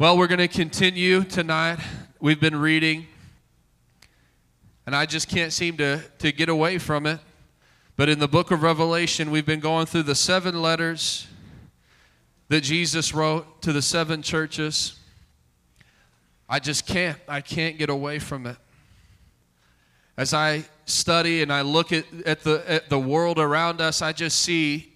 Well, 0.00 0.16
we're 0.16 0.28
going 0.28 0.38
to 0.38 0.48
continue 0.48 1.24
tonight. 1.24 1.78
We've 2.20 2.40
been 2.40 2.56
reading, 2.56 3.06
and 4.86 4.96
I 4.96 5.04
just 5.04 5.28
can't 5.28 5.52
seem 5.52 5.76
to, 5.76 6.00
to 6.20 6.32
get 6.32 6.48
away 6.48 6.78
from 6.78 7.04
it. 7.04 7.20
But 7.96 8.08
in 8.08 8.18
the 8.18 8.26
book 8.26 8.50
of 8.50 8.62
Revelation, 8.62 9.30
we've 9.30 9.44
been 9.44 9.60
going 9.60 9.84
through 9.84 10.04
the 10.04 10.14
seven 10.14 10.62
letters 10.62 11.26
that 12.48 12.62
Jesus 12.62 13.12
wrote 13.12 13.60
to 13.60 13.74
the 13.74 13.82
seven 13.82 14.22
churches. 14.22 14.98
I 16.48 16.60
just 16.60 16.86
can't. 16.86 17.18
I 17.28 17.42
can't 17.42 17.76
get 17.76 17.90
away 17.90 18.20
from 18.20 18.46
it. 18.46 18.56
As 20.16 20.32
I 20.32 20.64
study 20.86 21.42
and 21.42 21.52
I 21.52 21.60
look 21.60 21.92
at, 21.92 22.06
at, 22.24 22.40
the, 22.40 22.64
at 22.66 22.88
the 22.88 22.98
world 22.98 23.38
around 23.38 23.82
us, 23.82 24.00
I 24.00 24.12
just 24.14 24.40
see 24.40 24.94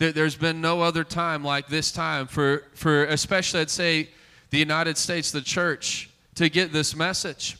that 0.00 0.14
there's 0.14 0.36
been 0.36 0.60
no 0.60 0.82
other 0.82 1.02
time 1.02 1.42
like 1.42 1.68
this 1.68 1.90
time 1.90 2.26
for, 2.26 2.64
for 2.74 3.06
especially, 3.06 3.60
I'd 3.60 3.70
say, 3.70 4.10
the 4.54 4.60
United 4.60 4.96
States, 4.96 5.32
the 5.32 5.40
church, 5.40 6.08
to 6.36 6.48
get 6.48 6.72
this 6.72 6.94
message. 6.94 7.56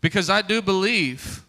Because 0.00 0.30
I 0.30 0.40
do 0.40 0.62
believe 0.62 1.44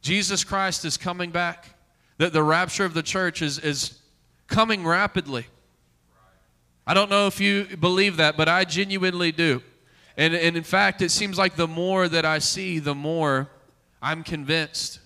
Jesus 0.00 0.42
Christ 0.42 0.84
is 0.84 0.96
coming 0.96 1.30
back, 1.30 1.78
that 2.18 2.32
the 2.32 2.42
rapture 2.42 2.84
of 2.84 2.94
the 2.94 3.02
church 3.04 3.42
is, 3.42 3.60
is 3.60 4.00
coming 4.48 4.84
rapidly. 4.84 5.46
I 6.84 6.94
don't 6.94 7.10
know 7.10 7.28
if 7.28 7.40
you 7.40 7.76
believe 7.76 8.16
that, 8.16 8.36
but 8.36 8.48
I 8.48 8.64
genuinely 8.64 9.30
do. 9.30 9.62
And, 10.16 10.34
and 10.34 10.56
in 10.56 10.64
fact, 10.64 11.00
it 11.00 11.12
seems 11.12 11.38
like 11.38 11.54
the 11.54 11.68
more 11.68 12.08
that 12.08 12.24
I 12.24 12.40
see, 12.40 12.80
the 12.80 12.96
more 12.96 13.50
I'm 14.02 14.24
convinced 14.24 14.98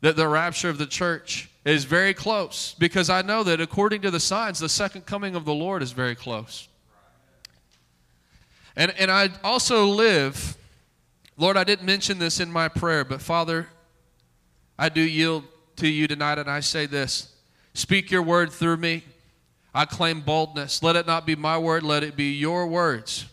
that 0.00 0.14
the 0.14 0.28
rapture 0.28 0.68
of 0.68 0.78
the 0.78 0.86
church 0.86 1.50
is 1.64 1.82
very 1.82 2.14
close 2.14 2.76
because 2.78 3.10
I 3.10 3.22
know 3.22 3.42
that 3.42 3.60
according 3.60 4.02
to 4.02 4.12
the 4.12 4.20
signs, 4.20 4.60
the 4.60 4.68
second 4.68 5.06
coming 5.06 5.34
of 5.34 5.44
the 5.44 5.54
Lord 5.54 5.82
is 5.82 5.90
very 5.90 6.14
close. 6.14 6.68
And, 8.78 8.94
and 8.96 9.10
I 9.10 9.30
also 9.42 9.86
live, 9.86 10.56
Lord, 11.36 11.56
I 11.56 11.64
didn't 11.64 11.84
mention 11.84 12.20
this 12.20 12.38
in 12.38 12.50
my 12.52 12.68
prayer, 12.68 13.04
but 13.04 13.20
Father, 13.20 13.66
I 14.78 14.88
do 14.88 15.00
yield 15.00 15.42
to 15.76 15.88
you 15.88 16.06
tonight 16.06 16.38
and 16.38 16.48
I 16.48 16.60
say 16.60 16.86
this 16.86 17.34
Speak 17.74 18.10
your 18.12 18.22
word 18.22 18.52
through 18.52 18.76
me. 18.76 19.02
I 19.74 19.84
claim 19.84 20.20
boldness. 20.20 20.82
Let 20.82 20.94
it 20.94 21.08
not 21.08 21.26
be 21.26 21.34
my 21.34 21.58
word, 21.58 21.82
let 21.82 22.04
it 22.04 22.16
be 22.16 22.32
your 22.32 22.68
words. 22.68 23.26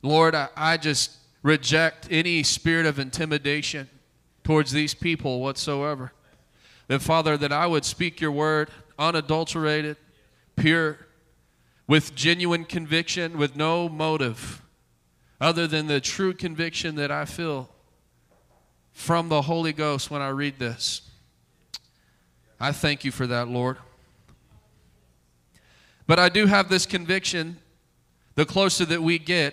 Lord, 0.00 0.34
I, 0.34 0.48
I 0.56 0.76
just 0.78 1.14
reject 1.42 2.08
any 2.10 2.42
spirit 2.42 2.86
of 2.86 2.98
intimidation 2.98 3.90
towards 4.42 4.72
these 4.72 4.94
people 4.94 5.40
whatsoever. 5.40 6.12
That, 6.88 7.02
Father, 7.02 7.36
that 7.36 7.52
I 7.52 7.66
would 7.66 7.84
speak 7.84 8.22
your 8.22 8.32
word 8.32 8.70
unadulterated, 8.98 9.98
pure, 10.56 10.98
with 11.88 12.14
genuine 12.14 12.64
conviction, 12.64 13.36
with 13.36 13.56
no 13.56 13.88
motive 13.88 14.62
other 15.40 15.66
than 15.66 15.88
the 15.88 16.00
true 16.00 16.32
conviction 16.32 16.94
that 16.96 17.10
I 17.10 17.24
feel 17.24 17.68
from 18.92 19.28
the 19.28 19.42
Holy 19.42 19.72
Ghost 19.72 20.10
when 20.10 20.22
I 20.22 20.28
read 20.28 20.58
this. 20.58 21.02
I 22.60 22.72
thank 22.72 23.04
you 23.04 23.10
for 23.10 23.26
that, 23.26 23.48
Lord. 23.48 23.78
But 26.06 26.18
I 26.18 26.28
do 26.28 26.46
have 26.46 26.68
this 26.68 26.86
conviction 26.86 27.58
the 28.34 28.46
closer 28.46 28.84
that 28.84 29.02
we 29.02 29.18
get, 29.18 29.52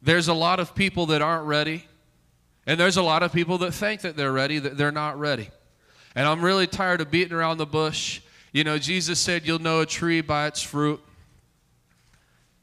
there's 0.00 0.28
a 0.28 0.32
lot 0.32 0.60
of 0.60 0.76
people 0.76 1.06
that 1.06 1.22
aren't 1.22 1.44
ready, 1.46 1.84
and 2.64 2.78
there's 2.78 2.96
a 2.96 3.02
lot 3.02 3.24
of 3.24 3.32
people 3.32 3.58
that 3.58 3.72
think 3.72 4.02
that 4.02 4.16
they're 4.16 4.30
ready, 4.30 4.60
that 4.60 4.76
they're 4.76 4.92
not 4.92 5.18
ready. 5.18 5.50
And 6.14 6.28
I'm 6.28 6.40
really 6.40 6.68
tired 6.68 7.00
of 7.00 7.10
beating 7.10 7.32
around 7.32 7.58
the 7.58 7.66
bush. 7.66 8.20
You 8.52 8.62
know, 8.62 8.78
Jesus 8.78 9.18
said, 9.18 9.44
You'll 9.44 9.58
know 9.58 9.80
a 9.80 9.86
tree 9.86 10.20
by 10.20 10.46
its 10.46 10.62
fruit. 10.62 11.00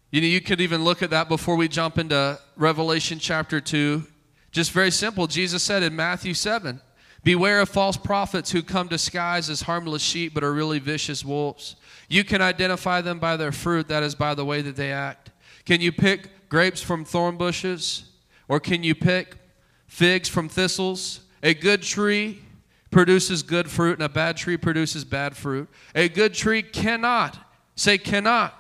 You 0.10 0.22
know, 0.22 0.28
you 0.28 0.40
could 0.40 0.62
even 0.62 0.86
look 0.86 1.04
at 1.04 1.10
that 1.10 1.28
before 1.28 1.58
we 1.58 1.68
jump 1.68 1.98
into 1.98 2.40
Revelation 2.56 3.20
chapter 3.20 3.60
2. 3.60 4.04
Just 4.52 4.72
very 4.72 4.90
simple. 4.90 5.28
Jesus 5.28 5.62
said 5.62 5.84
in 5.84 5.96
Matthew 5.96 6.34
7 6.34 6.82
Beware 7.26 7.60
of 7.60 7.68
false 7.68 7.98
prophets 7.98 8.52
who 8.52 8.64
come 8.64 8.88
disguised 8.88 9.50
as 9.50 9.64
harmless 9.64 10.02
sheep 10.02 10.34
but 10.34 10.46
are 10.46 10.54
really 10.54 10.80
vicious 10.80 11.26
wolves. 11.26 11.76
You 12.08 12.24
can 12.24 12.42
identify 12.42 13.02
them 13.02 13.20
by 13.20 13.36
their 13.36 13.52
fruit, 13.52 13.90
that 13.90 14.02
is, 14.02 14.16
by 14.16 14.34
the 14.34 14.46
way 14.46 14.62
that 14.62 14.78
they 14.78 14.94
act. 14.94 15.32
Can 15.66 15.82
you 15.82 15.92
pick 15.92 16.48
grapes 16.48 16.82
from 16.82 17.04
thorn 17.04 17.36
bushes? 17.36 18.06
Or 18.48 18.62
can 18.62 18.84
you 18.84 18.96
pick 18.96 19.36
figs 19.88 20.30
from 20.30 20.48
thistles? 20.48 21.20
A 21.44 21.54
good 21.54 21.82
tree 21.82 22.42
produces 22.92 23.44
good 23.44 23.70
fruit, 23.70 23.96
and 23.96 24.04
a 24.04 24.10
bad 24.10 24.38
tree 24.38 24.56
produces 24.56 25.04
bad 25.04 25.36
fruit. 25.36 25.68
A 25.96 26.08
good 26.08 26.34
tree 26.34 26.62
cannot, 26.62 27.38
say, 27.76 27.98
cannot 27.98 28.57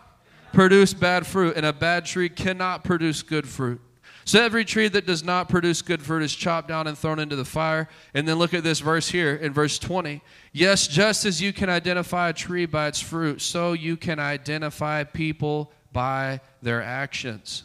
produce 0.57 0.91
bad 0.91 1.27
fruit, 1.27 1.55
and 1.55 1.67
a 1.67 1.71
bad 1.71 2.03
tree 2.03 2.27
cannot 2.27 2.83
produce 2.83 3.21
good 3.21 3.47
fruit. 3.47 3.79
So 4.25 4.41
every 4.41 4.65
tree 4.65 4.87
that 4.87 5.05
does 5.05 5.23
not 5.23 5.49
produce 5.49 5.83
good 5.83 6.01
fruit 6.01 6.23
is 6.23 6.33
chopped 6.33 6.67
down 6.67 6.87
and 6.87 6.97
thrown 6.97 7.19
into 7.19 7.35
the 7.35 7.45
fire. 7.45 7.87
And 8.15 8.27
then 8.27 8.39
look 8.39 8.55
at 8.55 8.63
this 8.63 8.79
verse 8.79 9.07
here 9.07 9.35
in 9.35 9.53
verse 9.53 9.77
20. 9.77 10.19
Yes, 10.53 10.87
just 10.87 11.25
as 11.25 11.39
you 11.39 11.53
can 11.53 11.69
identify 11.69 12.29
a 12.29 12.33
tree 12.33 12.65
by 12.65 12.87
its 12.87 12.99
fruit, 12.99 13.39
so 13.39 13.73
you 13.73 13.97
can 13.97 14.17
identify 14.17 15.03
people 15.03 15.71
by 15.93 16.41
their 16.63 16.81
actions. 16.81 17.61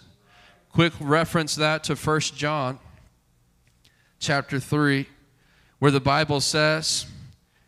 Quick 0.68 0.92
reference 1.00 1.54
that 1.54 1.84
to 1.84 1.94
1 1.94 2.20
John 2.36 2.78
chapter 4.18 4.60
3, 4.60 5.08
where 5.78 5.90
the 5.90 5.98
Bible 5.98 6.42
says, 6.42 7.06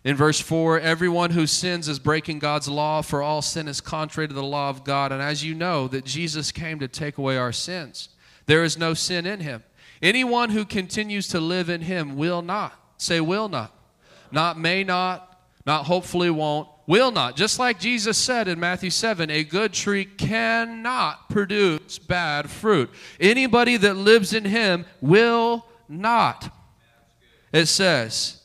in 0.05 0.17
verse 0.17 0.39
4, 0.39 0.81
everyone 0.81 1.31
who 1.31 1.47
sins 1.47 1.89
is 1.89 1.99
breaking 1.99 2.39
God's 2.39 2.69
law, 2.69 3.01
for 3.01 3.23
all 3.23 3.41
sin 3.41 3.67
is 3.67 3.81
contrary 3.81 4.29
to 4.29 4.35
the 4.35 4.43
law 4.43 4.69
of 4.69 4.85
God. 4.85 5.13
And 5.13 5.23
as 5.23 5.43
you 5.43 5.55
know, 5.55 5.89
that 5.89 6.05
Jesus 6.05 6.53
came 6.53 6.79
to 6.81 6.89
take 6.89 7.17
away 7.17 7.39
our 7.39 7.53
sins, 7.53 8.11
there 8.45 8.63
is 8.63 8.77
no 8.77 8.93
sin 8.93 9.25
in 9.25 9.41
him. 9.41 9.65
Anyone 10.03 10.51
who 10.51 10.67
continues 10.67 11.29
to 11.29 11.41
live 11.41 11.71
in 11.71 11.81
him 11.81 12.17
will 12.17 12.43
not. 12.43 12.79
Say, 12.99 13.21
will 13.23 13.49
not. 13.49 13.75
Not 14.31 14.59
may 14.59 14.85
not, 14.85 15.41
not 15.65 15.87
hopefully 15.87 16.29
won't, 16.29 16.69
will 16.87 17.11
not. 17.11 17.35
Just 17.35 17.59
like 17.59 17.81
Jesus 17.81 18.19
said 18.19 18.47
in 18.47 18.61
Matthew 18.61 18.91
7, 18.91 19.31
a 19.31 19.43
good 19.43 19.73
tree 19.73 20.05
cannot 20.05 21.31
produce 21.31 21.99
bad 21.99 22.51
fruit. 22.51 22.91
Anybody 23.19 23.79
that 23.79 23.97
lives 23.97 24.35
in 24.35 24.45
him 24.45 24.85
will 25.01 25.65
not. 25.89 26.55
It 27.53 27.67
says, 27.67 28.43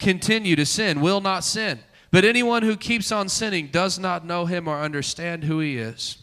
continue 0.00 0.56
to 0.56 0.66
sin, 0.66 1.00
will 1.00 1.20
not 1.20 1.44
sin. 1.44 1.78
But 2.10 2.24
anyone 2.24 2.62
who 2.62 2.76
keeps 2.76 3.12
on 3.12 3.28
sinning 3.28 3.68
does 3.68 3.98
not 3.98 4.26
know 4.26 4.46
him 4.46 4.66
or 4.66 4.80
understand 4.80 5.44
who 5.44 5.60
he 5.60 5.78
is. 5.78 6.16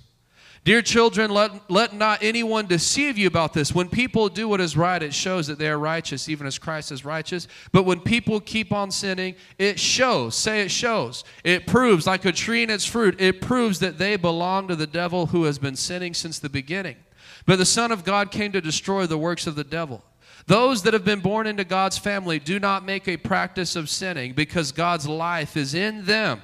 Dear 0.66 0.82
children, 0.82 1.32
let, 1.32 1.72
let 1.72 1.94
not 1.94 2.22
anyone 2.22 2.68
deceive 2.68 3.18
you 3.18 3.26
about 3.26 3.54
this. 3.54 3.74
When 3.74 3.88
people 3.88 4.28
do 4.28 4.50
what 4.50 4.60
is 4.60 4.76
right, 4.76 5.02
it 5.02 5.14
shows 5.14 5.48
that 5.48 5.58
they 5.58 5.70
are 5.70 5.80
righteous, 5.80 6.28
even 6.28 6.46
as 6.46 6.60
Christ 6.60 6.92
is 6.92 7.06
righteous. 7.06 7.48
But 7.72 7.84
when 7.84 8.02
people 8.02 8.42
keep 8.42 8.74
on 8.74 8.92
sinning, 8.92 9.36
it 9.58 9.80
shows. 9.80 10.36
Say 10.36 10.59
it 10.64 10.70
shows. 10.70 11.23
It 11.46 11.68
proves, 11.68 12.06
like 12.06 12.26
a 12.26 12.34
tree 12.34 12.64
in 12.64 12.70
its 12.70 12.84
fruit, 12.84 13.22
it 13.22 13.40
proves 13.40 13.80
that 13.80 13.97
they 13.97 14.18
belong 14.18 14.68
to 14.68 14.76
the 14.76 14.85
devil 14.85 15.28
who 15.28 15.46
has 15.46 15.58
been 15.58 15.78
sinning 15.78 16.14
since 16.14 16.38
the 16.38 16.50
beginning. 16.50 16.97
But 17.46 17.59
the 17.59 17.66
Son 17.66 17.94
of 17.94 18.03
God 18.03 18.30
came 18.30 18.52
to 18.52 18.59
destroy 18.59 19.06
the 19.06 19.18
works 19.18 19.47
of 19.47 19.56
the 19.56 19.64
devil. 19.64 20.03
Those 20.47 20.84
that 20.84 20.94
have 20.94 21.03
been 21.03 21.20
born 21.20 21.46
into 21.46 21.66
God's 21.66 21.97
family 21.97 22.40
do 22.40 22.59
not 22.59 22.85
make 22.85 23.08
a 23.08 23.17
practice 23.17 23.76
of 23.76 23.90
sinning 23.90 24.34
because 24.34 24.72
God's 24.72 25.08
life 25.08 25.58
is 25.58 25.73
in 25.73 26.05
them. 26.05 26.41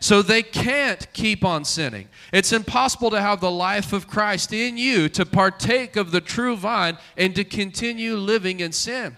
So 0.00 0.22
they 0.22 0.42
can't 0.42 1.10
keep 1.12 1.44
on 1.44 1.64
sinning. 1.64 2.08
It's 2.32 2.52
impossible 2.52 3.10
to 3.10 3.20
have 3.20 3.40
the 3.40 3.50
life 3.50 3.92
of 3.92 4.08
Christ 4.08 4.52
in 4.52 4.76
you, 4.76 5.08
to 5.10 5.24
partake 5.24 5.96
of 5.96 6.10
the 6.10 6.20
true 6.20 6.56
vine, 6.56 6.98
and 7.16 7.34
to 7.36 7.44
continue 7.44 8.16
living 8.16 8.60
in 8.60 8.72
sin. 8.72 9.16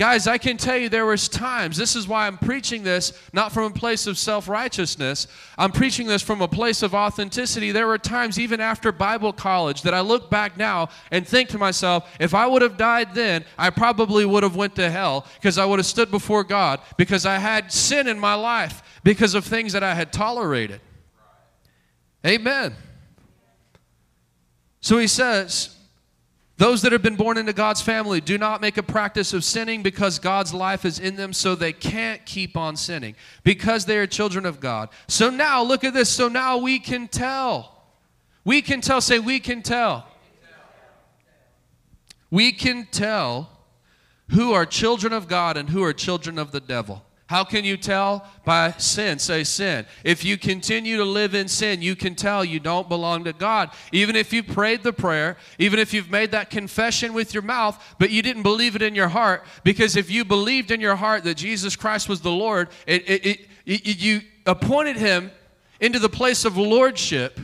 Guys, 0.00 0.26
I 0.26 0.38
can 0.38 0.56
tell 0.56 0.78
you 0.78 0.88
there 0.88 1.04
was 1.04 1.28
times, 1.28 1.76
this 1.76 1.94
is 1.94 2.08
why 2.08 2.26
I'm 2.26 2.38
preaching 2.38 2.82
this, 2.82 3.12
not 3.34 3.52
from 3.52 3.64
a 3.64 3.70
place 3.70 4.06
of 4.06 4.16
self-righteousness. 4.16 5.26
I'm 5.58 5.72
preaching 5.72 6.06
this 6.06 6.22
from 6.22 6.40
a 6.40 6.48
place 6.48 6.82
of 6.82 6.94
authenticity. 6.94 7.70
There 7.70 7.86
were 7.86 7.98
times, 7.98 8.38
even 8.38 8.62
after 8.62 8.92
Bible 8.92 9.34
college, 9.34 9.82
that 9.82 9.92
I 9.92 10.00
look 10.00 10.30
back 10.30 10.56
now 10.56 10.88
and 11.10 11.28
think 11.28 11.50
to 11.50 11.58
myself, 11.58 12.16
if 12.18 12.32
I 12.32 12.46
would 12.46 12.62
have 12.62 12.78
died 12.78 13.14
then, 13.14 13.44
I 13.58 13.68
probably 13.68 14.24
would 14.24 14.42
have 14.42 14.56
went 14.56 14.74
to 14.76 14.90
hell 14.90 15.26
because 15.34 15.58
I 15.58 15.66
would 15.66 15.78
have 15.78 15.84
stood 15.84 16.10
before 16.10 16.44
God 16.44 16.80
because 16.96 17.26
I 17.26 17.36
had 17.36 17.70
sin 17.70 18.08
in 18.08 18.18
my 18.18 18.32
life 18.32 18.82
because 19.04 19.34
of 19.34 19.44
things 19.44 19.74
that 19.74 19.82
I 19.82 19.94
had 19.94 20.14
tolerated. 20.14 20.80
Amen. 22.26 22.74
So 24.80 24.96
he 24.96 25.08
says, 25.08 25.76
those 26.60 26.82
that 26.82 26.92
have 26.92 27.00
been 27.00 27.16
born 27.16 27.38
into 27.38 27.54
God's 27.54 27.80
family 27.80 28.20
do 28.20 28.36
not 28.36 28.60
make 28.60 28.76
a 28.76 28.82
practice 28.82 29.32
of 29.32 29.44
sinning 29.44 29.82
because 29.82 30.18
God's 30.18 30.52
life 30.52 30.84
is 30.84 30.98
in 30.98 31.16
them, 31.16 31.32
so 31.32 31.54
they 31.54 31.72
can't 31.72 32.26
keep 32.26 32.54
on 32.54 32.76
sinning 32.76 33.14
because 33.44 33.86
they 33.86 33.96
are 33.96 34.06
children 34.06 34.44
of 34.44 34.60
God. 34.60 34.90
So 35.08 35.30
now, 35.30 35.62
look 35.62 35.84
at 35.84 35.94
this. 35.94 36.10
So 36.10 36.28
now 36.28 36.58
we 36.58 36.78
can 36.78 37.08
tell. 37.08 37.82
We 38.44 38.60
can 38.60 38.82
tell. 38.82 39.00
Say, 39.00 39.18
we 39.18 39.40
can 39.40 39.62
tell. 39.62 40.06
We 42.30 42.52
can 42.52 42.86
tell 42.90 43.48
who 44.28 44.52
are 44.52 44.66
children 44.66 45.14
of 45.14 45.28
God 45.28 45.56
and 45.56 45.70
who 45.70 45.82
are 45.82 45.94
children 45.94 46.38
of 46.38 46.52
the 46.52 46.60
devil. 46.60 47.02
How 47.30 47.44
can 47.44 47.64
you 47.64 47.76
tell? 47.76 48.26
By 48.44 48.72
sin. 48.72 49.20
Say 49.20 49.44
sin. 49.44 49.86
If 50.02 50.24
you 50.24 50.36
continue 50.36 50.96
to 50.96 51.04
live 51.04 51.32
in 51.32 51.46
sin, 51.46 51.80
you 51.80 51.94
can 51.94 52.16
tell 52.16 52.44
you 52.44 52.58
don't 52.58 52.88
belong 52.88 53.22
to 53.22 53.32
God. 53.32 53.70
Even 53.92 54.16
if 54.16 54.32
you 54.32 54.42
prayed 54.42 54.82
the 54.82 54.92
prayer, 54.92 55.36
even 55.56 55.78
if 55.78 55.94
you've 55.94 56.10
made 56.10 56.32
that 56.32 56.50
confession 56.50 57.12
with 57.12 57.32
your 57.32 57.44
mouth, 57.44 57.80
but 58.00 58.10
you 58.10 58.20
didn't 58.20 58.42
believe 58.42 58.74
it 58.74 58.82
in 58.82 58.96
your 58.96 59.06
heart, 59.06 59.44
because 59.62 59.94
if 59.94 60.10
you 60.10 60.24
believed 60.24 60.72
in 60.72 60.80
your 60.80 60.96
heart 60.96 61.22
that 61.22 61.36
Jesus 61.36 61.76
Christ 61.76 62.08
was 62.08 62.20
the 62.20 62.32
Lord, 62.32 62.68
it, 62.84 63.08
it, 63.08 63.24
it, 63.24 63.40
it 63.64 64.00
you 64.00 64.22
appointed 64.44 64.96
him 64.96 65.30
into 65.80 66.00
the 66.00 66.08
place 66.08 66.44
of 66.44 66.56
lordship. 66.56 67.38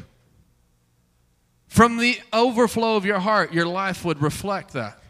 From 1.68 1.98
the 1.98 2.18
overflow 2.32 2.96
of 2.96 3.04
your 3.04 3.20
heart, 3.20 3.52
your 3.52 3.66
life 3.66 4.04
would 4.04 4.20
reflect 4.20 4.72
that. 4.72 5.00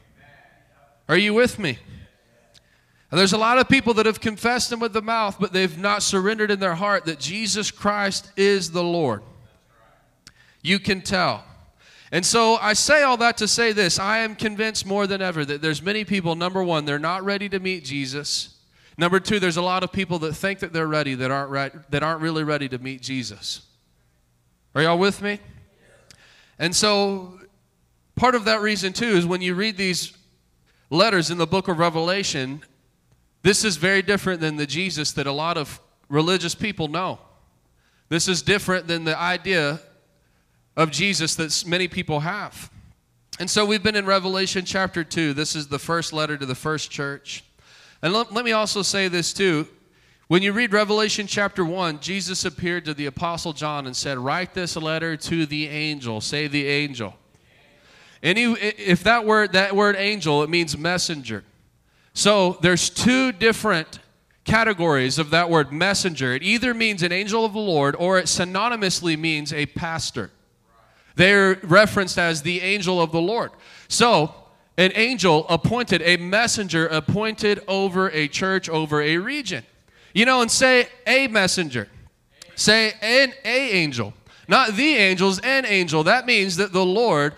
Are 1.09 1.17
you 1.17 1.33
with 1.33 1.59
me? 1.59 1.79
And 3.17 3.21
there's 3.23 3.33
a 3.33 3.39
lot 3.39 3.57
of 3.57 3.67
people 3.67 3.95
that 3.95 4.05
have 4.05 4.21
confessed 4.21 4.71
him 4.71 4.79
with 4.79 4.93
the 4.93 5.01
mouth, 5.01 5.39
but 5.41 5.51
they've 5.51 5.79
not 5.79 6.03
surrendered 6.03 6.51
in 6.51 6.61
their 6.61 6.75
heart 6.75 7.07
that 7.07 7.19
Jesus 7.19 7.71
Christ 7.71 8.31
is 8.37 8.73
the 8.73 8.83
Lord. 8.85 9.23
You 10.61 10.79
can 10.79 11.01
tell. 11.01 11.43
And 12.13 12.27
so 12.27 12.57
I 12.57 12.75
say 12.75 13.05
all 13.05 13.17
that 13.17 13.39
to 13.39 13.49
say 13.49 13.73
this 13.73 13.99
I 13.99 14.19
am 14.19 14.37
convinced 14.37 14.85
more 14.85 15.07
than 15.07 15.23
ever 15.23 15.47
that 15.47 15.63
there's 15.63 15.81
many 15.81 16.05
people, 16.05 16.35
number 16.35 16.63
one, 16.63 16.85
they're 16.85 16.99
not 16.99 17.25
ready 17.25 17.49
to 17.49 17.59
meet 17.59 17.87
Jesus. 17.87 18.59
Number 18.99 19.19
two, 19.19 19.41
there's 19.41 19.57
a 19.57 19.63
lot 19.63 19.83
of 19.83 19.91
people 19.91 20.19
that 20.19 20.35
think 20.35 20.59
that 20.59 20.75
they're 20.75 20.87
ready 20.87 21.15
that 21.15 21.31
aren't, 21.31 21.51
right, 21.51 21.91
that 21.91 22.03
aren't 22.03 22.21
really 22.21 22.45
ready 22.45 22.69
to 22.69 22.77
meet 22.77 23.01
Jesus. 23.01 23.63
Are 24.75 24.83
y'all 24.83 24.99
with 24.99 25.23
me? 25.23 25.41
And 26.59 26.77
so 26.77 27.41
part 28.15 28.35
of 28.35 28.45
that 28.45 28.61
reason, 28.61 28.93
too, 28.93 29.17
is 29.17 29.25
when 29.25 29.41
you 29.41 29.55
read 29.55 29.79
these 29.79 30.15
letters 30.91 31.31
in 31.31 31.39
the 31.39 31.47
book 31.47 31.69
of 31.69 31.79
Revelation, 31.79 32.61
this 33.47 33.65
is 33.65 33.77
very 33.77 34.03
different 34.03 34.41
than 34.41 34.57
the 34.57 34.67
Jesus 34.67 35.13
that 35.13 35.29
a 35.29 35.33
lot 35.33 35.57
of 35.57 35.81
religious 36.09 36.53
people 36.53 36.89
know. 36.89 37.21
This 38.09 38.27
is 38.27 38.43
different 38.43 38.89
than 38.89 39.05
the 39.05 39.17
idea 39.17 39.79
of 40.77 40.91
Jesus 40.91 41.37
that 41.37 41.65
many 41.65 41.87
people 41.87 42.19
have. 42.19 42.73
And 43.39 43.49
so 43.49 43.65
we've 43.65 43.85
been 43.85 43.95
in 43.95 44.05
Revelation 44.05 44.65
chapter 44.65 45.05
2. 45.05 45.33
This 45.33 45.55
is 45.55 45.69
the 45.69 45.79
first 45.79 46.13
letter 46.13 46.37
to 46.37 46.45
the 46.45 46.57
first 46.57 46.91
church. 46.91 47.45
And 48.03 48.13
let, 48.13 48.33
let 48.33 48.45
me 48.45 48.51
also 48.51 48.83
say 48.83 49.07
this 49.07 49.33
too. 49.33 49.69
When 50.27 50.43
you 50.43 50.53
read 50.53 50.73
Revelation 50.73 51.29
chapter 51.29 51.65
1, 51.65 52.01
Jesus 52.01 52.45
appeared 52.45 52.85
to 52.87 52.95
the 52.95 53.07
Apostle 53.07 53.53
John 53.53 53.87
and 53.87 53.95
said, 53.95 54.19
Write 54.19 54.55
this 54.55 54.75
letter 54.75 55.17
to 55.19 55.47
the 55.47 55.69
angel. 55.69 56.21
Say 56.21 56.49
the 56.49 56.67
angel. 56.67 57.15
Any, 58.25 58.43
if 58.43 59.05
that 59.05 59.25
word, 59.25 59.53
that 59.53 59.77
word 59.77 59.95
angel, 59.95 60.43
it 60.43 60.51
means 60.51 60.77
messenger. 60.77 61.45
So 62.17 62.57
there's 62.63 62.89
two 62.89 63.31
different 63.31 63.99
categories 64.45 65.19
of 65.19 65.29
that 65.31 65.51
word 65.51 65.71
messenger. 65.71 66.33
It 66.33 66.43
either 66.43 66.73
means 66.73 67.03
an 67.03 67.13
angel 67.13 67.45
of 67.45 67.53
the 67.53 67.59
Lord 67.59 67.95
or 67.95 68.19
it 68.19 68.25
synonymously 68.25 69.19
means 69.19 69.53
a 69.53 69.67
pastor. 69.67 70.31
They're 71.17 71.61
referenced 71.63 72.17
as 72.17 72.41
the 72.41 72.63
angel 72.63 73.03
of 73.03 73.13
the 73.13 73.21
Lord. 73.21 73.51
So, 73.89 74.35
an 74.79 74.93
angel 74.95 75.45
appointed, 75.51 76.01
a 76.03 76.17
messenger 76.17 76.87
appointed 76.87 77.63
over 77.69 78.11
a 78.11 78.29
church, 78.29 78.71
over 78.71 79.03
a 79.03 79.19
region. 79.19 79.63
You 80.15 80.25
know, 80.25 80.41
and 80.41 80.51
say 80.51 80.89
a 81.07 81.29
messenger. 81.29 81.87
Say 82.55 82.95
an 83.03 83.35
a 83.45 83.73
angel. 83.73 84.15
Not 84.49 84.75
the 84.75 84.95
angels, 84.95 85.39
an 85.41 85.67
angel. 85.67 86.05
That 86.05 86.25
means 86.25 86.57
that 86.57 86.73
the 86.73 86.87
Lord 86.87 87.35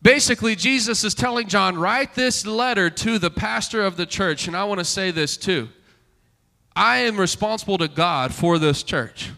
Basically, 0.00 0.54
Jesus 0.54 1.02
is 1.02 1.14
telling 1.14 1.48
John, 1.48 1.76
write 1.76 2.14
this 2.14 2.46
letter 2.46 2.88
to 2.88 3.18
the 3.18 3.30
pastor 3.30 3.84
of 3.84 3.96
the 3.96 4.06
church. 4.06 4.46
And 4.46 4.56
I 4.56 4.64
want 4.64 4.78
to 4.78 4.84
say 4.84 5.10
this 5.10 5.36
too. 5.36 5.68
I 6.76 6.98
am 6.98 7.18
responsible 7.18 7.78
to 7.78 7.88
God 7.88 8.32
for 8.32 8.58
this 8.58 8.84
church. 8.84 9.30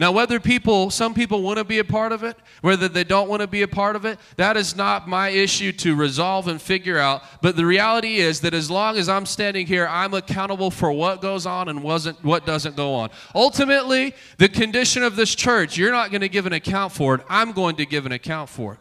Now, 0.00 0.12
whether 0.12 0.38
people, 0.38 0.90
some 0.90 1.12
people 1.12 1.42
want 1.42 1.58
to 1.58 1.64
be 1.64 1.80
a 1.80 1.84
part 1.84 2.12
of 2.12 2.22
it, 2.22 2.36
whether 2.60 2.88
they 2.88 3.02
don't 3.02 3.28
want 3.28 3.42
to 3.42 3.48
be 3.48 3.62
a 3.62 3.68
part 3.68 3.96
of 3.96 4.04
it, 4.04 4.18
that 4.36 4.56
is 4.56 4.76
not 4.76 5.08
my 5.08 5.28
issue 5.28 5.72
to 5.72 5.96
resolve 5.96 6.46
and 6.46 6.62
figure 6.62 6.98
out. 6.98 7.22
But 7.42 7.56
the 7.56 7.66
reality 7.66 8.18
is 8.18 8.40
that 8.42 8.54
as 8.54 8.70
long 8.70 8.96
as 8.96 9.08
I'm 9.08 9.26
standing 9.26 9.66
here, 9.66 9.88
I'm 9.88 10.14
accountable 10.14 10.70
for 10.70 10.92
what 10.92 11.20
goes 11.20 11.46
on 11.46 11.68
and 11.68 11.82
wasn't, 11.82 12.22
what 12.24 12.46
doesn't 12.46 12.76
go 12.76 12.94
on. 12.94 13.10
Ultimately, 13.34 14.14
the 14.36 14.48
condition 14.48 15.02
of 15.02 15.16
this 15.16 15.34
church, 15.34 15.76
you're 15.76 15.90
not 15.90 16.10
going 16.10 16.20
to 16.20 16.28
give 16.28 16.46
an 16.46 16.52
account 16.52 16.92
for 16.92 17.16
it. 17.16 17.22
I'm 17.28 17.50
going 17.50 17.74
to 17.76 17.86
give 17.86 18.06
an 18.06 18.12
account 18.12 18.50
for 18.50 18.74
it. 18.74 18.78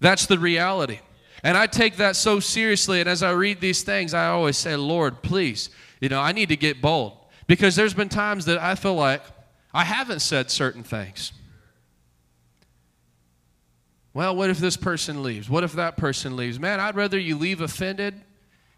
That's 0.00 0.26
the 0.26 0.38
reality. 0.38 1.00
And 1.42 1.56
I 1.56 1.66
take 1.66 1.96
that 1.96 2.16
so 2.16 2.40
seriously. 2.40 3.00
And 3.00 3.08
as 3.08 3.22
I 3.22 3.30
read 3.32 3.60
these 3.60 3.82
things, 3.82 4.14
I 4.14 4.28
always 4.28 4.56
say, 4.56 4.76
Lord, 4.76 5.22
please, 5.22 5.70
you 6.00 6.08
know, 6.08 6.20
I 6.20 6.32
need 6.32 6.48
to 6.48 6.56
get 6.56 6.80
bold. 6.80 7.16
Because 7.46 7.76
there's 7.76 7.94
been 7.94 8.08
times 8.08 8.46
that 8.46 8.58
I 8.58 8.74
feel 8.74 8.94
like 8.94 9.22
I 9.72 9.84
haven't 9.84 10.20
said 10.20 10.50
certain 10.50 10.82
things. 10.82 11.32
Well, 14.12 14.34
what 14.34 14.48
if 14.48 14.58
this 14.58 14.76
person 14.76 15.22
leaves? 15.22 15.50
What 15.50 15.62
if 15.62 15.72
that 15.74 15.96
person 15.96 16.36
leaves? 16.36 16.58
Man, 16.58 16.80
I'd 16.80 16.96
rather 16.96 17.18
you 17.18 17.36
leave 17.36 17.60
offended 17.60 18.14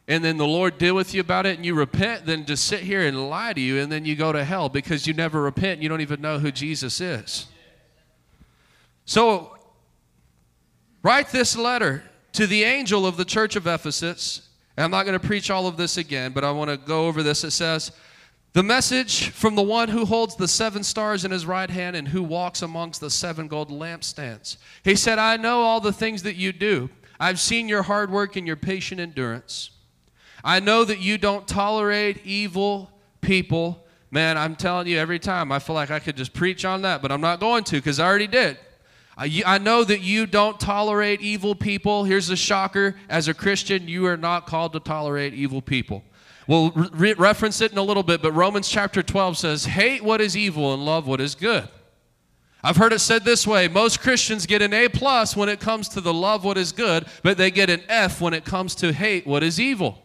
and 0.09 0.25
then 0.25 0.39
the 0.39 0.47
Lord 0.47 0.79
deal 0.79 0.95
with 0.95 1.15
you 1.15 1.21
about 1.21 1.47
it 1.47 1.57
and 1.57 1.67
you 1.67 1.75
repent 1.75 2.25
than 2.25 2.45
to 2.47 2.57
sit 2.57 2.81
here 2.81 3.03
and 3.03 3.29
lie 3.29 3.53
to 3.53 3.61
you 3.61 3.79
and 3.79 3.93
then 3.93 4.05
you 4.07 4.17
go 4.17 4.33
to 4.33 4.43
hell 4.43 4.69
because 4.69 5.07
you 5.07 5.13
never 5.13 5.41
repent 5.43 5.75
and 5.75 5.83
you 5.83 5.89
don't 5.89 6.01
even 6.01 6.21
know 6.21 6.39
who 6.39 6.51
Jesus 6.51 7.01
is. 7.01 7.47
So 9.05 9.58
Write 11.09 11.31
this 11.31 11.57
letter 11.57 12.03
to 12.35 12.47
the 12.47 12.65
angel 12.65 13.07
of 13.07 13.17
the 13.17 13.25
church 13.25 13.57
of 13.57 13.67
Ephesus. 13.67 14.47
And 14.77 14.85
I'm 14.85 14.91
not 14.91 15.07
going 15.07 15.19
to 15.19 15.27
preach 15.27 15.51
all 15.51 15.67
of 15.67 15.79
this 15.79 15.97
again, 15.97 16.33
but 16.33 16.45
I 16.45 16.51
want 16.51 16.71
to 16.71 16.77
go 16.77 17.07
over 17.07 17.23
this. 17.23 17.45
It 17.45 17.53
says, 17.53 17.93
The 18.53 18.63
message 18.63 19.31
from 19.31 19.55
the 19.55 19.63
one 19.63 19.89
who 19.89 20.05
holds 20.05 20.37
the 20.37 20.47
seven 20.47 20.85
stars 20.85 21.25
in 21.25 21.31
his 21.31 21.47
right 21.47 21.71
hand 21.71 21.97
and 21.97 22.09
who 22.09 22.23
walks 22.23 22.61
amongst 22.61 23.01
the 23.01 23.09
seven 23.09 23.49
gold 23.49 23.71
lampstands. 23.71 24.59
He 24.85 24.97
said, 24.97 25.19
I 25.19 25.39
know 25.39 25.63
all 25.63 25.81
the 25.81 25.95
things 25.95 26.25
that 26.25 26.37
you 26.37 26.53
do. 26.53 26.91
I've 27.19 27.41
seen 27.41 27.71
your 27.71 27.85
hard 27.85 28.11
work 28.11 28.37
and 28.37 28.47
your 28.47 28.57
patient 28.57 29.01
endurance. 29.01 29.71
I 30.45 30.61
know 30.61 30.85
that 30.85 30.99
you 30.99 31.17
don't 31.17 31.49
tolerate 31.49 32.21
evil 32.27 32.91
people. 33.23 33.87
Man, 34.11 34.37
I'm 34.37 34.57
telling 34.57 34.87
you, 34.87 34.99
every 34.99 35.21
time 35.21 35.53
I 35.53 35.59
feel 35.59 35.75
like 35.75 35.91
I 35.91 36.01
could 36.01 36.19
just 36.19 36.35
preach 36.35 36.67
on 36.67 36.83
that, 36.83 37.01
but 37.01 37.11
I'm 37.11 37.23
not 37.23 37.41
going 37.41 37.65
to 37.65 37.77
because 37.77 37.99
I 37.99 38.07
already 38.07 38.27
did. 38.27 38.59
Uh, 39.19 39.27
I 39.45 39.59
know 39.59 39.83
that 39.83 40.01
you 40.01 40.27
don't 40.27 40.59
tolerate 40.61 41.21
evil 41.21 41.55
people. 41.55 42.05
Here's 42.05 42.31
a 42.31 42.37
shocker 42.37 42.95
as 43.09 43.27
a 43.29 43.35
Christian, 43.35 43.89
you 43.89 44.07
are 44.07 44.17
not 44.17 44.47
called 44.47 44.73
to 44.75 44.81
tolerate 44.81 45.35
evil 45.35 45.61
people. 45.61 46.05
We'll 46.47 46.71
re- 46.71 47.15
reference 47.15 47.61
it 47.61 47.73
in 47.73 47.79
a 47.79 47.83
little 47.83 48.03
bit, 48.03 48.23
but 48.23 48.33
Romans 48.33 48.69
chapter 48.69 49.03
12 49.03 49.37
says, 49.37 49.65
Hate 49.67 50.03
what 50.03 50.21
is 50.21 50.37
evil 50.37 50.73
and 50.73 50.85
love 50.85 51.07
what 51.07 51.21
is 51.21 51.35
good. 51.35 51.69
I've 52.63 52.77
heard 52.77 52.93
it 52.93 53.01
said 53.01 53.25
this 53.25 53.47
way 53.47 53.69
most 53.69 54.01
Christians 54.01 54.47
get 54.47 54.63
an 54.63 54.73
A 54.73 54.89
plus 54.89 55.37
when 55.37 55.49
it 55.49 55.61
comes 55.61 55.89
to 55.91 56.01
the 56.01 56.15
love 56.15 56.45
what 56.45 56.57
is 56.57 56.73
good, 56.73 57.07
but 57.23 57.37
they 57.37 57.51
get 57.51 57.71
an 57.71 57.83
F 57.89 58.21
when 58.21 58.35
it 58.35 58.45
comes 58.45 58.75
to 58.77 58.93
hate 58.93 59.27
what 59.27 59.43
is 59.43 59.61
evil. 59.61 60.03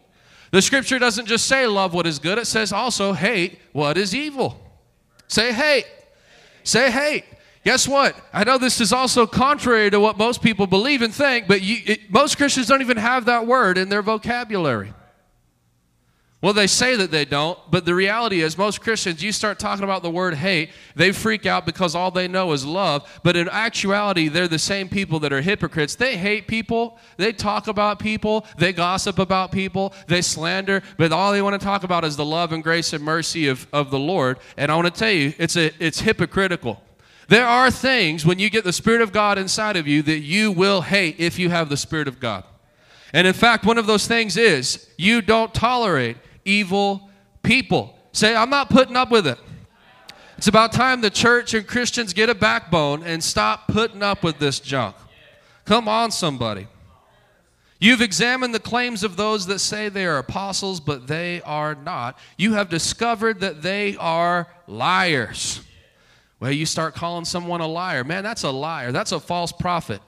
The 0.50 0.62
scripture 0.62 0.98
doesn't 0.98 1.26
just 1.26 1.46
say 1.46 1.66
love 1.66 1.94
what 1.94 2.06
is 2.06 2.18
good, 2.18 2.38
it 2.38 2.46
says 2.46 2.72
also 2.72 3.12
hate 3.12 3.58
what 3.72 3.96
is 3.96 4.14
evil. 4.14 4.60
Say 5.26 5.52
hate. 5.52 5.86
Say 6.62 6.90
hate. 6.90 7.24
Guess 7.64 7.88
what? 7.88 8.14
I 8.32 8.44
know 8.44 8.58
this 8.58 8.80
is 8.80 8.92
also 8.92 9.26
contrary 9.26 9.88
to 9.90 9.98
what 9.98 10.18
most 10.18 10.42
people 10.42 10.66
believe 10.66 11.00
and 11.00 11.14
think, 11.14 11.48
but 11.48 11.62
you, 11.62 11.78
it, 11.86 12.12
most 12.12 12.36
Christians 12.36 12.66
don't 12.66 12.82
even 12.82 12.98
have 12.98 13.24
that 13.24 13.46
word 13.46 13.78
in 13.78 13.88
their 13.88 14.02
vocabulary. 14.02 14.92
Well, 16.42 16.52
they 16.52 16.66
say 16.66 16.94
that 16.96 17.10
they 17.10 17.24
don't, 17.24 17.58
but 17.70 17.86
the 17.86 17.94
reality 17.94 18.42
is, 18.42 18.58
most 18.58 18.82
Christians, 18.82 19.22
you 19.22 19.32
start 19.32 19.58
talking 19.58 19.82
about 19.82 20.02
the 20.02 20.10
word 20.10 20.34
hate, 20.34 20.72
they 20.94 21.10
freak 21.10 21.46
out 21.46 21.64
because 21.64 21.94
all 21.94 22.10
they 22.10 22.28
know 22.28 22.52
is 22.52 22.66
love. 22.66 23.10
But 23.22 23.34
in 23.34 23.48
actuality, 23.48 24.28
they're 24.28 24.46
the 24.46 24.58
same 24.58 24.90
people 24.90 25.18
that 25.20 25.32
are 25.32 25.40
hypocrites. 25.40 25.94
They 25.94 26.18
hate 26.18 26.46
people, 26.46 26.98
they 27.16 27.32
talk 27.32 27.66
about 27.66 27.98
people, 27.98 28.44
they 28.58 28.74
gossip 28.74 29.18
about 29.18 29.52
people, 29.52 29.94
they 30.06 30.20
slander, 30.20 30.82
but 30.98 31.12
all 31.12 31.32
they 31.32 31.40
want 31.40 31.58
to 31.58 31.64
talk 31.64 31.82
about 31.82 32.04
is 32.04 32.14
the 32.14 32.26
love 32.26 32.52
and 32.52 32.62
grace 32.62 32.92
and 32.92 33.02
mercy 33.02 33.48
of, 33.48 33.66
of 33.72 33.90
the 33.90 33.98
Lord. 33.98 34.38
And 34.58 34.70
I 34.70 34.76
want 34.76 34.94
to 34.94 35.00
tell 35.00 35.12
you, 35.12 35.32
it's, 35.38 35.56
a, 35.56 35.70
it's 35.82 36.00
hypocritical. 36.00 36.83
There 37.28 37.46
are 37.46 37.70
things 37.70 38.26
when 38.26 38.38
you 38.38 38.50
get 38.50 38.64
the 38.64 38.72
Spirit 38.72 39.00
of 39.00 39.12
God 39.12 39.38
inside 39.38 39.76
of 39.76 39.86
you 39.86 40.02
that 40.02 40.20
you 40.20 40.52
will 40.52 40.82
hate 40.82 41.16
if 41.18 41.38
you 41.38 41.50
have 41.50 41.68
the 41.68 41.76
Spirit 41.76 42.08
of 42.08 42.20
God. 42.20 42.44
And 43.12 43.26
in 43.26 43.32
fact, 43.32 43.64
one 43.64 43.78
of 43.78 43.86
those 43.86 44.06
things 44.06 44.36
is 44.36 44.88
you 44.98 45.22
don't 45.22 45.54
tolerate 45.54 46.16
evil 46.44 47.08
people. 47.42 47.96
Say, 48.12 48.34
I'm 48.34 48.50
not 48.50 48.68
putting 48.68 48.96
up 48.96 49.10
with 49.10 49.26
it. 49.26 49.38
It's 50.36 50.48
about 50.48 50.72
time 50.72 51.00
the 51.00 51.10
church 51.10 51.54
and 51.54 51.66
Christians 51.66 52.12
get 52.12 52.28
a 52.28 52.34
backbone 52.34 53.02
and 53.04 53.22
stop 53.22 53.68
putting 53.68 54.02
up 54.02 54.22
with 54.22 54.38
this 54.38 54.60
junk. 54.60 54.96
Come 55.64 55.88
on, 55.88 56.10
somebody. 56.10 56.66
You've 57.78 58.02
examined 58.02 58.54
the 58.54 58.60
claims 58.60 59.04
of 59.04 59.16
those 59.16 59.46
that 59.46 59.58
say 59.58 59.88
they 59.88 60.06
are 60.06 60.18
apostles, 60.18 60.80
but 60.80 61.06
they 61.06 61.40
are 61.42 61.74
not. 61.74 62.18
You 62.36 62.54
have 62.54 62.68
discovered 62.68 63.40
that 63.40 63.62
they 63.62 63.96
are 63.96 64.48
liars. 64.66 65.60
Well, 66.40 66.52
you 66.52 66.66
start 66.66 66.94
calling 66.94 67.24
someone 67.24 67.60
a 67.60 67.66
liar. 67.66 68.04
Man, 68.04 68.22
that's 68.22 68.42
a 68.42 68.50
liar. 68.50 68.92
That's 68.92 69.12
a 69.12 69.20
false 69.20 69.52
prophet. 69.52 70.00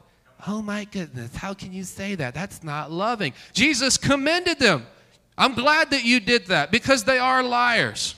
Oh 0.46 0.60
my 0.62 0.84
goodness, 0.84 1.34
how 1.34 1.54
can 1.54 1.72
you 1.72 1.82
say 1.82 2.14
that? 2.14 2.34
That's 2.34 2.62
not 2.62 2.92
loving. 2.92 3.32
Jesus 3.52 3.96
commended 3.96 4.58
them. 4.58 4.86
I'm 5.38 5.54
glad 5.54 5.90
that 5.90 6.04
you 6.04 6.20
did 6.20 6.46
that 6.46 6.70
because 6.70 7.04
they 7.04 7.18
are 7.18 7.42
liars. 7.42 8.14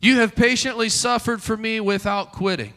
You 0.00 0.16
have 0.20 0.34
patiently 0.34 0.88
suffered 0.88 1.42
for 1.42 1.56
me 1.56 1.80
without 1.80 2.32
quitting. 2.32 2.72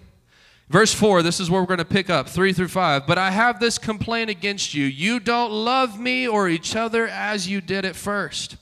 Verse 0.70 0.93
4, 0.93 1.22
this 1.22 1.39
is 1.39 1.51
where 1.51 1.62
we're 1.62 1.67
going 1.67 1.79
to 1.79 1.86
pick 1.86 2.10
up, 2.10 2.29
3 2.29 2.53
through 2.53 2.70
5. 2.70 3.05
But 3.05 3.17
I 3.17 3.29
have 3.29 3.60
this 3.60 3.77
complaint 3.77 4.29
against 4.29 4.74
you. 4.74 4.86
You 4.86 5.20
don't 5.20 5.51
love 5.51 6.00
me 6.00 6.27
or 6.27 6.48
each 6.48 6.75
other 6.75 7.08
as 7.08 7.48
you 7.48 7.62
did 7.62 7.86
at 7.86 7.96
first. 7.96 8.55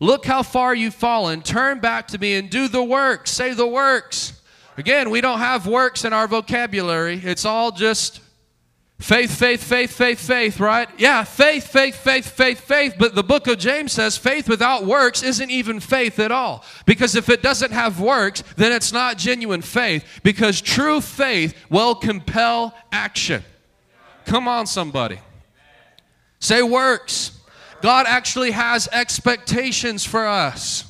Look 0.00 0.26
how 0.26 0.42
far 0.42 0.74
you've 0.74 0.94
fallen. 0.94 1.42
Turn 1.42 1.80
back 1.80 2.08
to 2.08 2.18
me 2.18 2.34
and 2.34 2.50
do 2.50 2.68
the 2.68 2.82
works. 2.82 3.30
Say 3.30 3.54
the 3.54 3.66
works. 3.66 4.40
Again, 4.76 5.10
we 5.10 5.20
don't 5.20 5.38
have 5.38 5.66
works 5.66 6.04
in 6.04 6.12
our 6.12 6.28
vocabulary, 6.28 7.20
it's 7.24 7.44
all 7.44 7.72
just 7.72 8.20
Faith, 8.98 9.38
faith, 9.38 9.62
faith, 9.62 9.92
faith, 9.92 10.18
faith, 10.18 10.58
right? 10.58 10.88
Yeah, 10.96 11.22
faith, 11.22 11.66
faith, 11.66 11.96
faith, 11.96 12.30
faith, 12.30 12.60
faith. 12.60 12.94
But 12.98 13.14
the 13.14 13.22
book 13.22 13.46
of 13.46 13.58
James 13.58 13.92
says 13.92 14.16
faith 14.16 14.48
without 14.48 14.86
works 14.86 15.22
isn't 15.22 15.50
even 15.50 15.80
faith 15.80 16.18
at 16.18 16.32
all. 16.32 16.64
Because 16.86 17.14
if 17.14 17.28
it 17.28 17.42
doesn't 17.42 17.72
have 17.72 18.00
works, 18.00 18.42
then 18.56 18.72
it's 18.72 18.94
not 18.94 19.18
genuine 19.18 19.60
faith. 19.60 20.20
Because 20.22 20.62
true 20.62 21.02
faith 21.02 21.54
will 21.68 21.94
compel 21.94 22.74
action. 22.90 23.44
Come 24.24 24.48
on, 24.48 24.66
somebody. 24.66 25.18
Say 26.40 26.62
works. 26.62 27.35
God 27.82 28.06
actually 28.08 28.50
has 28.52 28.88
expectations 28.88 30.04
for 30.04 30.26
us. 30.26 30.84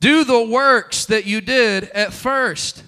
Do 0.00 0.24
the 0.24 0.44
works 0.44 1.06
that 1.06 1.24
you 1.24 1.40
did 1.40 1.84
at 1.90 2.12
first. 2.12 2.84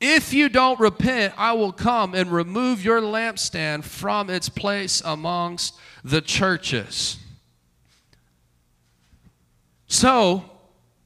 If 0.00 0.32
you 0.32 0.48
don't 0.48 0.80
repent, 0.80 1.34
I 1.36 1.52
will 1.52 1.72
come 1.72 2.14
and 2.14 2.32
remove 2.32 2.82
your 2.82 3.02
lampstand 3.02 3.84
from 3.84 4.30
its 4.30 4.48
place 4.48 5.02
amongst 5.04 5.74
the 6.02 6.22
churches. 6.22 7.18
So, 9.88 10.49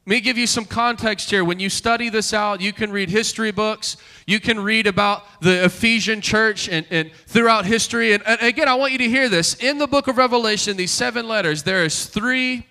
let 0.06 0.10
me 0.10 0.20
give 0.20 0.36
you 0.36 0.46
some 0.46 0.66
context 0.66 1.30
here. 1.30 1.44
When 1.44 1.58
you 1.58 1.70
study 1.70 2.10
this 2.10 2.34
out, 2.34 2.60
you 2.60 2.72
can 2.72 2.92
read 2.92 3.08
history 3.08 3.50
books. 3.50 3.96
You 4.26 4.38
can 4.38 4.60
read 4.60 4.86
about 4.86 5.24
the 5.40 5.64
Ephesian 5.64 6.20
church 6.20 6.68
and, 6.68 6.86
and 6.90 7.10
throughout 7.26 7.64
history. 7.64 8.12
And, 8.12 8.22
and 8.26 8.40
again, 8.42 8.68
I 8.68 8.74
want 8.74 8.92
you 8.92 8.98
to 8.98 9.08
hear 9.08 9.30
this. 9.30 9.54
In 9.54 9.78
the 9.78 9.86
book 9.86 10.06
of 10.06 10.18
Revelation, 10.18 10.76
these 10.76 10.90
seven 10.90 11.26
letters, 11.26 11.62
there 11.62 11.84
is 11.84 12.06
three 12.06 12.66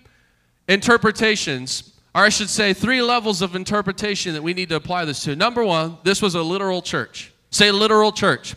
interpretations 0.68 1.94
or 2.14 2.22
I 2.22 2.28
should 2.28 2.48
say, 2.48 2.72
three 2.72 3.02
levels 3.02 3.42
of 3.42 3.56
interpretation 3.56 4.34
that 4.34 4.42
we 4.42 4.54
need 4.54 4.68
to 4.68 4.76
apply 4.76 5.04
this 5.04 5.24
to. 5.24 5.34
Number 5.34 5.64
one, 5.64 5.98
this 6.04 6.22
was 6.22 6.36
a 6.36 6.42
literal 6.42 6.80
church. 6.80 7.32
Say 7.50 7.72
literal 7.72 8.12
church. 8.12 8.54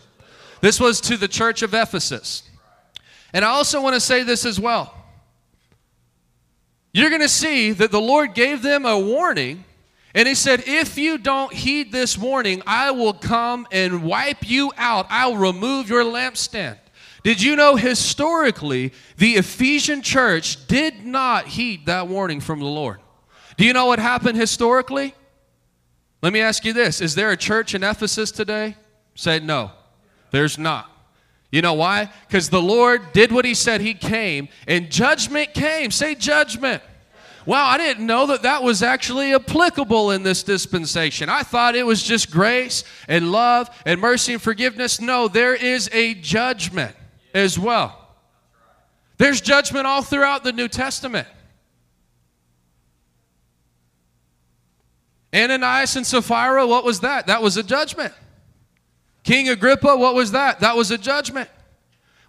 This 0.60 0.78
was 0.78 1.00
to 1.02 1.16
the 1.16 1.28
church 1.28 1.62
of 1.62 1.74
Ephesus. 1.74 2.44
And 3.32 3.44
I 3.44 3.48
also 3.48 3.82
want 3.82 3.94
to 3.94 4.00
say 4.00 4.22
this 4.22 4.46
as 4.46 4.60
well. 4.60 4.94
You're 6.92 7.10
going 7.10 7.22
to 7.22 7.28
see 7.28 7.72
that 7.72 7.90
the 7.90 8.00
Lord 8.00 8.34
gave 8.34 8.62
them 8.62 8.84
a 8.84 8.98
warning, 8.98 9.64
and 10.14 10.26
He 10.26 10.34
said, 10.34 10.64
If 10.66 10.96
you 10.96 11.18
don't 11.18 11.52
heed 11.52 11.92
this 11.92 12.16
warning, 12.16 12.62
I 12.66 12.90
will 12.90 13.12
come 13.12 13.66
and 13.70 14.02
wipe 14.02 14.48
you 14.48 14.72
out. 14.76 15.06
I'll 15.10 15.36
remove 15.36 15.88
your 15.88 16.04
lampstand. 16.04 16.78
Did 17.24 17.42
you 17.42 17.56
know 17.56 17.76
historically 17.76 18.92
the 19.16 19.32
Ephesian 19.32 20.02
church 20.02 20.66
did 20.66 21.04
not 21.04 21.46
heed 21.46 21.86
that 21.86 22.08
warning 22.08 22.40
from 22.40 22.60
the 22.60 22.66
Lord? 22.66 23.00
Do 23.56 23.64
you 23.64 23.72
know 23.72 23.86
what 23.86 23.98
happened 23.98 24.38
historically? 24.38 25.14
Let 26.22 26.32
me 26.32 26.40
ask 26.40 26.64
you 26.64 26.72
this 26.72 27.00
Is 27.00 27.14
there 27.14 27.30
a 27.30 27.36
church 27.36 27.74
in 27.74 27.82
Ephesus 27.82 28.30
today? 28.30 28.76
Say 29.14 29.40
no, 29.40 29.72
there's 30.30 30.58
not. 30.58 30.90
You 31.50 31.62
know 31.62 31.74
why? 31.74 32.10
Because 32.26 32.50
the 32.50 32.60
Lord 32.60 33.12
did 33.12 33.32
what 33.32 33.44
He 33.44 33.54
said 33.54 33.80
He 33.80 33.94
came, 33.94 34.48
and 34.66 34.90
judgment 34.90 35.54
came. 35.54 35.90
Say 35.90 36.14
judgment. 36.14 36.82
Wow, 37.46 37.66
I 37.66 37.78
didn't 37.78 38.04
know 38.04 38.26
that 38.26 38.42
that 38.42 38.62
was 38.62 38.82
actually 38.82 39.34
applicable 39.34 40.10
in 40.10 40.22
this 40.22 40.42
dispensation. 40.42 41.30
I 41.30 41.42
thought 41.42 41.74
it 41.74 41.86
was 41.86 42.02
just 42.02 42.30
grace 42.30 42.84
and 43.08 43.32
love 43.32 43.70
and 43.86 43.98
mercy 44.02 44.34
and 44.34 44.42
forgiveness. 44.42 45.00
No, 45.00 45.28
there 45.28 45.54
is 45.54 45.88
a 45.94 46.12
judgment 46.12 46.94
as 47.32 47.58
well. 47.58 48.16
There's 49.16 49.40
judgment 49.40 49.86
all 49.86 50.02
throughout 50.02 50.44
the 50.44 50.52
New 50.52 50.68
Testament. 50.68 51.26
Ananias 55.34 55.96
and 55.96 56.06
Sapphira, 56.06 56.66
what 56.66 56.84
was 56.84 57.00
that? 57.00 57.28
That 57.28 57.42
was 57.42 57.56
a 57.56 57.62
judgment. 57.62 58.12
King 59.28 59.50
Agrippa, 59.50 59.94
what 59.94 60.14
was 60.14 60.32
that? 60.32 60.60
That 60.60 60.74
was 60.74 60.90
a 60.90 60.96
judgment. 60.96 61.50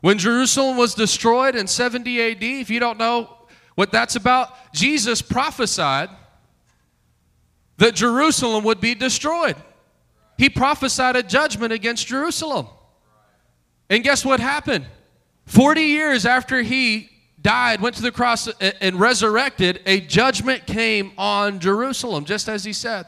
When 0.02 0.18
Jerusalem 0.18 0.76
was 0.76 0.96
destroyed 0.96 1.56
in 1.56 1.66
70 1.66 2.22
AD, 2.22 2.44
if 2.44 2.70
you 2.70 2.82
don't 2.82 2.98
know 2.98 3.38
what 3.76 3.90
that's 3.90 4.18
about, 4.18 4.74
Jesus 4.74 5.22
prophesied 5.22 6.10
that 7.78 7.96
Jerusalem 7.96 8.66
would 8.66 8.82
be 8.82 8.96
destroyed. 8.96 9.56
He 10.38 10.50
prophesied 10.50 11.16
a 11.16 11.24
judgment 11.24 11.72
against 11.72 12.06
Jerusalem. 12.06 12.68
And 13.90 14.04
guess 14.04 14.26
what 14.26 14.42
happened? 14.42 14.86
40 15.46 15.82
years 15.82 16.26
after 16.26 16.62
he 16.62 17.10
died, 17.42 17.80
went 17.80 17.96
to 17.96 18.02
the 18.02 18.12
cross, 18.12 18.50
and 18.60 19.00
resurrected, 19.00 19.82
a 19.86 20.02
judgment 20.02 20.68
came 20.68 21.14
on 21.18 21.62
Jerusalem, 21.62 22.26
just 22.26 22.50
as 22.50 22.66
he 22.66 22.74
said. 22.74 23.06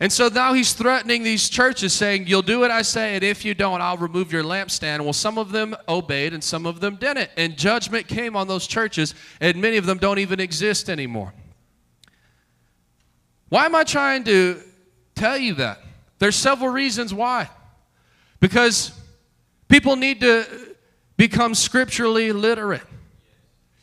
And 0.00 0.12
so 0.12 0.28
now 0.28 0.52
he's 0.52 0.74
threatening 0.74 1.24
these 1.24 1.48
churches, 1.48 1.92
saying, 1.92 2.28
You'll 2.28 2.42
do 2.42 2.60
what 2.60 2.70
I 2.70 2.82
say, 2.82 3.16
and 3.16 3.24
if 3.24 3.44
you 3.44 3.52
don't, 3.54 3.80
I'll 3.80 3.96
remove 3.96 4.32
your 4.32 4.44
lampstand. 4.44 5.00
Well, 5.00 5.12
some 5.12 5.38
of 5.38 5.50
them 5.50 5.74
obeyed 5.88 6.32
and 6.32 6.42
some 6.42 6.66
of 6.66 6.78
them 6.80 6.96
didn't. 6.96 7.30
And 7.36 7.56
judgment 7.56 8.06
came 8.06 8.36
on 8.36 8.46
those 8.46 8.66
churches, 8.66 9.14
and 9.40 9.60
many 9.60 9.76
of 9.76 9.86
them 9.86 9.98
don't 9.98 10.20
even 10.20 10.38
exist 10.38 10.88
anymore. 10.88 11.34
Why 13.48 13.66
am 13.66 13.74
I 13.74 13.82
trying 13.82 14.24
to 14.24 14.60
tell 15.16 15.36
you 15.36 15.54
that? 15.54 15.80
There's 16.18 16.36
several 16.36 16.70
reasons 16.70 17.12
why. 17.12 17.48
Because 18.40 18.92
people 19.68 19.96
need 19.96 20.20
to 20.20 20.46
become 21.16 21.54
scripturally 21.54 22.30
literate. 22.32 22.82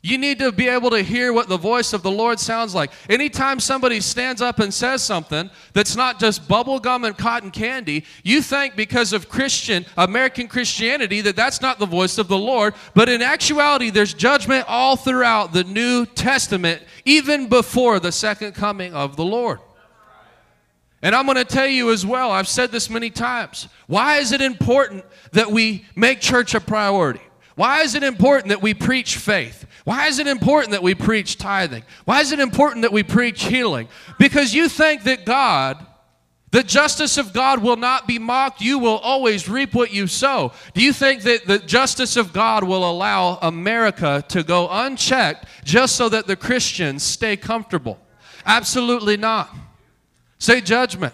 You 0.05 0.19
need 0.19 0.37
to 0.37 0.51
be 0.51 0.67
able 0.67 0.91
to 0.91 1.01
hear 1.01 1.33
what 1.33 1.49
the 1.49 1.57
voice 1.57 1.91
of 1.91 2.03
the 2.03 2.11
Lord 2.11 2.39
sounds 2.39 2.75
like. 2.75 2.91
Anytime 3.09 3.59
somebody 3.59 3.99
stands 3.99 4.39
up 4.39 4.59
and 4.59 4.71
says 4.71 5.01
something 5.01 5.49
that's 5.73 5.95
not 5.95 6.19
just 6.19 6.47
bubblegum 6.47 7.07
and 7.07 7.17
cotton 7.17 7.49
candy, 7.49 8.05
you 8.23 8.43
think 8.43 8.75
because 8.75 9.13
of 9.13 9.29
Christian, 9.29 9.83
American 9.97 10.47
Christianity, 10.47 11.21
that 11.21 11.35
that's 11.35 11.59
not 11.59 11.79
the 11.79 11.87
voice 11.87 12.19
of 12.19 12.27
the 12.27 12.37
Lord. 12.37 12.75
But 12.93 13.09
in 13.09 13.23
actuality, 13.23 13.89
there's 13.89 14.13
judgment 14.13 14.65
all 14.67 14.95
throughout 14.95 15.53
the 15.53 15.63
New 15.63 16.05
Testament, 16.05 16.83
even 17.05 17.49
before 17.49 17.99
the 17.99 18.11
second 18.11 18.53
coming 18.53 18.93
of 18.93 19.15
the 19.15 19.25
Lord. 19.25 19.59
And 21.01 21.15
I'm 21.15 21.25
going 21.25 21.37
to 21.37 21.45
tell 21.45 21.65
you 21.65 21.91
as 21.91 22.05
well, 22.05 22.29
I've 22.29 22.47
said 22.47 22.71
this 22.71 22.91
many 22.91 23.09
times. 23.09 23.69
Why 23.87 24.17
is 24.17 24.33
it 24.33 24.41
important 24.41 25.03
that 25.31 25.49
we 25.49 25.83
make 25.95 26.21
church 26.21 26.53
a 26.53 26.59
priority? 26.59 27.21
Why 27.55 27.81
is 27.81 27.95
it 27.95 28.03
important 28.03 28.49
that 28.49 28.61
we 28.61 28.73
preach 28.73 29.15
faith? 29.15 29.65
Why 29.85 30.07
is 30.07 30.17
it 30.17 30.25
important 30.25 30.71
that 30.71 30.81
we 30.81 30.95
preach 30.95 31.37
tithing? 31.37 31.83
Why 32.05 32.21
is 32.21 32.31
it 32.31 32.39
important 32.39 32.81
that 32.81 32.91
we 32.91 33.03
preach 33.03 33.43
healing? 33.43 33.87
Because 34.17 34.51
you 34.51 34.67
think 34.67 35.03
that 35.03 35.27
God, 35.27 35.85
the 36.49 36.63
justice 36.63 37.19
of 37.19 37.33
God 37.33 37.61
will 37.61 37.75
not 37.75 38.07
be 38.07 38.17
mocked. 38.17 38.61
You 38.61 38.79
will 38.79 38.97
always 38.97 39.47
reap 39.47 39.75
what 39.75 39.93
you 39.93 40.07
sow. 40.07 40.53
Do 40.73 40.81
you 40.81 40.91
think 40.91 41.21
that 41.21 41.45
the 41.45 41.59
justice 41.59 42.17
of 42.17 42.33
God 42.33 42.63
will 42.63 42.89
allow 42.89 43.37
America 43.43 44.25
to 44.29 44.41
go 44.41 44.67
unchecked 44.71 45.45
just 45.63 45.95
so 45.95 46.09
that 46.09 46.25
the 46.25 46.35
Christians 46.35 47.03
stay 47.03 47.37
comfortable? 47.37 47.99
Absolutely 48.43 49.17
not. 49.17 49.55
Say 50.39 50.61
judgment. 50.61 51.13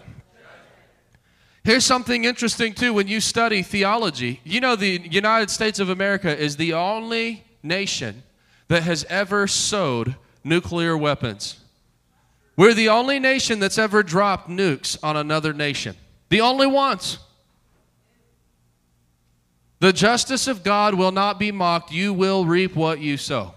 Here's 1.66 1.86
something 1.86 2.24
interesting, 2.24 2.74
too, 2.74 2.94
when 2.94 3.10
you 3.10 3.20
study 3.20 3.63
theology. 3.63 4.40
You 4.46 4.62
know, 4.62 4.78
the 4.78 5.01
United 5.12 5.50
States 5.50 5.80
of 5.80 5.90
America 5.90 6.36
is 6.36 6.56
the 6.56 6.74
only 6.74 7.44
nation 7.62 8.24
that 8.72 8.84
has 8.84 9.04
ever 9.10 9.48
sowed 9.48 10.16
nuclear 10.46 10.96
weapons. 10.96 11.60
We're 12.56 12.74
the 12.74 12.88
only 12.88 13.20
nation 13.20 13.60
that's 13.60 13.78
ever 13.78 14.01
dropped 14.01 14.50
nukes 14.50 14.98
on 15.04 15.18
another 15.18 15.51
nation. 15.51 15.98
The 16.30 16.40
only 16.40 16.68
ones. 16.68 17.18
The 19.80 19.92
justice 19.92 20.48
of 20.48 20.63
God 20.63 20.94
will 20.94 21.12
not 21.12 21.38
be 21.38 21.51
mocked. 21.51 21.92
You 21.92 22.13
will 22.13 22.46
reap 22.46 22.74
what 22.74 23.01
you 23.01 23.18
sow. 23.18 23.54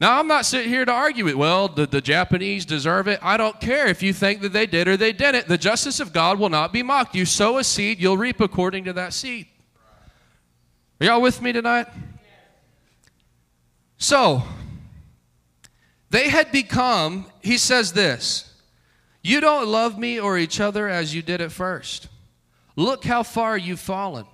Now, 0.00 0.18
I'm 0.18 0.26
not 0.26 0.46
sitting 0.46 0.70
here 0.70 0.86
to 0.86 0.92
argue 0.92 1.28
it. 1.28 1.36
Well, 1.36 1.68
the, 1.68 1.84
the 1.84 2.00
Japanese 2.00 2.64
deserve 2.64 3.06
it. 3.06 3.18
I 3.20 3.36
don't 3.36 3.60
care 3.60 3.88
if 3.88 4.02
you 4.02 4.14
think 4.14 4.40
that 4.40 4.54
they 4.54 4.64
did 4.64 4.88
or 4.88 4.96
they 4.96 5.12
didn't. 5.12 5.46
The 5.46 5.58
justice 5.58 6.00
of 6.00 6.14
God 6.14 6.38
will 6.38 6.48
not 6.48 6.72
be 6.72 6.82
mocked. 6.82 7.14
You 7.14 7.26
sow 7.26 7.58
a 7.58 7.64
seed, 7.64 8.00
you'll 8.00 8.16
reap 8.16 8.40
according 8.40 8.84
to 8.84 8.94
that 8.94 9.12
seed. 9.12 9.46
Are 11.02 11.06
y'all 11.06 11.20
with 11.20 11.42
me 11.42 11.52
tonight? 11.52 11.88
So, 13.98 14.44
they 16.10 16.28
had 16.28 16.50
become, 16.52 17.26
he 17.42 17.58
says 17.58 17.92
this, 17.92 18.54
you 19.22 19.40
don't 19.40 19.66
love 19.66 19.98
me 19.98 20.18
or 20.18 20.38
each 20.38 20.60
other 20.60 20.88
as 20.88 21.14
you 21.14 21.20
did 21.20 21.40
at 21.40 21.52
first. 21.52 22.08
Look 22.76 23.04
how 23.04 23.24
far 23.24 23.58
you've 23.58 23.80
fallen. 23.80 24.24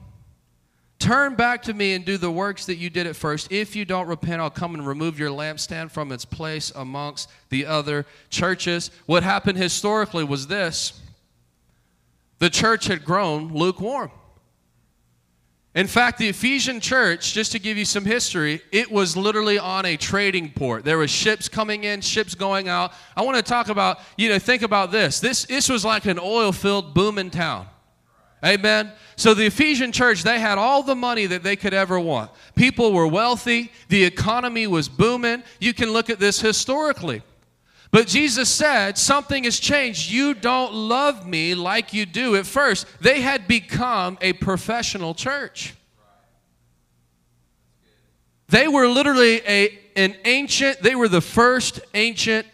Turn 0.98 1.34
back 1.34 1.62
to 1.62 1.74
me 1.74 1.94
and 1.94 2.04
do 2.04 2.16
the 2.16 2.30
works 2.30 2.66
that 2.66 2.76
you 2.76 2.88
did 2.90 3.06
at 3.06 3.16
first. 3.16 3.50
If 3.50 3.74
you 3.74 3.84
don't 3.84 4.06
repent, 4.06 4.40
I'll 4.40 4.50
come 4.50 4.74
and 4.74 4.86
remove 4.86 5.18
your 5.18 5.30
lampstand 5.30 5.90
from 5.90 6.12
its 6.12 6.24
place 6.24 6.70
amongst 6.74 7.30
the 7.48 7.66
other 7.66 8.06
churches. 8.30 8.90
What 9.06 9.22
happened 9.22 9.58
historically 9.58 10.24
was 10.24 10.46
this 10.46 11.00
the 12.38 12.50
church 12.50 12.86
had 12.86 13.04
grown 13.04 13.52
lukewarm. 13.52 14.10
In 15.74 15.88
fact, 15.88 16.18
the 16.18 16.28
Ephesian 16.28 16.78
church, 16.78 17.32
just 17.32 17.50
to 17.52 17.58
give 17.58 17.76
you 17.76 17.84
some 17.84 18.04
history, 18.04 18.62
it 18.70 18.90
was 18.92 19.16
literally 19.16 19.58
on 19.58 19.84
a 19.84 19.96
trading 19.96 20.52
port. 20.52 20.84
There 20.84 20.98
were 20.98 21.08
ships 21.08 21.48
coming 21.48 21.82
in, 21.82 22.00
ships 22.00 22.36
going 22.36 22.68
out. 22.68 22.92
I 23.16 23.22
want 23.22 23.36
to 23.38 23.42
talk 23.42 23.68
about, 23.68 23.98
you 24.16 24.28
know, 24.28 24.38
think 24.38 24.62
about 24.62 24.92
this. 24.92 25.18
This, 25.18 25.46
this 25.46 25.68
was 25.68 25.84
like 25.84 26.04
an 26.06 26.20
oil 26.20 26.52
filled 26.52 26.94
booming 26.94 27.30
town. 27.30 27.66
Amen. 28.44 28.92
So 29.16 29.34
the 29.34 29.46
Ephesian 29.46 29.90
church, 29.90 30.22
they 30.22 30.38
had 30.38 30.58
all 30.58 30.84
the 30.84 30.94
money 30.94 31.26
that 31.26 31.42
they 31.42 31.56
could 31.56 31.74
ever 31.74 31.98
want. 31.98 32.30
People 32.54 32.92
were 32.92 33.06
wealthy, 33.06 33.72
the 33.88 34.04
economy 34.04 34.68
was 34.68 34.88
booming. 34.88 35.42
You 35.58 35.74
can 35.74 35.92
look 35.92 36.08
at 36.08 36.20
this 36.20 36.40
historically. 36.40 37.22
But 37.94 38.08
Jesus 38.08 38.48
said, 38.48 38.98
Something 38.98 39.44
has 39.44 39.60
changed. 39.60 40.10
You 40.10 40.34
don't 40.34 40.74
love 40.74 41.28
me 41.28 41.54
like 41.54 41.92
you 41.92 42.06
do 42.06 42.34
at 42.34 42.44
first. 42.44 42.88
They 43.00 43.20
had 43.20 43.46
become 43.46 44.18
a 44.20 44.32
professional 44.32 45.14
church. 45.14 45.74
They 48.48 48.66
were 48.66 48.88
literally 48.88 49.42
a, 49.46 49.78
an 49.94 50.16
ancient, 50.24 50.82
they 50.82 50.96
were 50.96 51.06
the 51.06 51.20
first 51.20 51.78
ancient 51.94 52.48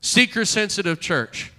seeker 0.00 0.46
sensitive 0.46 1.00
church. 1.00 1.51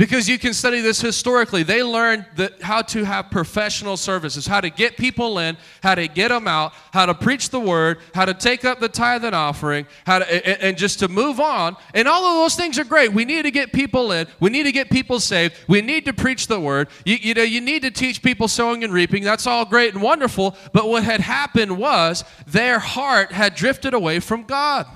Because 0.00 0.30
you 0.30 0.38
can 0.38 0.54
study 0.54 0.80
this 0.80 0.98
historically. 0.98 1.62
They 1.62 1.82
learned 1.82 2.24
that 2.36 2.62
how 2.62 2.80
to 2.80 3.04
have 3.04 3.30
professional 3.30 3.98
services, 3.98 4.46
how 4.46 4.62
to 4.62 4.70
get 4.70 4.96
people 4.96 5.38
in, 5.38 5.58
how 5.82 5.94
to 5.94 6.08
get 6.08 6.28
them 6.28 6.48
out, 6.48 6.72
how 6.90 7.04
to 7.04 7.12
preach 7.12 7.50
the 7.50 7.60
word, 7.60 7.98
how 8.14 8.24
to 8.24 8.32
take 8.32 8.64
up 8.64 8.80
the 8.80 8.88
tithe 8.88 9.26
and 9.26 9.34
offering, 9.34 9.86
how 10.06 10.20
to, 10.20 10.48
and, 10.48 10.62
and 10.62 10.78
just 10.78 11.00
to 11.00 11.08
move 11.08 11.38
on. 11.38 11.76
And 11.92 12.08
all 12.08 12.24
of 12.24 12.36
those 12.36 12.56
things 12.56 12.78
are 12.78 12.84
great. 12.84 13.12
We 13.12 13.26
need 13.26 13.42
to 13.42 13.50
get 13.50 13.74
people 13.74 14.10
in. 14.12 14.26
We 14.40 14.48
need 14.48 14.62
to 14.62 14.72
get 14.72 14.88
people 14.88 15.20
saved. 15.20 15.54
We 15.68 15.82
need 15.82 16.06
to 16.06 16.14
preach 16.14 16.46
the 16.46 16.58
word. 16.58 16.88
You, 17.04 17.16
you 17.16 17.34
know, 17.34 17.42
you 17.42 17.60
need 17.60 17.82
to 17.82 17.90
teach 17.90 18.22
people 18.22 18.48
sowing 18.48 18.82
and 18.84 18.94
reaping. 18.94 19.22
That's 19.22 19.46
all 19.46 19.66
great 19.66 19.92
and 19.92 20.02
wonderful. 20.02 20.56
But 20.72 20.88
what 20.88 21.04
had 21.04 21.20
happened 21.20 21.76
was 21.76 22.24
their 22.46 22.78
heart 22.78 23.32
had 23.32 23.54
drifted 23.54 23.92
away 23.92 24.20
from 24.20 24.44
God. 24.44 24.86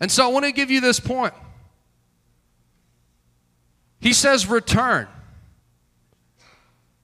And 0.00 0.10
so 0.10 0.24
I 0.24 0.32
want 0.32 0.46
to 0.46 0.52
give 0.52 0.72
you 0.72 0.80
this 0.80 0.98
point. 0.98 1.32
He 4.00 4.12
says, 4.12 4.46
return. 4.46 5.06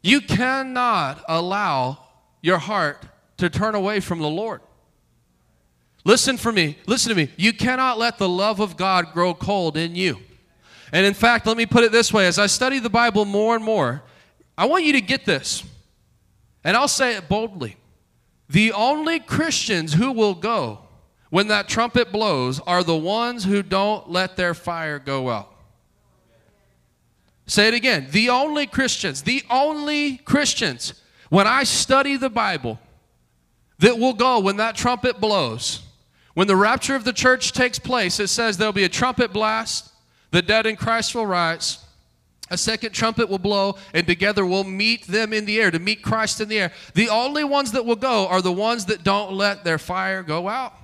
You 0.02 0.20
cannot 0.20 1.24
allow 1.28 1.98
your 2.40 2.58
heart 2.58 3.04
to 3.38 3.50
turn 3.50 3.74
away 3.74 4.00
from 4.00 4.20
the 4.20 4.28
Lord. 4.28 4.60
Listen 6.04 6.36
for 6.36 6.52
me. 6.52 6.78
Listen 6.86 7.10
to 7.10 7.16
me. 7.16 7.30
You 7.36 7.52
cannot 7.52 7.98
let 7.98 8.16
the 8.16 8.28
love 8.28 8.60
of 8.60 8.76
God 8.76 9.12
grow 9.12 9.34
cold 9.34 9.76
in 9.76 9.96
you. 9.96 10.20
And 10.92 11.04
in 11.04 11.14
fact, 11.14 11.46
let 11.46 11.56
me 11.56 11.66
put 11.66 11.82
it 11.82 11.90
this 11.90 12.12
way 12.12 12.28
as 12.28 12.38
I 12.38 12.46
study 12.46 12.78
the 12.78 12.88
Bible 12.88 13.24
more 13.24 13.56
and 13.56 13.64
more, 13.64 14.02
I 14.56 14.66
want 14.66 14.84
you 14.84 14.92
to 14.92 15.00
get 15.00 15.24
this. 15.24 15.64
And 16.62 16.76
I'll 16.76 16.88
say 16.88 17.16
it 17.16 17.28
boldly. 17.28 17.76
The 18.48 18.72
only 18.72 19.18
Christians 19.18 19.94
who 19.94 20.12
will 20.12 20.34
go 20.34 20.80
when 21.30 21.48
that 21.48 21.68
trumpet 21.68 22.12
blows 22.12 22.60
are 22.60 22.84
the 22.84 22.96
ones 22.96 23.44
who 23.44 23.62
don't 23.62 24.08
let 24.08 24.36
their 24.36 24.54
fire 24.54 25.00
go 25.00 25.28
out. 25.28 25.52
Say 27.46 27.68
it 27.68 27.74
again. 27.74 28.08
The 28.10 28.30
only 28.30 28.66
Christians, 28.66 29.22
the 29.22 29.42
only 29.48 30.18
Christians, 30.18 30.94
when 31.30 31.46
I 31.46 31.64
study 31.64 32.16
the 32.16 32.30
Bible, 32.30 32.78
that 33.78 33.98
will 33.98 34.14
go 34.14 34.40
when 34.40 34.56
that 34.56 34.74
trumpet 34.74 35.20
blows. 35.20 35.82
When 36.34 36.48
the 36.48 36.56
rapture 36.56 36.94
of 36.94 37.04
the 37.04 37.12
church 37.12 37.52
takes 37.52 37.78
place, 37.78 38.20
it 38.20 38.28
says 38.28 38.56
there'll 38.56 38.72
be 38.72 38.84
a 38.84 38.88
trumpet 38.88 39.32
blast, 39.32 39.90
the 40.32 40.42
dead 40.42 40.66
in 40.66 40.76
Christ 40.76 41.14
will 41.14 41.26
rise, 41.26 41.78
a 42.50 42.58
second 42.58 42.92
trumpet 42.92 43.28
will 43.28 43.38
blow, 43.38 43.76
and 43.94 44.06
together 44.06 44.44
we'll 44.44 44.64
meet 44.64 45.06
them 45.06 45.32
in 45.32 45.46
the 45.46 45.60
air, 45.60 45.70
to 45.70 45.78
meet 45.78 46.02
Christ 46.02 46.40
in 46.40 46.48
the 46.48 46.58
air. 46.58 46.72
The 46.94 47.08
only 47.08 47.44
ones 47.44 47.72
that 47.72 47.86
will 47.86 47.96
go 47.96 48.28
are 48.28 48.42
the 48.42 48.52
ones 48.52 48.86
that 48.86 49.02
don't 49.02 49.32
let 49.32 49.64
their 49.64 49.78
fire 49.78 50.22
go 50.22 50.48
out. 50.48 50.74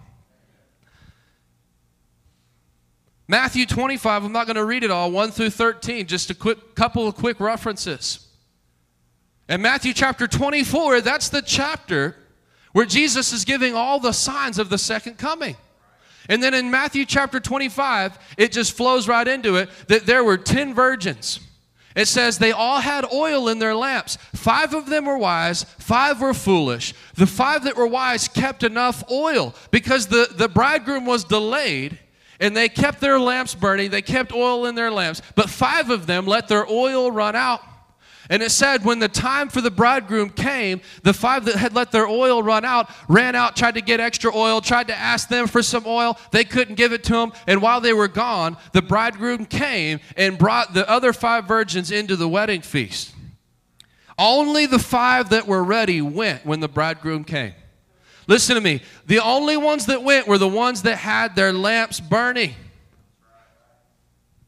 Matthew 3.32 3.64
25, 3.64 4.24
I'm 4.24 4.32
not 4.32 4.44
going 4.46 4.56
to 4.56 4.64
read 4.66 4.84
it 4.84 4.90
all, 4.90 5.10
1 5.10 5.30
through 5.30 5.48
13, 5.48 6.06
just 6.06 6.28
a 6.28 6.34
quick 6.34 6.74
couple 6.74 7.08
of 7.08 7.14
quick 7.14 7.40
references. 7.40 8.28
And 9.48 9.62
Matthew 9.62 9.94
chapter 9.94 10.26
24, 10.26 11.00
that's 11.00 11.30
the 11.30 11.40
chapter 11.40 12.14
where 12.72 12.84
Jesus 12.84 13.32
is 13.32 13.46
giving 13.46 13.74
all 13.74 13.98
the 13.98 14.12
signs 14.12 14.58
of 14.58 14.68
the 14.68 14.76
second 14.76 15.16
coming. 15.16 15.56
And 16.28 16.42
then 16.42 16.52
in 16.52 16.70
Matthew 16.70 17.06
chapter 17.06 17.40
25, 17.40 18.18
it 18.36 18.52
just 18.52 18.76
flows 18.76 19.08
right 19.08 19.26
into 19.26 19.56
it 19.56 19.70
that 19.88 20.04
there 20.04 20.22
were 20.22 20.36
10 20.36 20.74
virgins. 20.74 21.40
It 21.96 22.08
says 22.08 22.36
they 22.36 22.52
all 22.52 22.80
had 22.80 23.10
oil 23.14 23.48
in 23.48 23.58
their 23.58 23.74
lamps. 23.74 24.18
Five 24.34 24.74
of 24.74 24.90
them 24.90 25.06
were 25.06 25.16
wise, 25.16 25.64
five 25.78 26.20
were 26.20 26.34
foolish. 26.34 26.92
The 27.14 27.26
five 27.26 27.64
that 27.64 27.78
were 27.78 27.86
wise 27.86 28.28
kept 28.28 28.62
enough 28.62 29.02
oil 29.10 29.54
because 29.70 30.08
the, 30.08 30.28
the 30.30 30.50
bridegroom 30.50 31.06
was 31.06 31.24
delayed 31.24 31.98
and 32.42 32.56
they 32.56 32.68
kept 32.68 33.00
their 33.00 33.18
lamps 33.18 33.54
burning. 33.54 33.90
They 33.90 34.02
kept 34.02 34.32
oil 34.32 34.66
in 34.66 34.74
their 34.74 34.90
lamps. 34.90 35.22
But 35.36 35.48
five 35.48 35.88
of 35.90 36.06
them 36.06 36.26
let 36.26 36.48
their 36.48 36.68
oil 36.68 37.10
run 37.10 37.36
out. 37.36 37.60
And 38.28 38.42
it 38.42 38.50
said, 38.50 38.84
when 38.84 38.98
the 38.98 39.08
time 39.08 39.48
for 39.48 39.60
the 39.60 39.70
bridegroom 39.70 40.30
came, 40.30 40.80
the 41.02 41.12
five 41.12 41.44
that 41.44 41.56
had 41.56 41.74
let 41.74 41.92
their 41.92 42.06
oil 42.06 42.42
run 42.42 42.64
out 42.64 42.90
ran 43.08 43.34
out, 43.34 43.56
tried 43.56 43.74
to 43.74 43.80
get 43.80 44.00
extra 44.00 44.34
oil, 44.34 44.60
tried 44.60 44.88
to 44.88 44.96
ask 44.96 45.28
them 45.28 45.46
for 45.46 45.62
some 45.62 45.84
oil. 45.86 46.18
They 46.32 46.44
couldn't 46.44 46.74
give 46.74 46.92
it 46.92 47.04
to 47.04 47.12
them. 47.12 47.32
And 47.46 47.62
while 47.62 47.80
they 47.80 47.92
were 47.92 48.08
gone, 48.08 48.56
the 48.72 48.82
bridegroom 48.82 49.46
came 49.46 50.00
and 50.16 50.36
brought 50.36 50.74
the 50.74 50.88
other 50.88 51.12
five 51.12 51.46
virgins 51.46 51.90
into 51.90 52.16
the 52.16 52.28
wedding 52.28 52.62
feast. 52.62 53.14
Only 54.18 54.66
the 54.66 54.78
five 54.78 55.30
that 55.30 55.46
were 55.46 55.62
ready 55.62 56.02
went 56.02 56.44
when 56.44 56.60
the 56.60 56.68
bridegroom 56.68 57.24
came. 57.24 57.54
Listen 58.26 58.54
to 58.54 58.60
me. 58.60 58.82
The 59.06 59.20
only 59.20 59.56
ones 59.56 59.86
that 59.86 60.02
went 60.02 60.26
were 60.26 60.38
the 60.38 60.48
ones 60.48 60.82
that 60.82 60.96
had 60.96 61.34
their 61.36 61.52
lamps 61.52 62.00
burning. 62.00 62.54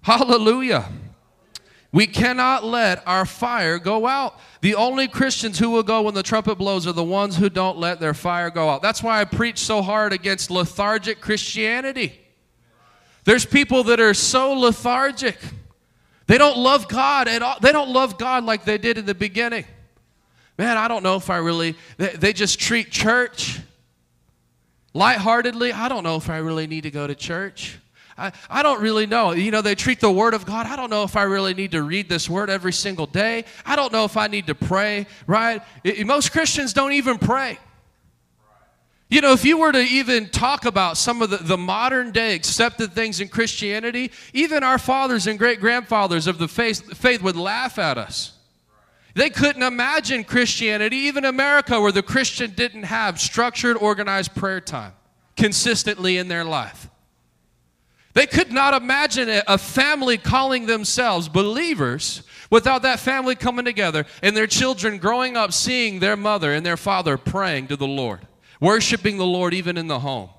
Hallelujah. 0.02 0.88
We 1.90 2.06
cannot 2.08 2.64
let 2.64 3.06
our 3.06 3.24
fire 3.24 3.78
go 3.78 4.06
out. 4.06 4.38
The 4.62 4.74
only 4.74 5.06
Christians 5.06 5.58
who 5.58 5.70
will 5.70 5.84
go 5.84 6.02
when 6.02 6.14
the 6.14 6.24
trumpet 6.24 6.56
blows 6.56 6.86
are 6.86 6.92
the 6.92 7.04
ones 7.04 7.36
who 7.36 7.48
don't 7.48 7.78
let 7.78 8.00
their 8.00 8.14
fire 8.14 8.50
go 8.50 8.68
out. 8.68 8.82
That's 8.82 9.02
why 9.02 9.20
I 9.20 9.24
preach 9.24 9.58
so 9.58 9.80
hard 9.80 10.12
against 10.12 10.50
lethargic 10.50 11.20
Christianity. 11.20 12.20
There's 13.24 13.46
people 13.46 13.84
that 13.84 14.00
are 14.00 14.12
so 14.12 14.52
lethargic. 14.52 15.38
They 16.26 16.36
don't 16.36 16.58
love 16.58 16.88
God 16.88 17.28
at 17.28 17.42
all. 17.42 17.58
They 17.60 17.72
don't 17.72 17.90
love 17.90 18.18
God 18.18 18.44
like 18.44 18.64
they 18.64 18.76
did 18.76 18.98
in 18.98 19.06
the 19.06 19.14
beginning. 19.14 19.64
Man, 20.56 20.76
I 20.76 20.88
don't 20.88 21.02
know 21.02 21.16
if 21.16 21.30
I 21.30 21.38
really, 21.38 21.74
they, 21.96 22.10
they 22.10 22.32
just 22.32 22.60
treat 22.60 22.90
church 22.90 23.60
lightheartedly. 24.92 25.72
I 25.72 25.88
don't 25.88 26.04
know 26.04 26.16
if 26.16 26.30
I 26.30 26.38
really 26.38 26.66
need 26.66 26.82
to 26.82 26.90
go 26.90 27.06
to 27.06 27.14
church. 27.14 27.78
I, 28.16 28.32
I 28.48 28.62
don't 28.62 28.80
really 28.80 29.06
know. 29.06 29.32
You 29.32 29.50
know, 29.50 29.62
they 29.62 29.74
treat 29.74 29.98
the 29.98 30.10
Word 30.10 30.34
of 30.34 30.46
God. 30.46 30.66
I 30.66 30.76
don't 30.76 30.90
know 30.90 31.02
if 31.02 31.16
I 31.16 31.24
really 31.24 31.54
need 31.54 31.72
to 31.72 31.82
read 31.82 32.08
this 32.08 32.30
Word 32.30 32.48
every 32.48 32.72
single 32.72 33.06
day. 33.06 33.44
I 33.66 33.74
don't 33.74 33.92
know 33.92 34.04
if 34.04 34.16
I 34.16 34.28
need 34.28 34.46
to 34.46 34.54
pray, 34.54 35.06
right? 35.26 35.62
It, 35.82 36.06
most 36.06 36.30
Christians 36.30 36.72
don't 36.72 36.92
even 36.92 37.18
pray. 37.18 37.58
You 39.10 39.20
know, 39.20 39.32
if 39.32 39.44
you 39.44 39.58
were 39.58 39.72
to 39.72 39.82
even 39.82 40.28
talk 40.28 40.64
about 40.64 40.96
some 40.96 41.22
of 41.22 41.30
the, 41.30 41.36
the 41.36 41.58
modern 41.58 42.10
day 42.10 42.34
accepted 42.34 42.92
things 42.92 43.20
in 43.20 43.28
Christianity, 43.28 44.10
even 44.32 44.62
our 44.62 44.78
fathers 44.78 45.26
and 45.26 45.38
great 45.38 45.60
grandfathers 45.60 46.26
of 46.26 46.38
the 46.38 46.48
faith, 46.48 46.96
faith 46.96 47.22
would 47.22 47.36
laugh 47.36 47.78
at 47.78 47.98
us. 47.98 48.32
They 49.14 49.30
couldn't 49.30 49.62
imagine 49.62 50.24
Christianity, 50.24 50.96
even 50.96 51.24
America, 51.24 51.80
where 51.80 51.92
the 51.92 52.02
Christian 52.02 52.50
didn't 52.50 52.82
have 52.82 53.20
structured, 53.20 53.76
organized 53.76 54.34
prayer 54.34 54.60
time 54.60 54.92
consistently 55.36 56.18
in 56.18 56.28
their 56.28 56.44
life. 56.44 56.88
They 58.12 58.26
could 58.26 58.52
not 58.52 58.74
imagine 58.74 59.42
a 59.48 59.58
family 59.58 60.18
calling 60.18 60.66
themselves 60.66 61.28
believers 61.28 62.22
without 62.50 62.82
that 62.82 63.00
family 63.00 63.34
coming 63.34 63.64
together 63.64 64.06
and 64.22 64.36
their 64.36 64.46
children 64.46 64.98
growing 64.98 65.36
up 65.36 65.52
seeing 65.52 65.98
their 65.98 66.16
mother 66.16 66.52
and 66.52 66.64
their 66.64 66.76
father 66.76 67.16
praying 67.16 67.66
to 67.68 67.76
the 67.76 67.88
Lord. 67.88 68.20
worshiping 68.60 69.18
the 69.18 69.26
Lord 69.26 69.54
even 69.54 69.76
in 69.76 69.86
the 69.86 70.00
home, 70.00 70.30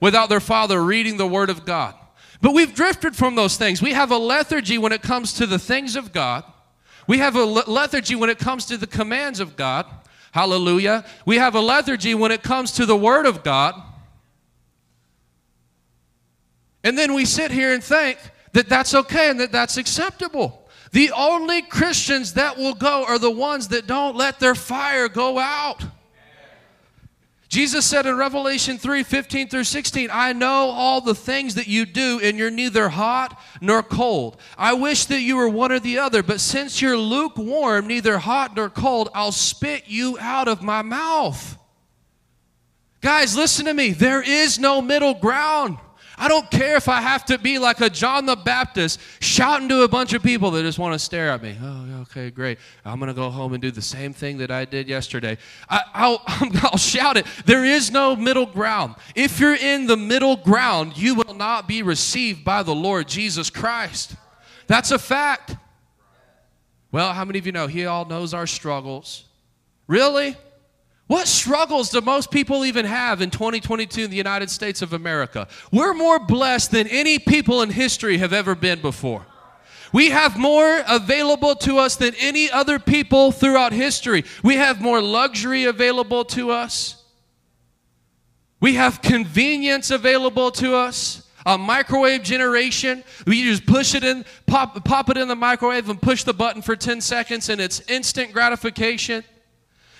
without 0.00 0.28
their 0.28 0.40
father 0.40 0.82
reading 0.84 1.16
the 1.16 1.26
Word 1.26 1.50
of 1.50 1.64
God. 1.64 1.94
But 2.40 2.52
we've 2.52 2.74
drifted 2.74 3.16
from 3.16 3.36
those 3.36 3.56
things. 3.56 3.80
We 3.80 3.92
have 3.92 4.10
a 4.10 4.18
lethargy 4.18 4.76
when 4.76 4.92
it 4.92 5.02
comes 5.02 5.32
to 5.34 5.46
the 5.46 5.58
things 5.58 5.96
of 5.96 6.12
God. 6.12 6.44
We 7.06 7.18
have 7.18 7.36
a 7.36 7.44
lethargy 7.44 8.14
when 8.14 8.30
it 8.30 8.38
comes 8.38 8.66
to 8.66 8.76
the 8.76 8.86
commands 8.86 9.40
of 9.40 9.56
God. 9.56 9.86
Hallelujah. 10.32 11.04
We 11.26 11.36
have 11.36 11.54
a 11.54 11.60
lethargy 11.60 12.14
when 12.14 12.32
it 12.32 12.42
comes 12.42 12.72
to 12.72 12.86
the 12.86 12.96
Word 12.96 13.26
of 13.26 13.42
God. 13.42 13.80
And 16.82 16.98
then 16.98 17.14
we 17.14 17.24
sit 17.24 17.50
here 17.50 17.72
and 17.72 17.82
think 17.82 18.18
that 18.52 18.68
that's 18.68 18.94
okay 18.94 19.30
and 19.30 19.40
that 19.40 19.52
that's 19.52 19.76
acceptable. 19.76 20.68
The 20.92 21.10
only 21.12 21.62
Christians 21.62 22.34
that 22.34 22.56
will 22.56 22.74
go 22.74 23.04
are 23.04 23.18
the 23.18 23.30
ones 23.30 23.68
that 23.68 23.86
don't 23.86 24.16
let 24.16 24.38
their 24.38 24.54
fire 24.54 25.08
go 25.08 25.38
out. 25.38 25.82
Jesus 27.54 27.86
said 27.86 28.04
in 28.04 28.16
Revelation 28.16 28.78
3 28.78 29.04
15 29.04 29.48
through 29.48 29.62
16, 29.62 30.08
I 30.12 30.32
know 30.32 30.70
all 30.70 31.00
the 31.00 31.14
things 31.14 31.54
that 31.54 31.68
you 31.68 31.86
do, 31.86 32.18
and 32.20 32.36
you're 32.36 32.50
neither 32.50 32.88
hot 32.88 33.40
nor 33.60 33.80
cold. 33.80 34.38
I 34.58 34.72
wish 34.72 35.04
that 35.04 35.20
you 35.20 35.36
were 35.36 35.48
one 35.48 35.70
or 35.70 35.78
the 35.78 36.00
other, 36.00 36.24
but 36.24 36.40
since 36.40 36.82
you're 36.82 36.98
lukewarm, 36.98 37.86
neither 37.86 38.18
hot 38.18 38.56
nor 38.56 38.70
cold, 38.70 39.08
I'll 39.14 39.30
spit 39.30 39.84
you 39.86 40.18
out 40.18 40.48
of 40.48 40.64
my 40.64 40.82
mouth. 40.82 41.56
Guys, 43.00 43.36
listen 43.36 43.66
to 43.66 43.74
me. 43.74 43.92
There 43.92 44.20
is 44.20 44.58
no 44.58 44.82
middle 44.82 45.14
ground. 45.14 45.78
I 46.16 46.28
don't 46.28 46.48
care 46.50 46.76
if 46.76 46.88
I 46.88 47.00
have 47.00 47.24
to 47.26 47.38
be 47.38 47.58
like 47.58 47.80
a 47.80 47.90
John 47.90 48.26
the 48.26 48.36
Baptist 48.36 49.00
shouting 49.20 49.68
to 49.68 49.82
a 49.82 49.88
bunch 49.88 50.12
of 50.12 50.22
people 50.22 50.52
that 50.52 50.62
just 50.62 50.78
want 50.78 50.92
to 50.94 50.98
stare 50.98 51.30
at 51.30 51.42
me. 51.42 51.56
Oh, 51.60 52.02
okay, 52.02 52.30
great. 52.30 52.58
I'm 52.84 52.98
going 52.98 53.08
to 53.08 53.14
go 53.14 53.30
home 53.30 53.52
and 53.52 53.60
do 53.60 53.70
the 53.70 53.82
same 53.82 54.12
thing 54.12 54.38
that 54.38 54.50
I 54.50 54.64
did 54.64 54.88
yesterday. 54.88 55.38
I, 55.68 56.08
will 56.08 56.22
I'll 56.62 56.78
shout 56.78 57.16
it. 57.16 57.26
There 57.46 57.64
is 57.64 57.90
no 57.90 58.14
middle 58.14 58.46
ground. 58.46 58.94
If 59.14 59.40
you're 59.40 59.56
in 59.56 59.86
the 59.86 59.96
middle 59.96 60.36
ground, 60.36 60.96
you 60.96 61.14
will 61.14 61.34
not 61.34 61.66
be 61.66 61.82
received 61.82 62.44
by 62.44 62.62
the 62.62 62.74
Lord 62.74 63.08
Jesus 63.08 63.50
Christ. 63.50 64.14
That's 64.66 64.92
a 64.92 64.98
fact. 64.98 65.56
Well, 66.92 67.12
how 67.12 67.24
many 67.24 67.40
of 67.40 67.46
you 67.46 67.52
know 67.52 67.66
He 67.66 67.86
all 67.86 68.04
knows 68.04 68.32
our 68.32 68.46
struggles? 68.46 69.24
Really? 69.88 70.36
What 71.06 71.28
struggles 71.28 71.90
do 71.90 72.00
most 72.00 72.30
people 72.30 72.64
even 72.64 72.86
have 72.86 73.20
in 73.20 73.30
2022 73.30 74.04
in 74.04 74.10
the 74.10 74.16
United 74.16 74.50
States 74.50 74.80
of 74.80 74.94
America? 74.94 75.48
We're 75.70 75.92
more 75.92 76.18
blessed 76.18 76.70
than 76.70 76.88
any 76.88 77.18
people 77.18 77.60
in 77.60 77.70
history 77.70 78.18
have 78.18 78.32
ever 78.32 78.54
been 78.54 78.80
before. 78.80 79.26
We 79.92 80.10
have 80.10 80.38
more 80.38 80.82
available 80.88 81.54
to 81.56 81.78
us 81.78 81.96
than 81.96 82.14
any 82.18 82.50
other 82.50 82.78
people 82.78 83.32
throughout 83.32 83.72
history. 83.72 84.24
We 84.42 84.56
have 84.56 84.80
more 84.80 85.00
luxury 85.00 85.64
available 85.64 86.24
to 86.26 86.50
us. 86.50 87.02
We 88.60 88.74
have 88.74 89.02
convenience 89.02 89.90
available 89.90 90.50
to 90.52 90.74
us. 90.74 91.28
A 91.46 91.58
microwave 91.58 92.22
generation, 92.22 93.04
we 93.26 93.44
just 93.44 93.66
push 93.66 93.94
it 93.94 94.02
in, 94.02 94.24
pop, 94.46 94.82
pop 94.86 95.10
it 95.10 95.18
in 95.18 95.28
the 95.28 95.36
microwave 95.36 95.90
and 95.90 96.00
push 96.00 96.24
the 96.24 96.32
button 96.32 96.62
for 96.62 96.74
10 96.74 97.02
seconds 97.02 97.50
and 97.50 97.60
it's 97.60 97.80
instant 97.82 98.32
gratification. 98.32 99.22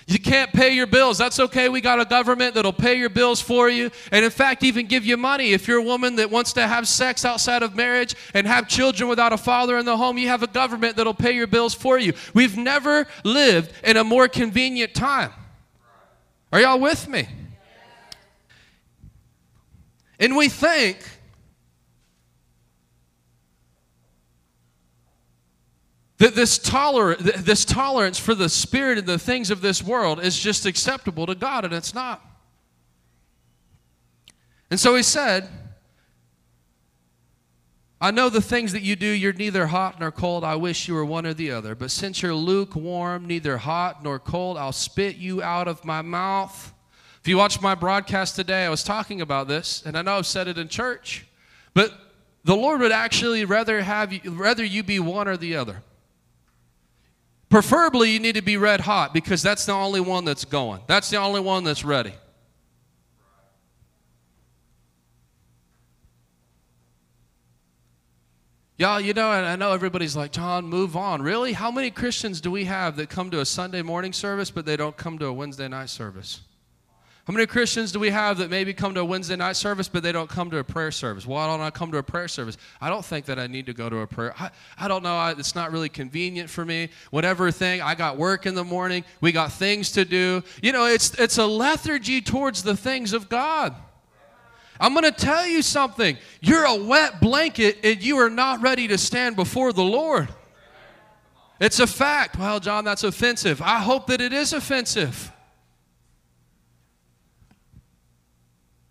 You 0.07 0.19
can't 0.19 0.53
pay 0.53 0.73
your 0.75 0.85
bills. 0.85 1.17
That's 1.17 1.39
okay. 1.39 1.67
We 1.67 1.81
got 1.81 1.99
a 1.99 2.05
government 2.05 2.53
that'll 2.53 2.73
pay 2.73 2.95
your 2.95 3.09
bills 3.09 3.41
for 3.41 3.69
you. 3.69 3.89
And 4.11 4.23
in 4.23 4.29
fact, 4.29 4.63
even 4.63 4.85
give 4.85 5.03
you 5.03 5.17
money. 5.17 5.51
If 5.51 5.67
you're 5.67 5.79
a 5.79 5.83
woman 5.83 6.17
that 6.17 6.29
wants 6.29 6.53
to 6.53 6.67
have 6.67 6.87
sex 6.87 7.25
outside 7.25 7.63
of 7.63 7.75
marriage 7.75 8.13
and 8.35 8.45
have 8.45 8.67
children 8.67 9.09
without 9.09 9.33
a 9.33 9.37
father 9.37 9.79
in 9.79 9.85
the 9.85 9.97
home, 9.97 10.19
you 10.19 10.27
have 10.27 10.43
a 10.43 10.47
government 10.47 10.95
that'll 10.97 11.15
pay 11.15 11.31
your 11.31 11.47
bills 11.47 11.73
for 11.73 11.97
you. 11.97 12.13
We've 12.35 12.55
never 12.55 13.07
lived 13.23 13.73
in 13.83 13.97
a 13.97 14.03
more 14.03 14.27
convenient 14.27 14.93
time. 14.93 15.31
Are 16.53 16.61
y'all 16.61 16.79
with 16.79 17.07
me? 17.07 17.27
And 20.19 20.37
we 20.37 20.49
think 20.49 20.99
That 26.25 26.33
this, 26.33 26.57
toler- 26.57 27.17
this 27.17 27.65
tolerance 27.65 28.17
for 28.17 28.33
the 28.33 28.49
spirit 28.49 28.97
and 28.97 29.05
the 29.05 29.19
things 29.19 29.51
of 29.51 29.61
this 29.61 29.83
world 29.83 30.19
is 30.19 30.35
just 30.35 30.65
acceptable 30.65 31.27
to 31.27 31.35
God, 31.35 31.65
and 31.65 31.71
it's 31.71 31.93
not. 31.93 32.19
And 34.71 34.79
so 34.79 34.95
he 34.95 35.03
said, 35.03 35.47
I 38.01 38.09
know 38.09 38.29
the 38.29 38.41
things 38.41 38.71
that 38.71 38.81
you 38.81 38.95
do, 38.95 39.05
you're 39.05 39.33
neither 39.33 39.67
hot 39.67 39.99
nor 39.99 40.09
cold. 40.11 40.43
I 40.43 40.55
wish 40.55 40.87
you 40.87 40.95
were 40.95 41.05
one 41.05 41.27
or 41.27 41.35
the 41.35 41.51
other. 41.51 41.75
But 41.75 41.91
since 41.91 42.23
you're 42.23 42.33
lukewarm, 42.33 43.27
neither 43.27 43.57
hot 43.57 44.03
nor 44.03 44.17
cold, 44.17 44.57
I'll 44.57 44.71
spit 44.71 45.17
you 45.17 45.43
out 45.43 45.67
of 45.67 45.85
my 45.85 46.01
mouth. 46.01 46.73
If 47.21 47.27
you 47.27 47.37
watched 47.37 47.61
my 47.61 47.75
broadcast 47.75 48.35
today, 48.35 48.65
I 48.65 48.69
was 48.69 48.83
talking 48.83 49.21
about 49.21 49.47
this, 49.47 49.83
and 49.85 49.95
I 49.95 50.01
know 50.01 50.17
I've 50.17 50.25
said 50.25 50.47
it 50.47 50.57
in 50.57 50.69
church, 50.69 51.27
but 51.75 51.93
the 52.43 52.55
Lord 52.55 52.81
would 52.81 52.91
actually 52.91 53.45
rather 53.45 53.83
have 53.83 54.11
you, 54.11 54.21
rather 54.31 54.63
you 54.63 54.81
be 54.81 54.99
one 54.99 55.27
or 55.27 55.37
the 55.37 55.55
other. 55.55 55.83
Preferably, 57.49 58.11
you 58.11 58.19
need 58.19 58.35
to 58.35 58.41
be 58.41 58.57
red 58.57 58.81
hot 58.81 59.13
because 59.13 59.41
that's 59.41 59.65
the 59.65 59.71
only 59.71 60.01
one 60.01 60.25
that's 60.25 60.45
going. 60.45 60.81
That's 60.87 61.09
the 61.09 61.17
only 61.17 61.39
one 61.39 61.63
that's 61.63 61.85
ready. 61.85 62.13
Y'all, 68.77 68.99
you 68.99 69.13
know, 69.13 69.29
I 69.29 69.55
know 69.55 69.71
everybody's 69.71 70.17
like, 70.17 70.33
John, 70.33 70.65
move 70.65 70.97
on. 70.97 71.21
Really? 71.21 71.53
How 71.53 71.71
many 71.71 71.91
Christians 71.91 72.41
do 72.41 72.51
we 72.51 72.65
have 72.65 72.97
that 72.97 73.09
come 73.09 73.31
to 73.31 73.39
a 73.39 73.45
Sunday 73.45 73.81
morning 73.81 74.11
service, 74.11 74.51
but 74.51 74.65
they 74.65 74.75
don't 74.75 74.97
come 74.97 75.17
to 75.19 75.27
a 75.27 75.33
Wednesday 75.33 75.69
night 75.69 75.89
service? 75.89 76.41
How 77.25 77.33
many 77.33 77.47
Christians 77.47 77.91
do 77.91 77.97
we 77.97 78.11
have 78.11 78.37
that 78.37 78.51
maybe 78.51 78.71
come 78.71 78.93
to 78.93 78.99
a 78.99 79.05
Wednesday 79.05 79.35
night 79.35 79.55
service, 79.55 79.87
but 79.87 80.03
they 80.03 80.11
don't 80.11 80.29
come 80.29 80.51
to 80.51 80.59
a 80.59 80.63
prayer 80.63 80.91
service? 80.91 81.25
Why 81.25 81.47
don't 81.47 81.59
I 81.59 81.71
come 81.71 81.91
to 81.91 81.97
a 81.97 82.03
prayer 82.03 82.27
service? 82.27 82.55
I 82.79 82.87
don't 82.87 83.03
think 83.03 83.25
that 83.25 83.39
I 83.39 83.47
need 83.47 83.65
to 83.65 83.73
go 83.73 83.89
to 83.89 83.97
a 83.97 84.07
prayer. 84.07 84.35
I, 84.37 84.51
I 84.77 84.87
don't 84.87 85.01
know. 85.01 85.15
I, 85.15 85.31
it's 85.31 85.55
not 85.55 85.71
really 85.71 85.89
convenient 85.89 86.51
for 86.51 86.63
me. 86.63 86.89
Whatever 87.09 87.49
thing. 87.49 87.81
I 87.81 87.95
got 87.95 88.17
work 88.17 88.45
in 88.45 88.53
the 88.53 88.63
morning. 88.63 89.03
We 89.21 89.31
got 89.31 89.51
things 89.51 89.91
to 89.93 90.05
do. 90.05 90.43
You 90.61 90.71
know, 90.71 90.85
it's, 90.85 91.15
it's 91.15 91.39
a 91.39 91.47
lethargy 91.47 92.21
towards 92.21 92.61
the 92.61 92.77
things 92.77 93.11
of 93.11 93.27
God. 93.27 93.73
I'm 94.79 94.93
going 94.93 95.05
to 95.05 95.11
tell 95.11 95.47
you 95.47 95.63
something. 95.63 96.17
You're 96.41 96.65
a 96.65 96.75
wet 96.75 97.21
blanket 97.21 97.79
and 97.83 98.03
you 98.03 98.17
are 98.17 98.29
not 98.29 98.61
ready 98.61 98.87
to 98.89 98.99
stand 98.99 99.35
before 99.35 99.73
the 99.73 99.83
Lord. 99.83 100.29
It's 101.59 101.79
a 101.79 101.87
fact. 101.87 102.37
Well, 102.37 102.59
John, 102.59 102.85
that's 102.85 103.03
offensive. 103.03 103.63
I 103.63 103.79
hope 103.79 104.05
that 104.07 104.21
it 104.21 104.31
is 104.31 104.53
offensive. 104.53 105.31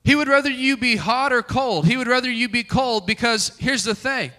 He 0.04 0.14
would 0.14 0.28
rather 0.28 0.50
you 0.50 0.76
be 0.76 0.96
hot 0.96 1.32
or 1.32 1.42
cold. 1.42 1.86
He 1.86 1.96
would 1.96 2.06
rather 2.06 2.30
you 2.30 2.48
be 2.48 2.62
cold 2.62 3.06
because 3.06 3.56
here's 3.58 3.84
the 3.84 3.94
thing. 3.94 4.30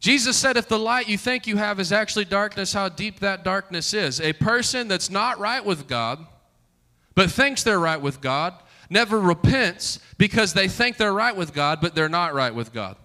Jesus 0.00 0.36
said, 0.36 0.56
if 0.56 0.68
the 0.68 0.78
light 0.78 1.08
you 1.08 1.18
think 1.18 1.46
you 1.46 1.56
have 1.56 1.78
is 1.78 1.92
actually 1.92 2.24
darkness, 2.24 2.72
how 2.72 2.88
deep 2.88 3.20
that 3.20 3.44
darkness 3.44 3.92
is. 3.92 4.20
A 4.20 4.32
person 4.32 4.88
that's 4.88 5.10
not 5.10 5.38
right 5.38 5.64
with 5.64 5.88
God, 5.88 6.24
but 7.14 7.30
thinks 7.30 7.62
they're 7.62 7.80
right 7.80 8.00
with 8.00 8.20
God, 8.20 8.54
never 8.88 9.20
repents 9.20 9.98
because 10.16 10.54
they 10.54 10.68
think 10.68 10.96
they're 10.96 11.12
right 11.12 11.36
with 11.36 11.52
God, 11.52 11.80
but 11.82 11.94
they're 11.94 12.08
not 12.08 12.32
right 12.32 12.54
with 12.54 12.72
God. 12.72 12.96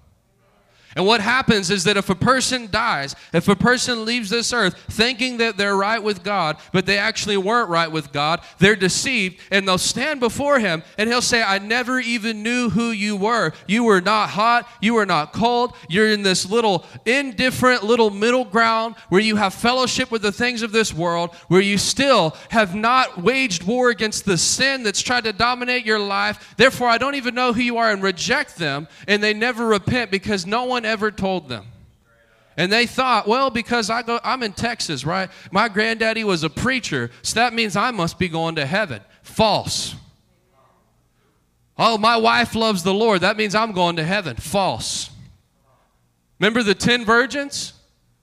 And 0.95 1.06
what 1.06 1.21
happens 1.21 1.69
is 1.69 1.84
that 1.86 1.97
if 1.97 2.10
a 2.10 2.15
person 2.15 2.69
dies, 2.69 3.15
if 3.34 3.47
a 3.47 3.56
person 3.56 4.06
leaves 4.06 4.29
this 4.29 4.53
earth 4.53 4.77
thinking 4.89 5.38
that 5.38 5.58
they're 5.58 5.75
right 5.75 6.01
with 6.01 6.23
God, 6.23 6.58
but 6.71 6.86
they 6.86 6.97
actually 6.97 7.38
weren't 7.38 7.69
right 7.69 7.91
with 7.91 8.12
God, 8.12 8.41
they're 8.60 8.75
deceived 8.75 9.39
and 9.51 9.67
they'll 9.67 9.77
stand 9.77 10.19
before 10.19 10.60
Him 10.60 10.84
and 10.97 11.10
He'll 11.10 11.21
say, 11.21 11.41
I 11.41 11.60
never 11.60 11.99
even 11.99 12.43
knew 12.43 12.69
who 12.69 12.91
you 12.91 13.15
were. 13.15 13.53
You 13.67 13.84
were 13.84 14.01
not 14.01 14.29
hot, 14.29 14.67
you 14.82 14.93
were 14.93 15.06
not 15.06 15.34
cold. 15.34 15.73
You're 15.89 16.10
in 16.10 16.23
this 16.23 16.49
little 16.49 16.86
indifferent 17.06 17.84
little 17.84 18.10
middle 18.10 18.45
ground 18.45 18.95
where 19.10 19.21
you 19.21 19.36
have 19.36 19.53
fellowship 19.53 20.12
with 20.12 20.21
the 20.21 20.32
things 20.32 20.62
of 20.62 20.71
this 20.71 20.93
world, 20.93 21.34
where 21.47 21.62
you 21.62 21.77
still 21.77 22.36
have 22.49 22.75
not 22.75 23.21
waged 23.21 23.63
war 23.63 23.89
against 23.89 24.25
the 24.25 24.38
sin 24.38 24.84
that's 24.84 25.01
tried 25.01 25.23
to 25.23 25.34
dominate 25.34 25.86
your 25.86 25.99
life. 25.99 26.53
Therefore, 26.58 26.88
I 26.88 26.97
don't 26.97 27.15
even 27.15 27.36
know 27.36 27.53
who 27.53 27.62
you 27.62 27.77
are 27.77 27.91
and 27.91 28.01
reject 28.01 28.58
them, 28.58 28.88
and 29.08 29.23
they 29.23 29.34
never 29.34 29.67
repent 29.67 30.12
because 30.12 30.45
no 30.45 30.65
one 30.65 30.83
one 30.84 30.91
ever 30.91 31.12
told 31.12 31.48
them. 31.50 31.65
And 32.56 32.72
they 32.72 32.86
thought, 32.86 33.28
well, 33.28 33.50
because 33.50 33.89
I 33.89 34.04
go, 34.04 34.19
I'm 34.24 34.43
in 34.43 34.54
Texas, 34.54 35.06
right? 35.06 35.30
My 35.52 35.69
granddaddy 35.69 36.24
was 36.24 36.43
a 36.43 36.50
preacher, 36.50 37.10
so 37.24 37.39
that 37.39 37.54
means 37.54 37.76
I 37.76 37.89
must 37.91 38.19
be 38.19 38.28
going 38.28 38.56
to 38.56 38.65
heaven. 38.65 39.02
False. 39.24 39.96
Oh, 41.78 41.98
my 41.98 42.17
wife 42.17 42.54
loves 42.54 42.84
the 42.84 42.93
Lord. 42.93 43.22
That 43.22 43.38
means 43.38 43.56
I'm 43.56 43.72
going 43.72 43.96
to 43.96 44.04
heaven. 44.04 44.36
False. 44.36 45.10
Remember 46.39 46.62
the 46.62 46.76
10 46.76 47.06
virgins? 47.06 47.74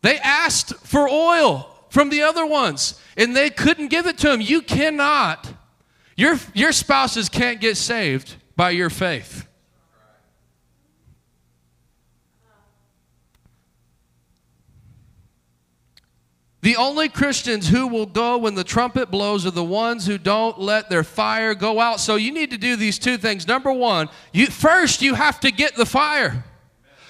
They 0.03 0.19
asked 0.19 0.75
for 0.87 1.09
oil 1.09 1.69
from 1.89 2.11
the 2.11 2.23
other 2.23 2.47
ones, 2.47 3.01
and 3.17 3.35
they 3.35 3.51
couldn't 3.51 3.89
give 3.89 4.07
it 4.07 4.19
to 4.19 4.29
them. 4.29 4.41
You 4.41 4.63
cannot. 4.63 5.53
Your, 6.17 6.39
your 6.55 6.71
spouses 6.71 7.29
can't 7.29 7.61
get 7.61 7.77
saved 7.77 8.37
by 8.55 8.71
your 8.71 8.91
faith. 8.91 9.49
The 16.63 16.77
only 16.77 17.09
Christians 17.09 17.69
who 17.69 17.87
will 17.87 18.07
go 18.07 18.37
when 18.37 18.55
the 18.55 18.65
trumpet 18.65 19.11
blows 19.11 19.47
are 19.47 19.51
the 19.51 19.65
ones 19.65 20.07
who 20.07 20.19
don't 20.19 20.59
let 20.59 20.91
their 20.91 21.05
fire 21.05 21.55
go 21.55 21.81
out. 21.81 22.01
So 22.01 22.17
you 22.17 22.33
need 22.33 22.51
to 22.51 22.59
do 22.59 22.77
these 22.77 22.99
two 22.99 23.17
things. 23.17 23.49
Number 23.49 23.73
one, 23.73 24.11
you, 24.33 24.47
first 24.47 25.01
you 25.01 25.15
have 25.15 25.41
to 25.41 25.51
get 25.51 25.75
the 25.75 25.87
fire. 25.87 26.45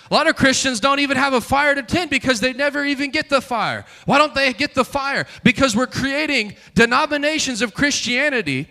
A 0.09 0.15
lot 0.15 0.29
of 0.29 0.37
Christians 0.37 0.79
don't 0.79 1.01
even 1.01 1.17
have 1.17 1.33
a 1.33 1.41
fire 1.41 1.75
to 1.75 1.83
tend 1.83 2.11
because 2.11 2.41
they 2.41 2.53
never 2.53 2.85
even 2.85 3.11
get 3.11 3.29
the 3.29 3.41
fire. 3.41 3.85
Why 4.07 4.19
don't 4.19 4.35
they 4.35 4.53
get 4.53 4.75
the 4.75 4.85
fire? 4.85 5.27
Because 5.43 5.75
we're 5.75 5.87
creating 5.87 6.57
denominations 6.75 7.63
of 7.63 7.75
Christianity. 7.75 8.69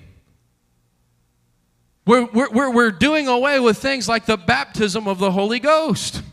We're, 2.06 2.26
we're, 2.26 2.72
we're 2.72 2.92
doing 2.92 3.28
away 3.28 3.60
with 3.60 3.78
things 3.78 4.10
like 4.10 4.26
the 4.26 4.38
baptism 4.38 5.08
of 5.08 5.20
the 5.20 5.32
Holy 5.32 5.60
Ghost. 5.60 6.24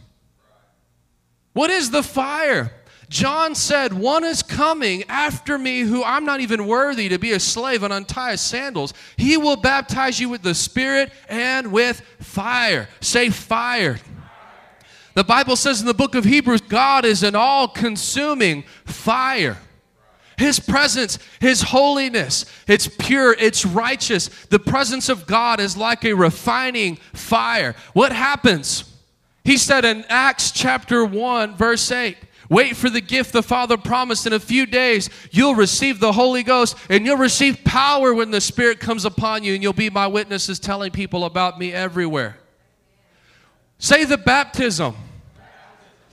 What 1.53 1.71
is 1.71 1.91
the 1.91 2.03
fire? 2.03 2.73
John 3.09 3.55
said, 3.55 3.93
One 3.93 4.25
is 4.25 4.43
coming 4.43 5.05
after 5.09 5.59
me 5.59 5.81
who 5.81 6.03
I'm 6.03 6.25
not 6.25 6.41
even 6.41 6.67
worthy 6.67 7.09
to 7.09 7.19
be 7.19 7.33
a 7.33 7.41
slave 7.41 7.83
and 7.83 7.93
untie 7.93 8.33
his 8.33 8.41
sandals. 8.41 8.95
He 9.17 9.37
will 9.37 9.57
baptize 9.57 10.19
you 10.19 10.29
with 10.29 10.43
the 10.43 10.55
Spirit 10.55 11.13
and 11.29 11.71
with 11.71 12.01
fire. 12.19 12.89
Say 13.01 13.31
fire. 13.31 13.99
The 15.15 15.25
Bible 15.25 15.57
says 15.57 15.81
in 15.81 15.87
the 15.87 15.95
book 15.95 16.15
of 16.15 16.25
Hebrews, 16.25 16.61
God 16.63 17.05
is 17.05 17.23
an 17.23 17.35
all 17.35 17.69
consuming 17.69 18.65
fire. 18.85 19.59
His 20.37 20.61
presence, 20.61 21.19
His 21.41 21.63
holiness, 21.63 22.45
it's 22.69 22.89
pure, 22.89 23.35
it's 23.39 23.65
righteous. 23.65 24.29
The 24.51 24.59
presence 24.59 25.09
of 25.09 25.27
God 25.27 25.61
is 25.61 25.77
like 25.77 26.05
a 26.05 26.13
refining 26.13 26.97
fire. 27.15 27.75
What 27.95 28.13
happens? 28.13 28.93
He 29.45 29.57
said 29.57 29.85
in 29.85 30.05
Acts 30.09 30.51
chapter 30.51 31.05
1, 31.05 31.57
verse 31.57 31.91
8, 31.91 32.17
Wait 32.49 32.77
for 32.77 32.89
the 32.89 33.01
gift 33.01 33.33
the 33.33 33.43
Father 33.43 33.77
promised. 33.77 34.27
In 34.27 34.33
a 34.33 34.41
few 34.41 34.67
days, 34.67 35.11
you'll 35.31 35.55
receive 35.55 35.99
the 35.99 36.13
Holy 36.13 36.43
Ghost 36.43 36.77
and 36.89 37.05
you'll 37.05 37.17
receive 37.17 37.65
power 37.65 38.15
when 38.15 38.31
the 38.31 38.41
Spirit 38.41 38.81
comes 38.81 39.05
upon 39.05 39.43
you, 39.43 39.55
and 39.55 39.63
you'll 39.63 39.73
be 39.73 39.91
my 39.91 40.07
witnesses 40.07 40.59
telling 40.59 40.91
people 40.91 41.25
about 41.25 41.59
me 41.59 41.73
everywhere. 41.73 42.39
Say 43.79 44.05
the 44.05 44.19
baptism. 44.19 44.95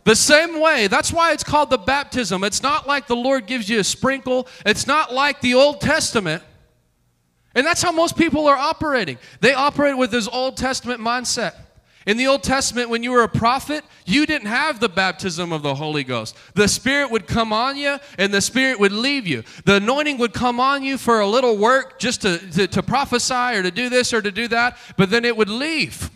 The 0.05 0.15
same 0.15 0.59
way, 0.59 0.87
that's 0.87 1.13
why 1.13 1.31
it's 1.31 1.45
called 1.45 1.69
the 1.69 1.77
baptism. 1.77 2.43
It's 2.43 2.61
not 2.61 2.87
like 2.87 3.07
the 3.07 3.15
Lord 3.15 3.45
gives 3.45 3.69
you 3.69 3.79
a 3.79 3.83
sprinkle, 3.83 4.47
it's 4.65 4.85
not 4.85 5.13
like 5.13 5.39
the 5.39 5.53
Old 5.53 5.79
Testament. 5.79 6.43
And 7.55 7.65
that's 7.65 7.83
how 7.83 7.91
most 7.91 8.17
people 8.17 8.47
are 8.47 8.57
operating. 8.57 9.19
They 9.39 9.53
operate 9.53 9.95
with 9.95 10.09
this 10.09 10.27
Old 10.27 10.57
Testament 10.57 10.99
mindset. 10.99 11.53
In 12.05 12.17
the 12.17 12.27
Old 12.27 12.43
Testament, 12.43 12.89
when 12.89 13.01
you 13.01 13.11
were 13.11 13.23
a 13.23 13.29
prophet, 13.29 13.83
you 14.05 14.25
didn't 14.25 14.47
have 14.47 14.79
the 14.79 14.89
baptism 14.89 15.53
of 15.53 15.61
the 15.61 15.75
Holy 15.75 16.03
Ghost. 16.03 16.35
The 16.53 16.67
Spirit 16.67 17.11
would 17.11 17.27
come 17.27 17.53
on 17.53 17.77
you 17.77 17.97
and 18.17 18.33
the 18.33 18.41
Spirit 18.41 18.79
would 18.79 18.91
leave 18.91 19.25
you. 19.25 19.43
The 19.65 19.75
anointing 19.75 20.17
would 20.17 20.33
come 20.33 20.59
on 20.59 20.83
you 20.83 20.97
for 20.97 21.21
a 21.21 21.27
little 21.27 21.57
work 21.57 21.99
just 21.99 22.21
to, 22.23 22.37
to, 22.51 22.67
to 22.67 22.83
prophesy 22.83 23.57
or 23.57 23.63
to 23.63 23.71
do 23.71 23.89
this 23.89 24.13
or 24.13 24.21
to 24.21 24.31
do 24.31 24.49
that, 24.49 24.77
but 24.97 25.09
then 25.09 25.23
it 25.23 25.37
would 25.37 25.49
leave. 25.49 26.09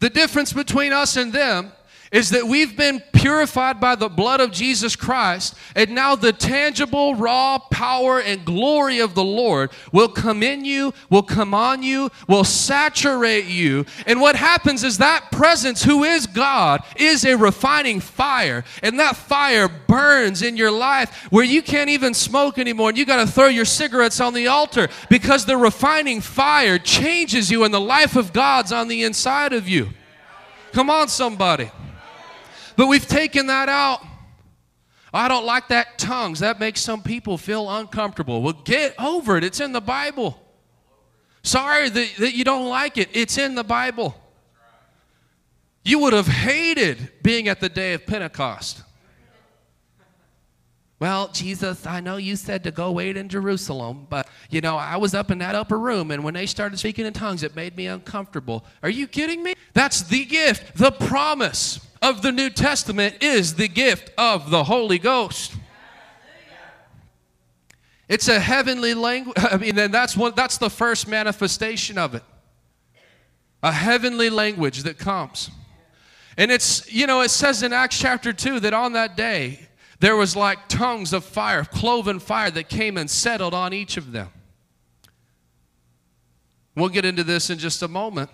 The 0.00 0.10
difference 0.10 0.52
between 0.52 0.92
us 0.92 1.16
and 1.16 1.32
them 1.32 1.72
is 2.14 2.30
that 2.30 2.46
we've 2.46 2.76
been 2.76 3.02
purified 3.12 3.80
by 3.80 3.96
the 3.96 4.08
blood 4.08 4.40
of 4.40 4.52
Jesus 4.52 4.94
Christ, 4.94 5.56
and 5.74 5.90
now 5.90 6.14
the 6.14 6.32
tangible, 6.32 7.16
raw 7.16 7.58
power 7.58 8.20
and 8.20 8.44
glory 8.44 9.00
of 9.00 9.16
the 9.16 9.24
Lord 9.24 9.72
will 9.90 10.06
come 10.08 10.40
in 10.44 10.64
you, 10.64 10.94
will 11.10 11.24
come 11.24 11.52
on 11.54 11.82
you, 11.82 12.10
will 12.28 12.44
saturate 12.44 13.46
you. 13.46 13.84
And 14.06 14.20
what 14.20 14.36
happens 14.36 14.84
is 14.84 14.98
that 14.98 15.32
presence, 15.32 15.82
who 15.82 16.04
is 16.04 16.28
God, 16.28 16.84
is 16.94 17.24
a 17.24 17.36
refining 17.36 17.98
fire, 17.98 18.62
and 18.80 19.00
that 19.00 19.16
fire 19.16 19.66
burns 19.66 20.40
in 20.40 20.56
your 20.56 20.70
life 20.70 21.26
where 21.32 21.44
you 21.44 21.62
can't 21.62 21.90
even 21.90 22.14
smoke 22.14 22.58
anymore, 22.58 22.90
and 22.90 22.98
you 22.98 23.04
got 23.04 23.26
to 23.26 23.30
throw 23.30 23.48
your 23.48 23.64
cigarettes 23.64 24.20
on 24.20 24.34
the 24.34 24.46
altar 24.46 24.88
because 25.10 25.46
the 25.46 25.56
refining 25.56 26.20
fire 26.20 26.78
changes 26.78 27.50
you, 27.50 27.64
and 27.64 27.74
the 27.74 27.80
life 27.80 28.14
of 28.14 28.32
God's 28.32 28.70
on 28.70 28.86
the 28.86 29.02
inside 29.02 29.52
of 29.52 29.68
you. 29.68 29.88
Come 30.70 30.90
on, 30.90 31.08
somebody. 31.08 31.72
But 32.76 32.88
we've 32.88 33.06
taken 33.06 33.46
that 33.46 33.68
out. 33.68 34.04
I 35.12 35.28
don't 35.28 35.46
like 35.46 35.68
that 35.68 35.96
tongues. 35.96 36.40
That 36.40 36.58
makes 36.58 36.80
some 36.80 37.00
people 37.02 37.38
feel 37.38 37.70
uncomfortable. 37.70 38.42
Well, 38.42 38.60
get 38.64 38.94
over 38.98 39.36
it. 39.36 39.44
It's 39.44 39.60
in 39.60 39.72
the 39.72 39.80
Bible. 39.80 40.40
Sorry 41.44 41.88
that, 41.88 42.08
that 42.18 42.34
you 42.34 42.42
don't 42.42 42.68
like 42.68 42.98
it. 42.98 43.10
It's 43.12 43.38
in 43.38 43.54
the 43.54 43.62
Bible. 43.62 44.16
You 45.84 46.00
would 46.00 46.14
have 46.14 46.26
hated 46.26 47.12
being 47.22 47.46
at 47.46 47.60
the 47.60 47.68
day 47.68 47.92
of 47.92 48.06
Pentecost. 48.06 48.82
Well, 50.98 51.28
Jesus, 51.28 51.86
I 51.86 52.00
know 52.00 52.16
you 52.16 52.34
said 52.34 52.64
to 52.64 52.70
go 52.70 52.90
wait 52.90 53.16
in 53.16 53.28
Jerusalem, 53.28 54.06
but 54.08 54.26
you 54.48 54.62
know, 54.62 54.76
I 54.76 54.96
was 54.96 55.12
up 55.12 55.30
in 55.30 55.38
that 55.38 55.54
upper 55.54 55.78
room 55.78 56.10
and 56.10 56.24
when 56.24 56.34
they 56.34 56.46
started 56.46 56.78
speaking 56.78 57.04
in 57.04 57.12
tongues, 57.12 57.42
it 57.42 57.54
made 57.54 57.76
me 57.76 57.86
uncomfortable. 57.86 58.64
Are 58.82 58.88
you 58.88 59.06
kidding 59.06 59.42
me? 59.42 59.54
That's 59.74 60.02
the 60.02 60.24
gift, 60.24 60.76
the 60.76 60.92
promise 60.92 61.80
of 62.04 62.20
the 62.20 62.30
New 62.30 62.50
Testament 62.50 63.22
is 63.22 63.54
the 63.54 63.66
gift 63.66 64.10
of 64.18 64.50
the 64.50 64.64
Holy 64.64 64.98
Ghost. 64.98 65.54
It's 68.08 68.28
a 68.28 68.38
heavenly 68.38 68.92
language. 68.92 69.36
I 69.50 69.56
mean, 69.56 69.78
and 69.78 69.92
that's 69.92 70.14
one 70.14 70.34
that's 70.36 70.58
the 70.58 70.68
first 70.68 71.08
manifestation 71.08 71.96
of 71.96 72.14
it. 72.14 72.22
A 73.62 73.72
heavenly 73.72 74.28
language 74.28 74.82
that 74.82 74.98
comes. 74.98 75.50
And 76.36 76.50
it's, 76.50 76.92
you 76.92 77.06
know, 77.06 77.22
it 77.22 77.30
says 77.30 77.62
in 77.62 77.72
Acts 77.72 77.98
chapter 77.98 78.32
2 78.32 78.60
that 78.60 78.74
on 78.74 78.92
that 78.92 79.16
day 79.16 79.60
there 80.00 80.16
was 80.16 80.36
like 80.36 80.68
tongues 80.68 81.14
of 81.14 81.24
fire, 81.24 81.64
cloven 81.64 82.18
fire 82.18 82.50
that 82.50 82.68
came 82.68 82.98
and 82.98 83.10
settled 83.10 83.54
on 83.54 83.72
each 83.72 83.96
of 83.96 84.12
them. 84.12 84.28
We'll 86.76 86.90
get 86.90 87.06
into 87.06 87.24
this 87.24 87.48
in 87.48 87.58
just 87.58 87.82
a 87.82 87.88
moment. 87.88 88.28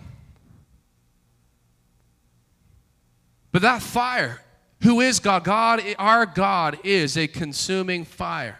But 3.51 3.61
that 3.63 3.81
fire, 3.81 4.41
who 4.81 5.01
is 5.01 5.19
God? 5.19 5.43
God, 5.43 5.81
our 5.99 6.25
God 6.25 6.79
is 6.83 7.17
a 7.17 7.27
consuming 7.27 8.05
fire. 8.05 8.59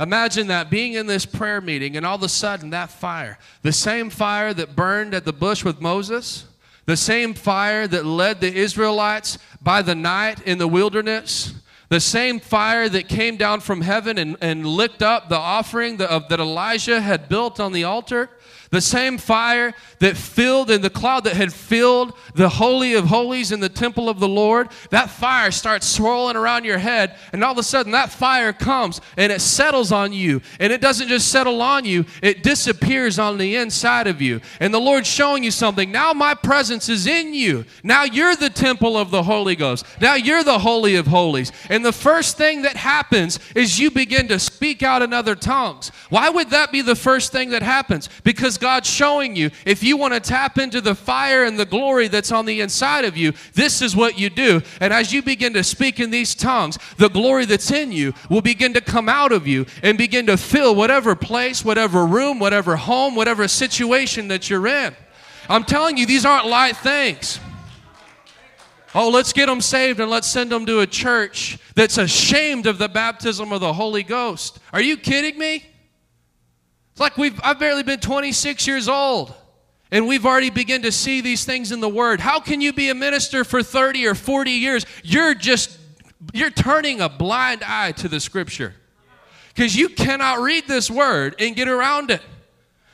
Imagine 0.00 0.48
that 0.48 0.70
being 0.70 0.94
in 0.94 1.06
this 1.06 1.24
prayer 1.24 1.60
meeting 1.60 1.96
and 1.96 2.04
all 2.04 2.16
of 2.16 2.22
a 2.22 2.28
sudden 2.28 2.70
that 2.70 2.90
fire, 2.90 3.38
the 3.62 3.72
same 3.72 4.10
fire 4.10 4.52
that 4.52 4.74
burned 4.74 5.14
at 5.14 5.24
the 5.24 5.32
bush 5.32 5.64
with 5.64 5.80
Moses, 5.80 6.46
the 6.86 6.96
same 6.96 7.32
fire 7.32 7.86
that 7.86 8.04
led 8.04 8.40
the 8.40 8.52
Israelites 8.52 9.38
by 9.62 9.82
the 9.82 9.94
night 9.94 10.42
in 10.42 10.58
the 10.58 10.68
wilderness, 10.68 11.54
the 11.88 12.00
same 12.00 12.40
fire 12.40 12.88
that 12.88 13.08
came 13.08 13.36
down 13.36 13.60
from 13.60 13.82
heaven 13.82 14.18
and, 14.18 14.36
and 14.40 14.66
licked 14.66 15.02
up 15.02 15.28
the 15.28 15.38
offering 15.38 15.96
that, 15.98 16.28
that 16.28 16.40
Elijah 16.40 17.00
had 17.00 17.28
built 17.28 17.60
on 17.60 17.72
the 17.72 17.84
altar, 17.84 18.30
the 18.74 18.80
same 18.80 19.18
fire 19.18 19.72
that 20.00 20.16
filled 20.16 20.68
in 20.68 20.82
the 20.82 20.90
cloud 20.90 21.24
that 21.24 21.36
had 21.36 21.52
filled 21.52 22.12
the 22.34 22.48
Holy 22.48 22.94
of 22.94 23.04
Holies 23.04 23.52
in 23.52 23.60
the 23.60 23.68
temple 23.68 24.08
of 24.08 24.18
the 24.18 24.28
Lord, 24.28 24.68
that 24.90 25.08
fire 25.08 25.52
starts 25.52 25.86
swirling 25.86 26.34
around 26.34 26.64
your 26.64 26.78
head. 26.78 27.16
And 27.32 27.44
all 27.44 27.52
of 27.52 27.58
a 27.58 27.62
sudden, 27.62 27.92
that 27.92 28.10
fire 28.10 28.52
comes 28.52 29.00
and 29.16 29.30
it 29.30 29.40
settles 29.40 29.92
on 29.92 30.12
you. 30.12 30.42
And 30.58 30.72
it 30.72 30.80
doesn't 30.80 31.06
just 31.06 31.28
settle 31.28 31.62
on 31.62 31.84
you, 31.84 32.04
it 32.20 32.42
disappears 32.42 33.18
on 33.18 33.38
the 33.38 33.54
inside 33.54 34.08
of 34.08 34.20
you. 34.20 34.40
And 34.58 34.74
the 34.74 34.80
Lord's 34.80 35.08
showing 35.08 35.44
you 35.44 35.52
something. 35.52 35.92
Now 35.92 36.12
my 36.12 36.34
presence 36.34 36.88
is 36.88 37.06
in 37.06 37.32
you. 37.32 37.64
Now 37.84 38.02
you're 38.02 38.34
the 38.34 38.50
temple 38.50 38.96
of 38.96 39.12
the 39.12 39.22
Holy 39.22 39.54
Ghost. 39.54 39.86
Now 40.00 40.16
you're 40.16 40.42
the 40.42 40.58
Holy 40.58 40.96
of 40.96 41.06
Holies. 41.06 41.52
And 41.70 41.84
the 41.84 41.92
first 41.92 42.36
thing 42.36 42.62
that 42.62 42.76
happens 42.76 43.38
is 43.54 43.78
you 43.78 43.92
begin 43.92 44.26
to 44.28 44.40
speak 44.40 44.82
out 44.82 45.00
in 45.00 45.12
other 45.12 45.36
tongues. 45.36 45.92
Why 46.10 46.28
would 46.28 46.50
that 46.50 46.72
be 46.72 46.82
the 46.82 46.96
first 46.96 47.30
thing 47.30 47.50
that 47.50 47.62
happens? 47.62 48.08
Because 48.24 48.58
God's 48.64 48.88
showing 48.88 49.36
you 49.36 49.50
if 49.66 49.82
you 49.82 49.98
want 49.98 50.14
to 50.14 50.20
tap 50.20 50.56
into 50.56 50.80
the 50.80 50.94
fire 50.94 51.44
and 51.44 51.58
the 51.58 51.66
glory 51.66 52.08
that's 52.08 52.32
on 52.32 52.46
the 52.46 52.62
inside 52.62 53.04
of 53.04 53.14
you, 53.14 53.34
this 53.52 53.82
is 53.82 53.94
what 53.94 54.18
you 54.18 54.30
do. 54.30 54.62
And 54.80 54.90
as 54.90 55.12
you 55.12 55.20
begin 55.20 55.52
to 55.52 55.62
speak 55.62 56.00
in 56.00 56.10
these 56.10 56.34
tongues, 56.34 56.78
the 56.96 57.10
glory 57.10 57.44
that's 57.44 57.70
in 57.70 57.92
you 57.92 58.14
will 58.30 58.40
begin 58.40 58.72
to 58.72 58.80
come 58.80 59.06
out 59.06 59.32
of 59.32 59.46
you 59.46 59.66
and 59.82 59.98
begin 59.98 60.24
to 60.28 60.38
fill 60.38 60.74
whatever 60.74 61.14
place, 61.14 61.62
whatever 61.62 62.06
room, 62.06 62.38
whatever 62.38 62.74
home, 62.76 63.14
whatever 63.14 63.46
situation 63.48 64.28
that 64.28 64.48
you're 64.48 64.66
in. 64.66 64.96
I'm 65.50 65.64
telling 65.64 65.98
you, 65.98 66.06
these 66.06 66.24
aren't 66.24 66.46
light 66.46 66.78
things. 66.78 67.40
Oh, 68.94 69.10
let's 69.10 69.34
get 69.34 69.44
them 69.44 69.60
saved 69.60 70.00
and 70.00 70.10
let's 70.10 70.26
send 70.26 70.50
them 70.50 70.64
to 70.64 70.80
a 70.80 70.86
church 70.86 71.58
that's 71.74 71.98
ashamed 71.98 72.66
of 72.66 72.78
the 72.78 72.88
baptism 72.88 73.52
of 73.52 73.60
the 73.60 73.74
Holy 73.74 74.04
Ghost. 74.04 74.58
Are 74.72 74.80
you 74.80 74.96
kidding 74.96 75.38
me? 75.38 75.66
It's 76.94 77.00
like 77.00 77.16
we've, 77.16 77.40
I've 77.42 77.58
barely 77.58 77.82
been 77.82 77.98
26 77.98 78.68
years 78.68 78.88
old 78.88 79.34
and 79.90 80.06
we've 80.06 80.24
already 80.24 80.50
begun 80.50 80.82
to 80.82 80.92
see 80.92 81.20
these 81.20 81.44
things 81.44 81.72
in 81.72 81.80
the 81.80 81.88
Word. 81.88 82.20
How 82.20 82.38
can 82.38 82.60
you 82.60 82.72
be 82.72 82.88
a 82.88 82.94
minister 82.94 83.42
for 83.42 83.64
30 83.64 84.06
or 84.06 84.14
40 84.14 84.52
years? 84.52 84.86
You're 85.02 85.34
just, 85.34 85.76
you're 86.32 86.50
turning 86.50 87.00
a 87.00 87.08
blind 87.08 87.64
eye 87.64 87.90
to 87.92 88.08
the 88.08 88.20
Scripture 88.20 88.76
because 89.48 89.74
you 89.74 89.88
cannot 89.88 90.38
read 90.38 90.68
this 90.68 90.88
Word 90.88 91.34
and 91.40 91.56
get 91.56 91.66
around 91.66 92.12
it. 92.12 92.22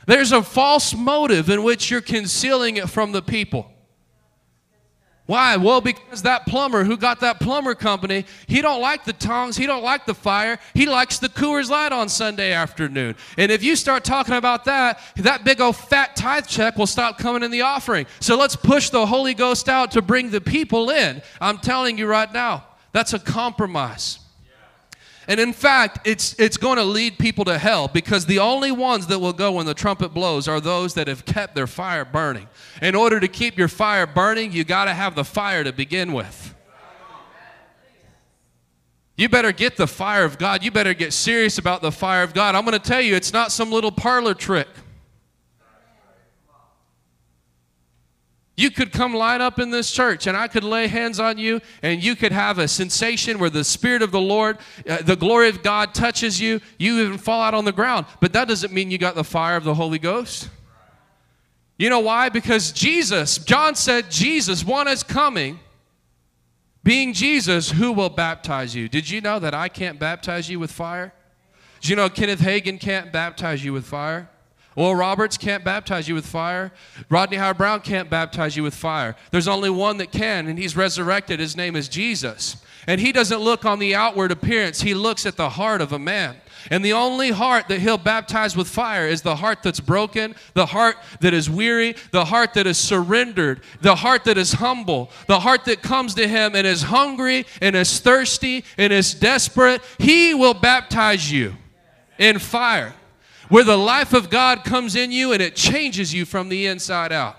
There's 0.07 0.33
a 0.33 0.43
false 0.43 0.95
motive 0.95 1.51
in 1.51 1.63
which 1.63 1.91
you're 1.91 2.01
concealing 2.01 2.79
it 2.79 2.89
from 2.89 3.13
the 3.13 3.21
people. 3.21 3.71
Why? 5.31 5.57
Well, 5.59 5.81
because 5.81 6.23
that 6.23 6.45
plumber 6.47 6.83
who 6.83 6.97
got 6.97 7.21
that 7.21 7.39
plumber 7.39 7.77
company, 7.77 8.27
he 8.49 8.61
don't 8.61 8.81
like 8.81 9.05
the 9.05 9.13
tongs, 9.13 9.57
he 9.57 9.65
don't 9.65 9.85
like 9.85 10.05
the 10.05 10.13
fire, 10.13 10.59
he 10.75 10.87
likes 10.87 11.21
the 11.21 11.29
Coors 11.29 11.71
Light 11.71 11.93
on 11.93 12.09
Sunday 12.09 12.53
afternoon. 12.53 13.15
And 13.39 13.53
if 13.53 13.63
you 13.63 13.77
start 13.77 14.03
talking 14.03 14.35
about 14.35 14.65
that, 14.65 14.99
that 15.19 15.45
big 15.45 15.61
old 15.61 15.77
fat 15.77 16.17
tithe 16.17 16.49
check 16.49 16.77
will 16.77 16.89
stop 16.89 17.17
coming 17.19 17.45
in 17.45 17.53
the 17.53 17.61
offering. 17.61 18.07
So 18.19 18.37
let's 18.37 18.57
push 18.57 18.91
the 18.91 19.07
Holy 19.07 19.35
Ghost 19.35 19.69
out 19.69 19.93
to 19.93 20.03
bring 20.03 20.31
the 20.31 20.41
people 20.41 20.91
in. 20.91 21.23
I'm 21.41 21.59
telling 21.59 21.97
you 21.97 22.09
right 22.09 22.33
now, 22.33 22.65
that's 22.91 23.13
a 23.13 23.21
compromise. 23.21 24.20
And 25.31 25.39
in 25.39 25.53
fact, 25.53 26.09
it's, 26.09 26.35
it's 26.41 26.57
going 26.57 26.79
to 26.79 26.83
lead 26.83 27.17
people 27.17 27.45
to 27.45 27.57
hell 27.57 27.87
because 27.87 28.27
the 28.27 28.41
only 28.41 28.73
ones 28.73 29.07
that 29.07 29.21
will 29.21 29.33
go 29.33 29.53
when 29.53 29.65
the 29.65 29.75
trumpet 29.75 30.09
blows 30.09 30.49
are 30.49 30.61
those 30.61 30.95
that 30.95 31.07
have 31.07 31.25
kept 31.25 31.55
their 31.55 31.69
fire 31.69 32.05
burning. 32.05 32.49
In 32.83 32.97
order 32.97 33.21
to 33.21 33.29
keep 33.29 33.57
your 33.57 33.69
fire 33.69 34.09
burning, 34.09 34.51
you 34.51 34.65
got 34.65 34.87
to 34.87 34.93
have 34.93 35.15
the 35.15 35.23
fire 35.23 35.63
to 35.63 35.73
begin 35.73 36.13
with. 36.15 36.53
You 39.17 39.29
better 39.29 39.53
get 39.53 39.77
the 39.77 39.87
fire 39.87 40.25
of 40.25 40.37
God. 40.37 40.65
You 40.65 40.73
better 40.73 40.95
get 40.95 41.13
serious 41.13 41.59
about 41.59 41.81
the 41.81 41.93
fire 41.93 42.25
of 42.25 42.35
God. 42.35 42.57
I'm 42.57 42.65
going 42.65 42.77
to 42.77 42.85
tell 42.85 43.01
you, 43.01 43.15
it's 43.15 43.33
not 43.33 43.53
some 43.53 43.71
little 43.71 43.93
parlor 43.93 44.35
trick. 44.35 44.67
You 48.61 48.71
could 48.71 48.93
come 48.93 49.15
line 49.15 49.41
up 49.41 49.59
in 49.59 49.71
this 49.71 49.91
church 49.91 50.27
and 50.27 50.37
I 50.37 50.47
could 50.47 50.65
lay 50.65 50.87
hands 50.87 51.19
on 51.19 51.39
you 51.39 51.63
and 51.83 52.05
you 52.05 52.15
could 52.15 52.31
have 52.31 52.59
a 52.59 52.69
sensation 52.69 53.39
where 53.39 53.49
the 53.49 53.65
Spirit 53.65 54.03
of 54.03 54.11
the 54.11 54.21
Lord, 54.21 54.59
uh, 54.87 54.99
the 55.01 55.17
glory 55.17 55.49
of 55.49 55.63
God 55.63 55.95
touches 55.95 56.39
you. 56.39 56.61
You 56.79 57.01
even 57.01 57.17
fall 57.17 57.41
out 57.41 57.55
on 57.55 57.65
the 57.65 57.73
ground. 57.73 58.05
But 58.21 58.35
that 58.35 58.49
doesn't 58.49 58.71
mean 58.71 58.91
you 58.91 58.99
got 58.99 59.15
the 59.15 59.25
fire 59.25 59.57
of 59.57 59.65
the 59.65 59.73
Holy 59.73 59.99
Ghost. 59.99 60.51
You 61.79 61.89
know 61.89 62.01
why? 62.01 62.29
Because 62.29 62.71
Jesus, 62.71 63.39
John 63.39 63.75
said, 63.77 64.11
Jesus, 64.11 64.63
one 64.63 64.89
is 64.89 65.03
coming, 65.03 65.59
being 66.85 67.15
Jesus, 67.15 67.71
who 67.71 67.93
will 67.93 68.11
baptize 68.11 68.75
you. 68.75 68.91
Did 68.91 69.09
you 69.09 69.23
know 69.23 69.39
that 69.39 69.55
I 69.55 69.69
can't 69.69 69.99
baptize 69.99 70.51
you 70.51 70.61
with 70.61 70.71
fire? 70.71 71.15
Did 71.81 71.89
you 71.89 71.97
know 71.97 72.11
Kenneth 72.11 72.41
Hagin 72.41 72.79
can't 72.79 73.11
baptize 73.11 73.65
you 73.65 73.73
with 73.73 73.87
fire? 73.87 74.29
Oral 74.77 74.95
Roberts 74.95 75.37
can't 75.37 75.65
baptize 75.65 76.09
you 76.09 76.15
with 76.15 76.27
fire. 76.27 76.73
Rodney 77.09 77.37
Howard-Browne 77.37 77.81
can't 77.81 78.09
baptize 78.09 78.57
you 78.57 78.63
with 78.63 78.75
fire. 78.75 79.17
There's 79.33 79.49
only 79.49 79.71
one 79.71 79.97
that 79.97 80.13
can, 80.13 80.47
and 80.47 80.59
he's 80.59 80.77
resurrected. 80.77 81.41
His 81.41 81.57
name 81.57 81.75
is 81.75 81.89
Jesus. 81.89 82.57
And 82.87 83.01
he 83.01 83.13
doesn't 83.13 83.41
look 83.41 83.65
on 83.65 83.79
the 83.79 83.95
outward 83.95 84.31
appearance, 84.31 84.81
he 84.81 84.95
looks 84.95 85.27
at 85.27 85.37
the 85.37 85.51
heart 85.51 85.81
of 85.81 85.93
a 85.93 85.99
man. 85.99 86.37
And 86.71 86.85
the 86.85 86.93
only 86.93 87.31
heart 87.31 87.69
that 87.69 87.81
he'll 87.81 87.99
baptize 87.99 88.57
with 88.57 88.69
fire 88.69 89.07
is 89.07 89.23
the 89.23 89.37
heart 89.37 89.63
that's 89.63 89.81
broken, 89.81 90.35
the 90.55 90.67
heart 90.67 90.97
that 91.21 91.33
is 91.33 91.49
weary, 91.49 91.97
the 92.11 92.27
heart 92.27 92.55
that 92.55 92.67
is 92.67 92.77
surrendered, 92.77 93.63
the 93.81 93.95
heart 93.95 94.25
that 94.25 94.37
is 94.37 94.53
humble, 94.53 95.11
the 95.27 95.41
heart 95.41 95.65
that 95.65 95.83
comes 95.83 96.15
to 96.15 96.29
him 96.29 96.55
and 96.55 96.67
is 96.67 96.83
hungry 96.83 97.47
and 97.63 97.75
is 97.75 97.99
thirsty 97.99 98.65
and 98.77 98.93
is 98.93 99.15
desperate. 99.15 99.83
He 99.99 100.35
will 100.35 100.55
baptize 100.55 101.33
you 101.33 101.57
in 102.19 102.39
fire 102.39 102.95
where 103.51 103.65
the 103.65 103.77
life 103.77 104.15
of 104.15 104.31
God 104.31 104.65
comes 104.65 104.97
in 104.97 105.13
you 105.13 105.33
and 105.33 105.43
it 105.43 105.55
changes 105.55 106.15
you 106.15 106.25
from 106.25 106.49
the 106.49 106.67
inside 106.67 107.13
out. 107.13 107.37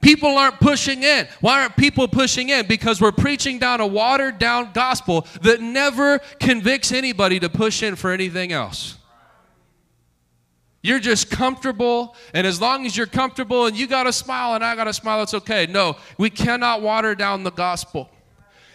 People 0.00 0.36
aren't 0.36 0.60
pushing 0.60 1.02
in. 1.02 1.26
Why 1.40 1.62
aren't 1.62 1.76
people 1.76 2.06
pushing 2.06 2.50
in? 2.50 2.66
Because 2.66 3.00
we're 3.00 3.10
preaching 3.10 3.58
down 3.58 3.80
a 3.80 3.86
watered 3.86 4.38
down 4.38 4.72
gospel 4.74 5.26
that 5.40 5.62
never 5.62 6.18
convicts 6.38 6.92
anybody 6.92 7.40
to 7.40 7.48
push 7.48 7.82
in 7.82 7.96
for 7.96 8.12
anything 8.12 8.52
else. 8.52 8.98
You're 10.82 11.00
just 11.00 11.30
comfortable, 11.30 12.14
and 12.34 12.46
as 12.46 12.60
long 12.60 12.84
as 12.84 12.94
you're 12.94 13.06
comfortable 13.06 13.64
and 13.64 13.74
you 13.74 13.86
got 13.86 14.06
a 14.06 14.12
smile 14.12 14.54
and 14.54 14.62
I 14.62 14.76
got 14.76 14.86
a 14.86 14.92
smile, 14.92 15.22
it's 15.22 15.32
okay. 15.32 15.66
No, 15.66 15.96
we 16.18 16.28
cannot 16.28 16.82
water 16.82 17.14
down 17.14 17.42
the 17.42 17.50
gospel. 17.50 18.10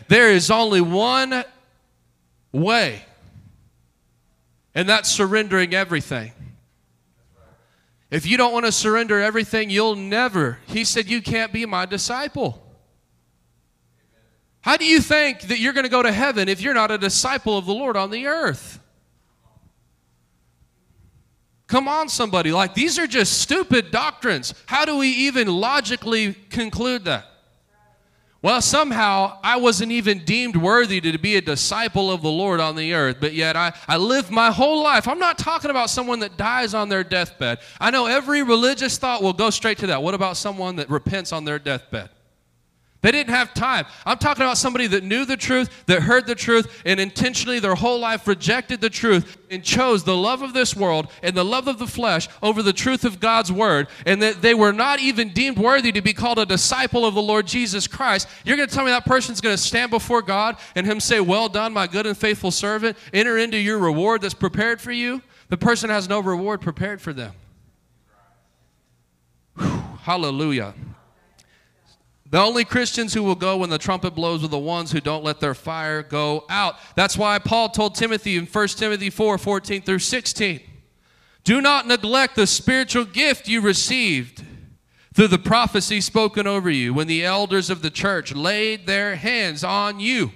There 0.08 0.32
is 0.32 0.50
only 0.50 0.82
one 0.82 1.44
way 2.52 3.04
and 4.76 4.88
that's 4.88 5.10
surrendering 5.10 5.74
everything. 5.74 6.32
If 8.12 8.26
you 8.26 8.38
don't 8.38 8.54
want 8.54 8.66
to 8.66 8.72
surrender 8.72 9.20
everything, 9.20 9.70
you'll 9.70 9.96
never. 9.96 10.60
He 10.68 10.84
said, 10.84 11.08
You 11.08 11.22
can't 11.22 11.54
be 11.54 11.66
my 11.66 11.86
disciple. 11.86 12.66
How 14.62 14.78
do 14.78 14.86
you 14.86 15.00
think 15.00 15.42
that 15.44 15.60
you're 15.60 15.74
going 15.74 15.86
to 15.86 15.90
go 15.90 16.04
to 16.04 16.12
heaven 16.12 16.50
if 16.50 16.62
you're 16.62 16.74
not 16.74 16.92
a 16.92 16.98
disciple 16.98 17.58
of 17.58 17.66
the 17.66 17.74
Lord 17.74 17.96
on 17.96 18.10
the 18.10 18.28
earth? 18.28 18.80
Come 21.68 21.88
on, 21.88 22.10
somebody. 22.10 22.52
Like, 22.52 22.74
these 22.74 22.98
are 22.98 23.06
just 23.06 23.42
stupid 23.42 23.92
doctrines. 23.92 24.56
How 24.66 24.86
do 24.86 24.98
we 24.98 25.08
even 25.10 25.48
logically 25.48 26.34
conclude 26.50 27.06
that? 27.06 27.26
Well, 28.42 28.62
somehow 28.62 29.38
I 29.44 29.58
wasn't 29.58 29.92
even 29.92 30.24
deemed 30.24 30.56
worthy 30.56 31.02
to 31.02 31.18
be 31.18 31.36
a 31.36 31.42
disciple 31.42 32.10
of 32.10 32.22
the 32.22 32.30
Lord 32.30 32.62
on 32.62 32.78
the 32.78 32.94
earth, 32.94 33.18
but 33.20 33.34
yet 33.34 33.58
I, 33.58 33.74
I 33.86 33.98
lived 33.98 34.32
my 34.32 34.50
whole 34.50 34.82
life. 34.82 35.10
I'm 35.10 35.20
not 35.20 35.38
talking 35.38 35.70
about 35.70 35.90
someone 35.90 36.20
that 36.20 36.38
dies 36.38 36.74
on 36.74 36.88
their 36.88 37.04
deathbed. 37.04 37.60
I 37.82 37.92
know 37.92 38.06
every 38.06 38.42
religious 38.42 38.98
thought 38.98 39.22
will 39.22 39.34
go 39.34 39.50
straight 39.50 39.78
to 39.80 39.88
that. 39.88 40.02
What 40.02 40.14
about 40.14 40.38
someone 40.38 40.78
that 40.78 40.90
repents 40.90 41.34
on 41.34 41.44
their 41.44 41.60
deathbed? 41.60 42.10
They 43.02 43.12
didn't 43.12 43.34
have 43.34 43.54
time. 43.54 43.86
I'm 44.06 44.18
talking 44.18 44.44
about 44.44 44.58
somebody 44.58 44.86
that 44.88 45.06
knew 45.06 45.24
the 45.24 45.38
truth, 45.38 45.86
that 45.86 46.02
heard 46.02 46.28
the 46.28 46.36
truth, 46.36 46.82
and 46.86 47.00
intentionally 47.00 47.60
their 47.60 47.76
whole 47.76 47.98
life 47.98 48.28
rejected 48.28 48.82
the 48.82 48.90
truth 48.90 49.38
and 49.50 49.64
chose 49.64 50.04
the 50.04 50.18
love 50.18 50.42
of 50.42 50.54
this 50.54 50.76
world 50.76 51.10
and 51.24 51.36
the 51.36 51.46
love 51.46 51.70
of 51.70 51.80
the 51.80 51.88
flesh 51.88 52.28
over 52.44 52.62
the 52.62 52.74
truth 52.74 53.06
of 53.06 53.22
God's 53.22 53.54
word, 53.54 53.88
and 54.06 54.22
that 54.22 54.42
they 54.42 54.54
were 54.54 54.74
not 54.74 55.00
even 55.00 55.30
deemed 55.30 55.58
worthy 55.58 55.94
to 55.94 56.02
be 56.02 56.12
called 56.12 56.40
a 56.40 56.46
disciple 56.46 57.06
of 57.06 57.14
the 57.16 57.22
Lord 57.22 57.48
Jesus 57.48 57.88
Christ. 57.88 58.28
You're 58.44 58.58
going 58.58 58.68
to 58.68 58.76
tell 58.76 58.84
me 58.84 58.92
that 58.92 59.06
person's 59.06 59.40
going 59.40 59.56
to 59.56 59.62
stand 59.62 59.92
before 59.92 60.22
God 60.22 60.58
and 60.76 60.86
Him 60.86 61.00
say, 61.00 61.22
Well 61.22 61.48
done, 61.48 61.72
my 61.72 61.88
good 61.88 62.06
and 62.06 62.18
faithful 62.18 62.52
servant, 62.52 62.98
enter 63.14 63.38
into 63.38 63.58
your 63.58 63.78
reward 63.78 64.22
that's 64.22 64.34
prepared 64.34 64.82
for 64.82 64.92
you? 64.92 65.22
The 65.48 65.58
person 65.58 65.90
has 65.90 66.10
no 66.10 66.20
reward 66.20 66.60
prepared 66.60 67.02
for 67.02 67.14
them. 67.14 67.32
Whew, 69.58 69.84
hallelujah. 70.02 70.74
The 72.30 72.40
only 72.40 72.64
Christians 72.64 73.14
who 73.14 73.24
will 73.24 73.36
go 73.36 73.58
when 73.58 73.72
the 73.72 73.80
trumpet 73.80 74.12
blows 74.12 74.44
are 74.44 74.50
the 74.50 74.60
ones 74.60 74.92
who 74.92 75.02
don't 75.02 75.24
let 75.24 75.40
their 75.40 75.56
fire 75.56 76.04
go 76.04 76.46
out. 76.48 76.76
That's 76.96 77.18
why 77.18 77.40
Paul 77.40 77.70
told 77.70 77.96
Timothy 77.96 78.38
in 78.38 78.46
1 78.46 78.68
Timothy 78.70 79.10
4 79.10 79.38
14 79.38 79.82
through 79.82 80.00
16 80.00 80.60
Do 81.44 81.60
not 81.60 81.88
neglect 81.88 82.36
the 82.36 82.46
spiritual 82.46 83.06
gift 83.06 83.48
you 83.48 83.62
received 83.62 84.44
through 85.14 85.30
the 85.30 85.40
prophecy 85.40 86.02
spoken 86.02 86.46
over 86.46 86.70
you 86.70 86.94
when 86.94 87.08
the 87.08 87.26
elders 87.26 87.72
of 87.72 87.82
the 87.82 87.90
church 87.90 88.36
laid 88.36 88.86
their 88.86 89.16
hands 89.16 89.64
on 89.64 90.00
you. 90.00 90.32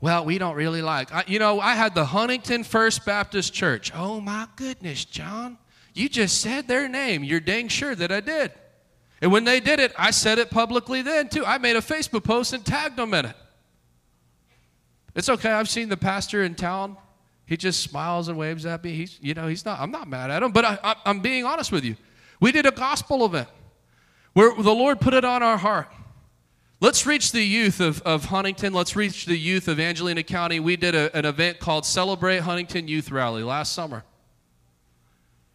Well, 0.00 0.24
we 0.24 0.38
don't 0.38 0.54
really 0.54 0.80
like. 0.80 1.12
I, 1.12 1.24
you 1.26 1.40
know, 1.40 1.58
I 1.58 1.74
had 1.74 1.96
the 1.96 2.04
Huntington 2.04 2.62
First 2.62 3.04
Baptist 3.04 3.52
Church. 3.52 3.90
Oh 3.92 4.20
my 4.20 4.46
goodness, 4.54 5.04
John. 5.04 5.58
You 5.92 6.08
just 6.08 6.40
said 6.40 6.68
their 6.68 6.86
name. 6.88 7.24
You're 7.24 7.40
dang 7.40 7.66
sure 7.66 7.96
that 7.96 8.12
I 8.12 8.20
did. 8.20 8.52
And 9.20 9.32
when 9.32 9.44
they 9.44 9.60
did 9.60 9.80
it, 9.80 9.92
I 9.98 10.10
said 10.10 10.38
it 10.38 10.50
publicly 10.50 11.02
then 11.02 11.28
too. 11.28 11.44
I 11.44 11.58
made 11.58 11.76
a 11.76 11.80
Facebook 11.80 12.24
post 12.24 12.52
and 12.52 12.64
tagged 12.64 12.96
them 12.96 13.14
in 13.14 13.26
it. 13.26 13.36
It's 15.14 15.28
okay. 15.28 15.50
I've 15.50 15.68
seen 15.68 15.88
the 15.88 15.96
pastor 15.96 16.44
in 16.44 16.54
town. 16.54 16.96
He 17.44 17.56
just 17.56 17.82
smiles 17.82 18.28
and 18.28 18.38
waves 18.38 18.66
at 18.66 18.84
me. 18.84 18.92
He's, 18.92 19.18
you 19.20 19.34
know, 19.34 19.48
he's 19.48 19.64
not, 19.64 19.80
I'm 19.80 19.90
not 19.90 20.06
mad 20.06 20.30
at 20.30 20.42
him, 20.42 20.52
but 20.52 20.64
I, 20.64 20.78
I, 20.84 20.94
I'm 21.06 21.20
being 21.20 21.44
honest 21.44 21.72
with 21.72 21.84
you. 21.84 21.96
We 22.40 22.52
did 22.52 22.66
a 22.66 22.70
gospel 22.70 23.24
event 23.24 23.48
where 24.34 24.54
the 24.54 24.74
Lord 24.74 25.00
put 25.00 25.14
it 25.14 25.24
on 25.24 25.42
our 25.42 25.56
heart. 25.56 25.88
Let's 26.80 27.06
reach 27.06 27.32
the 27.32 27.42
youth 27.42 27.80
of, 27.80 28.00
of 28.02 28.26
Huntington. 28.26 28.72
Let's 28.72 28.94
reach 28.94 29.26
the 29.26 29.36
youth 29.36 29.66
of 29.66 29.80
Angelina 29.80 30.22
County. 30.22 30.60
We 30.60 30.76
did 30.76 30.94
a, 30.94 31.16
an 31.16 31.24
event 31.24 31.58
called 31.58 31.84
Celebrate 31.84 32.40
Huntington 32.40 32.86
Youth 32.86 33.10
Rally 33.10 33.42
last 33.42 33.72
summer. 33.72 34.04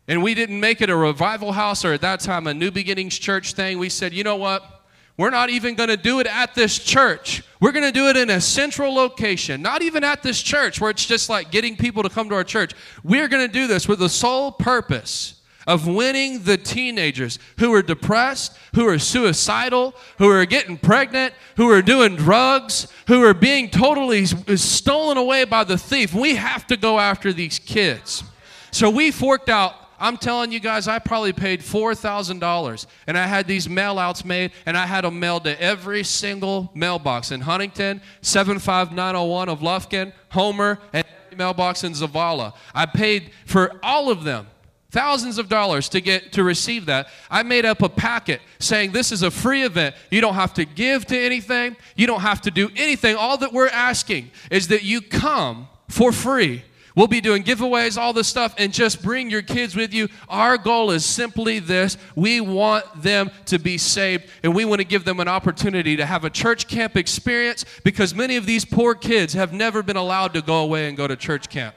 And 0.08 0.22
we 0.22 0.34
didn't 0.34 0.60
make 0.60 0.82
it 0.82 0.90
a 0.90 0.96
revival 0.96 1.54
house 1.54 1.86
or 1.86 1.94
at 1.94 2.02
that 2.02 2.20
time 2.20 2.48
a 2.48 2.54
New 2.54 2.72
Beginnings 2.72 3.18
church 3.18 3.54
thing. 3.54 3.80
We 3.80 3.90
said, 3.90 4.14
you 4.14 4.24
know 4.24 4.36
what? 4.36 4.82
We're 5.16 5.30
not 5.30 5.50
even 5.50 5.76
going 5.76 5.90
to 5.90 5.98
do 5.98 6.20
it 6.20 6.28
at 6.28 6.56
this 6.56 6.80
church. 6.80 7.44
We're 7.62 7.72
going 7.72 7.86
to 7.86 7.92
do 7.92 8.08
it 8.08 8.18
in 8.18 8.32
a 8.32 8.42
central 8.42 8.94
location, 8.94 9.62
not 9.62 9.84
even 9.84 10.04
at 10.04 10.24
this 10.24 10.42
church 10.42 10.82
where 10.82 10.90
it's 10.90 11.06
just 11.06 11.30
like 11.30 11.52
getting 11.52 11.78
people 11.78 12.04
to 12.04 12.10
come 12.10 12.30
to 12.30 12.36
our 12.36 12.44
church. 12.44 12.74
We're 13.04 13.28
going 13.28 13.46
to 13.46 13.54
do 13.54 13.68
this 13.68 13.88
with 13.88 14.00
the 14.00 14.10
sole 14.10 14.52
purpose 14.52 15.42
of 15.68 15.88
winning 15.88 16.44
the 16.44 16.58
teenagers 16.58 17.40
who 17.60 17.74
are 17.74 17.84
depressed, 17.84 18.58
who 18.76 18.88
are 18.88 19.00
suicidal, 19.00 19.96
who 20.18 20.30
are 20.30 20.46
getting 20.46 20.78
pregnant, 20.78 21.34
who 21.56 21.70
are 21.70 21.82
doing 21.82 22.16
drugs, 22.16 22.88
who 23.08 23.24
are 23.24 23.34
being 23.34 23.70
totally 23.70 24.26
stolen 24.26 25.18
away 25.18 25.46
by 25.46 25.64
the 25.64 25.78
thief. 25.78 26.14
We 26.14 26.36
have 26.36 26.68
to 26.68 26.76
go 26.76 27.00
after 27.00 27.32
these 27.32 27.60
kids. 27.60 28.24
So 28.72 28.90
we 28.90 29.12
forked 29.12 29.48
out 29.48 29.76
I'm 30.04 30.18
telling 30.18 30.52
you 30.52 30.60
guys, 30.60 30.90
I 30.90 31.00
probably 31.00 31.32
paid 31.32 31.62
$4,000 31.62 32.86
and 33.08 33.18
I 33.18 33.26
had 33.26 33.48
these 33.48 33.70
mail 33.70 33.98
outs 33.98 34.26
made 34.26 34.52
and 34.66 34.76
I 34.76 34.86
had 34.86 35.06
them 35.06 35.18
mailed 35.18 35.46
to 35.46 35.62
every 35.62 36.04
single 36.04 36.70
mailbox 36.76 37.32
in 37.32 37.40
Huntington, 37.40 38.02
75901 38.22 39.48
of 39.48 39.62
Lufkin, 39.62 40.12
Homer, 40.28 40.80
and 40.92 41.06
every 41.26 41.38
mailbox 41.38 41.86
in 41.86 41.94
Zavalla. 41.94 42.52
I 42.76 42.86
paid 42.86 43.32
for 43.46 43.80
all 43.82 44.12
of 44.12 44.26
them 44.26 44.48
thousands 44.92 45.38
of 45.38 45.48
dollars 45.48 45.88
to 45.88 46.02
get 46.02 46.34
to 46.34 46.44
receive 46.44 46.88
that. 46.88 47.08
I 47.32 47.44
made 47.44 47.64
up 47.64 47.82
a 47.82 47.88
packet 47.88 48.42
saying 48.60 48.92
this 48.92 49.14
is 49.14 49.24
a 49.24 49.32
free 49.32 49.64
event. 49.64 49.96
You 50.12 50.20
don't 50.20 50.36
have 50.36 50.54
to 50.56 50.66
give 50.66 51.06
to 51.08 51.18
anything. 51.18 51.78
You 51.96 52.08
don't 52.08 52.20
have 52.20 52.42
to 52.42 52.52
do 52.52 52.70
anything. 52.76 53.16
All 53.16 53.38
that 53.38 53.54
we're 53.54 53.70
asking 53.70 54.32
is 54.52 54.68
that 54.68 54.84
you 54.84 55.00
come 55.00 55.70
for 55.88 56.12
free 56.12 56.66
We'll 56.96 57.08
be 57.08 57.22
doing 57.22 57.44
giveaways, 57.44 57.98
all 57.98 58.14
this 58.14 58.28
stuff, 58.28 58.54
and 58.58 58.72
just 58.72 59.02
bring 59.02 59.32
your 59.32 59.42
kids 59.42 59.76
with 59.76 59.94
you. 59.94 60.10
Our 60.30 60.58
goal 60.60 60.92
is 60.92 61.04
simply 61.04 61.58
this 61.58 61.98
we 62.16 62.40
want 62.40 62.86
them 63.02 63.32
to 63.46 63.58
be 63.58 63.80
saved, 63.80 64.30
and 64.44 64.54
we 64.54 64.64
want 64.64 64.80
to 64.80 64.86
give 64.86 65.04
them 65.04 65.20
an 65.20 65.28
opportunity 65.28 65.96
to 65.96 66.06
have 66.06 66.24
a 66.24 66.30
church 66.30 66.68
camp 66.68 66.96
experience 66.96 67.66
because 67.84 68.14
many 68.14 68.36
of 68.36 68.46
these 68.46 68.64
poor 68.64 68.94
kids 68.94 69.34
have 69.34 69.54
never 69.54 69.82
been 69.82 69.98
allowed 69.98 70.34
to 70.36 70.42
go 70.42 70.62
away 70.62 70.88
and 70.88 70.96
go 70.96 71.08
to 71.08 71.16
church 71.16 71.50
camp. 71.50 71.76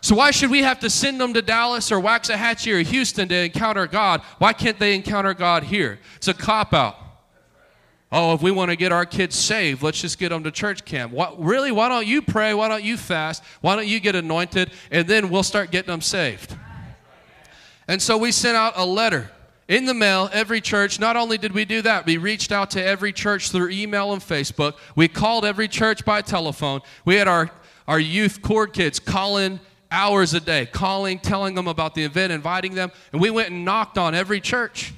So, 0.00 0.14
why 0.14 0.30
should 0.30 0.50
we 0.50 0.62
have 0.62 0.80
to 0.80 0.88
send 0.88 1.20
them 1.20 1.34
to 1.34 1.42
Dallas 1.42 1.92
or 1.92 2.00
Waxahachie 2.00 2.72
or 2.72 2.80
Houston 2.80 3.28
to 3.28 3.34
encounter 3.34 3.86
God? 3.86 4.22
Why 4.38 4.54
can't 4.54 4.78
they 4.78 4.94
encounter 4.94 5.34
God 5.34 5.64
here? 5.64 5.98
It's 6.16 6.28
a 6.28 6.34
cop 6.34 6.72
out. 6.72 6.96
Oh, 8.12 8.34
if 8.34 8.42
we 8.42 8.50
want 8.50 8.70
to 8.72 8.76
get 8.76 8.90
our 8.90 9.06
kids 9.06 9.36
saved, 9.36 9.82
let's 9.82 10.00
just 10.00 10.18
get 10.18 10.30
them 10.30 10.42
to 10.42 10.50
church 10.50 10.84
camp. 10.84 11.12
What, 11.12 11.40
really? 11.40 11.70
Why 11.70 11.88
don't 11.88 12.06
you 12.06 12.22
pray? 12.22 12.54
Why 12.54 12.68
don't 12.68 12.82
you 12.82 12.96
fast? 12.96 13.42
Why 13.60 13.76
don't 13.76 13.86
you 13.86 14.00
get 14.00 14.16
anointed? 14.16 14.72
And 14.90 15.06
then 15.06 15.30
we'll 15.30 15.44
start 15.44 15.70
getting 15.70 15.90
them 15.90 16.00
saved. 16.00 16.56
And 17.86 18.02
so 18.02 18.18
we 18.18 18.32
sent 18.32 18.56
out 18.56 18.72
a 18.76 18.84
letter 18.84 19.30
in 19.68 19.84
the 19.84 19.94
mail, 19.94 20.28
every 20.32 20.60
church. 20.60 20.98
Not 20.98 21.16
only 21.16 21.38
did 21.38 21.52
we 21.52 21.64
do 21.64 21.82
that, 21.82 22.04
we 22.04 22.16
reached 22.16 22.50
out 22.50 22.70
to 22.72 22.84
every 22.84 23.12
church 23.12 23.52
through 23.52 23.70
email 23.70 24.12
and 24.12 24.20
Facebook. 24.20 24.74
We 24.96 25.06
called 25.06 25.44
every 25.44 25.68
church 25.68 26.04
by 26.04 26.22
telephone. 26.22 26.80
We 27.04 27.14
had 27.14 27.28
our, 27.28 27.48
our 27.86 28.00
youth 28.00 28.42
core 28.42 28.66
kids 28.66 28.98
calling 28.98 29.60
hours 29.92 30.34
a 30.34 30.40
day, 30.40 30.66
calling, 30.66 31.20
telling 31.20 31.54
them 31.54 31.68
about 31.68 31.94
the 31.94 32.02
event, 32.02 32.32
inviting 32.32 32.74
them. 32.74 32.90
And 33.12 33.20
we 33.20 33.30
went 33.30 33.50
and 33.50 33.64
knocked 33.64 33.98
on 33.98 34.16
every 34.16 34.40
church. 34.40 34.92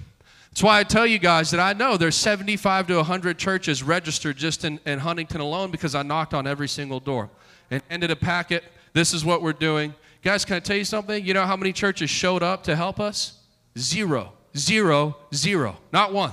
That's 0.52 0.62
why 0.62 0.80
I 0.80 0.84
tell 0.84 1.06
you 1.06 1.18
guys 1.18 1.50
that 1.52 1.60
I 1.60 1.72
know 1.72 1.96
there's 1.96 2.14
75 2.14 2.88
to 2.88 2.96
100 2.96 3.38
churches 3.38 3.82
registered 3.82 4.36
just 4.36 4.66
in, 4.66 4.78
in 4.84 4.98
Huntington 4.98 5.40
alone 5.40 5.70
because 5.70 5.94
I 5.94 6.02
knocked 6.02 6.34
on 6.34 6.46
every 6.46 6.68
single 6.68 7.00
door 7.00 7.30
and 7.70 7.82
ended 7.88 8.10
a 8.10 8.16
packet. 8.16 8.62
This 8.92 9.14
is 9.14 9.24
what 9.24 9.40
we're 9.40 9.54
doing. 9.54 9.94
Guys, 10.22 10.44
can 10.44 10.56
I 10.56 10.60
tell 10.60 10.76
you 10.76 10.84
something? 10.84 11.24
You 11.24 11.32
know 11.32 11.46
how 11.46 11.56
many 11.56 11.72
churches 11.72 12.10
showed 12.10 12.42
up 12.42 12.64
to 12.64 12.76
help 12.76 13.00
us? 13.00 13.38
Zero, 13.78 14.34
zero, 14.54 15.16
zero. 15.34 15.78
Not 15.90 16.12
one. 16.12 16.32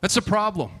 That's 0.00 0.16
a 0.16 0.22
problem. 0.22 0.72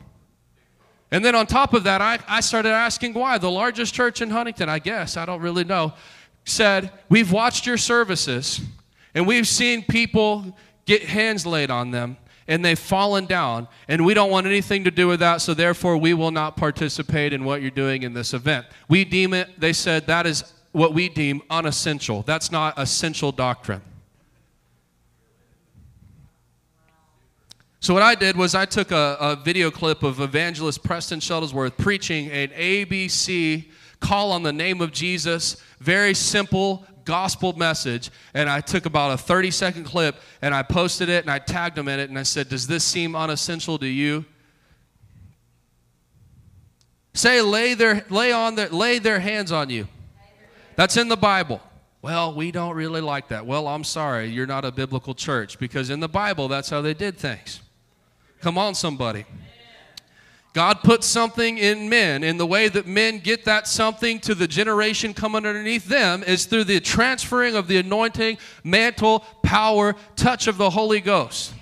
And 1.12 1.24
then 1.24 1.36
on 1.36 1.46
top 1.46 1.72
of 1.72 1.84
that, 1.84 2.00
I, 2.00 2.18
I 2.26 2.40
started 2.40 2.70
asking 2.70 3.14
why. 3.14 3.38
The 3.38 3.50
largest 3.50 3.94
church 3.94 4.20
in 4.20 4.28
Huntington, 4.28 4.68
I 4.68 4.80
guess, 4.80 5.16
I 5.16 5.24
don't 5.24 5.40
really 5.40 5.62
know, 5.62 5.92
said, 6.44 6.90
We've 7.08 7.30
watched 7.30 7.64
your 7.64 7.76
services 7.76 8.60
and 9.14 9.24
we've 9.24 9.46
seen 9.46 9.84
people 9.84 10.56
get 10.84 11.02
hands 11.02 11.46
laid 11.46 11.70
on 11.70 11.90
them 11.90 12.16
and 12.48 12.64
they've 12.64 12.78
fallen 12.78 13.26
down 13.26 13.68
and 13.88 14.04
we 14.04 14.14
don't 14.14 14.30
want 14.30 14.46
anything 14.46 14.84
to 14.84 14.90
do 14.90 15.08
with 15.08 15.20
that 15.20 15.40
so 15.40 15.54
therefore 15.54 15.96
we 15.96 16.14
will 16.14 16.30
not 16.30 16.56
participate 16.56 17.32
in 17.32 17.44
what 17.44 17.62
you're 17.62 17.70
doing 17.70 18.02
in 18.02 18.12
this 18.12 18.34
event. 18.34 18.66
We 18.88 19.04
deem 19.04 19.34
it 19.34 19.48
they 19.58 19.72
said 19.72 20.06
that 20.06 20.26
is 20.26 20.52
what 20.72 20.94
we 20.94 21.08
deem 21.08 21.42
unessential. 21.50 22.22
That's 22.22 22.50
not 22.50 22.78
essential 22.78 23.30
doctrine. 23.32 23.82
So 27.80 27.94
what 27.94 28.02
i 28.02 28.14
did 28.14 28.36
was 28.36 28.54
i 28.54 28.64
took 28.64 28.90
a, 28.90 29.16
a 29.20 29.36
video 29.36 29.70
clip 29.70 30.02
of 30.02 30.20
evangelist 30.20 30.82
preston 30.82 31.20
shuttlesworth 31.20 31.76
preaching 31.76 32.30
an 32.30 32.48
abc 32.48 33.68
call 34.00 34.32
on 34.32 34.42
the 34.42 34.52
name 34.52 34.80
of 34.80 34.92
jesus 34.92 35.56
very 35.80 36.14
simple 36.14 36.86
gospel 37.04 37.52
message 37.54 38.10
and 38.34 38.48
I 38.48 38.60
took 38.60 38.86
about 38.86 39.12
a 39.12 39.18
30 39.18 39.50
second 39.50 39.84
clip 39.84 40.16
and 40.40 40.54
I 40.54 40.62
posted 40.62 41.08
it 41.08 41.24
and 41.24 41.30
I 41.30 41.38
tagged 41.38 41.76
them 41.76 41.88
in 41.88 42.00
it 42.00 42.08
and 42.10 42.18
I 42.18 42.22
said, 42.22 42.48
Does 42.48 42.66
this 42.66 42.84
seem 42.84 43.14
unessential 43.14 43.78
to 43.78 43.86
you? 43.86 44.24
Say, 47.14 47.40
lay 47.42 47.74
their, 47.74 48.04
lay, 48.08 48.32
on 48.32 48.54
their, 48.54 48.68
lay 48.68 48.98
their 48.98 49.20
hands 49.20 49.52
on 49.52 49.68
you. 49.68 49.86
That's 50.76 50.96
in 50.96 51.08
the 51.08 51.16
Bible. 51.16 51.60
Well, 52.00 52.34
we 52.34 52.50
don't 52.50 52.74
really 52.74 53.00
like 53.00 53.28
that. 53.28 53.46
Well, 53.46 53.68
I'm 53.68 53.84
sorry, 53.84 54.26
you're 54.28 54.46
not 54.46 54.64
a 54.64 54.72
biblical 54.72 55.14
church 55.14 55.58
because 55.58 55.90
in 55.90 56.00
the 56.00 56.08
Bible, 56.08 56.48
that's 56.48 56.70
how 56.70 56.80
they 56.80 56.94
did 56.94 57.16
things. 57.18 57.60
Come 58.40 58.58
on, 58.58 58.74
somebody. 58.74 59.24
God 60.52 60.82
puts 60.82 61.06
something 61.06 61.56
in 61.56 61.88
men, 61.88 62.22
and 62.22 62.38
the 62.38 62.46
way 62.46 62.68
that 62.68 62.86
men 62.86 63.20
get 63.20 63.46
that 63.46 63.66
something 63.66 64.20
to 64.20 64.34
the 64.34 64.46
generation 64.46 65.14
coming 65.14 65.46
underneath 65.46 65.86
them 65.86 66.22
is 66.22 66.44
through 66.44 66.64
the 66.64 66.78
transferring 66.78 67.56
of 67.56 67.68
the 67.68 67.78
anointing, 67.78 68.36
mantle, 68.62 69.20
power, 69.42 69.94
touch 70.14 70.48
of 70.48 70.58
the 70.58 70.68
Holy 70.68 71.00
Ghost. 71.00 71.54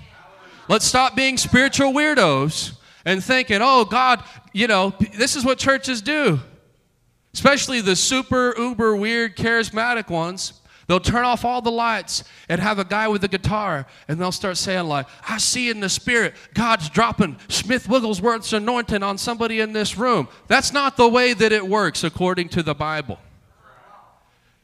Let's 0.69 0.85
stop 0.85 1.15
being 1.15 1.37
spiritual 1.37 1.93
weirdos 1.93 2.73
and 3.05 3.23
thinking, 3.23 3.61
oh, 3.63 3.85
God, 3.85 4.25
you 4.53 4.67
know, 4.67 4.93
this 5.17 5.37
is 5.37 5.45
what 5.45 5.59
churches 5.59 6.03
do. 6.03 6.41
Especially 7.33 7.81
the 7.81 7.95
super, 7.95 8.55
uber, 8.59 8.97
weird, 8.97 9.37
charismatic 9.37 10.11
ones. 10.11 10.60
They'll 10.91 10.99
turn 10.99 11.25
off 11.25 11.45
all 11.45 11.63
the 11.63 11.71
lights 11.71 12.25
and 12.49 12.61
have 12.61 12.81
a 12.81 12.85
guy 12.85 13.07
with 13.07 13.23
a 13.23 13.29
guitar, 13.29 13.87
and 14.09 14.21
they'll 14.21 14.33
start 14.33 14.57
saying, 14.57 14.89
like, 14.89 15.07
I 15.29 15.39
see 15.39 15.71
in 15.71 15.79
the 15.79 15.89
spirit 15.89 16.35
God's 16.53 16.89
dropping 16.91 17.39
Smith 17.47 17.89
Wigglesworth's 17.89 18.53
anointing 18.53 19.01
on 19.05 19.17
somebody 19.17 19.61
in 19.61 19.73
this 19.73 19.97
room. 19.97 20.27
That's 20.49 20.73
not 20.73 20.97
the 20.97 21.09
way 21.09 21.33
that 21.33 21.53
it 21.53 21.65
works 21.65 22.03
according 22.03 22.49
to 22.49 22.65
the 22.65 22.75
Bible. 22.75 23.21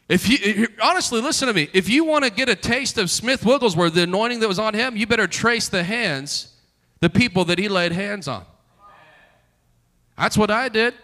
If 0.09 0.29
you 0.29 0.67
honestly 0.83 1.21
listen 1.21 1.47
to 1.47 1.55
me, 1.55 1.69
if 1.73 1.89
you 1.89 2.03
want 2.05 2.25
to 2.25 2.31
get 2.33 2.49
a 2.49 2.57
taste 2.57 2.99
of 2.99 3.09
Smith 3.09 3.47
Wigglesworth, 3.47 3.95
the 3.95 4.03
anointing 4.03 4.41
that 4.41 4.49
was 4.49 4.59
on 4.59 4.75
him, 4.75 4.97
you 4.97 5.07
better 5.07 5.29
trace 5.29 5.69
the 5.69 5.85
hands, 5.85 6.53
the 6.99 7.09
people 7.09 7.45
that 7.45 7.61
he 7.61 7.69
laid 7.69 7.93
hands 7.93 8.27
on. 8.27 8.45
That's 10.19 10.37
what 10.37 10.51
I 10.51 10.71
did. 10.71 10.95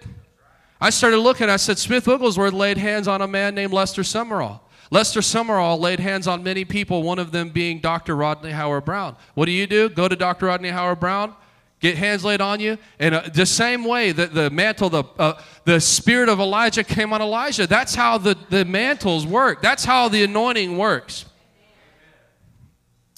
I 0.81 0.91
started 0.91 1.19
looking, 1.19 1.49
I 1.49 1.59
said, 1.59 1.79
Smith 1.79 2.09
Wigglesworth 2.09 2.55
laid 2.55 2.77
hands 2.77 3.07
on 3.07 3.23
a 3.23 3.29
man 3.29 3.55
named 3.55 3.73
Lester 3.73 4.03
Sumrall. 4.03 4.59
Lester 4.93 5.21
Sumrall 5.21 5.81
laid 5.81 6.01
hands 6.01 6.27
on 6.27 6.43
many 6.43 6.67
people, 6.67 7.03
one 7.03 7.19
of 7.19 7.33
them 7.33 7.49
being 7.49 7.81
Dr. 7.81 8.15
Rodney 8.15 8.51
Howard-Browne. 8.51 9.17
What 9.33 9.47
do 9.47 9.53
you 9.53 9.67
do? 9.67 9.89
Go 9.89 10.07
to 10.07 10.15
Dr. 10.15 10.45
Rodney 10.45 10.69
Howard-Browne, 10.69 11.35
get 11.81 11.97
hands 11.97 12.27
laid 12.27 12.43
on 12.43 12.61
you. 12.61 12.77
And 12.99 13.15
uh, 13.15 13.23
the 13.33 13.47
same 13.47 13.87
way 13.87 14.13
that 14.13 14.35
the 14.35 14.51
mantle, 14.51 14.91
the, 14.91 15.05
uh, 15.19 15.41
the 15.65 15.81
spirit 15.81 16.29
of 16.29 16.41
Elijah 16.41 16.85
came 16.85 17.15
on 17.15 17.23
Elijah, 17.23 17.67
that's 17.67 17.95
how 17.95 18.19
the, 18.19 18.37
the 18.51 18.67
mantles 18.67 19.25
work. 19.27 19.63
That's 19.63 19.83
how 19.83 20.09
the 20.09 20.25
anointing 20.25 20.77
works. 20.77 21.25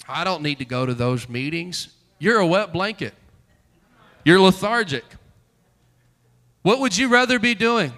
I 0.08 0.22
don't 0.22 0.44
need 0.44 0.58
to 0.58 0.64
go 0.64 0.86
to 0.86 0.94
those 0.94 1.28
meetings. 1.28 1.88
You're 2.20 2.38
a 2.38 2.46
wet 2.46 2.72
blanket, 2.72 3.14
you're 4.24 4.40
lethargic. 4.40 5.04
What 6.62 6.78
would 6.78 6.96
you 6.96 7.08
rather 7.08 7.40
be 7.40 7.56
doing? 7.56 7.92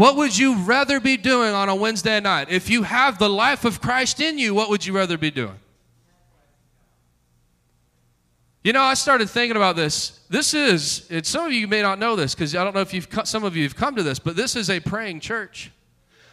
What 0.00 0.16
would 0.16 0.38
you 0.38 0.54
rather 0.54 0.98
be 0.98 1.18
doing 1.18 1.52
on 1.52 1.68
a 1.68 1.74
Wednesday 1.74 2.18
night? 2.20 2.48
If 2.48 2.70
you 2.70 2.84
have 2.84 3.18
the 3.18 3.28
life 3.28 3.66
of 3.66 3.82
Christ 3.82 4.18
in 4.18 4.38
you, 4.38 4.54
what 4.54 4.70
would 4.70 4.86
you 4.86 4.94
rather 4.94 5.18
be 5.18 5.30
doing? 5.30 5.58
You 8.64 8.72
know, 8.72 8.80
I 8.80 8.94
started 8.94 9.28
thinking 9.28 9.58
about 9.58 9.76
this. 9.76 10.18
This 10.30 10.54
is, 10.54 11.06
and 11.10 11.26
some 11.26 11.44
of 11.44 11.52
you 11.52 11.68
may 11.68 11.82
not 11.82 11.98
know 11.98 12.16
this 12.16 12.34
because 12.34 12.56
I 12.56 12.64
don't 12.64 12.74
know 12.74 12.80
if 12.80 12.94
you've, 12.94 13.08
some 13.24 13.44
of 13.44 13.54
you 13.54 13.64
have 13.64 13.76
come 13.76 13.94
to 13.94 14.02
this, 14.02 14.18
but 14.18 14.36
this 14.36 14.56
is 14.56 14.70
a 14.70 14.80
praying 14.80 15.20
church. 15.20 15.70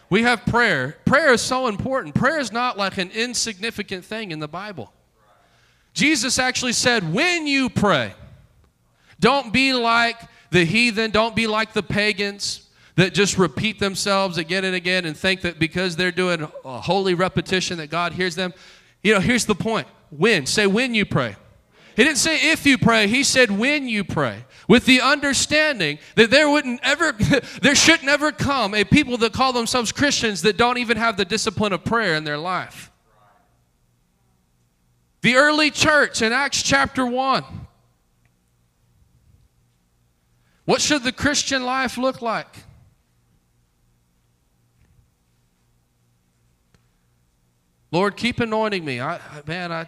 We 0.08 0.22
have 0.22 0.46
prayer. 0.46 0.96
Prayer 1.04 1.34
is 1.34 1.42
so 1.42 1.66
important. 1.66 2.14
Prayer 2.14 2.40
is 2.40 2.50
not 2.50 2.78
like 2.78 2.96
an 2.96 3.10
insignificant 3.10 4.02
thing 4.02 4.30
in 4.30 4.38
the 4.38 4.48
Bible. 4.48 4.94
Jesus 5.92 6.38
actually 6.38 6.72
said, 6.72 7.12
when 7.12 7.46
you 7.46 7.68
pray, 7.68 8.14
don't 9.20 9.52
be 9.52 9.74
like 9.74 10.16
the 10.48 10.64
heathen, 10.64 11.10
don't 11.10 11.36
be 11.36 11.46
like 11.46 11.74
the 11.74 11.82
pagans 11.82 12.64
that 12.98 13.14
just 13.14 13.38
repeat 13.38 13.78
themselves 13.78 14.38
again 14.38 14.64
and 14.64 14.74
again 14.74 15.04
and 15.04 15.16
think 15.16 15.42
that 15.42 15.60
because 15.60 15.94
they're 15.94 16.10
doing 16.10 16.48
a 16.64 16.80
holy 16.80 17.14
repetition 17.14 17.78
that 17.78 17.90
God 17.90 18.12
hears 18.12 18.34
them. 18.34 18.52
You 19.04 19.14
know, 19.14 19.20
here's 19.20 19.46
the 19.46 19.54
point 19.54 19.86
when. 20.10 20.46
Say 20.46 20.66
when 20.66 20.96
you 20.96 21.06
pray. 21.06 21.36
He 21.94 22.02
didn't 22.02 22.18
say 22.18 22.50
if 22.50 22.66
you 22.66 22.76
pray, 22.76 23.06
he 23.06 23.22
said 23.22 23.52
when 23.52 23.86
you 23.86 24.02
pray. 24.02 24.44
With 24.66 24.84
the 24.84 25.00
understanding 25.00 26.00
that 26.16 26.32
there 26.32 26.50
wouldn't 26.50 26.80
ever, 26.82 27.12
there 27.62 27.76
should 27.76 28.02
never 28.02 28.32
come 28.32 28.74
a 28.74 28.82
people 28.82 29.16
that 29.18 29.32
call 29.32 29.52
themselves 29.52 29.92
Christians 29.92 30.42
that 30.42 30.56
don't 30.56 30.78
even 30.78 30.96
have 30.96 31.16
the 31.16 31.24
discipline 31.24 31.72
of 31.72 31.84
prayer 31.84 32.16
in 32.16 32.24
their 32.24 32.36
life. 32.36 32.90
The 35.20 35.36
early 35.36 35.70
church 35.70 36.20
in 36.20 36.32
Acts 36.32 36.64
chapter 36.64 37.06
1. 37.06 37.44
What 40.64 40.80
should 40.80 41.04
the 41.04 41.12
Christian 41.12 41.62
life 41.62 41.96
look 41.96 42.20
like? 42.20 42.64
Lord, 47.90 48.16
keep 48.16 48.40
anointing 48.40 48.84
me. 48.84 49.00
I, 49.00 49.20
man, 49.46 49.72
I 49.72 49.86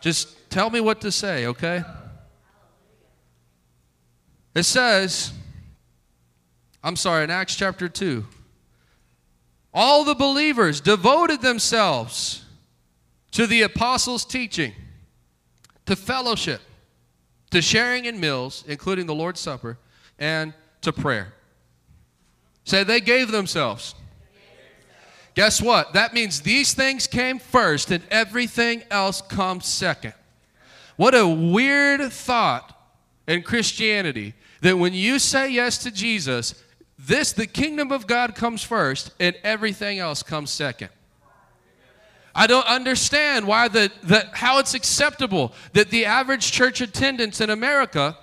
just 0.00 0.50
tell 0.50 0.68
me 0.70 0.80
what 0.80 1.00
to 1.02 1.10
say, 1.10 1.46
okay? 1.46 1.82
It 4.54 4.64
says, 4.64 5.32
I'm 6.84 6.96
sorry, 6.96 7.24
in 7.24 7.30
Acts 7.30 7.56
chapter 7.56 7.88
2, 7.88 8.24
all 9.72 10.04
the 10.04 10.14
believers 10.14 10.80
devoted 10.80 11.40
themselves 11.40 12.44
to 13.30 13.46
the 13.46 13.62
apostles' 13.62 14.26
teaching, 14.26 14.72
to 15.86 15.96
fellowship, 15.96 16.60
to 17.50 17.62
sharing 17.62 18.04
in 18.04 18.20
meals, 18.20 18.62
including 18.66 19.06
the 19.06 19.14
Lord's 19.14 19.40
Supper, 19.40 19.78
and 20.18 20.52
to 20.82 20.92
prayer. 20.92 21.32
Say, 22.64 22.84
they 22.84 23.00
gave 23.00 23.30
themselves. 23.30 23.94
Guess 25.34 25.62
what? 25.62 25.94
That 25.94 26.12
means 26.12 26.40
these 26.42 26.74
things 26.74 27.06
came 27.06 27.38
first 27.38 27.90
and 27.90 28.02
everything 28.10 28.82
else 28.90 29.22
comes 29.22 29.66
second. 29.66 30.14
What 30.96 31.14
a 31.14 31.26
weird 31.26 32.12
thought 32.12 32.78
in 33.26 33.42
Christianity 33.42 34.34
that 34.60 34.76
when 34.76 34.92
you 34.92 35.18
say 35.18 35.50
yes 35.50 35.78
to 35.78 35.90
Jesus, 35.90 36.54
this, 36.98 37.32
the 37.32 37.46
kingdom 37.46 37.90
of 37.90 38.06
God 38.06 38.34
comes 38.34 38.62
first 38.62 39.12
and 39.18 39.34
everything 39.42 39.98
else 39.98 40.22
comes 40.22 40.50
second. 40.50 40.90
I 42.34 42.46
don't 42.46 42.66
understand 42.66 43.46
why 43.46 43.68
the, 43.68 43.90
the, 44.02 44.28
how 44.32 44.58
it's 44.58 44.74
acceptable 44.74 45.52
that 45.72 45.90
the 45.90 46.06
average 46.06 46.52
church 46.52 46.80
attendance 46.80 47.40
in 47.40 47.50
America 47.50 48.16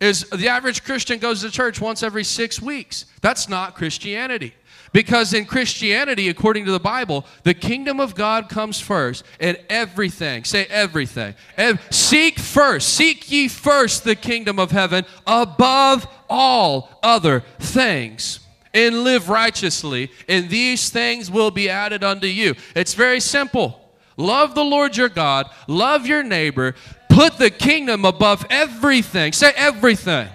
is 0.00 0.28
the 0.30 0.48
average 0.48 0.82
Christian 0.84 1.18
goes 1.18 1.42
to 1.42 1.50
church 1.50 1.80
once 1.80 2.02
every 2.02 2.24
six 2.24 2.60
weeks. 2.60 3.04
That's 3.20 3.48
not 3.48 3.74
Christianity. 3.74 4.54
Because 4.92 5.32
in 5.32 5.44
Christianity, 5.44 6.28
according 6.28 6.64
to 6.64 6.72
the 6.72 6.80
Bible, 6.80 7.24
the 7.44 7.54
kingdom 7.54 8.00
of 8.00 8.14
God 8.14 8.48
comes 8.48 8.80
first 8.80 9.24
and 9.38 9.56
everything, 9.68 10.44
say 10.44 10.66
everything. 10.66 11.34
Ev- 11.56 11.80
seek 11.90 12.38
first, 12.40 12.88
seek 12.88 13.30
ye 13.30 13.46
first 13.46 14.02
the 14.02 14.16
kingdom 14.16 14.58
of 14.58 14.72
heaven 14.72 15.04
above 15.26 16.08
all 16.28 16.90
other 17.02 17.44
things 17.60 18.40
and 18.74 19.04
live 19.04 19.28
righteously, 19.28 20.10
and 20.28 20.48
these 20.48 20.90
things 20.90 21.30
will 21.30 21.50
be 21.50 21.68
added 21.68 22.02
unto 22.02 22.26
you. 22.26 22.54
It's 22.74 22.94
very 22.94 23.20
simple. 23.20 23.80
Love 24.16 24.54
the 24.54 24.64
Lord 24.64 24.96
your 24.96 25.08
God, 25.08 25.50
love 25.66 26.06
your 26.06 26.22
neighbor, 26.22 26.74
put 27.08 27.38
the 27.38 27.50
kingdom 27.50 28.04
above 28.04 28.44
everything. 28.50 29.32
Say 29.32 29.52
everything. 29.56 30.28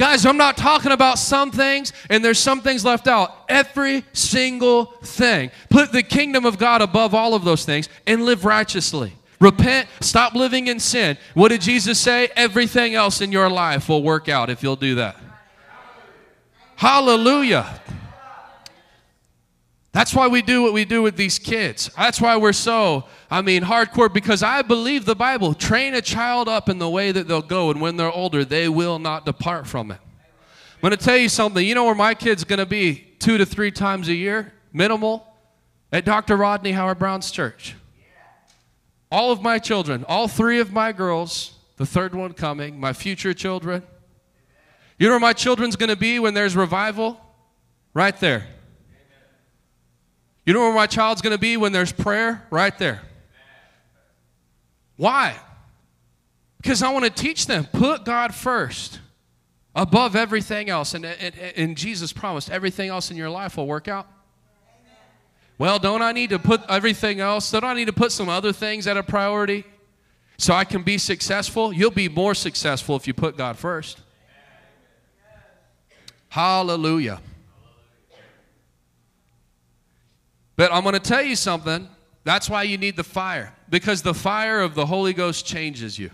Guys, 0.00 0.24
I'm 0.24 0.38
not 0.38 0.56
talking 0.56 0.92
about 0.92 1.18
some 1.18 1.50
things 1.50 1.92
and 2.08 2.24
there's 2.24 2.38
some 2.38 2.62
things 2.62 2.86
left 2.86 3.06
out. 3.06 3.44
Every 3.50 4.02
single 4.14 4.86
thing. 5.02 5.50
Put 5.68 5.92
the 5.92 6.02
kingdom 6.02 6.46
of 6.46 6.56
God 6.56 6.80
above 6.80 7.14
all 7.14 7.34
of 7.34 7.44
those 7.44 7.66
things 7.66 7.90
and 8.06 8.24
live 8.24 8.46
righteously. 8.46 9.12
Repent, 9.40 9.88
stop 10.00 10.34
living 10.34 10.68
in 10.68 10.80
sin. 10.80 11.18
What 11.34 11.50
did 11.50 11.60
Jesus 11.60 12.00
say? 12.00 12.30
Everything 12.34 12.94
else 12.94 13.20
in 13.20 13.30
your 13.30 13.50
life 13.50 13.90
will 13.90 14.02
work 14.02 14.30
out 14.30 14.48
if 14.48 14.62
you'll 14.62 14.74
do 14.74 14.94
that. 14.94 15.18
Hallelujah. 16.76 17.79
That's 19.92 20.14
why 20.14 20.28
we 20.28 20.40
do 20.40 20.62
what 20.62 20.72
we 20.72 20.84
do 20.84 21.02
with 21.02 21.16
these 21.16 21.38
kids. 21.38 21.90
That's 21.96 22.20
why 22.20 22.36
we're 22.36 22.52
so, 22.52 23.04
I 23.28 23.42
mean, 23.42 23.64
hardcore 23.64 24.12
because 24.12 24.42
I 24.42 24.62
believe 24.62 25.04
the 25.04 25.16
Bible. 25.16 25.52
Train 25.52 25.94
a 25.94 26.02
child 26.02 26.48
up 26.48 26.68
in 26.68 26.78
the 26.78 26.88
way 26.88 27.10
that 27.10 27.26
they'll 27.26 27.42
go, 27.42 27.70
and 27.70 27.80
when 27.80 27.96
they're 27.96 28.12
older, 28.12 28.44
they 28.44 28.68
will 28.68 29.00
not 29.00 29.26
depart 29.26 29.66
from 29.66 29.90
it. 29.90 29.98
I'm 30.04 30.80
going 30.80 30.96
to 30.96 31.04
tell 31.04 31.16
you 31.16 31.28
something. 31.28 31.66
You 31.66 31.74
know 31.74 31.84
where 31.84 31.96
my 31.96 32.14
kid's 32.14 32.44
going 32.44 32.60
to 32.60 32.66
be 32.66 32.94
two 33.18 33.36
to 33.36 33.44
three 33.44 33.72
times 33.72 34.08
a 34.08 34.14
year, 34.14 34.52
minimal? 34.72 35.26
At 35.92 36.04
Dr. 36.04 36.36
Rodney 36.36 36.70
Howard-Browne's 36.70 37.32
church. 37.32 37.74
All 39.10 39.32
of 39.32 39.42
my 39.42 39.58
children, 39.58 40.04
all 40.08 40.28
three 40.28 40.60
of 40.60 40.72
my 40.72 40.92
girls, 40.92 41.58
the 41.78 41.84
third 41.84 42.14
one 42.14 42.32
coming, 42.32 42.78
my 42.78 42.92
future 42.92 43.34
children. 43.34 43.82
You 45.00 45.08
know 45.08 45.14
where 45.14 45.20
my 45.20 45.32
children's 45.32 45.74
going 45.74 45.88
to 45.88 45.96
be 45.96 46.20
when 46.20 46.32
there's 46.32 46.54
revival? 46.54 47.20
Right 47.92 48.18
there. 48.20 48.46
You 50.50 50.54
know 50.54 50.62
where 50.62 50.74
my 50.74 50.88
child's 50.88 51.22
going 51.22 51.30
to 51.30 51.38
be 51.38 51.56
when 51.56 51.70
there's 51.70 51.92
prayer? 51.92 52.44
Right 52.50 52.76
there. 52.76 53.02
Why? 54.96 55.36
Because 56.56 56.82
I 56.82 56.92
want 56.92 57.04
to 57.04 57.10
teach 57.12 57.46
them 57.46 57.66
put 57.66 58.04
God 58.04 58.34
first 58.34 58.98
above 59.76 60.16
everything 60.16 60.68
else. 60.68 60.94
And, 60.94 61.06
and, 61.06 61.38
and 61.38 61.76
Jesus 61.76 62.12
promised 62.12 62.50
everything 62.50 62.88
else 62.88 63.12
in 63.12 63.16
your 63.16 63.30
life 63.30 63.58
will 63.58 63.68
work 63.68 63.86
out. 63.86 64.08
Well, 65.56 65.78
don't 65.78 66.02
I 66.02 66.10
need 66.10 66.30
to 66.30 66.40
put 66.40 66.62
everything 66.68 67.20
else? 67.20 67.48
Don't 67.52 67.62
I 67.62 67.74
need 67.74 67.84
to 67.84 67.92
put 67.92 68.10
some 68.10 68.28
other 68.28 68.52
things 68.52 68.88
at 68.88 68.96
a 68.96 69.04
priority 69.04 69.62
so 70.36 70.52
I 70.52 70.64
can 70.64 70.82
be 70.82 70.98
successful? 70.98 71.72
You'll 71.72 71.92
be 71.92 72.08
more 72.08 72.34
successful 72.34 72.96
if 72.96 73.06
you 73.06 73.14
put 73.14 73.36
God 73.36 73.56
first. 73.56 74.00
Hallelujah. 76.28 77.20
But 80.60 80.74
I'm 80.74 80.82
going 80.82 80.92
to 80.92 81.00
tell 81.00 81.22
you 81.22 81.36
something. 81.36 81.88
That's 82.24 82.50
why 82.50 82.64
you 82.64 82.76
need 82.76 82.94
the 82.94 83.02
fire, 83.02 83.54
because 83.70 84.02
the 84.02 84.12
fire 84.12 84.60
of 84.60 84.74
the 84.74 84.84
Holy 84.84 85.14
Ghost 85.14 85.46
changes 85.46 85.98
you. 85.98 86.10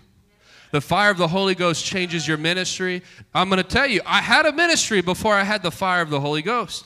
The 0.71 0.79
fire 0.79 1.11
of 1.11 1.17
the 1.17 1.27
Holy 1.27 1.53
Ghost 1.53 1.83
changes 1.83 2.25
your 2.25 2.37
ministry. 2.37 3.03
I'm 3.35 3.49
going 3.49 3.61
to 3.61 3.67
tell 3.67 3.87
you, 3.87 3.99
I 4.05 4.21
had 4.21 4.45
a 4.45 4.53
ministry 4.53 5.01
before 5.01 5.33
I 5.33 5.43
had 5.43 5.63
the 5.63 5.69
fire 5.69 6.01
of 6.01 6.09
the 6.09 6.21
Holy 6.21 6.41
Ghost. 6.41 6.85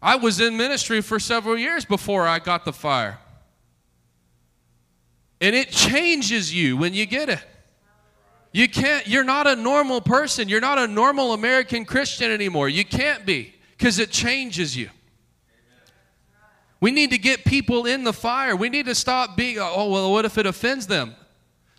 I 0.00 0.14
was 0.14 0.38
in 0.38 0.56
ministry 0.56 1.00
for 1.00 1.18
several 1.18 1.58
years 1.58 1.84
before 1.84 2.24
I 2.24 2.38
got 2.38 2.64
the 2.64 2.72
fire. 2.72 3.18
And 5.40 5.56
it 5.56 5.70
changes 5.70 6.54
you 6.54 6.76
when 6.76 6.94
you 6.94 7.04
get 7.04 7.30
it. 7.30 7.42
You 8.52 8.68
can't, 8.68 9.08
you're 9.08 9.24
not 9.24 9.48
a 9.48 9.56
normal 9.56 10.00
person. 10.00 10.48
You're 10.48 10.60
not 10.60 10.78
a 10.78 10.86
normal 10.86 11.32
American 11.32 11.84
Christian 11.84 12.30
anymore. 12.30 12.68
You 12.68 12.84
can't 12.84 13.26
be 13.26 13.56
because 13.76 13.98
it 13.98 14.12
changes 14.12 14.76
you. 14.76 14.88
We 16.80 16.90
need 16.90 17.10
to 17.10 17.18
get 17.18 17.44
people 17.44 17.86
in 17.86 18.04
the 18.04 18.12
fire. 18.12 18.54
We 18.54 18.68
need 18.68 18.86
to 18.86 18.94
stop 18.94 19.36
being, 19.36 19.58
oh, 19.58 19.90
well, 19.90 20.12
what 20.12 20.24
if 20.24 20.36
it 20.38 20.46
offends 20.46 20.86
them? 20.86 21.14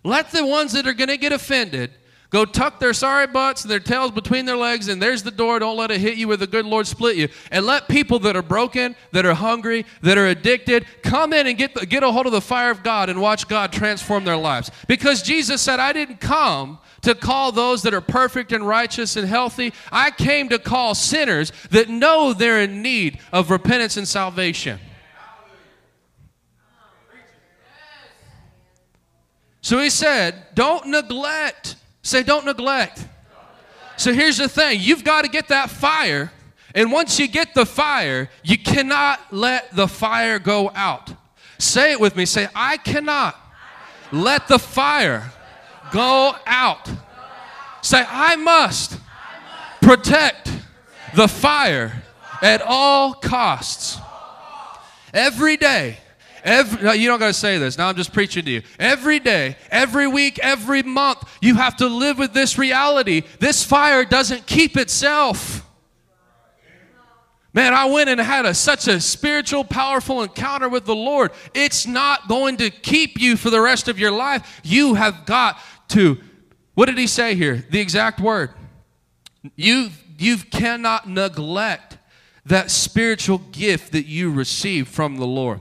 Let 0.04 0.32
the 0.32 0.45
ones 0.45 0.72
that 0.74 0.88
are 0.88 0.93
going 0.93 1.10
to 1.10 1.18
get 1.18 1.32
offended 1.32 1.91
go 2.30 2.43
tuck 2.43 2.80
their 2.80 2.93
sorry 2.93 3.28
butts 3.28 3.64
and 3.64 3.72
their 3.72 3.80
tails 3.80 4.12
between 4.12 4.45
their 4.45 4.58
legs, 4.58 4.88
and 4.89 5.02
there's 5.02 5.24
the 5.24 5.32
door. 5.32 5.60
Don't 5.60 5.78
let 5.78 5.91
it 5.91 6.02
hit 6.02 6.18
you 6.18 6.28
where 6.28 6.38
the 6.38 6.48
good 6.48 6.66
Lord 6.66 6.88
split 6.88 7.16
you. 7.16 7.30
And 7.52 7.66
let 7.66 7.88
people 7.88 8.20
that 8.20 8.36
are 8.36 8.41
broken, 8.41 8.95
that 9.12 9.26
are 9.26 9.34
hungry, 9.34 9.86
that 10.02 10.18
are 10.18 10.28
addicted, 10.28 10.86
come 11.04 11.32
in 11.32 11.48
and 11.48 11.58
get, 11.58 11.74
the, 11.74 11.86
get 11.86 12.04
a 12.04 12.12
hold 12.12 12.26
of 12.26 12.32
the 12.32 12.41
fire 12.41 12.72
of 12.72 12.84
God 12.84 13.10
and 13.10 13.22
watch 13.22 13.48
God 13.48 13.72
transform 13.72 14.26
their 14.26 14.38
lives. 14.38 14.72
Because 14.88 15.22
Jesus 15.22 15.62
said, 15.62 15.80
I 15.80 15.93
didn't 15.93 16.20
come 16.20 16.80
to 17.02 17.16
call 17.16 17.52
those 17.52 17.84
that 17.84 17.93
are 17.93 18.02
perfect 18.02 18.52
and 18.52 18.68
righteous 18.68 19.16
and 19.16 19.28
healthy. 19.28 19.74
I 19.91 20.12
came 20.12 20.50
to 20.50 20.60
call 20.60 20.95
sinners 20.95 21.54
that 21.70 21.88
know 21.88 22.34
they're 22.34 22.62
in 22.62 22.82
need 22.82 23.20
of 23.32 23.52
repentance 23.52 23.95
and 23.95 24.08
salvation. 24.08 24.80
So 29.68 29.80
he 29.80 29.89
said, 29.89 30.34
don't 30.53 30.88
neglect. 30.88 31.76
Say, 32.01 32.24
don't 32.24 32.45
neglect. 32.45 33.05
So 33.97 34.13
here's 34.13 34.38
the 34.38 34.47
thing 34.47 34.80
you've 34.80 35.03
got 35.03 35.26
to 35.26 35.28
get 35.30 35.49
that 35.49 35.70
fire. 35.70 36.32
And 36.74 36.89
once 36.89 37.20
you 37.20 37.28
get 37.28 37.53
the 37.53 37.65
fire, 37.65 38.30
you 38.43 38.57
cannot 38.57 39.20
let 39.30 39.76
the 39.76 39.89
fire 39.89 40.39
go 40.39 40.72
out. 40.74 41.11
Say 41.57 41.91
it 41.91 41.99
with 41.99 42.15
me. 42.15 42.26
Say, 42.26 42.47
I 42.55 42.78
cannot 42.78 43.36
let 44.13 44.47
the 44.47 44.57
fire 44.57 45.34
go 45.91 46.34
out. 46.45 46.89
Say, 47.82 48.05
I 48.07 48.38
must 48.38 48.97
protect 49.82 50.49
the 51.13 51.28
fire 51.28 52.03
at 52.41 52.61
all 52.61 53.15
costs. 53.15 53.97
Every 55.13 55.57
day, 55.57 55.97
Every, 56.48 56.82
no, 56.82 56.93
you 56.93 57.10
don't 57.10 57.20
got 57.20 57.28
to 57.28 57.34
say 57.34 57.58
this. 57.58 57.78
Now 57.78 57.89
I'm 57.89 57.95
just 57.98 58.14
preaching 58.14 58.45
to 58.45 58.50
you. 58.52 58.62
Every 58.80 59.20
day, 59.20 59.58
every 59.70 60.08
week, 60.08 60.39
every 60.39 60.82
month, 60.82 61.30
you 61.41 61.56
have 61.56 61.76
to 61.78 61.88
live 61.88 62.18
with 62.18 62.32
this 62.32 62.58
reality. 62.58 63.24
This 63.39 63.66
fire 63.66 64.06
doesn't 64.06 64.45
keep 64.45 64.78
itself. 64.78 65.66
Man, 67.54 67.74
I 67.74 67.88
went 67.88 68.10
and 68.10 68.22
had 68.22 68.45
a, 68.45 68.54
such 68.54 68.88
a 68.88 69.02
spiritual, 69.02 69.66
powerful 69.66 70.24
encounter 70.24 70.70
with 70.70 70.86
the 70.86 70.95
Lord. 70.95 71.32
It's 71.54 71.86
not 71.86 72.30
going 72.30 72.56
to 72.58 72.70
keep 72.70 73.20
you 73.20 73.36
for 73.36 73.50
the 73.50 73.60
rest 73.60 73.89
of 73.89 74.00
your 74.00 74.12
life. 74.12 74.62
You 74.64 74.93
have 74.93 75.26
got 75.26 75.60
to, 75.89 76.18
what 76.76 76.86
did 76.86 76.98
he 76.98 77.08
say 77.08 77.36
here? 77.36 77.66
The 77.70 77.82
exact 77.82 78.22
word. 78.22 78.52
You, 79.58 79.89
you 80.18 80.38
cannot 80.38 81.10
neglect 81.10 81.98
that 82.45 82.72
spiritual 82.72 83.39
gift 83.39 83.91
that 83.91 84.06
you 84.06 84.32
received 84.32 84.88
from 84.88 85.18
the 85.18 85.28
Lord. 85.28 85.60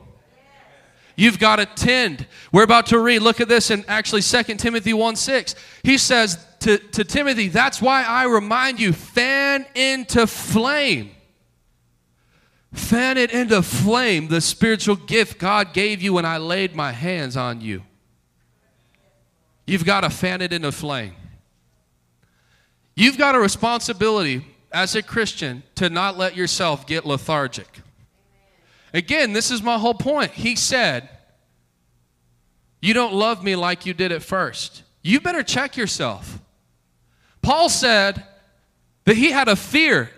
You've 1.16 1.38
got 1.38 1.56
to 1.56 1.66
tend. 1.66 2.26
We're 2.52 2.62
about 2.62 2.86
to 2.86 2.98
read, 2.98 3.22
look 3.22 3.40
at 3.40 3.48
this 3.48 3.70
in 3.70 3.84
actually 3.88 4.20
2 4.20 4.42
Timothy 4.56 4.92
1 4.92 5.16
6. 5.16 5.54
He 5.82 5.96
says 5.96 6.44
to, 6.60 6.76
to 6.78 7.04
Timothy, 7.04 7.48
That's 7.48 7.80
why 7.80 8.04
I 8.04 8.24
remind 8.24 8.78
you, 8.78 8.92
fan 8.92 9.64
into 9.74 10.26
flame. 10.26 11.10
Fan 12.72 13.16
it 13.16 13.30
into 13.30 13.62
flame, 13.62 14.28
the 14.28 14.42
spiritual 14.42 14.96
gift 14.96 15.38
God 15.38 15.72
gave 15.72 16.02
you 16.02 16.12
when 16.12 16.26
I 16.26 16.36
laid 16.36 16.74
my 16.74 16.92
hands 16.92 17.34
on 17.36 17.62
you. 17.62 17.82
You've 19.66 19.86
got 19.86 20.02
to 20.02 20.10
fan 20.10 20.42
it 20.42 20.52
into 20.52 20.70
flame. 20.70 21.14
You've 22.94 23.16
got 23.16 23.34
a 23.34 23.40
responsibility 23.40 24.44
as 24.72 24.94
a 24.94 25.02
Christian 25.02 25.62
to 25.76 25.88
not 25.88 26.18
let 26.18 26.36
yourself 26.36 26.86
get 26.86 27.06
lethargic. 27.06 27.80
Again, 28.94 29.32
this 29.32 29.50
is 29.50 29.62
my 29.62 29.78
whole 29.78 29.94
point. 29.94 30.32
He 30.32 30.56
said, 30.56 31.08
You 32.80 32.94
don't 32.94 33.14
love 33.14 33.42
me 33.42 33.56
like 33.56 33.86
you 33.86 33.94
did 33.94 34.12
at 34.12 34.22
first. 34.22 34.82
You 35.02 35.20
better 35.20 35.42
check 35.42 35.76
yourself. 35.76 36.40
Paul 37.42 37.68
said 37.68 38.24
that 39.04 39.16
he 39.16 39.30
had 39.30 39.48
a 39.48 39.56
fear 39.56 40.10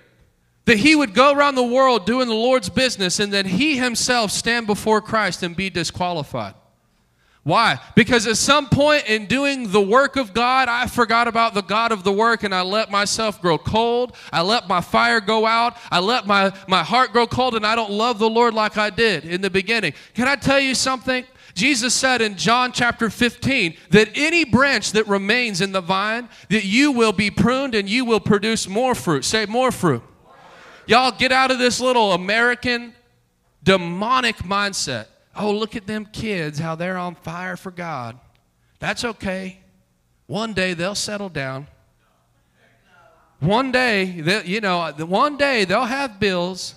that 0.64 0.78
he 0.78 0.94
would 0.94 1.14
go 1.14 1.32
around 1.32 1.54
the 1.54 1.62
world 1.62 2.04
doing 2.04 2.28
the 2.28 2.34
Lord's 2.34 2.68
business 2.68 3.20
and 3.20 3.32
then 3.32 3.46
he 3.46 3.78
himself 3.78 4.30
stand 4.30 4.66
before 4.66 5.00
Christ 5.00 5.42
and 5.42 5.56
be 5.56 5.70
disqualified. 5.70 6.54
Why? 7.48 7.80
Because 7.94 8.26
at 8.26 8.36
some 8.36 8.68
point 8.68 9.08
in 9.08 9.24
doing 9.24 9.72
the 9.72 9.80
work 9.80 10.16
of 10.16 10.34
God, 10.34 10.68
I 10.68 10.86
forgot 10.86 11.28
about 11.28 11.54
the 11.54 11.62
God 11.62 11.92
of 11.92 12.04
the 12.04 12.12
work 12.12 12.42
and 12.42 12.54
I 12.54 12.60
let 12.60 12.90
myself 12.90 13.40
grow 13.40 13.56
cold. 13.56 14.14
I 14.30 14.42
let 14.42 14.68
my 14.68 14.82
fire 14.82 15.18
go 15.18 15.46
out. 15.46 15.74
I 15.90 16.00
let 16.00 16.26
my, 16.26 16.52
my 16.68 16.82
heart 16.82 17.10
grow 17.10 17.26
cold 17.26 17.54
and 17.54 17.64
I 17.64 17.74
don't 17.74 17.90
love 17.90 18.18
the 18.18 18.28
Lord 18.28 18.52
like 18.52 18.76
I 18.76 18.90
did 18.90 19.24
in 19.24 19.40
the 19.40 19.48
beginning. 19.48 19.94
Can 20.12 20.28
I 20.28 20.36
tell 20.36 20.60
you 20.60 20.74
something? 20.74 21.24
Jesus 21.54 21.94
said 21.94 22.20
in 22.20 22.36
John 22.36 22.70
chapter 22.70 23.08
15 23.08 23.78
that 23.92 24.10
any 24.14 24.44
branch 24.44 24.92
that 24.92 25.08
remains 25.08 25.62
in 25.62 25.72
the 25.72 25.80
vine, 25.80 26.28
that 26.50 26.66
you 26.66 26.92
will 26.92 27.12
be 27.12 27.30
pruned 27.30 27.74
and 27.74 27.88
you 27.88 28.04
will 28.04 28.20
produce 28.20 28.68
more 28.68 28.94
fruit. 28.94 29.24
Say 29.24 29.46
more 29.46 29.72
fruit. 29.72 30.02
Y'all 30.86 31.12
get 31.12 31.32
out 31.32 31.50
of 31.50 31.58
this 31.58 31.80
little 31.80 32.12
American 32.12 32.92
demonic 33.62 34.36
mindset 34.36 35.06
oh, 35.38 35.52
look 35.52 35.76
at 35.76 35.86
them 35.86 36.04
kids, 36.06 36.58
how 36.58 36.74
they're 36.74 36.98
on 36.98 37.14
fire 37.14 37.56
for 37.56 37.70
God. 37.70 38.18
That's 38.78 39.04
okay. 39.04 39.58
One 40.26 40.52
day 40.52 40.74
they'll 40.74 40.94
settle 40.94 41.28
down. 41.28 41.66
One 43.40 43.70
day, 43.70 44.04
you 44.44 44.60
know, 44.60 44.92
one 44.92 45.36
day 45.36 45.64
they'll 45.64 45.84
have 45.84 46.18
bills. 46.18 46.74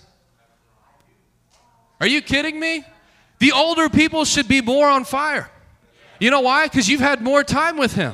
Are 2.00 2.08
you 2.08 2.22
kidding 2.22 2.60
me? 2.60 2.84
The 3.40 3.52
older 3.52 3.90
people 3.90 4.26
should 4.26 4.48
be 4.48 4.62
more 4.62 4.88
on 4.88 5.04
fire. 5.04 5.50
You 6.20 6.30
know 6.30 6.42
why? 6.42 6.68
Because 6.68 6.88
you've 6.88 7.02
had 7.02 7.22
more 7.22 7.44
time 7.44 7.78
with 7.78 7.96
Him. 7.96 8.14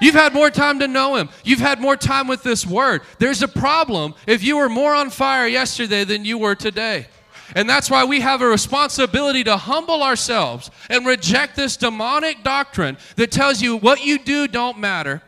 You've 0.00 0.16
had 0.16 0.34
more 0.34 0.50
time 0.50 0.80
to 0.80 0.88
know 0.88 1.14
Him. 1.14 1.28
You've 1.44 1.60
had 1.60 1.80
more 1.80 1.96
time 1.96 2.26
with 2.26 2.42
this 2.42 2.66
Word. 2.66 3.02
There's 3.20 3.42
a 3.42 3.48
problem 3.48 4.14
if 4.26 4.42
you 4.42 4.56
were 4.56 4.68
more 4.68 4.92
on 4.92 5.10
fire 5.10 5.46
yesterday 5.46 6.02
than 6.02 6.24
you 6.24 6.38
were 6.38 6.56
today. 6.56 7.06
And 7.54 7.68
that's 7.68 7.90
why 7.90 8.04
we 8.04 8.20
have 8.20 8.42
a 8.42 8.46
responsibility 8.46 9.44
to 9.44 9.56
humble 9.56 10.02
ourselves 10.02 10.70
and 10.88 11.06
reject 11.06 11.56
this 11.56 11.76
demonic 11.76 12.42
doctrine 12.42 12.96
that 13.16 13.30
tells 13.30 13.60
you 13.60 13.76
what 13.76 14.04
you 14.04 14.18
do 14.18 14.48
don't 14.48 14.78
matter. 14.78 15.22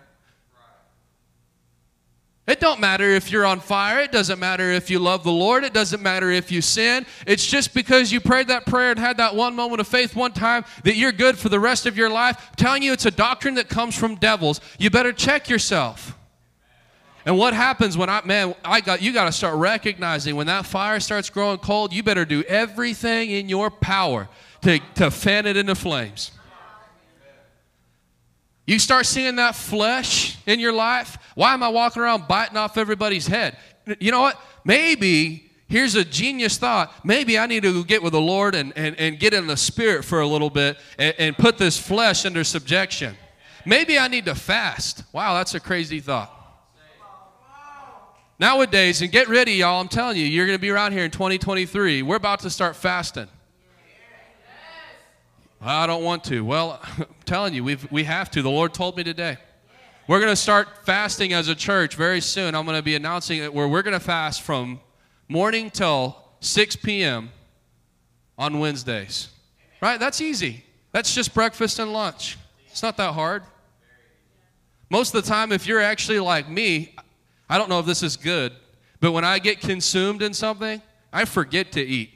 It 2.46 2.60
don't 2.60 2.78
matter 2.78 3.08
if 3.08 3.32
you're 3.32 3.46
on 3.46 3.60
fire. 3.60 4.00
It 4.00 4.12
doesn't 4.12 4.38
matter 4.38 4.70
if 4.70 4.90
you 4.90 4.98
love 4.98 5.24
the 5.24 5.32
Lord. 5.32 5.64
It 5.64 5.72
doesn't 5.72 6.02
matter 6.02 6.30
if 6.30 6.52
you 6.52 6.60
sin. 6.60 7.06
It's 7.26 7.46
just 7.46 7.72
because 7.72 8.12
you 8.12 8.20
prayed 8.20 8.48
that 8.48 8.66
prayer 8.66 8.90
and 8.90 9.00
had 9.00 9.16
that 9.16 9.34
one 9.34 9.54
moment 9.56 9.80
of 9.80 9.88
faith 9.88 10.14
one 10.14 10.32
time 10.32 10.66
that 10.82 10.96
you're 10.96 11.12
good 11.12 11.38
for 11.38 11.48
the 11.48 11.58
rest 11.58 11.86
of 11.86 11.96
your 11.96 12.10
life. 12.10 12.36
I'm 12.50 12.56
telling 12.56 12.82
you 12.82 12.92
it's 12.92 13.06
a 13.06 13.10
doctrine 13.10 13.54
that 13.54 13.70
comes 13.70 13.96
from 13.96 14.16
devils. 14.16 14.60
You 14.78 14.90
better 14.90 15.12
check 15.12 15.48
yourself. 15.48 16.18
And 17.26 17.38
what 17.38 17.54
happens 17.54 17.96
when 17.96 18.10
I 18.10 18.22
man, 18.24 18.54
I 18.64 18.80
got 18.80 19.00
you 19.00 19.12
got 19.12 19.24
to 19.24 19.32
start 19.32 19.56
recognizing 19.56 20.36
when 20.36 20.46
that 20.46 20.66
fire 20.66 21.00
starts 21.00 21.30
growing 21.30 21.58
cold, 21.58 21.92
you 21.92 22.02
better 22.02 22.24
do 22.24 22.42
everything 22.42 23.30
in 23.30 23.48
your 23.48 23.70
power 23.70 24.28
to, 24.62 24.78
to 24.96 25.10
fan 25.10 25.46
it 25.46 25.56
into 25.56 25.74
flames. 25.74 26.32
You 28.66 28.78
start 28.78 29.04
seeing 29.06 29.36
that 29.36 29.54
flesh 29.54 30.38
in 30.46 30.58
your 30.58 30.72
life. 30.72 31.18
Why 31.34 31.52
am 31.52 31.62
I 31.62 31.68
walking 31.68 32.02
around 32.02 32.26
biting 32.26 32.56
off 32.56 32.78
everybody's 32.78 33.26
head? 33.26 33.56
You 33.98 34.10
know 34.10 34.22
what? 34.22 34.40
Maybe 34.64 35.50
here's 35.68 35.94
a 35.94 36.04
genius 36.04 36.56
thought. 36.56 36.92
Maybe 37.04 37.38
I 37.38 37.46
need 37.46 37.62
to 37.64 37.84
get 37.84 38.02
with 38.02 38.12
the 38.12 38.20
Lord 38.20 38.54
and, 38.54 38.72
and, 38.76 38.98
and 38.98 39.18
get 39.18 39.34
in 39.34 39.46
the 39.46 39.56
spirit 39.56 40.04
for 40.04 40.20
a 40.20 40.26
little 40.26 40.48
bit 40.48 40.78
and, 40.98 41.14
and 41.18 41.36
put 41.36 41.58
this 41.58 41.78
flesh 41.78 42.24
under 42.24 42.42
subjection. 42.42 43.16
Maybe 43.66 43.98
I 43.98 44.08
need 44.08 44.24
to 44.26 44.34
fast. 44.34 45.04
Wow, 45.12 45.34
that's 45.34 45.54
a 45.54 45.60
crazy 45.60 46.00
thought. 46.00 46.43
Nowadays, 48.38 49.00
and 49.00 49.12
get 49.12 49.28
ready, 49.28 49.52
y'all, 49.52 49.80
I'm 49.80 49.86
telling 49.86 50.16
you, 50.16 50.24
you're 50.24 50.46
going 50.46 50.58
to 50.58 50.60
be 50.60 50.70
around 50.70 50.90
here 50.90 51.04
in 51.04 51.10
2023. 51.12 52.02
We're 52.02 52.16
about 52.16 52.40
to 52.40 52.50
start 52.50 52.74
fasting. 52.74 53.28
I 55.60 55.86
don't 55.86 56.02
want 56.02 56.24
to. 56.24 56.44
Well, 56.44 56.80
I'm 56.98 57.06
telling 57.24 57.54
you, 57.54 57.62
we've, 57.62 57.90
we 57.92 58.02
have 58.04 58.32
to. 58.32 58.42
The 58.42 58.50
Lord 58.50 58.74
told 58.74 58.96
me 58.96 59.04
today. 59.04 59.36
We're 60.08 60.18
going 60.18 60.32
to 60.32 60.36
start 60.36 60.84
fasting 60.84 61.32
as 61.32 61.46
a 61.46 61.54
church 61.54 61.94
very 61.94 62.20
soon. 62.20 62.56
I'm 62.56 62.66
going 62.66 62.76
to 62.76 62.82
be 62.82 62.96
announcing 62.96 63.38
it 63.38 63.54
where 63.54 63.68
we're 63.68 63.82
going 63.82 63.98
to 63.98 64.04
fast 64.04 64.42
from 64.42 64.80
morning 65.28 65.70
till 65.70 66.18
6 66.40 66.76
p.m. 66.76 67.30
on 68.36 68.58
Wednesdays. 68.58 69.28
Right? 69.80 70.00
That's 70.00 70.20
easy. 70.20 70.64
That's 70.90 71.14
just 71.14 71.34
breakfast 71.34 71.78
and 71.78 71.92
lunch. 71.92 72.36
It's 72.66 72.82
not 72.82 72.96
that 72.96 73.14
hard. 73.14 73.44
Most 74.90 75.14
of 75.14 75.22
the 75.22 75.28
time, 75.28 75.52
if 75.52 75.68
you're 75.68 75.80
actually 75.80 76.18
like 76.18 76.48
me, 76.48 76.94
I 77.48 77.58
don't 77.58 77.68
know 77.68 77.78
if 77.78 77.86
this 77.86 78.02
is 78.02 78.16
good, 78.16 78.52
but 79.00 79.12
when 79.12 79.24
I 79.24 79.38
get 79.38 79.60
consumed 79.60 80.22
in 80.22 80.32
something, 80.32 80.80
I 81.12 81.24
forget 81.24 81.72
to 81.72 81.80
eat. 81.80 82.10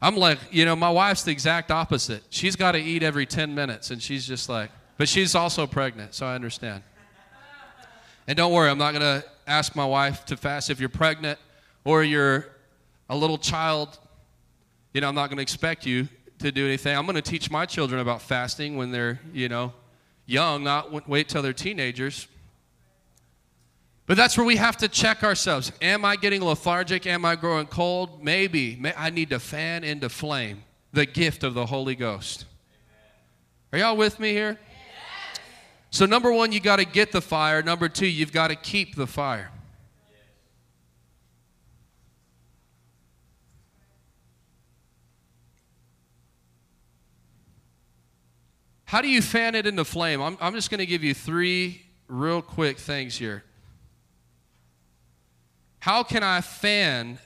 I'm 0.00 0.16
like, 0.16 0.38
you 0.50 0.64
know, 0.64 0.76
my 0.76 0.90
wife's 0.90 1.22
the 1.22 1.30
exact 1.30 1.70
opposite. 1.70 2.22
She's 2.28 2.56
got 2.56 2.72
to 2.72 2.78
eat 2.78 3.02
every 3.02 3.26
10 3.26 3.54
minutes, 3.54 3.90
and 3.90 4.02
she's 4.02 4.26
just 4.26 4.48
like, 4.48 4.70
but 4.96 5.08
she's 5.08 5.34
also 5.34 5.66
pregnant, 5.66 6.14
so 6.14 6.26
I 6.26 6.34
understand. 6.34 6.82
And 8.26 8.36
don't 8.36 8.52
worry, 8.52 8.70
I'm 8.70 8.78
not 8.78 8.92
going 8.92 9.02
to 9.02 9.24
ask 9.46 9.76
my 9.76 9.84
wife 9.84 10.24
to 10.26 10.36
fast 10.36 10.70
if 10.70 10.80
you're 10.80 10.88
pregnant 10.88 11.38
or 11.84 12.02
you're 12.02 12.46
a 13.08 13.16
little 13.16 13.38
child. 13.38 13.98
You 14.92 15.00
know, 15.00 15.08
I'm 15.08 15.14
not 15.14 15.28
going 15.28 15.36
to 15.36 15.42
expect 15.42 15.84
you 15.84 16.08
to 16.38 16.50
do 16.50 16.66
anything. 16.66 16.96
I'm 16.96 17.04
going 17.04 17.16
to 17.16 17.22
teach 17.22 17.50
my 17.50 17.66
children 17.66 18.00
about 18.00 18.22
fasting 18.22 18.76
when 18.76 18.90
they're, 18.90 19.20
you 19.32 19.48
know, 19.48 19.72
young, 20.26 20.64
not 20.64 21.08
wait 21.08 21.28
till 21.28 21.42
they're 21.42 21.52
teenagers. 21.52 22.28
But 24.06 24.18
that's 24.18 24.36
where 24.36 24.44
we 24.44 24.56
have 24.56 24.76
to 24.78 24.88
check 24.88 25.22
ourselves. 25.22 25.72
Am 25.80 26.04
I 26.04 26.16
getting 26.16 26.42
lethargic? 26.42 27.06
Am 27.06 27.24
I 27.24 27.36
growing 27.36 27.66
cold? 27.66 28.22
Maybe. 28.22 28.80
I 28.96 29.10
need 29.10 29.30
to 29.30 29.38
fan 29.38 29.82
into 29.82 30.08
flame 30.08 30.62
the 30.92 31.06
gift 31.06 31.42
of 31.42 31.54
the 31.54 31.66
Holy 31.66 31.94
Ghost. 31.94 32.44
Are 33.72 33.78
y'all 33.78 33.96
with 33.96 34.20
me 34.20 34.30
here? 34.30 34.58
So, 35.90 36.06
number 36.06 36.32
one, 36.32 36.52
you 36.52 36.60
got 36.60 36.76
to 36.76 36.84
get 36.84 37.12
the 37.12 37.20
fire. 37.20 37.62
Number 37.62 37.88
two, 37.88 38.06
you've 38.06 38.32
got 38.32 38.48
to 38.48 38.56
keep 38.56 38.94
the 38.94 39.06
fire. 39.06 39.50
How 48.84 49.00
do 49.00 49.08
you 49.08 49.22
fan 49.22 49.54
it 49.54 49.66
into 49.66 49.84
flame? 49.84 50.20
I'm, 50.20 50.36
I'm 50.40 50.54
just 50.54 50.70
going 50.70 50.78
to 50.78 50.86
give 50.86 51.02
you 51.02 51.14
three 51.14 51.82
real 52.06 52.42
quick 52.42 52.78
things 52.78 53.16
here. 53.16 53.42
How 55.84 56.02
can 56.02 56.22
I 56.22 56.40
fan 56.40 57.18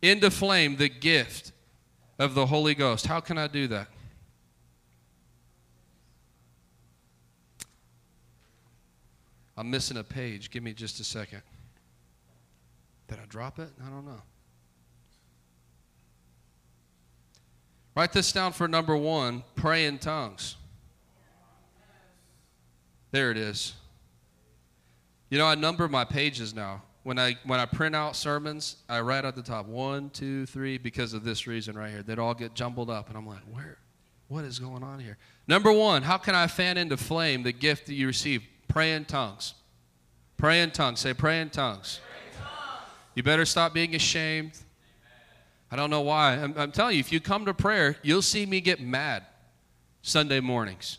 into 0.00 0.30
flame 0.30 0.76
the 0.76 0.88
gift 0.88 1.52
of 2.18 2.34
the 2.34 2.46
Holy 2.46 2.74
Ghost? 2.74 3.06
How 3.06 3.20
can 3.20 3.36
I 3.36 3.48
do 3.48 3.66
that? 3.66 3.88
I'm 9.58 9.70
missing 9.70 9.98
a 9.98 10.02
page. 10.02 10.50
Give 10.50 10.62
me 10.62 10.72
just 10.72 11.00
a 11.00 11.04
second. 11.04 11.42
Did 13.08 13.18
I 13.18 13.26
drop 13.28 13.58
it? 13.58 13.68
I 13.86 13.90
don't 13.90 14.06
know. 14.06 14.22
Write 17.94 18.14
this 18.14 18.32
down 18.32 18.52
for 18.54 18.66
number 18.66 18.96
one 18.96 19.44
pray 19.54 19.84
in 19.84 19.98
tongues. 19.98 20.56
There 23.10 23.30
it 23.30 23.36
is. 23.36 23.74
You 25.28 25.36
know, 25.36 25.46
I 25.46 25.56
number 25.56 25.86
my 25.88 26.06
pages 26.06 26.54
now 26.54 26.84
when 27.08 27.18
I 27.18 27.36
when 27.46 27.58
I 27.58 27.64
print 27.64 27.96
out 27.96 28.16
sermons, 28.16 28.76
I 28.86 29.00
write 29.00 29.24
at 29.24 29.34
the 29.34 29.40
top 29.40 29.64
one, 29.64 30.10
two, 30.10 30.44
three, 30.44 30.76
because 30.76 31.14
of 31.14 31.24
this 31.24 31.46
reason 31.46 31.74
right 31.74 31.90
here. 31.90 32.02
They'd 32.02 32.18
all 32.18 32.34
get 32.34 32.52
jumbled 32.52 32.90
up, 32.90 33.08
and 33.08 33.16
I'm 33.16 33.26
like, 33.26 33.40
where, 33.50 33.78
what 34.28 34.44
is 34.44 34.58
going 34.58 34.82
on 34.82 34.98
here? 34.98 35.16
Number 35.46 35.72
one, 35.72 36.02
how 36.02 36.18
can 36.18 36.34
I 36.34 36.48
fan 36.48 36.76
into 36.76 36.98
flame 36.98 37.44
the 37.44 37.52
gift 37.52 37.86
that 37.86 37.94
you 37.94 38.08
receive? 38.08 38.42
Pray 38.68 38.92
in 38.92 39.06
tongues. 39.06 39.54
Pray 40.36 40.60
in 40.60 40.70
tongues. 40.70 41.00
Say, 41.00 41.14
pray 41.14 41.40
in 41.40 41.48
tongues. 41.48 41.98
Pray 42.06 42.30
in 42.30 42.38
tongues. 42.46 42.90
You 43.14 43.22
better 43.22 43.46
stop 43.46 43.72
being 43.72 43.94
ashamed. 43.94 44.52
Amen. 44.52 44.66
I 45.70 45.76
don't 45.76 45.88
know 45.88 46.02
why. 46.02 46.34
I'm, 46.34 46.52
I'm 46.58 46.72
telling 46.72 46.96
you, 46.96 47.00
if 47.00 47.10
you 47.10 47.20
come 47.20 47.46
to 47.46 47.54
prayer, 47.54 47.96
you'll 48.02 48.20
see 48.20 48.44
me 48.44 48.60
get 48.60 48.82
mad 48.82 49.24
Sunday 50.02 50.40
mornings. 50.40 50.98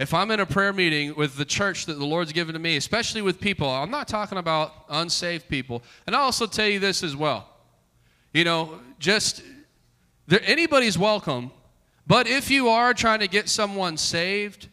If 0.00 0.14
I'm 0.14 0.30
in 0.30 0.40
a 0.40 0.46
prayer 0.46 0.72
meeting 0.72 1.14
with 1.14 1.36
the 1.36 1.44
church 1.44 1.84
that 1.84 1.98
the 1.98 2.06
Lord's 2.06 2.32
given 2.32 2.54
to 2.54 2.58
me, 2.58 2.78
especially 2.78 3.20
with 3.20 3.38
people, 3.38 3.68
I'm 3.68 3.90
not 3.90 4.08
talking 4.08 4.38
about 4.38 4.72
unsaved 4.88 5.46
people. 5.46 5.82
And 6.06 6.16
I'll 6.16 6.22
also 6.22 6.46
tell 6.46 6.66
you 6.66 6.78
this 6.78 7.02
as 7.02 7.14
well. 7.14 7.46
You 8.32 8.44
know, 8.44 8.80
just 8.98 9.42
there, 10.26 10.40
anybody's 10.44 10.96
welcome, 10.96 11.50
but 12.06 12.26
if 12.26 12.50
you 12.50 12.70
are 12.70 12.94
trying 12.94 13.18
to 13.18 13.28
get 13.28 13.50
someone 13.50 13.98
saved, 13.98 14.68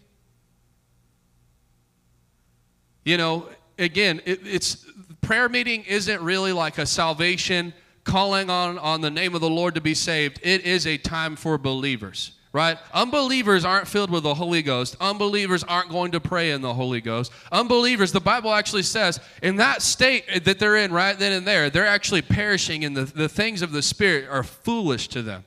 you 3.03 3.17
know, 3.17 3.49
again, 3.78 4.21
it, 4.23 4.47
it's 4.47 4.86
prayer 5.19 5.49
meeting 5.49 5.84
isn't 5.84 6.21
really 6.21 6.53
like 6.53 6.78
a 6.78 6.86
salvation 6.86 7.73
calling 8.05 8.49
on, 8.49 8.78
on 8.80 9.01
the 9.01 9.11
name 9.11 9.36
of 9.36 9.41
the 9.41 9.49
Lord 9.49 9.75
to 9.75 9.82
be 9.82 9.93
saved, 9.93 10.39
it 10.41 10.61
is 10.61 10.88
a 10.88 10.97
time 10.97 11.36
for 11.36 11.57
believers 11.57 12.36
right? 12.54 12.78
Unbelievers 12.93 13.66
aren't 13.66 13.88
filled 13.88 14.10
with 14.10 14.24
the 14.24 14.34
Holy 14.34 14.62
Ghost. 14.62 14.95
Unbelievers 15.00 15.64
aren't 15.64 15.89
going 15.89 16.12
to 16.12 16.20
pray 16.20 16.52
in 16.52 16.62
the 16.62 16.74
Holy 16.74 17.02
Ghost. 17.02 17.32
Unbelievers, 17.52 18.12
the 18.12 18.20
Bible 18.20 18.52
actually 18.52 18.84
says, 18.84 19.20
in 19.43 19.58
that 19.58 19.82
state 19.82 20.45
that 20.45 20.60
they're 20.60 20.78
in 20.78 20.91
right 20.91 21.18
then 21.18 21.34
and 21.34 21.45
there, 21.45 21.70
they're 21.70 21.86
actually 21.86 22.22
perishing, 22.22 22.86
and 22.86 22.95
the, 22.95 23.04
the 23.04 23.30
things 23.30 23.62
of 23.62 23.72
the 23.72 23.82
Spirit 23.82 24.28
are 24.30 24.43
foolish 24.43 25.08
to 25.10 25.22
them. 25.22 25.43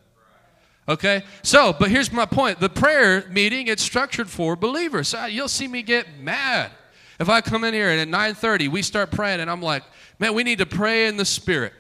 Okay? 0.89 1.23
So, 1.43 1.73
but 1.73 1.91
here's 1.91 2.13
my 2.13 2.27
point. 2.27 2.61
The 2.61 2.69
prayer 2.69 3.25
meeting, 3.31 3.69
it's 3.69 3.83
structured 3.83 4.29
for 4.29 4.57
believers. 4.57 5.09
So 5.09 5.27
you'll 5.27 5.49
see 5.49 5.69
me 5.69 5.83
get 5.83 6.19
mad. 6.19 6.73
If 7.21 7.29
I 7.29 7.43
come 7.43 7.65
in 7.65 7.75
here 7.75 7.91
and 7.91 8.01
at 8.01 8.09
9:30 8.09 8.69
we 8.69 8.81
start 8.81 9.11
praying 9.11 9.41
and 9.41 9.51
I'm 9.51 9.61
like, 9.61 9.85
"Man, 10.19 10.33
we 10.33 10.43
need 10.43 10.59
to 10.59 10.67
pray 10.67 11.07
in 11.07 11.19
the 11.19 11.27
spirit." 11.27 11.75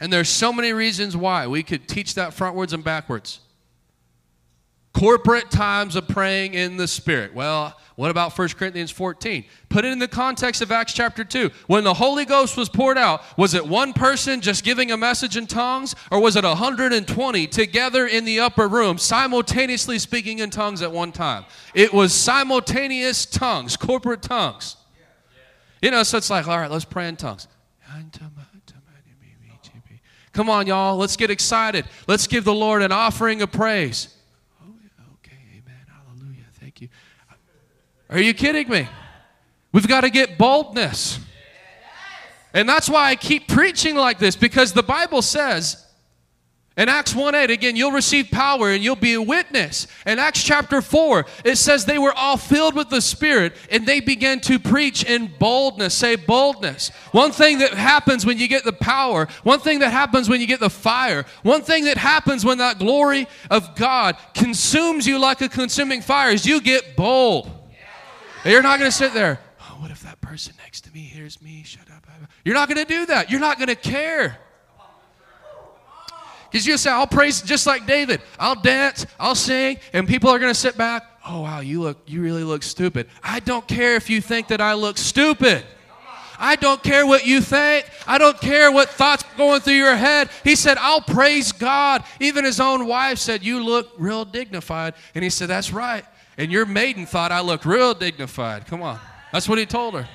And 0.00 0.12
there's 0.12 0.28
so 0.28 0.52
many 0.52 0.72
reasons 0.72 1.16
why. 1.16 1.48
We 1.48 1.64
could 1.64 1.88
teach 1.88 2.14
that 2.14 2.30
frontwards 2.30 2.72
and 2.72 2.84
backwards 2.84 3.40
corporate 4.92 5.50
times 5.50 5.96
of 5.96 6.08
praying 6.08 6.54
in 6.54 6.76
the 6.76 6.88
Spirit. 6.88 7.34
Well, 7.34 7.78
what 7.96 8.10
about 8.10 8.38
1 8.38 8.48
Corinthians 8.50 8.90
14? 8.90 9.44
Put 9.68 9.84
it 9.84 9.92
in 9.92 9.98
the 9.98 10.08
context 10.08 10.62
of 10.62 10.70
Acts 10.70 10.92
chapter 10.92 11.24
2. 11.24 11.50
When 11.66 11.82
the 11.84 11.94
Holy 11.94 12.24
Ghost 12.24 12.56
was 12.56 12.68
poured 12.68 12.96
out, 12.96 13.22
was 13.36 13.54
it 13.54 13.66
one 13.66 13.92
person 13.92 14.40
just 14.40 14.62
giving 14.62 14.92
a 14.92 14.96
message 14.96 15.36
in 15.36 15.46
tongues, 15.46 15.94
or 16.12 16.20
was 16.20 16.36
it 16.36 16.44
120 16.44 17.46
together 17.48 18.06
in 18.06 18.24
the 18.24 18.40
upper 18.40 18.68
room, 18.68 18.98
simultaneously 18.98 19.98
speaking 19.98 20.38
in 20.38 20.50
tongues 20.50 20.80
at 20.80 20.92
one 20.92 21.10
time? 21.10 21.44
It 21.74 21.92
was 21.92 22.12
simultaneous 22.12 23.26
tongues, 23.26 23.76
corporate 23.76 24.22
tongues. 24.22 24.76
You 25.82 25.90
know, 25.90 26.02
so 26.02 26.18
it's 26.18 26.30
like, 26.30 26.46
all 26.48 26.58
right, 26.58 26.70
let's 26.70 26.84
pray 26.84 27.08
in 27.08 27.16
tongues. 27.16 27.48
Come 30.32 30.50
on, 30.50 30.68
y'all, 30.68 30.96
let's 30.96 31.16
get 31.16 31.32
excited. 31.32 31.84
Let's 32.06 32.28
give 32.28 32.44
the 32.44 32.54
Lord 32.54 32.82
an 32.82 32.92
offering 32.92 33.42
of 33.42 33.50
praise. 33.50 34.14
Are 38.10 38.20
you 38.20 38.34
kidding 38.34 38.68
me? 38.68 38.88
We've 39.72 39.88
got 39.88 40.02
to 40.02 40.10
get 40.10 40.38
boldness. 40.38 41.20
And 42.54 42.68
that's 42.68 42.88
why 42.88 43.10
I 43.10 43.16
keep 43.16 43.48
preaching 43.48 43.96
like 43.96 44.18
this 44.18 44.34
because 44.34 44.72
the 44.72 44.82
Bible 44.82 45.20
says 45.20 45.84
in 46.78 46.88
Acts 46.88 47.12
1 47.12 47.34
8, 47.34 47.50
again, 47.50 47.74
you'll 47.74 47.90
receive 47.90 48.30
power 48.30 48.70
and 48.70 48.84
you'll 48.84 48.94
be 48.94 49.14
a 49.14 49.20
witness. 49.20 49.88
In 50.06 50.20
Acts 50.20 50.44
chapter 50.44 50.80
4, 50.80 51.26
it 51.44 51.56
says 51.56 51.84
they 51.84 51.98
were 51.98 52.12
all 52.12 52.36
filled 52.36 52.76
with 52.76 52.88
the 52.88 53.00
Spirit 53.00 53.56
and 53.68 53.84
they 53.84 53.98
began 53.98 54.38
to 54.42 54.60
preach 54.60 55.02
in 55.02 55.26
boldness. 55.40 55.92
Say 55.92 56.14
boldness. 56.14 56.90
One 57.10 57.32
thing 57.32 57.58
that 57.58 57.74
happens 57.74 58.24
when 58.24 58.38
you 58.38 58.46
get 58.46 58.62
the 58.62 58.72
power, 58.72 59.26
one 59.42 59.58
thing 59.58 59.80
that 59.80 59.90
happens 59.90 60.28
when 60.28 60.40
you 60.40 60.46
get 60.46 60.60
the 60.60 60.70
fire, 60.70 61.26
one 61.42 61.62
thing 61.62 61.84
that 61.86 61.98
happens 61.98 62.44
when 62.44 62.58
that 62.58 62.78
glory 62.78 63.26
of 63.50 63.74
God 63.74 64.16
consumes 64.32 65.04
you 65.04 65.18
like 65.18 65.40
a 65.40 65.48
consuming 65.48 66.00
fire 66.00 66.30
is 66.30 66.46
you 66.46 66.60
get 66.60 66.94
bold. 66.94 67.57
You're 68.44 68.62
not 68.62 68.78
going 68.78 68.90
to 68.90 68.96
sit 68.96 69.14
there, 69.14 69.40
oh, 69.60 69.76
what 69.80 69.90
if 69.90 70.02
that 70.02 70.20
person 70.20 70.54
next 70.58 70.82
to 70.84 70.92
me 70.92 71.00
hears 71.00 71.40
me? 71.42 71.62
Shut 71.64 71.90
up. 71.90 72.06
You're 72.44 72.54
not 72.54 72.68
going 72.68 72.84
to 72.84 72.90
do 72.90 73.06
that. 73.06 73.30
You're 73.30 73.40
not 73.40 73.58
going 73.58 73.68
to 73.68 73.74
care. 73.74 74.38
Because 76.50 76.66
you 76.66 76.78
say, 76.78 76.90
I'll 76.90 77.06
praise 77.06 77.42
just 77.42 77.66
like 77.66 77.86
David. 77.86 78.22
I'll 78.38 78.54
dance, 78.54 79.04
I'll 79.20 79.34
sing, 79.34 79.78
and 79.92 80.08
people 80.08 80.30
are 80.30 80.38
going 80.38 80.52
to 80.52 80.58
sit 80.58 80.78
back. 80.78 81.04
Oh, 81.26 81.42
wow, 81.42 81.60
you 81.60 81.82
look, 81.82 81.98
you 82.06 82.22
really 82.22 82.44
look 82.44 82.62
stupid. 82.62 83.08
I 83.22 83.40
don't 83.40 83.68
care 83.68 83.96
if 83.96 84.08
you 84.08 84.22
think 84.22 84.48
that 84.48 84.60
I 84.60 84.72
look 84.72 84.96
stupid. 84.96 85.62
I 86.38 86.56
don't 86.56 86.82
care 86.82 87.04
what 87.06 87.26
you 87.26 87.40
think. 87.40 87.84
I 88.06 88.16
don't 88.16 88.40
care 88.40 88.70
what 88.70 88.88
thoughts 88.88 89.24
going 89.36 89.60
through 89.60 89.74
your 89.74 89.96
head. 89.96 90.30
He 90.44 90.54
said, 90.54 90.78
I'll 90.78 91.00
praise 91.00 91.52
God. 91.52 92.04
Even 92.20 92.44
his 92.44 92.60
own 92.60 92.86
wife 92.86 93.18
said, 93.18 93.44
You 93.44 93.62
look 93.62 93.92
real 93.98 94.24
dignified. 94.24 94.94
And 95.16 95.24
he 95.24 95.30
said, 95.30 95.48
That's 95.48 95.72
right. 95.72 96.04
And 96.38 96.52
your 96.52 96.64
maiden 96.64 97.04
thought 97.04 97.32
I 97.32 97.40
looked 97.40 97.66
real 97.66 97.94
dignified. 97.94 98.66
Come 98.66 98.80
on. 98.80 99.00
That's 99.32 99.48
what 99.48 99.58
he 99.58 99.66
told 99.66 99.94
her. 99.94 100.08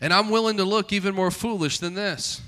And 0.00 0.12
I'm 0.12 0.30
willing 0.30 0.56
to 0.56 0.64
look 0.64 0.92
even 0.92 1.14
more 1.14 1.30
foolish 1.30 1.78
than 1.78 1.94
this. 1.94 2.40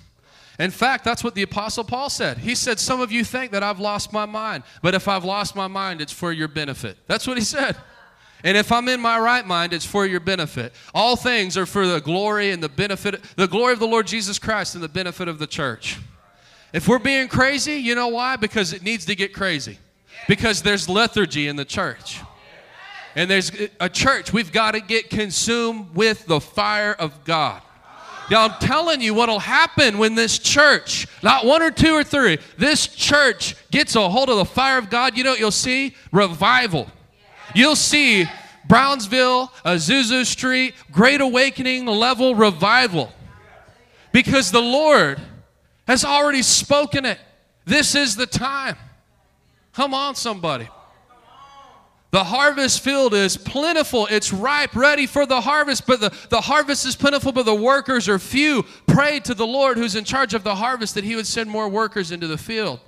In 0.58 0.70
fact, 0.70 1.04
that's 1.04 1.22
what 1.22 1.34
the 1.34 1.42
Apostle 1.42 1.84
Paul 1.84 2.10
said. 2.10 2.38
He 2.38 2.54
said, 2.54 2.80
Some 2.80 3.00
of 3.00 3.12
you 3.12 3.22
think 3.22 3.52
that 3.52 3.62
I've 3.62 3.80
lost 3.80 4.12
my 4.12 4.24
mind, 4.24 4.64
but 4.82 4.94
if 4.94 5.08
I've 5.08 5.24
lost 5.24 5.54
my 5.54 5.66
mind, 5.66 6.00
it's 6.00 6.12
for 6.12 6.32
your 6.32 6.48
benefit. 6.48 6.96
That's 7.06 7.26
what 7.26 7.36
he 7.36 7.44
said. 7.44 7.76
And 8.44 8.56
if 8.56 8.70
I'm 8.72 8.88
in 8.88 9.00
my 9.00 9.18
right 9.18 9.44
mind, 9.46 9.72
it's 9.72 9.86
for 9.86 10.06
your 10.06 10.20
benefit. 10.20 10.72
All 10.94 11.16
things 11.16 11.56
are 11.56 11.66
for 11.66 11.86
the 11.86 12.00
glory 12.00 12.50
and 12.50 12.62
the 12.62 12.68
benefit, 12.68 13.22
the 13.36 13.48
glory 13.48 13.72
of 13.72 13.78
the 13.78 13.86
Lord 13.86 14.06
Jesus 14.06 14.38
Christ 14.38 14.74
and 14.74 14.84
the 14.84 14.88
benefit 14.88 15.28
of 15.28 15.38
the 15.38 15.46
church. 15.46 15.98
If 16.74 16.88
we're 16.88 16.98
being 16.98 17.28
crazy, 17.28 17.74
you 17.74 17.94
know 17.94 18.08
why? 18.08 18.34
Because 18.34 18.72
it 18.72 18.82
needs 18.82 19.06
to 19.06 19.14
get 19.14 19.32
crazy. 19.32 19.78
Because 20.26 20.60
there's 20.60 20.88
lethargy 20.88 21.46
in 21.46 21.54
the 21.54 21.64
church. 21.64 22.20
And 23.14 23.30
there's 23.30 23.52
a 23.78 23.88
church, 23.88 24.32
we've 24.32 24.50
got 24.50 24.72
to 24.72 24.80
get 24.80 25.08
consumed 25.08 25.94
with 25.94 26.26
the 26.26 26.40
fire 26.40 26.92
of 26.92 27.22
God. 27.22 27.62
Y'all, 28.28 28.50
I'm 28.50 28.58
telling 28.58 29.00
you 29.00 29.14
what'll 29.14 29.38
happen 29.38 29.98
when 29.98 30.16
this 30.16 30.36
church, 30.40 31.06
not 31.22 31.46
one 31.46 31.62
or 31.62 31.70
two 31.70 31.92
or 31.92 32.02
three, 32.02 32.38
this 32.58 32.88
church 32.88 33.54
gets 33.70 33.94
a 33.94 34.08
hold 34.08 34.28
of 34.28 34.38
the 34.38 34.44
fire 34.44 34.76
of 34.76 34.90
God. 34.90 35.16
You 35.16 35.22
know 35.22 35.30
what 35.30 35.38
you'll 35.38 35.52
see? 35.52 35.94
Revival. 36.10 36.88
You'll 37.54 37.76
see 37.76 38.24
Brownsville, 38.66 39.52
Azusa 39.64 40.26
Street, 40.26 40.74
Great 40.90 41.20
Awakening 41.20 41.86
level 41.86 42.34
revival. 42.34 43.12
Because 44.10 44.50
the 44.50 44.62
Lord 44.62 45.20
has 45.86 46.04
already 46.04 46.42
spoken 46.42 47.04
it. 47.04 47.18
This 47.64 47.94
is 47.94 48.16
the 48.16 48.26
time. 48.26 48.76
Come 49.72 49.94
on, 49.94 50.14
somebody. 50.14 50.68
The 52.14 52.22
harvest 52.22 52.84
field 52.84 53.12
is 53.12 53.36
plentiful. 53.36 54.06
It's 54.08 54.32
ripe, 54.32 54.76
ready 54.76 55.04
for 55.06 55.26
the 55.26 55.40
harvest, 55.40 55.84
but 55.84 56.00
the, 56.00 56.16
the 56.30 56.40
harvest 56.40 56.86
is 56.86 56.94
plentiful, 56.94 57.32
but 57.32 57.44
the 57.44 57.54
workers 57.54 58.08
are 58.08 58.20
few. 58.20 58.64
Pray 58.86 59.18
to 59.20 59.34
the 59.34 59.46
Lord 59.46 59.76
who's 59.76 59.96
in 59.96 60.04
charge 60.04 60.32
of 60.32 60.44
the 60.44 60.54
harvest 60.54 60.94
that 60.94 61.02
he 61.02 61.16
would 61.16 61.26
send 61.26 61.50
more 61.50 61.68
workers 61.68 62.12
into 62.12 62.28
the 62.28 62.38
field. 62.38 62.78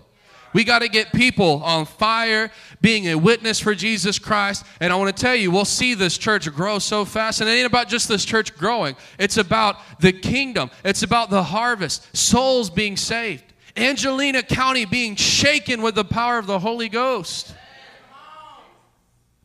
We 0.57 0.65
got 0.65 0.79
to 0.79 0.89
get 0.89 1.13
people 1.13 1.63
on 1.63 1.85
fire, 1.85 2.51
being 2.81 3.09
a 3.09 3.15
witness 3.15 3.61
for 3.61 3.75
Jesus 3.75 4.19
Christ. 4.19 4.65
And 4.81 4.91
I 4.91 4.97
want 4.97 5.15
to 5.15 5.23
tell 5.23 5.35
you, 5.35 5.51
we'll 5.51 5.67
see 5.67 5.93
this 5.93 6.17
church 6.17 6.51
grow 6.51 6.79
so 6.79 7.05
fast. 7.05 7.43
And 7.43 7.51
it 7.51 7.53
ain't 7.53 7.67
about 7.67 7.89
just 7.89 8.09
this 8.09 8.25
church 8.25 8.57
growing, 8.57 8.97
it's 9.19 9.37
about 9.37 9.77
the 10.01 10.15
kingdom, 10.15 10.71
it's 10.83 11.03
about 11.03 11.29
the 11.29 11.43
harvest, 11.43 12.17
souls 12.17 12.71
being 12.71 12.97
saved, 12.97 13.45
Angelina 13.77 14.43
County 14.43 14.87
being 14.87 15.15
shaken 15.15 15.83
with 15.83 15.95
the 15.95 16.07
power 16.07 16.39
of 16.39 16.47
the 16.47 16.59
Holy 16.59 16.89
Ghost. 16.89 17.55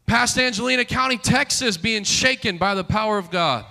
Past 0.06 0.38
Angelina 0.38 0.86
County, 0.86 1.18
Texas 1.18 1.76
being 1.76 2.06
shaken 2.06 2.58
by 2.58 2.74
the 2.74 2.86
power 2.86 3.18
of 3.18 3.30
God. 3.30 3.66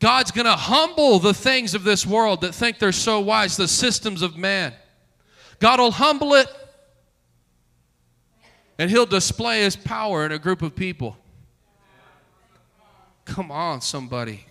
God's 0.00 0.32
going 0.32 0.44
to 0.44 0.52
humble 0.52 1.18
the 1.18 1.32
things 1.32 1.74
of 1.74 1.82
this 1.82 2.04
world 2.04 2.42
that 2.42 2.54
think 2.54 2.78
they're 2.78 2.92
so 2.92 3.20
wise, 3.20 3.56
the 3.56 3.66
systems 3.66 4.20
of 4.20 4.36
man. 4.36 4.74
God 5.58 5.80
will 5.80 5.90
humble 5.90 6.34
it 6.34 6.48
and 8.78 8.90
He'll 8.90 9.06
display 9.06 9.62
His 9.62 9.76
power 9.76 10.26
in 10.26 10.32
a 10.32 10.38
group 10.38 10.62
of 10.62 10.74
people. 10.74 11.16
Come 13.24 13.50
on, 13.50 13.80
somebody. 13.80 14.46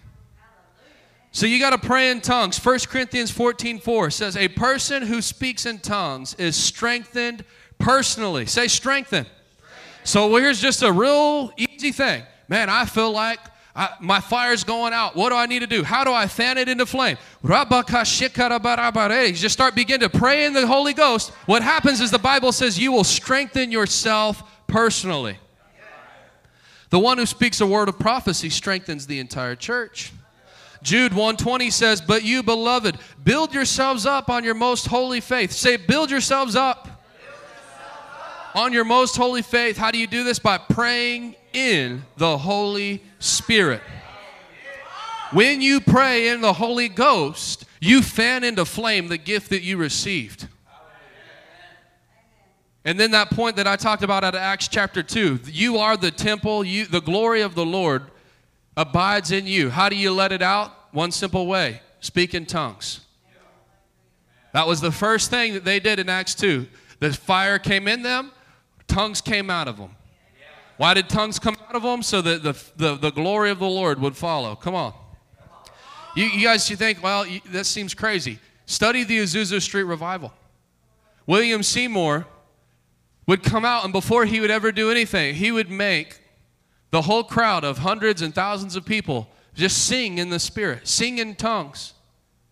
So 1.32 1.46
you 1.46 1.60
got 1.60 1.72
to 1.72 1.78
pray 1.78 2.12
in 2.12 2.22
tongues. 2.22 2.64
1 2.64 2.80
Corinthians 2.88 3.30
14 3.30 3.80
4 3.80 4.10
says, 4.10 4.38
A 4.38 4.48
person 4.48 5.04
who 5.04 5.22
speaks 5.22 5.66
in 5.66 5.80
tongues 5.80 6.34
is 6.36 6.56
strengthened 6.56 7.44
personally. 7.78 8.46
Say 8.46 8.68
strengthened. 8.68 9.28
So 10.04 10.34
here's 10.36 10.62
just 10.62 10.82
a 10.82 10.92
real 10.92 11.52
easy 11.58 11.92
thing. 11.92 12.24
Man, 12.48 12.70
I 12.70 12.86
feel 12.86 13.12
like 13.12 13.40
I, 13.76 13.90
my 14.00 14.22
fire's 14.22 14.64
going 14.64 14.94
out. 14.94 15.18
What 15.18 15.30
do 15.30 15.36
I 15.36 15.48
need 15.48 15.60
to 15.60 15.68
do? 15.68 15.84
How 15.84 16.06
do 16.06 16.14
I 16.14 16.28
fan 16.28 16.58
it 16.58 16.70
into 16.70 16.86
flame? 16.86 17.18
You 19.28 19.34
just 19.34 19.54
start 19.54 19.76
begin 19.76 20.00
to 20.00 20.10
pray 20.10 20.46
in 20.46 20.54
the 20.54 20.66
Holy 20.66 20.94
Ghost. 20.94 21.32
What 21.46 21.62
happens 21.62 22.00
is 22.00 22.10
the 22.10 22.18
Bible 22.18 22.54
says 22.54 22.80
you 22.80 22.94
will 22.94 23.04
strengthen 23.04 23.72
yourself 23.72 24.42
personally. 24.68 25.38
The 26.90 27.00
one 27.00 27.18
who 27.18 27.26
speaks 27.26 27.60
a 27.60 27.66
word 27.66 27.90
of 27.90 28.00
prophecy 28.00 28.50
strengthens 28.50 29.08
the 29.08 29.20
entire 29.20 29.56
church. 29.56 30.14
Jude 30.82 31.12
120 31.12 31.70
says, 31.72 32.00
"But 32.00 32.24
you 32.24 32.44
beloved, 32.44 32.98
build 33.24 33.54
yourselves 33.54 34.06
up 34.06 34.30
on 34.30 34.44
your 34.46 34.54
most 34.54 34.88
holy 34.88 35.20
faith." 35.20 35.52
Say 35.52 35.76
build 35.76 36.12
yourselves 36.12 36.56
up 36.56 36.95
on 38.56 38.72
your 38.72 38.86
most 38.86 39.18
holy 39.18 39.42
faith. 39.42 39.78
How 39.78 39.92
do 39.92 40.00
you 40.00 40.08
do 40.08 40.24
this? 40.24 40.40
By 40.40 40.58
praying 40.58 41.36
in 41.54 42.04
the 42.18 42.38
Holy 42.38 43.04
Spirit. 43.20 43.82
When 45.32 45.62
you 45.62 45.82
pray 45.82 46.30
in 46.30 46.40
the 46.40 46.54
Holy 46.54 46.88
Ghost, 46.88 47.66
you 47.82 48.02
fan 48.02 48.44
into 48.44 48.64
flame 48.64 49.10
the 49.10 49.18
gift 49.18 49.50
that 49.50 49.62
you 49.62 49.76
received. 49.76 50.48
And 52.86 53.00
then 53.00 53.12
that 53.12 53.32
point 53.32 53.56
that 53.58 53.68
I 53.68 53.76
talked 53.76 54.04
about 54.04 54.24
out 54.24 54.36
of 54.36 54.42
Acts 54.42 54.68
chapter 54.68 55.04
2, 55.04 55.42
you 55.46 55.78
are 55.78 55.98
the 55.98 56.12
temple, 56.12 56.64
you, 56.64 56.86
the 56.86 57.02
glory 57.02 57.42
of 57.42 57.56
the 57.56 57.66
Lord 57.66 58.04
abides 58.78 59.32
in 59.32 59.48
you. 59.48 59.72
How 59.72 59.90
do 59.90 59.96
you 59.96 60.12
let 60.12 60.32
it 60.32 60.42
out? 60.42 60.72
One 60.94 61.12
simple 61.12 61.48
way 61.48 61.82
speak 62.00 62.36
in 62.36 62.46
tongues. 62.46 63.02
That 64.54 64.68
was 64.68 64.80
the 64.80 64.92
first 64.92 65.32
thing 65.32 65.54
that 65.56 65.66
they 65.66 65.80
did 65.80 66.00
in 66.00 66.08
Acts 66.08 66.36
2. 66.36 66.68
The 67.00 67.12
fire 67.12 67.60
came 67.60 67.88
in 67.88 68.04
them, 68.04 68.32
tongues 68.88 69.22
came 69.22 69.50
out 69.50 69.68
of 69.68 69.78
them. 69.78 69.96
Why 70.78 70.94
did 70.94 71.08
tongues 71.10 71.40
come 71.40 71.56
out 71.68 71.76
of 71.76 71.84
them? 71.84 72.04
So 72.04 72.22
that 72.22 72.44
the, 72.44 72.56
the, 72.76 72.96
the 72.96 73.12
glory 73.12 73.50
of 73.50 73.60
the 73.60 73.68
Lord 73.68 74.00
would 74.00 74.18
follow. 74.18 74.56
Come 74.56 74.76
on. 74.76 74.94
You, 76.16 76.26
you 76.26 76.46
guys, 76.46 76.70
you 76.70 76.76
think, 76.76 77.04
well, 77.04 77.26
you, 77.26 77.42
that 77.52 77.66
seems 77.66 77.94
crazy. 77.94 78.40
Study 78.66 79.04
the 79.04 79.20
Azusa 79.20 79.62
Street 79.62 79.84
revival. 79.84 80.34
William 81.28 81.64
Seymour 81.64 82.26
would 83.28 83.44
come 83.44 83.66
out, 83.66 83.84
and 83.84 83.92
before 83.92 84.26
he 84.26 84.40
would 84.40 84.52
ever 84.52 84.72
do 84.72 84.92
anything, 84.92 85.36
he 85.36 85.52
would 85.52 85.70
make 85.70 86.22
the 86.92 87.02
whole 87.02 87.24
crowd 87.24 87.64
of 87.64 87.80
hundreds 87.80 88.22
and 88.22 88.34
thousands 88.34 88.76
of 88.76 88.86
people 88.86 89.30
just 89.54 89.86
sing 89.86 90.18
in 90.18 90.30
the 90.30 90.40
Spirit, 90.40 90.88
sing 90.88 91.18
in 91.18 91.36
tongues. 91.36 91.94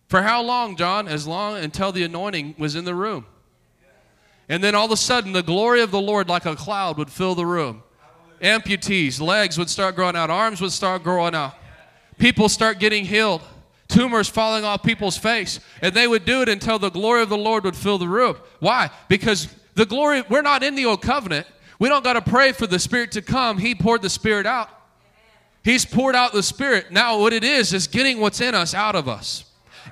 For 0.08 0.22
how 0.22 0.42
long, 0.42 0.76
John? 0.76 1.08
As 1.08 1.26
long 1.26 1.56
until 1.56 1.92
the 1.92 2.02
anointing 2.02 2.56
was 2.58 2.76
in 2.76 2.84
the 2.84 2.94
room. 2.94 3.26
And 4.48 4.62
then 4.62 4.74
all 4.74 4.86
of 4.86 4.90
a 4.90 4.96
sudden, 4.96 5.32
the 5.32 5.42
glory 5.42 5.80
of 5.80 5.90
the 5.90 6.00
Lord, 6.00 6.28
like 6.28 6.46
a 6.46 6.56
cloud, 6.56 6.98
would 6.98 7.10
fill 7.10 7.34
the 7.34 7.46
room. 7.46 7.82
Amputees, 8.42 9.20
legs 9.20 9.56
would 9.58 9.70
start 9.70 9.94
growing 9.94 10.16
out, 10.16 10.28
arms 10.30 10.60
would 10.60 10.72
start 10.72 11.02
growing 11.02 11.34
out. 11.34 11.54
People 12.18 12.48
start 12.48 12.78
getting 12.78 13.04
healed 13.04 13.42
tumors 13.88 14.28
falling 14.28 14.64
off 14.64 14.82
people's 14.82 15.16
face. 15.16 15.60
And 15.80 15.94
they 15.94 16.06
would 16.06 16.24
do 16.24 16.42
it 16.42 16.48
until 16.48 16.78
the 16.78 16.90
glory 16.90 17.22
of 17.22 17.28
the 17.28 17.38
Lord 17.38 17.64
would 17.64 17.76
fill 17.76 17.98
the 17.98 18.08
room. 18.08 18.36
Why? 18.60 18.90
Because 19.08 19.48
the 19.74 19.86
glory, 19.86 20.22
we're 20.28 20.42
not 20.42 20.62
in 20.62 20.74
the 20.74 20.86
old 20.86 21.02
covenant. 21.02 21.46
We 21.78 21.88
don't 21.88 22.04
got 22.04 22.14
to 22.14 22.22
pray 22.22 22.52
for 22.52 22.66
the 22.66 22.78
Spirit 22.78 23.12
to 23.12 23.22
come. 23.22 23.58
He 23.58 23.74
poured 23.74 24.02
the 24.02 24.10
Spirit 24.10 24.46
out. 24.46 24.68
He's 25.62 25.84
poured 25.84 26.14
out 26.14 26.32
the 26.32 26.42
Spirit. 26.42 26.90
Now, 26.90 27.18
what 27.18 27.32
it 27.32 27.44
is, 27.44 27.72
is 27.72 27.86
getting 27.86 28.20
what's 28.20 28.40
in 28.40 28.54
us 28.54 28.74
out 28.74 28.94
of 28.94 29.08
us 29.08 29.44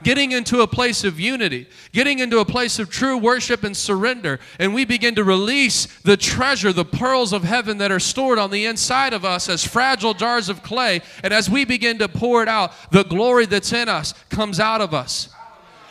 getting 0.03 0.33
into 0.33 0.61
a 0.61 0.67
place 0.67 1.05
of 1.05 1.21
unity, 1.21 1.67
getting 1.93 2.19
into 2.19 2.39
a 2.39 2.45
place 2.45 2.79
of 2.79 2.91
true 2.91 3.17
worship 3.17 3.65
and 3.65 3.77
surrender. 3.77 4.41
And 4.59 4.75
we 4.75 4.85
begin 4.85 5.15
to 5.17 5.25
release 5.25 5.87
the 6.03 6.17
treasure, 6.17 6.73
the 6.73 6.85
pearls 6.85 7.33
of 7.33 7.45
heaven 7.45 7.79
that 7.79 7.93
are 7.93 8.01
stored 8.01 8.39
on 8.39 8.51
the 8.51 8.65
inside 8.65 9.13
of 9.13 9.25
us 9.25 9.49
as 9.49 9.65
fragile 9.65 10.15
jars 10.15 10.49
of 10.49 10.63
clay. 10.63 11.01
And 11.23 11.33
as 11.33 11.49
we 11.49 11.65
begin 11.65 11.99
to 11.99 12.09
pour 12.09 12.43
it 12.43 12.49
out, 12.49 12.73
the 12.91 13.05
glory 13.05 13.47
that's 13.47 13.73
in 13.73 13.89
us 13.89 14.15
comes 14.29 14.61
out 14.61 14.81
of 14.81 14.95
us. 14.95 15.29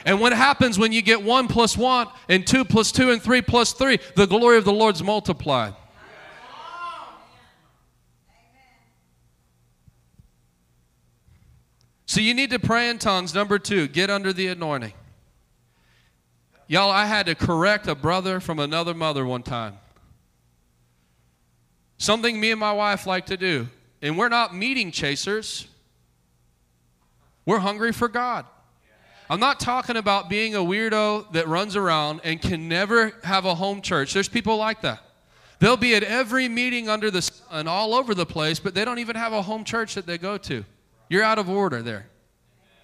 And 0.05 0.19
what 0.19 0.33
happens 0.33 0.79
when 0.79 0.91
you 0.91 1.01
get 1.01 1.21
one 1.21 1.47
plus 1.47 1.77
one 1.77 2.07
and 2.27 2.45
two 2.45 2.65
plus 2.65 2.91
two 2.91 3.11
and 3.11 3.21
three 3.21 3.41
plus 3.41 3.73
three? 3.73 3.99
The 4.15 4.25
glory 4.25 4.57
of 4.57 4.65
the 4.65 4.73
Lord's 4.73 5.03
multiplied. 5.03 5.75
You 12.21 12.33
need 12.33 12.49
to 12.51 12.59
pray 12.59 12.89
in 12.89 12.99
tongues. 12.99 13.33
Number 13.33 13.59
two, 13.59 13.87
get 13.87 14.09
under 14.09 14.33
the 14.33 14.47
anointing. 14.47 14.93
Y'all, 16.67 16.89
I 16.89 17.05
had 17.05 17.25
to 17.25 17.35
correct 17.35 17.87
a 17.87 17.95
brother 17.95 18.39
from 18.39 18.59
another 18.59 18.93
mother 18.93 19.25
one 19.25 19.43
time. 19.43 19.77
Something 21.97 22.39
me 22.39 22.51
and 22.51 22.59
my 22.59 22.73
wife 22.73 23.05
like 23.05 23.27
to 23.27 23.37
do. 23.37 23.67
And 24.01 24.17
we're 24.17 24.29
not 24.29 24.55
meeting 24.55 24.91
chasers, 24.91 25.67
we're 27.45 27.59
hungry 27.59 27.91
for 27.91 28.07
God. 28.07 28.45
I'm 29.29 29.39
not 29.39 29.61
talking 29.61 29.95
about 29.95 30.29
being 30.29 30.55
a 30.55 30.59
weirdo 30.59 31.31
that 31.31 31.47
runs 31.47 31.77
around 31.77 32.21
and 32.25 32.41
can 32.41 32.67
never 32.67 33.13
have 33.23 33.45
a 33.45 33.55
home 33.55 33.81
church. 33.81 34.13
There's 34.13 34.27
people 34.27 34.57
like 34.57 34.81
that. 34.81 35.01
They'll 35.59 35.77
be 35.77 35.95
at 35.95 36.03
every 36.03 36.49
meeting 36.49 36.89
under 36.89 37.09
the 37.09 37.21
sun 37.21 37.67
all 37.67 37.93
over 37.93 38.13
the 38.13 38.25
place, 38.25 38.59
but 38.59 38.73
they 38.73 38.83
don't 38.83 38.99
even 38.99 39.15
have 39.15 39.31
a 39.31 39.41
home 39.41 39.63
church 39.63 39.95
that 39.95 40.05
they 40.05 40.17
go 40.17 40.37
to. 40.39 40.65
You're 41.07 41.23
out 41.23 41.37
of 41.37 41.49
order 41.49 41.81
there. 41.81 42.07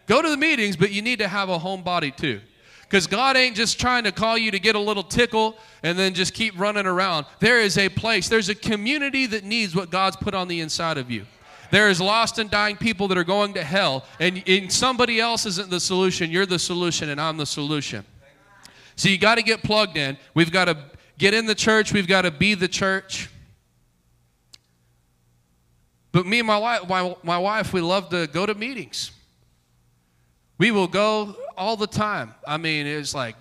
Go 0.08 0.22
to 0.22 0.30
the 0.30 0.38
meetings, 0.38 0.76
but 0.76 0.92
you 0.92 1.02
need 1.02 1.20
to 1.20 1.28
have 1.28 1.50
a 1.50 1.60
home 1.60 1.84
body 1.84 2.12
too. 2.12 2.42
Because 2.82 3.06
God 3.06 3.36
ain't 3.36 3.56
just 3.56 3.80
trying 3.80 4.06
to 4.06 4.14
call 4.14 4.38
you 4.38 4.50
to 4.52 4.60
get 4.60 4.76
a 4.76 4.80
little 4.80 5.04
tickle 5.04 5.58
and 5.84 6.00
then 6.00 6.14
just 6.14 6.34
keep 6.34 6.58
running 6.58 6.86
around. 6.86 7.26
There 7.40 7.60
is 7.60 7.78
a 7.78 7.90
place, 7.90 8.30
there's 8.30 8.48
a 8.48 8.56
community 8.56 9.26
that 9.26 9.44
needs 9.44 9.76
what 9.76 9.90
God's 9.90 10.16
put 10.16 10.34
on 10.34 10.48
the 10.48 10.62
inside 10.62 10.98
of 10.98 11.12
you. 11.12 11.26
There 11.70 11.90
is 11.90 12.00
lost 12.00 12.40
and 12.40 12.50
dying 12.50 12.78
people 12.78 13.10
that 13.10 13.18
are 13.18 13.26
going 13.26 13.54
to 13.56 13.64
hell, 13.64 14.06
and, 14.22 14.42
and 14.48 14.72
somebody 14.72 15.20
else 15.20 15.46
isn't 15.46 15.70
the 15.70 15.82
solution. 15.82 16.32
You're 16.32 16.46
the 16.46 16.60
solution, 16.60 17.10
and 17.10 17.20
I'm 17.20 17.36
the 17.36 17.46
solution. 17.46 18.06
So 18.96 19.10
you 19.10 19.18
got 19.18 19.36
to 19.36 19.44
get 19.44 19.64
plugged 19.64 19.98
in. 19.98 20.18
We've 20.34 20.52
got 20.52 20.66
to 20.66 20.78
get 21.18 21.34
in 21.34 21.46
the 21.46 21.56
church, 21.56 21.92
we've 21.92 22.08
got 22.08 22.22
to 22.22 22.32
be 22.32 22.54
the 22.54 22.70
church. 22.70 23.30
But 26.14 26.26
me 26.26 26.40
and 26.40 26.48
my 26.48 26.58
wife, 26.58 26.88
my, 26.88 27.16
my 27.22 27.38
wife, 27.38 27.74
we 27.74 27.82
love 27.82 28.10
to 28.10 28.28
go 28.28 28.46
to 28.46 28.56
meetings. 28.56 29.12
We 30.58 30.72
will 30.72 30.88
go 30.88 31.36
all 31.56 31.78
the 31.78 31.88
time. 31.88 32.34
I 32.46 32.58
mean, 32.58 32.88
it 32.88 32.98
was 32.98 33.14
like 33.14 33.36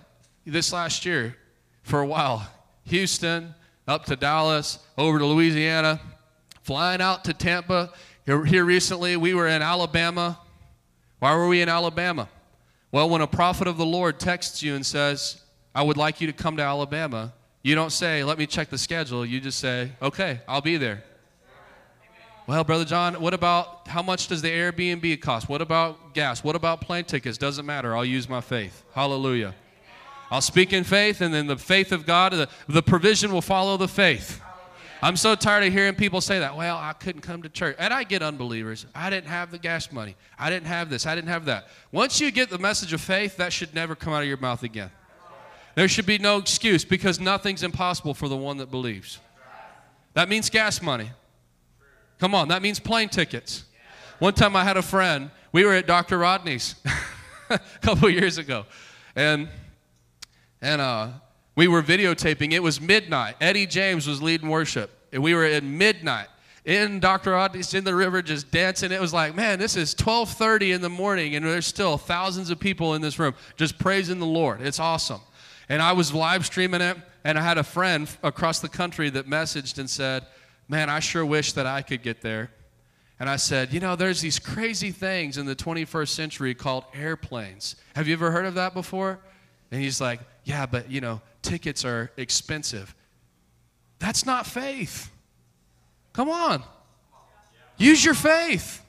this 0.44 0.72
last 0.72 1.04
year 1.06 1.36
for 1.82 2.00
a 2.00 2.06
while. 2.06 2.46
Houston, 2.84 3.54
up 3.88 4.04
to 4.06 4.16
Dallas, 4.16 4.78
over 4.98 5.18
to 5.18 5.26
Louisiana, 5.26 6.00
flying 6.62 7.00
out 7.00 7.24
to 7.24 7.32
Tampa. 7.32 7.92
Here, 8.24 8.44
here 8.44 8.64
recently, 8.64 9.16
we 9.16 9.34
were 9.34 9.46
in 9.46 9.62
Alabama. 9.62 10.38
Why 11.18 11.34
were 11.34 11.48
we 11.48 11.62
in 11.62 11.68
Alabama? 11.68 12.28
Well, 12.92 13.08
when 13.08 13.20
a 13.20 13.26
prophet 13.26 13.66
of 13.66 13.76
the 13.76 13.86
Lord 13.86 14.20
texts 14.20 14.62
you 14.62 14.74
and 14.74 14.84
says, 14.84 15.40
I 15.74 15.82
would 15.82 15.96
like 15.96 16.20
you 16.20 16.26
to 16.26 16.32
come 16.32 16.56
to 16.56 16.62
Alabama, 16.62 17.32
you 17.62 17.74
don't 17.74 17.90
say, 17.90 18.22
let 18.24 18.38
me 18.38 18.46
check 18.46 18.68
the 18.68 18.78
schedule. 18.78 19.26
You 19.26 19.40
just 19.40 19.58
say, 19.58 19.90
okay, 20.00 20.40
I'll 20.46 20.60
be 20.60 20.76
there. 20.76 21.02
Well, 22.46 22.62
Brother 22.62 22.84
John, 22.84 23.14
what 23.14 23.34
about 23.34 23.88
how 23.88 24.02
much 24.02 24.28
does 24.28 24.40
the 24.40 24.50
Airbnb 24.50 25.20
cost? 25.20 25.48
What 25.48 25.60
about 25.60 26.14
gas? 26.14 26.44
What 26.44 26.54
about 26.54 26.80
plane 26.80 27.04
tickets? 27.04 27.38
Doesn't 27.38 27.66
matter. 27.66 27.96
I'll 27.96 28.04
use 28.04 28.28
my 28.28 28.40
faith. 28.40 28.84
Hallelujah. 28.94 29.52
I'll 30.30 30.40
speak 30.40 30.72
in 30.72 30.84
faith, 30.84 31.20
and 31.20 31.34
then 31.34 31.48
the 31.48 31.56
faith 31.56 31.90
of 31.90 32.06
God, 32.06 32.32
the, 32.32 32.48
the 32.68 32.82
provision 32.82 33.32
will 33.32 33.42
follow 33.42 33.76
the 33.76 33.88
faith. 33.88 34.40
I'm 35.02 35.16
so 35.16 35.34
tired 35.34 35.64
of 35.64 35.72
hearing 35.72 35.94
people 35.94 36.20
say 36.20 36.38
that. 36.38 36.56
Well, 36.56 36.76
I 36.76 36.92
couldn't 36.92 37.22
come 37.22 37.42
to 37.42 37.48
church. 37.48 37.76
And 37.80 37.92
I 37.92 38.04
get 38.04 38.22
unbelievers. 38.22 38.86
I 38.94 39.10
didn't 39.10 39.28
have 39.28 39.50
the 39.50 39.58
gas 39.58 39.90
money. 39.90 40.16
I 40.38 40.48
didn't 40.48 40.66
have 40.66 40.88
this. 40.88 41.04
I 41.04 41.16
didn't 41.16 41.28
have 41.28 41.46
that. 41.46 41.66
Once 41.90 42.20
you 42.20 42.30
get 42.30 42.48
the 42.48 42.58
message 42.58 42.92
of 42.92 43.00
faith, 43.00 43.36
that 43.38 43.52
should 43.52 43.74
never 43.74 43.94
come 43.96 44.12
out 44.12 44.22
of 44.22 44.28
your 44.28 44.38
mouth 44.38 44.62
again. 44.62 44.90
There 45.74 45.88
should 45.88 46.06
be 46.06 46.18
no 46.18 46.38
excuse 46.38 46.84
because 46.84 47.20
nothing's 47.20 47.62
impossible 47.62 48.14
for 48.14 48.28
the 48.28 48.36
one 48.36 48.56
that 48.58 48.70
believes. 48.70 49.18
That 50.14 50.28
means 50.28 50.48
gas 50.48 50.80
money. 50.80 51.10
Come 52.18 52.34
on, 52.34 52.48
that 52.48 52.62
means 52.62 52.80
plane 52.80 53.08
tickets. 53.08 53.64
One 54.18 54.32
time 54.32 54.56
I 54.56 54.64
had 54.64 54.76
a 54.76 54.82
friend, 54.82 55.30
we 55.52 55.64
were 55.64 55.74
at 55.74 55.86
Dr. 55.86 56.18
Rodney's 56.18 56.74
a 57.50 57.58
couple 57.82 58.08
years 58.08 58.38
ago, 58.38 58.64
and, 59.14 59.48
and 60.62 60.80
uh, 60.80 61.08
we 61.54 61.68
were 61.68 61.82
videotaping. 61.82 62.52
It 62.52 62.62
was 62.62 62.80
midnight. 62.80 63.36
Eddie 63.40 63.66
James 63.66 64.06
was 64.06 64.22
leading 64.22 64.48
worship, 64.48 64.90
and 65.12 65.22
we 65.22 65.34
were 65.34 65.44
at 65.44 65.62
midnight 65.62 66.28
in 66.64 66.98
Dr. 66.98 67.32
Rodney's 67.32 67.74
in 67.74 67.84
the 67.84 67.94
river 67.94 68.22
just 68.22 68.50
dancing. 68.50 68.90
It 68.90 69.00
was 69.00 69.12
like, 69.12 69.34
man, 69.34 69.58
this 69.58 69.76
is 69.76 69.94
12:30 69.94 70.74
in 70.74 70.80
the 70.80 70.90
morning, 70.90 71.36
and 71.36 71.44
there's 71.44 71.66
still 71.66 71.96
thousands 71.96 72.50
of 72.50 72.58
people 72.58 72.94
in 72.94 73.02
this 73.02 73.18
room 73.18 73.34
just 73.56 73.78
praising 73.78 74.18
the 74.18 74.26
Lord. 74.26 74.60
It's 74.60 74.80
awesome. 74.80 75.20
And 75.68 75.82
I 75.82 75.92
was 75.92 76.12
live 76.12 76.44
streaming 76.46 76.80
it, 76.80 76.96
and 77.24 77.38
I 77.38 77.42
had 77.42 77.58
a 77.58 77.64
friend 77.64 78.08
across 78.22 78.60
the 78.60 78.68
country 78.68 79.10
that 79.10 79.28
messaged 79.28 79.78
and 79.78 79.88
said, 79.88 80.26
man, 80.68 80.90
I 80.90 81.00
sure 81.00 81.24
wish 81.24 81.52
that 81.52 81.66
I 81.66 81.82
could 81.82 82.02
get 82.02 82.22
there. 82.22 82.50
And 83.18 83.30
I 83.30 83.36
said, 83.36 83.72
you 83.72 83.80
know, 83.80 83.96
there's 83.96 84.20
these 84.20 84.38
crazy 84.38 84.90
things 84.90 85.38
in 85.38 85.46
the 85.46 85.56
21st 85.56 86.08
century 86.08 86.54
called 86.54 86.84
airplanes. 86.92 87.76
Have 87.94 88.06
you 88.06 88.12
ever 88.12 88.30
heard 88.30 88.44
of 88.44 88.54
that 88.54 88.74
before? 88.74 89.18
And 89.70 89.80
he's 89.80 90.00
like, 90.00 90.20
yeah, 90.44 90.66
but, 90.66 90.90
you 90.90 91.00
know, 91.00 91.22
tickets 91.42 91.84
are 91.84 92.10
expensive. 92.16 92.94
That's 93.98 94.26
not 94.26 94.46
faith. 94.46 95.10
Come 96.12 96.28
on. 96.28 96.62
Use 97.78 98.04
your 98.04 98.14
faith. 98.14 98.82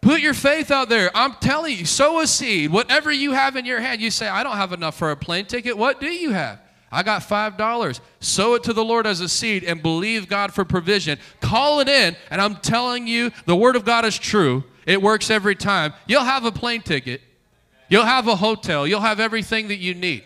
Put 0.00 0.20
your 0.20 0.34
faith 0.34 0.70
out 0.70 0.88
there. 0.88 1.10
I'm 1.14 1.34
telling 1.34 1.76
you, 1.76 1.84
sow 1.84 2.20
a 2.20 2.26
seed. 2.26 2.70
Whatever 2.70 3.10
you 3.10 3.32
have 3.32 3.56
in 3.56 3.64
your 3.64 3.80
hand, 3.80 4.00
you 4.00 4.10
say, 4.10 4.28
I 4.28 4.42
don't 4.42 4.56
have 4.56 4.72
enough 4.72 4.96
for 4.96 5.10
a 5.10 5.16
plane 5.16 5.46
ticket. 5.46 5.76
What 5.76 6.00
do 6.00 6.06
you 6.06 6.30
have? 6.30 6.60
I 6.90 7.02
got 7.02 7.22
$5. 7.22 8.00
Sow 8.20 8.54
it 8.54 8.62
to 8.64 8.72
the 8.72 8.84
Lord 8.84 9.06
as 9.06 9.20
a 9.20 9.28
seed 9.28 9.64
and 9.64 9.82
believe 9.82 10.28
God 10.28 10.54
for 10.54 10.64
provision. 10.64 11.18
Call 11.40 11.80
it 11.80 11.88
in, 11.88 12.16
and 12.30 12.40
I'm 12.40 12.56
telling 12.56 13.06
you, 13.06 13.32
the 13.44 13.56
Word 13.56 13.76
of 13.76 13.84
God 13.84 14.04
is 14.04 14.18
true. 14.18 14.64
It 14.86 15.02
works 15.02 15.30
every 15.30 15.56
time. 15.56 15.92
You'll 16.06 16.24
have 16.24 16.44
a 16.44 16.52
plane 16.52 16.82
ticket, 16.82 17.20
you'll 17.88 18.04
have 18.04 18.28
a 18.28 18.36
hotel, 18.36 18.86
you'll 18.86 19.00
have 19.00 19.20
everything 19.20 19.68
that 19.68 19.78
you 19.78 19.94
need. 19.94 20.24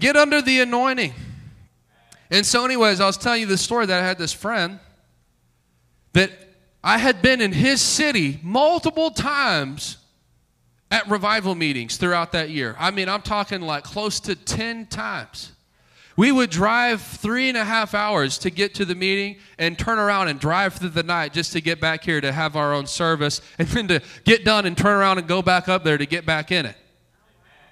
Get 0.00 0.16
under 0.16 0.42
the 0.42 0.60
anointing. 0.60 1.14
And 2.28 2.44
so, 2.44 2.64
anyways, 2.64 3.00
I 3.00 3.06
was 3.06 3.16
telling 3.16 3.42
you 3.42 3.46
the 3.46 3.58
story 3.58 3.86
that 3.86 4.02
I 4.02 4.06
had 4.06 4.18
this 4.18 4.32
friend 4.32 4.80
that 6.12 6.30
I 6.82 6.98
had 6.98 7.22
been 7.22 7.40
in 7.40 7.52
his 7.52 7.80
city 7.80 8.40
multiple 8.42 9.10
times 9.10 9.98
at 10.92 11.08
revival 11.08 11.54
meetings 11.54 11.96
throughout 11.96 12.32
that 12.32 12.50
year. 12.50 12.76
I 12.78 12.90
mean, 12.90 13.08
I'm 13.08 13.22
talking 13.22 13.62
like 13.62 13.82
close 13.82 14.20
to 14.20 14.36
10 14.36 14.86
times. 14.86 15.52
We 16.18 16.30
would 16.30 16.50
drive 16.50 17.00
three 17.00 17.48
and 17.48 17.56
a 17.56 17.64
half 17.64 17.94
hours 17.94 18.36
to 18.38 18.50
get 18.50 18.74
to 18.74 18.84
the 18.84 18.94
meeting 18.94 19.36
and 19.58 19.78
turn 19.78 19.98
around 19.98 20.28
and 20.28 20.38
drive 20.38 20.74
through 20.74 20.90
the 20.90 21.02
night 21.02 21.32
just 21.32 21.52
to 21.54 21.62
get 21.62 21.80
back 21.80 22.04
here 22.04 22.20
to 22.20 22.30
have 22.30 22.56
our 22.56 22.74
own 22.74 22.86
service 22.86 23.40
and 23.58 23.66
then 23.68 23.88
to 23.88 24.02
get 24.24 24.44
done 24.44 24.66
and 24.66 24.76
turn 24.76 24.94
around 24.94 25.16
and 25.16 25.26
go 25.26 25.40
back 25.40 25.66
up 25.66 25.82
there 25.82 25.96
to 25.96 26.04
get 26.04 26.26
back 26.26 26.52
in 26.52 26.66
it. 26.66 26.76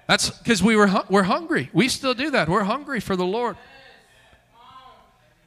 That's 0.07 0.31
because 0.31 0.63
we 0.63 0.75
were, 0.75 0.89
we're 1.07 1.21
hungry. 1.21 1.69
We 1.73 1.89
still 1.89 2.15
do 2.15 2.31
that. 2.31 2.49
We're 2.49 2.63
hungry 2.63 2.99
for 2.99 3.15
the 3.15 3.25
Lord. 3.25 3.55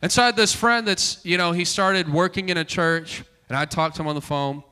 And 0.00 0.12
so 0.12 0.22
I 0.22 0.26
had 0.26 0.36
this 0.36 0.54
friend 0.54 0.86
that's, 0.86 1.24
you 1.24 1.38
know, 1.38 1.50
he 1.50 1.64
started 1.64 2.08
working 2.08 2.50
in 2.50 2.56
a 2.56 2.64
church 2.64 3.24
and 3.48 3.58
I 3.58 3.64
talked 3.64 3.96
to 3.96 4.02
him 4.02 4.06
on 4.08 4.14
the 4.14 4.20
phone. 4.20 4.62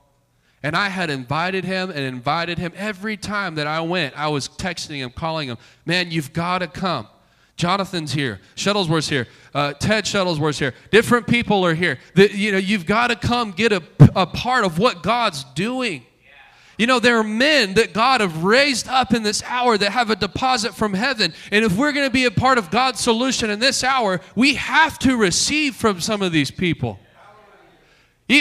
And 0.62 0.76
I 0.76 0.88
had 0.88 1.10
invited 1.10 1.64
him 1.64 1.90
and 1.90 2.00
invited 2.00 2.58
him 2.58 2.72
every 2.76 3.16
time 3.16 3.56
that 3.56 3.66
I 3.66 3.80
went. 3.80 4.16
I 4.16 4.28
was 4.28 4.48
texting 4.48 4.96
him, 4.96 5.10
calling 5.10 5.48
him, 5.48 5.58
man, 5.84 6.10
you've 6.10 6.32
got 6.32 6.58
to 6.58 6.68
come. 6.68 7.08
Jonathan's 7.56 8.12
here. 8.12 8.40
Shuttlesworth's 8.56 9.08
here. 9.08 9.28
Uh, 9.54 9.72
Ted 9.74 10.04
Shuttlesworth's 10.04 10.58
here. 10.58 10.74
Different 10.90 11.26
people 11.26 11.64
are 11.66 11.74
here. 11.74 11.98
The, 12.14 12.34
you 12.34 12.52
know, 12.52 12.58
you've 12.58 12.86
got 12.86 13.08
to 13.08 13.16
come 13.16 13.52
get 13.52 13.72
a, 13.72 13.82
a 14.14 14.26
part 14.26 14.64
of 14.64 14.78
what 14.78 15.02
God's 15.02 15.44
doing. 15.54 16.04
You 16.78 16.86
know, 16.86 16.98
there 16.98 17.18
are 17.18 17.24
men 17.24 17.74
that 17.74 17.92
God 17.92 18.20
have 18.20 18.42
raised 18.42 18.88
up 18.88 19.12
in 19.12 19.22
this 19.22 19.42
hour 19.44 19.76
that 19.76 19.92
have 19.92 20.10
a 20.10 20.16
deposit 20.16 20.74
from 20.74 20.94
heaven. 20.94 21.34
And 21.50 21.64
if 21.64 21.76
we're 21.76 21.92
going 21.92 22.06
to 22.06 22.12
be 22.12 22.24
a 22.24 22.30
part 22.30 22.56
of 22.58 22.70
God's 22.70 22.98
solution 22.98 23.50
in 23.50 23.60
this 23.60 23.84
hour, 23.84 24.20
we 24.34 24.54
have 24.54 24.98
to 25.00 25.16
receive 25.16 25.76
from 25.76 26.00
some 26.00 26.22
of 26.22 26.32
these 26.32 26.50
people. 26.50 26.98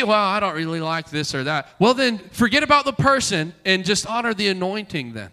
Well, 0.04 0.12
I 0.12 0.39
don't 0.39 0.56
really 0.56 0.80
like 0.80 1.10
this 1.10 1.36
or 1.36 1.44
that. 1.44 1.70
Well, 1.80 1.94
then 1.94 2.18
forget 2.18 2.64
about 2.64 2.86
the 2.86 2.94
person 2.94 3.54
and 3.66 3.84
just 3.84 4.08
honor 4.08 4.34
the 4.34 4.48
anointing 4.48 5.14
then. 5.14 5.32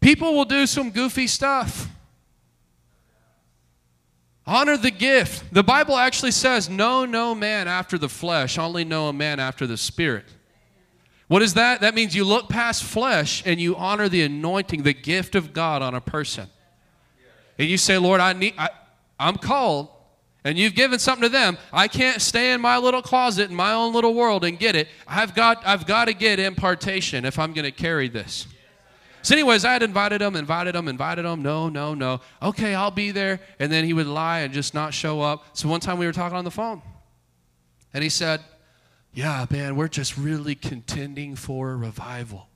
People 0.00 0.34
will 0.34 0.44
do 0.44 0.66
some 0.66 0.90
goofy 0.90 1.26
stuff. 1.26 1.88
Honor 4.46 4.76
the 4.76 4.90
gift. 4.90 5.52
The 5.52 5.62
Bible 5.62 5.96
actually 5.96 6.32
says, 6.32 6.68
Know 6.68 7.04
no 7.04 7.34
man 7.34 7.68
after 7.68 7.98
the 7.98 8.08
flesh, 8.08 8.58
only 8.58 8.84
know 8.84 9.08
a 9.08 9.12
man 9.12 9.38
after 9.38 9.66
the 9.66 9.76
spirit. 9.76 10.24
What 11.28 11.42
is 11.42 11.54
that? 11.54 11.82
That 11.82 11.94
means 11.94 12.16
you 12.16 12.24
look 12.24 12.48
past 12.48 12.82
flesh 12.82 13.44
and 13.46 13.60
you 13.60 13.76
honor 13.76 14.08
the 14.08 14.22
anointing, 14.22 14.82
the 14.82 14.92
gift 14.92 15.36
of 15.36 15.52
God 15.52 15.82
on 15.82 15.94
a 15.94 16.00
person. 16.00 16.48
And 17.56 17.68
you 17.68 17.76
say, 17.76 17.98
Lord, 17.98 18.20
I 18.20 18.32
need, 18.32 18.54
I, 18.58 18.70
I'm 19.18 19.36
called, 19.36 19.90
and 20.44 20.56
you've 20.56 20.74
given 20.74 20.98
something 20.98 21.22
to 21.22 21.28
them. 21.28 21.58
I 21.72 21.88
can't 21.88 22.20
stay 22.20 22.52
in 22.52 22.60
my 22.60 22.78
little 22.78 23.02
closet 23.02 23.50
in 23.50 23.56
my 23.56 23.72
own 23.72 23.92
little 23.92 24.14
world 24.14 24.44
and 24.44 24.58
get 24.58 24.74
it. 24.74 24.88
I've 25.06 25.34
got, 25.34 25.66
I've 25.66 25.86
got 25.86 26.06
to 26.06 26.14
get 26.14 26.38
impartation 26.38 27.24
if 27.24 27.38
I'm 27.38 27.52
going 27.52 27.64
to 27.64 27.72
carry 27.72 28.08
this. 28.08 28.46
So, 29.22 29.34
anyways, 29.34 29.66
I 29.66 29.74
had 29.74 29.82
invited 29.82 30.22
him, 30.22 30.34
invited 30.34 30.74
him, 30.74 30.88
invited 30.88 31.26
him. 31.26 31.42
No, 31.42 31.68
no, 31.68 31.92
no. 31.92 32.20
Okay, 32.40 32.74
I'll 32.74 32.90
be 32.90 33.10
there. 33.10 33.40
And 33.58 33.70
then 33.70 33.84
he 33.84 33.92
would 33.92 34.06
lie 34.06 34.40
and 34.40 34.54
just 34.54 34.72
not 34.72 34.94
show 34.94 35.20
up. 35.20 35.44
So, 35.52 35.68
one 35.68 35.80
time 35.80 35.98
we 35.98 36.06
were 36.06 36.12
talking 36.12 36.38
on 36.38 36.44
the 36.44 36.50
phone, 36.50 36.80
and 37.92 38.02
he 38.02 38.08
said, 38.08 38.40
Yeah, 39.12 39.44
man, 39.50 39.76
we're 39.76 39.88
just 39.88 40.16
really 40.16 40.54
contending 40.54 41.36
for 41.36 41.76
revival. 41.76 42.48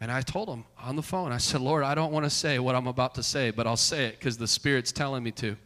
And 0.00 0.10
I 0.10 0.20
told 0.20 0.48
him 0.48 0.64
on 0.78 0.96
the 0.96 1.02
phone, 1.02 1.32
I 1.32 1.38
said, 1.38 1.60
Lord, 1.60 1.84
I 1.84 1.94
don't 1.94 2.12
want 2.12 2.24
to 2.26 2.30
say 2.30 2.58
what 2.58 2.74
I'm 2.74 2.88
about 2.88 3.14
to 3.16 3.22
say, 3.22 3.50
but 3.50 3.66
I'll 3.66 3.76
say 3.76 4.06
it 4.06 4.18
because 4.18 4.36
the 4.36 4.48
Spirit's 4.48 4.92
telling 4.92 5.22
me 5.22 5.30
to. 5.32 5.56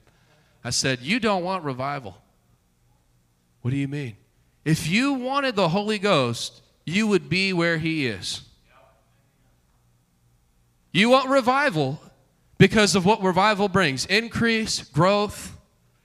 I 0.64 0.70
said, 0.70 1.00
You 1.00 1.20
don't 1.20 1.44
want 1.44 1.64
revival. 1.64 2.16
What 3.62 3.70
do 3.70 3.76
you 3.76 3.88
mean? 3.88 4.16
If 4.64 4.88
you 4.88 5.12
wanted 5.12 5.56
the 5.56 5.68
Holy 5.68 5.98
Ghost, 5.98 6.62
you 6.84 7.06
would 7.06 7.28
be 7.28 7.52
where 7.52 7.78
He 7.78 8.06
is. 8.06 8.42
You 10.92 11.10
want 11.10 11.28
revival 11.28 12.00
because 12.58 12.94
of 12.94 13.04
what 13.04 13.22
revival 13.22 13.68
brings 13.68 14.06
increase, 14.06 14.82
growth, 14.82 15.56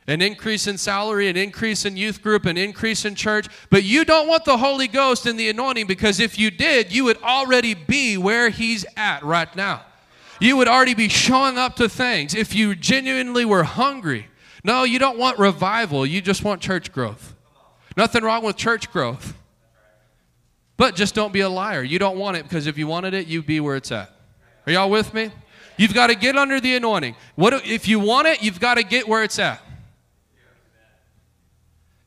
an 0.08 0.22
increase 0.22 0.68
in 0.68 0.78
salary, 0.78 1.30
an 1.30 1.38
increase 1.38 1.86
in 1.86 1.96
youth 1.96 2.22
group, 2.22 2.46
an 2.46 2.58
increase 2.58 3.06
in 3.06 3.16
church. 3.16 3.48
But 3.70 3.84
you 3.84 4.04
don't 4.04 4.28
want 4.28 4.46
the 4.46 4.58
Holy 4.58 4.88
Ghost 4.88 5.26
and 5.26 5.40
the 5.40 5.50
anointing 5.50 5.88
because 5.88 6.20
if 6.20 6.38
you 6.38 6.52
did, 6.52 6.92
you 6.92 7.06
would 7.06 7.22
already 7.24 7.74
be 7.74 8.18
where 8.18 8.50
He's 8.50 8.86
at 8.98 9.24
right 9.24 9.56
now. 9.56 9.84
You 10.40 10.58
would 10.58 10.68
already 10.68 10.96
be 10.96 11.08
showing 11.08 11.58
up 11.58 11.76
to 11.76 11.88
things 11.88 12.34
if 12.34 12.56
you 12.56 12.76
genuinely 12.76 13.46
were 13.46 13.64
hungry. 13.64 14.28
No, 14.64 14.84
you 14.84 15.00
don't 15.00 15.18
want 15.18 15.40
revival, 15.40 16.06
you 16.06 16.22
just 16.22 16.44
want 16.44 16.62
church 16.62 16.92
growth. 16.92 17.36
Nothing 17.98 18.24
wrong 18.24 18.44
with 18.44 18.58
church 18.58 18.92
growth. 18.92 19.36
But 20.78 20.96
just 20.96 21.14
don't 21.14 21.32
be 21.32 21.42
a 21.42 21.50
liar. 21.50 21.84
You 21.84 22.00
don't 22.00 22.18
want 22.18 22.38
it 22.38 22.44
because 22.44 22.66
if 22.66 22.78
you 22.78 22.88
wanted 22.88 23.14
it, 23.14 23.28
you'd 23.28 23.46
be 23.46 23.60
where 23.60 23.76
it's 23.76 23.92
at. 23.92 24.12
Are 24.66 24.72
y'all 24.72 24.90
with 24.90 25.14
me? 25.14 25.30
You've 25.78 25.94
got 25.94 26.08
to 26.08 26.16
get 26.16 26.36
under 26.38 26.60
the 26.60 26.76
anointing. 26.76 27.16
What 27.36 27.66
if 27.66 27.88
you 27.88 28.00
want 28.00 28.28
it, 28.28 28.42
you've 28.42 28.60
got 28.60 28.76
to 28.76 28.84
get 28.84 29.08
where 29.08 29.24
it's 29.24 29.40
at. 29.40 29.62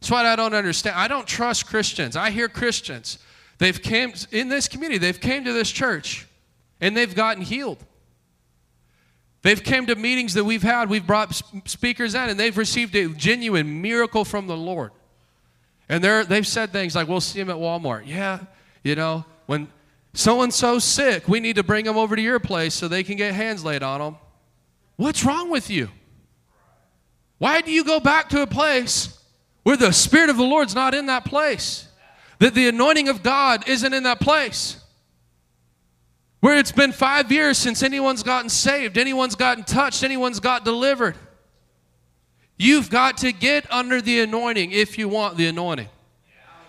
That's 0.00 0.10
what 0.10 0.26
I 0.26 0.36
don't 0.36 0.54
understand. 0.54 0.96
I 0.96 1.08
don't 1.08 1.26
trust 1.26 1.66
Christians. 1.66 2.16
I 2.16 2.30
hear 2.30 2.48
Christians. 2.48 3.18
They've 3.58 3.80
came 3.80 4.12
in 4.32 4.48
this 4.48 4.68
community, 4.68 4.98
they've 4.98 5.20
came 5.20 5.44
to 5.44 5.52
this 5.52 5.70
church 5.70 6.26
and 6.80 6.96
they've 6.96 7.14
gotten 7.14 7.42
healed. 7.42 7.78
They've 9.44 9.62
came 9.62 9.84
to 9.86 9.94
meetings 9.94 10.34
that 10.34 10.44
we've 10.44 10.62
had, 10.62 10.88
we've 10.88 11.06
brought 11.06 11.40
speakers 11.66 12.14
in 12.14 12.30
and 12.30 12.40
they've 12.40 12.56
received 12.56 12.96
a 12.96 13.08
genuine 13.10 13.82
miracle 13.82 14.24
from 14.24 14.46
the 14.46 14.56
Lord. 14.56 14.90
And 15.86 16.02
they're, 16.02 16.24
they've 16.24 16.46
said 16.46 16.72
things 16.72 16.96
like, 16.96 17.08
we'll 17.08 17.20
see 17.20 17.40
them 17.40 17.50
at 17.50 17.56
Walmart. 17.56 18.06
Yeah, 18.06 18.40
you 18.82 18.94
know, 18.94 19.26
when 19.44 19.68
so 20.14 20.40
and 20.42 20.54
so 20.54 20.78
sick. 20.78 21.28
We 21.28 21.40
need 21.40 21.56
to 21.56 21.62
bring 21.62 21.84
them 21.84 21.98
over 21.98 22.16
to 22.16 22.22
your 22.22 22.38
place 22.38 22.72
so 22.72 22.88
they 22.88 23.02
can 23.02 23.16
get 23.16 23.34
hands 23.34 23.64
laid 23.64 23.82
on 23.82 24.00
them. 24.00 24.16
What's 24.96 25.24
wrong 25.24 25.50
with 25.50 25.68
you? 25.68 25.90
Why 27.38 27.60
do 27.60 27.70
you 27.70 27.84
go 27.84 28.00
back 28.00 28.30
to 28.30 28.40
a 28.40 28.46
place 28.46 29.20
where 29.64 29.76
the 29.76 29.92
Spirit 29.92 30.30
of 30.30 30.36
the 30.36 30.44
Lord's 30.44 30.74
not 30.74 30.94
in 30.94 31.06
that 31.06 31.24
place? 31.24 31.88
That 32.38 32.54
the 32.54 32.68
anointing 32.68 33.08
of 33.08 33.22
God 33.22 33.68
isn't 33.68 33.92
in 33.92 34.04
that 34.04 34.20
place? 34.20 34.80
Where 36.44 36.58
it's 36.58 36.72
been 36.72 36.92
five 36.92 37.32
years 37.32 37.56
since 37.56 37.82
anyone's 37.82 38.22
gotten 38.22 38.50
saved, 38.50 38.98
anyone's 38.98 39.34
gotten 39.34 39.64
touched, 39.64 40.02
anyone's 40.02 40.40
got 40.40 40.62
delivered. 40.62 41.16
You've 42.58 42.90
got 42.90 43.16
to 43.18 43.32
get 43.32 43.64
under 43.72 44.02
the 44.02 44.20
anointing 44.20 44.70
if 44.70 44.98
you 44.98 45.08
want 45.08 45.38
the 45.38 45.46
anointing. 45.46 45.88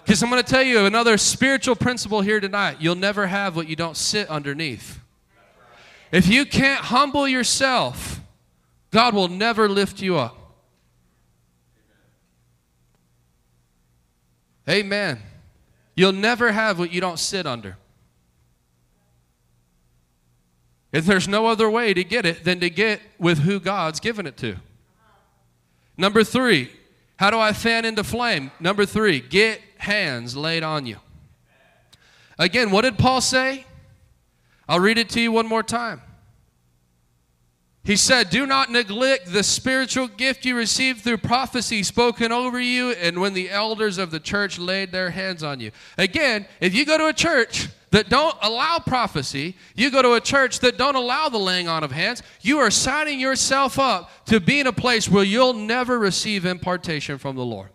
Because 0.01 0.23
I'm 0.23 0.29
going 0.29 0.41
to 0.41 0.49
tell 0.49 0.63
you 0.63 0.85
another 0.85 1.17
spiritual 1.17 1.75
principle 1.75 2.21
here 2.21 2.39
tonight. 2.39 2.77
You'll 2.79 2.95
never 2.95 3.27
have 3.27 3.57
what 3.57 3.67
you 3.67 3.75
don't 3.75 3.97
sit 3.97 4.29
underneath. 4.29 5.01
If 6.09 6.25
you 6.29 6.45
can't 6.45 6.79
humble 6.79 7.27
yourself, 7.27 8.21
God 8.91 9.13
will 9.13 9.27
never 9.27 9.67
lift 9.67 10.01
you 10.01 10.15
up. 10.15 10.37
Amen. 14.69 15.19
You'll 15.97 16.13
never 16.13 16.53
have 16.53 16.79
what 16.79 16.93
you 16.93 17.01
don't 17.01 17.19
sit 17.19 17.45
under. 17.45 17.75
If 20.95 21.05
there's 21.05 21.27
no 21.27 21.47
other 21.47 21.69
way 21.69 21.93
to 21.93 22.05
get 22.05 22.25
it 22.25 22.45
than 22.45 22.61
to 22.61 22.69
get 22.69 23.01
with 23.19 23.39
who 23.39 23.59
God's 23.59 23.99
given 23.99 24.25
it 24.25 24.37
to. 24.37 24.55
Number 25.97 26.23
three, 26.23 26.71
how 27.17 27.31
do 27.31 27.37
I 27.37 27.51
fan 27.51 27.83
into 27.83 28.01
flame? 28.01 28.49
Number 28.61 28.85
three, 28.85 29.19
get 29.19 29.59
hands 29.77 30.37
laid 30.37 30.63
on 30.63 30.85
you. 30.85 30.95
Again, 32.39 32.71
what 32.71 32.83
did 32.83 32.97
Paul 32.97 33.19
say? 33.19 33.65
I'll 34.69 34.79
read 34.79 34.97
it 34.97 35.09
to 35.09 35.19
you 35.19 35.33
one 35.33 35.47
more 35.47 35.63
time. 35.63 36.01
He 37.83 37.97
said, 37.97 38.29
Do 38.29 38.45
not 38.45 38.71
neglect 38.71 39.33
the 39.33 39.43
spiritual 39.43 40.07
gift 40.07 40.45
you 40.45 40.55
received 40.55 41.01
through 41.01 41.17
prophecy 41.17 41.83
spoken 41.83 42.31
over 42.31 42.57
you, 42.57 42.91
and 42.91 43.19
when 43.19 43.33
the 43.33 43.49
elders 43.49 43.97
of 43.97 44.11
the 44.11 44.19
church 44.21 44.57
laid 44.57 44.93
their 44.93 45.09
hands 45.09 45.43
on 45.43 45.59
you. 45.59 45.71
Again, 45.97 46.47
if 46.61 46.73
you 46.73 46.85
go 46.85 46.97
to 46.97 47.07
a 47.07 47.13
church 47.13 47.67
that 47.95 48.09
don't 48.09 48.35
allow 48.41 48.77
prophecy, 48.77 49.55
you 49.73 49.89
go 49.89 50.01
to 50.01 50.15
a 50.15 50.19
church 50.19 50.59
that 50.59 50.77
don't 50.77 50.95
allow 50.95 51.29
the 51.29 51.37
laying 51.37 51.69
on 51.69 51.81
of 51.81 51.93
hands, 51.93 52.21
you 52.41 52.57
are 52.57 52.69
signing 52.69 53.21
yourself 53.21 53.79
up 53.79 54.25
to 54.25 54.41
be 54.41 54.59
in 54.59 54.67
a 54.67 54.73
place 54.73 55.07
where 55.07 55.23
you'll 55.23 55.53
never 55.53 55.97
receive 55.97 56.45
impartation 56.45 57.17
from 57.17 57.37
the 57.37 57.45
Lord. 57.45 57.69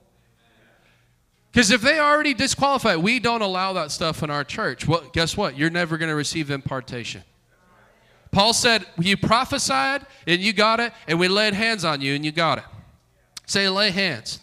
Because 1.51 1.71
if 1.71 1.81
they 1.81 1.99
already 1.99 2.35
disqualify, 2.35 2.97
we 2.97 3.19
don't 3.19 3.41
allow 3.41 3.73
that 3.73 3.91
stuff 3.93 4.23
in 4.23 4.29
our 4.29 4.45
church. 4.45 4.87
Well, 4.87 5.05
guess 5.15 5.39
what? 5.39 5.57
You're 5.57 5.71
never 5.71 5.97
going 5.97 6.11
to 6.11 6.15
receive 6.15 6.51
impartation. 6.51 7.23
Paul 8.31 8.53
said, 8.53 8.85
You 8.99 9.17
prophesied 9.17 10.05
and 10.27 10.43
you 10.43 10.53
got 10.53 10.81
it, 10.81 10.93
and 11.09 11.19
we 11.19 11.29
laid 11.29 11.55
hands 11.55 11.83
on 11.83 12.03
you 12.03 12.15
and 12.15 12.27
you 12.27 12.31
got 12.31 12.59
it. 12.59 12.65
Say, 13.47 13.67
lay 13.71 13.91
hands. 13.91 14.39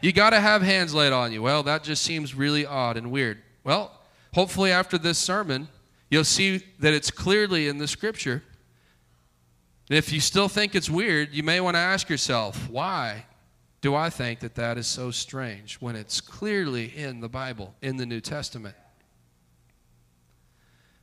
You 0.00 0.12
got 0.12 0.30
to 0.30 0.38
have 0.38 0.62
hands 0.62 0.94
laid 0.94 1.12
on 1.12 1.32
you. 1.32 1.42
Well, 1.42 1.64
that 1.64 1.82
just 1.82 2.04
seems 2.04 2.36
really 2.36 2.64
odd 2.64 2.96
and 2.96 3.10
weird. 3.10 3.42
Well, 3.64 3.98
hopefully, 4.34 4.70
after 4.70 4.98
this 4.98 5.18
sermon, 5.18 5.68
you'll 6.10 6.24
see 6.24 6.62
that 6.78 6.92
it's 6.92 7.10
clearly 7.10 7.68
in 7.68 7.78
the 7.78 7.88
scripture. 7.88 8.42
And 9.88 9.98
if 9.98 10.12
you 10.12 10.20
still 10.20 10.48
think 10.48 10.74
it's 10.74 10.88
weird, 10.88 11.32
you 11.32 11.42
may 11.42 11.60
want 11.60 11.74
to 11.74 11.80
ask 11.80 12.08
yourself, 12.08 12.68
why 12.70 13.26
do 13.80 13.94
I 13.94 14.10
think 14.10 14.40
that 14.40 14.54
that 14.54 14.78
is 14.78 14.86
so 14.86 15.10
strange 15.10 15.76
when 15.76 15.96
it's 15.96 16.20
clearly 16.20 16.96
in 16.96 17.20
the 17.20 17.28
Bible, 17.28 17.74
in 17.82 17.96
the 17.96 18.06
New 18.06 18.20
Testament? 18.20 18.76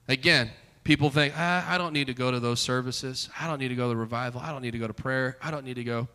Again, 0.08 0.50
people 0.84 1.10
think, 1.12 1.34
ah, 1.38 1.72
I 1.72 1.78
don't 1.78 1.94
need 1.94 2.08
to 2.08 2.14
go 2.14 2.32
to 2.32 2.40
those 2.40 2.60
services. 2.60 3.30
I 3.40 3.48
don't 3.48 3.60
need 3.60 3.68
to 3.68 3.76
go 3.76 3.92
to 3.92 3.96
revival. 4.00 4.42
I 4.42 4.52
don't 4.52 4.62
need 4.62 4.72
to 4.72 4.80
go 4.80 4.88
to 4.88 4.94
prayer. 4.94 5.38
I 5.42 5.52
don't 5.52 5.66
need 5.66 5.76
to 5.76 5.84
go. 5.84 6.08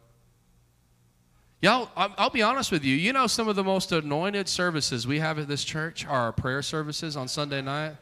Y'all, 1.64 1.88
I'll 1.96 2.28
be 2.28 2.42
honest 2.42 2.70
with 2.70 2.84
you. 2.84 2.94
You 2.94 3.14
know, 3.14 3.26
some 3.26 3.48
of 3.48 3.56
the 3.56 3.64
most 3.64 3.90
anointed 3.90 4.50
services 4.50 5.06
we 5.06 5.18
have 5.20 5.38
at 5.38 5.48
this 5.48 5.64
church 5.64 6.04
are 6.04 6.24
our 6.24 6.30
prayer 6.30 6.60
services 6.60 7.16
on 7.16 7.26
Sunday 7.26 7.62
night. 7.62 7.96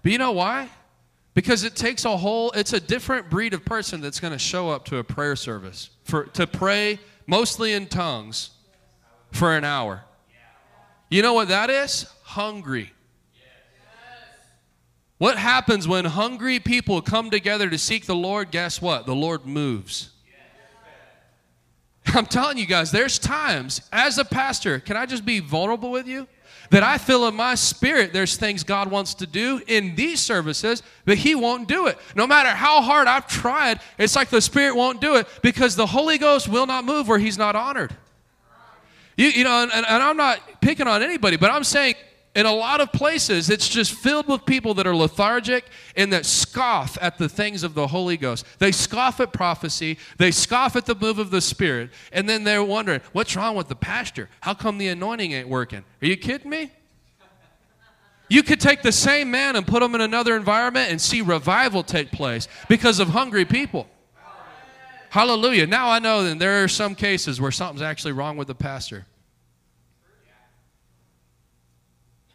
But 0.00 0.12
you 0.12 0.18
know 0.18 0.30
why? 0.30 0.70
Because 1.34 1.64
it 1.64 1.74
takes 1.74 2.04
a 2.04 2.16
whole, 2.16 2.52
it's 2.52 2.72
a 2.72 2.78
different 2.78 3.28
breed 3.28 3.52
of 3.52 3.64
person 3.64 4.00
that's 4.00 4.20
going 4.20 4.32
to 4.32 4.38
show 4.38 4.70
up 4.70 4.84
to 4.84 4.98
a 4.98 5.02
prayer 5.02 5.34
service 5.34 5.90
for, 6.04 6.26
to 6.26 6.46
pray 6.46 7.00
mostly 7.26 7.72
in 7.72 7.88
tongues 7.88 8.50
for 9.32 9.56
an 9.56 9.64
hour. 9.64 10.04
You 11.10 11.22
know 11.22 11.32
what 11.32 11.48
that 11.48 11.68
is? 11.68 12.06
Hungry. 12.22 12.92
What 15.18 15.36
happens 15.36 15.88
when 15.88 16.04
hungry 16.04 16.60
people 16.60 17.02
come 17.02 17.28
together 17.28 17.68
to 17.68 17.76
seek 17.76 18.06
the 18.06 18.14
Lord? 18.14 18.52
Guess 18.52 18.80
what? 18.80 19.04
The 19.04 19.16
Lord 19.16 19.46
moves. 19.46 20.11
I'm 22.14 22.26
telling 22.26 22.58
you 22.58 22.66
guys, 22.66 22.90
there's 22.90 23.18
times 23.18 23.82
as 23.92 24.18
a 24.18 24.24
pastor, 24.24 24.80
can 24.80 24.96
I 24.96 25.06
just 25.06 25.24
be 25.24 25.40
vulnerable 25.40 25.90
with 25.90 26.06
you? 26.06 26.26
that 26.72 26.82
I 26.82 26.96
feel 26.96 27.28
in 27.28 27.34
my 27.34 27.54
spirit 27.54 28.14
there's 28.14 28.38
things 28.38 28.64
God 28.64 28.90
wants 28.90 29.12
to 29.16 29.26
do 29.26 29.60
in 29.66 29.94
these 29.94 30.20
services, 30.20 30.82
but 31.04 31.18
He 31.18 31.34
won't 31.34 31.68
do 31.68 31.86
it. 31.86 31.98
No 32.16 32.26
matter 32.26 32.48
how 32.48 32.80
hard 32.80 33.06
I've 33.06 33.26
tried, 33.26 33.80
it's 33.98 34.16
like 34.16 34.30
the 34.30 34.40
Spirit 34.40 34.74
won't 34.74 34.98
do 34.98 35.16
it 35.16 35.28
because 35.42 35.76
the 35.76 35.84
Holy 35.84 36.16
Ghost 36.16 36.48
will 36.48 36.66
not 36.66 36.86
move 36.86 37.08
where 37.08 37.18
He's 37.18 37.36
not 37.36 37.54
honored. 37.54 37.94
You, 39.18 39.26
you 39.26 39.44
know, 39.44 39.62
and, 39.62 39.70
and 39.70 40.02
I'm 40.02 40.16
not 40.16 40.62
picking 40.62 40.86
on 40.86 41.02
anybody, 41.02 41.36
but 41.36 41.50
I'm 41.50 41.62
saying 41.62 41.94
in 42.34 42.46
a 42.46 42.52
lot 42.52 42.80
of 42.80 42.92
places, 42.92 43.50
it's 43.50 43.68
just 43.68 43.92
filled 43.92 44.26
with 44.26 44.46
people 44.46 44.72
that 44.74 44.86
are 44.86 44.96
lethargic 44.96 45.66
and 45.96 46.12
that 46.12 46.24
scoff 46.24 46.96
at 47.00 47.18
the 47.18 47.28
things 47.28 47.62
of 47.62 47.74
the 47.74 47.86
Holy 47.86 48.16
Ghost. 48.16 48.46
They 48.58 48.72
scoff 48.72 49.20
at 49.20 49.32
prophecy, 49.32 49.98
they 50.16 50.30
scoff 50.30 50.74
at 50.74 50.86
the 50.86 50.94
move 50.94 51.18
of 51.18 51.30
the 51.30 51.42
Spirit, 51.42 51.90
and 52.10 52.28
then 52.28 52.44
they're 52.44 52.64
wondering, 52.64 53.02
what's 53.12 53.36
wrong 53.36 53.54
with 53.54 53.68
the 53.68 53.76
pastor? 53.76 54.30
How 54.40 54.54
come 54.54 54.78
the 54.78 54.88
anointing 54.88 55.32
ain't 55.32 55.48
working? 55.48 55.84
Are 56.00 56.06
you 56.06 56.16
kidding 56.16 56.50
me? 56.50 56.70
You 58.28 58.42
could 58.42 58.60
take 58.60 58.80
the 58.80 58.92
same 58.92 59.30
man 59.30 59.56
and 59.56 59.66
put 59.66 59.82
him 59.82 59.94
in 59.94 60.00
another 60.00 60.34
environment 60.34 60.90
and 60.90 60.98
see 60.98 61.20
revival 61.20 61.82
take 61.82 62.10
place 62.12 62.48
because 62.66 62.98
of 62.98 63.08
hungry 63.08 63.44
people. 63.44 63.86
Hallelujah. 65.10 65.66
Now 65.66 65.90
I 65.90 65.98
know 65.98 66.24
that 66.24 66.38
there 66.38 66.64
are 66.64 66.68
some 66.68 66.94
cases 66.94 67.42
where 67.42 67.50
something's 67.50 67.82
actually 67.82 68.12
wrong 68.12 68.38
with 68.38 68.48
the 68.48 68.54
pastor. 68.54 69.04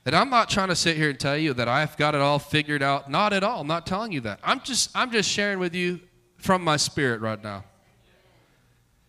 And 0.07 0.15
I'm 0.15 0.29
not 0.29 0.49
trying 0.49 0.69
to 0.69 0.75
sit 0.75 0.95
here 0.95 1.09
and 1.09 1.19
tell 1.19 1.37
you 1.37 1.53
that 1.55 1.67
I've 1.67 1.97
got 1.97 2.15
it 2.15 2.21
all 2.21 2.39
figured 2.39 2.81
out. 2.81 3.11
Not 3.11 3.33
at 3.33 3.43
all. 3.43 3.59
I'm 3.59 3.67
not 3.67 3.85
telling 3.85 4.13
you 4.13 4.21
that. 4.21 4.39
I'm 4.41 4.61
just 4.61 4.89
I'm 4.95 5.11
just 5.11 5.29
sharing 5.29 5.59
with 5.59 5.75
you 5.75 5.99
from 6.37 6.63
my 6.63 6.77
spirit 6.77 7.19
right 7.19 7.43
now. 7.43 7.65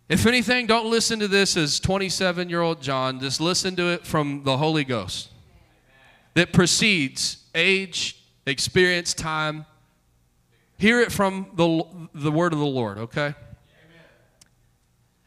If 0.08 0.26
anything, 0.26 0.66
don't 0.66 0.90
listen 0.90 1.20
to 1.20 1.28
this 1.28 1.56
as 1.56 1.78
27 1.78 2.50
year 2.50 2.62
old 2.62 2.82
John. 2.82 3.20
Just 3.20 3.40
listen 3.40 3.76
to 3.76 3.92
it 3.92 4.04
from 4.08 4.42
the 4.42 4.56
Holy 4.56 4.82
Ghost 4.82 5.28
that 6.34 6.52
precedes 6.52 7.44
age, 7.54 8.20
experience, 8.44 9.14
time. 9.14 9.66
Hear 10.78 11.00
it 11.00 11.12
from 11.12 11.52
the, 11.54 12.08
the 12.12 12.32
word 12.32 12.52
of 12.52 12.58
the 12.58 12.66
Lord, 12.66 12.98
okay? 12.98 13.34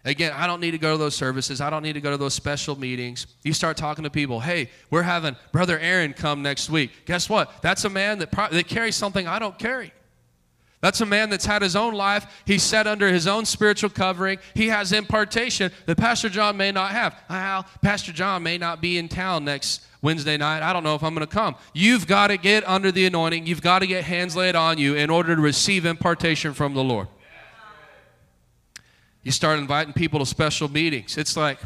Again, 0.03 0.33
I 0.35 0.47
don't 0.47 0.59
need 0.59 0.71
to 0.71 0.79
go 0.79 0.93
to 0.93 0.97
those 0.97 1.15
services. 1.15 1.61
I 1.61 1.69
don't 1.69 1.83
need 1.83 1.93
to 1.93 2.01
go 2.01 2.09
to 2.09 2.17
those 2.17 2.33
special 2.33 2.77
meetings. 2.77 3.27
You 3.43 3.53
start 3.53 3.77
talking 3.77 4.03
to 4.03 4.09
people, 4.09 4.39
hey, 4.39 4.69
we're 4.89 5.03
having 5.03 5.35
Brother 5.51 5.77
Aaron 5.77 6.13
come 6.13 6.41
next 6.41 6.69
week. 6.69 6.91
Guess 7.05 7.29
what? 7.29 7.61
That's 7.61 7.85
a 7.85 7.89
man 7.89 8.17
that, 8.19 8.31
pro- 8.31 8.49
that 8.49 8.67
carries 8.67 8.95
something 8.95 9.27
I 9.27 9.37
don't 9.37 9.57
carry. 9.59 9.93
That's 10.81 10.99
a 11.01 11.05
man 11.05 11.29
that's 11.29 11.45
had 11.45 11.61
his 11.61 11.75
own 11.75 11.93
life. 11.93 12.41
He's 12.45 12.63
set 12.63 12.87
under 12.87 13.07
his 13.07 13.27
own 13.27 13.45
spiritual 13.45 13.91
covering. 13.91 14.39
He 14.55 14.69
has 14.69 14.91
impartation 14.91 15.71
that 15.85 15.97
Pastor 15.97 16.27
John 16.27 16.57
may 16.57 16.71
not 16.71 16.89
have. 16.89 17.15
Well, 17.29 17.67
Pastor 17.83 18.11
John 18.11 18.41
may 18.41 18.57
not 18.57 18.81
be 18.81 18.97
in 18.97 19.07
town 19.07 19.45
next 19.45 19.85
Wednesday 20.01 20.37
night. 20.37 20.63
I 20.63 20.73
don't 20.73 20.83
know 20.83 20.95
if 20.95 21.03
I'm 21.03 21.13
going 21.13 21.27
to 21.27 21.31
come. 21.31 21.55
You've 21.75 22.07
got 22.07 22.27
to 22.27 22.37
get 22.37 22.67
under 22.67 22.91
the 22.91 23.05
anointing. 23.05 23.45
You've 23.45 23.61
got 23.61 23.79
to 23.79 23.87
get 23.87 24.03
hands 24.03 24.35
laid 24.35 24.55
on 24.55 24.79
you 24.79 24.95
in 24.95 25.11
order 25.11 25.35
to 25.35 25.41
receive 25.41 25.85
impartation 25.85 26.55
from 26.55 26.73
the 26.73 26.83
Lord. 26.83 27.07
You 29.23 29.31
start 29.31 29.59
inviting 29.59 29.93
people 29.93 30.19
to 30.19 30.25
special 30.25 30.67
meetings. 30.67 31.17
It's 31.17 31.37
like, 31.37 31.59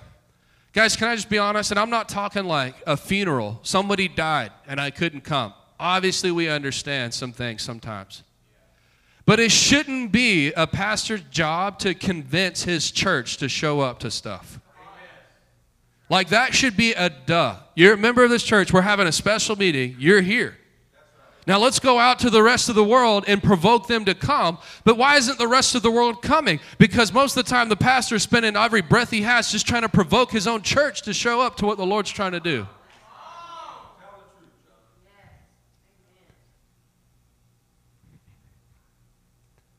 guys, 0.74 0.96
can 0.96 1.08
I 1.08 1.16
just 1.16 1.30
be 1.30 1.38
honest? 1.38 1.72
And 1.72 1.80
I'm 1.80 1.90
not 1.90 2.10
talking 2.10 2.46
like 2.46 2.76
a 2.86 2.98
funeral. 2.98 3.60
Somebody 3.64 4.08
died 4.08 4.52
and 4.68 4.80
I 4.80 4.92
couldn't 4.92 5.22
come. 5.22 5.54
Obviously, 5.80 6.32
we 6.32 6.50
understand 6.50 7.14
some 7.14 7.32
things 7.32 7.62
sometimes. 7.62 8.24
But 9.26 9.40
it 9.40 9.52
shouldn't 9.52 10.12
be 10.12 10.54
a 10.54 10.68
pastor's 10.68 11.22
job 11.32 11.80
to 11.80 11.94
convince 11.94 12.64
his 12.64 12.92
church 12.92 13.38
to 13.38 13.50
show 13.50 13.80
up 13.80 14.00
to 14.00 14.12
stuff. 14.12 14.60
Like 16.10 16.30
that 16.30 16.54
should 16.54 16.78
be 16.78 16.94
a 16.94 17.10
duh. 17.10 17.58
You're 17.74 17.96
a 17.96 17.98
member 17.98 18.24
of 18.24 18.30
this 18.30 18.44
church, 18.44 18.72
we're 18.72 18.82
having 18.82 19.08
a 19.08 19.12
special 19.12 19.56
meeting, 19.56 19.96
you're 19.98 20.22
here. 20.22 20.58
Now 21.48 21.60
let's 21.60 21.80
go 21.80 22.00
out 22.00 22.20
to 22.20 22.30
the 22.30 22.42
rest 22.42 22.70
of 22.70 22.76
the 22.76 22.84
world 22.84 23.26
and 23.28 23.42
provoke 23.42 23.88
them 23.88 24.06
to 24.06 24.16
come. 24.16 24.58
But 24.84 24.98
why 24.98 25.18
isn't 25.18 25.38
the 25.38 25.48
rest 25.48 25.76
of 25.76 25.84
the 25.84 25.92
world 25.92 26.22
coming? 26.22 26.60
Because 26.80 27.14
most 27.14 27.38
of 27.38 27.46
the 27.46 27.50
time 27.50 27.70
the 27.70 27.76
pastor 27.76 28.16
is 28.16 28.24
spending 28.24 28.56
every 28.56 28.82
breath 28.82 29.12
he 29.12 29.22
has 29.22 29.52
just 29.52 29.68
trying 29.68 29.84
to 29.84 29.90
provoke 29.90 30.32
his 30.32 30.48
own 30.48 30.64
church 30.64 31.04
to 31.04 31.14
show 31.14 31.42
up 31.42 31.58
to 31.58 31.66
what 31.66 31.78
the 31.78 31.86
Lord's 31.86 32.10
trying 32.10 32.32
to 32.32 32.40
do. 32.40 32.68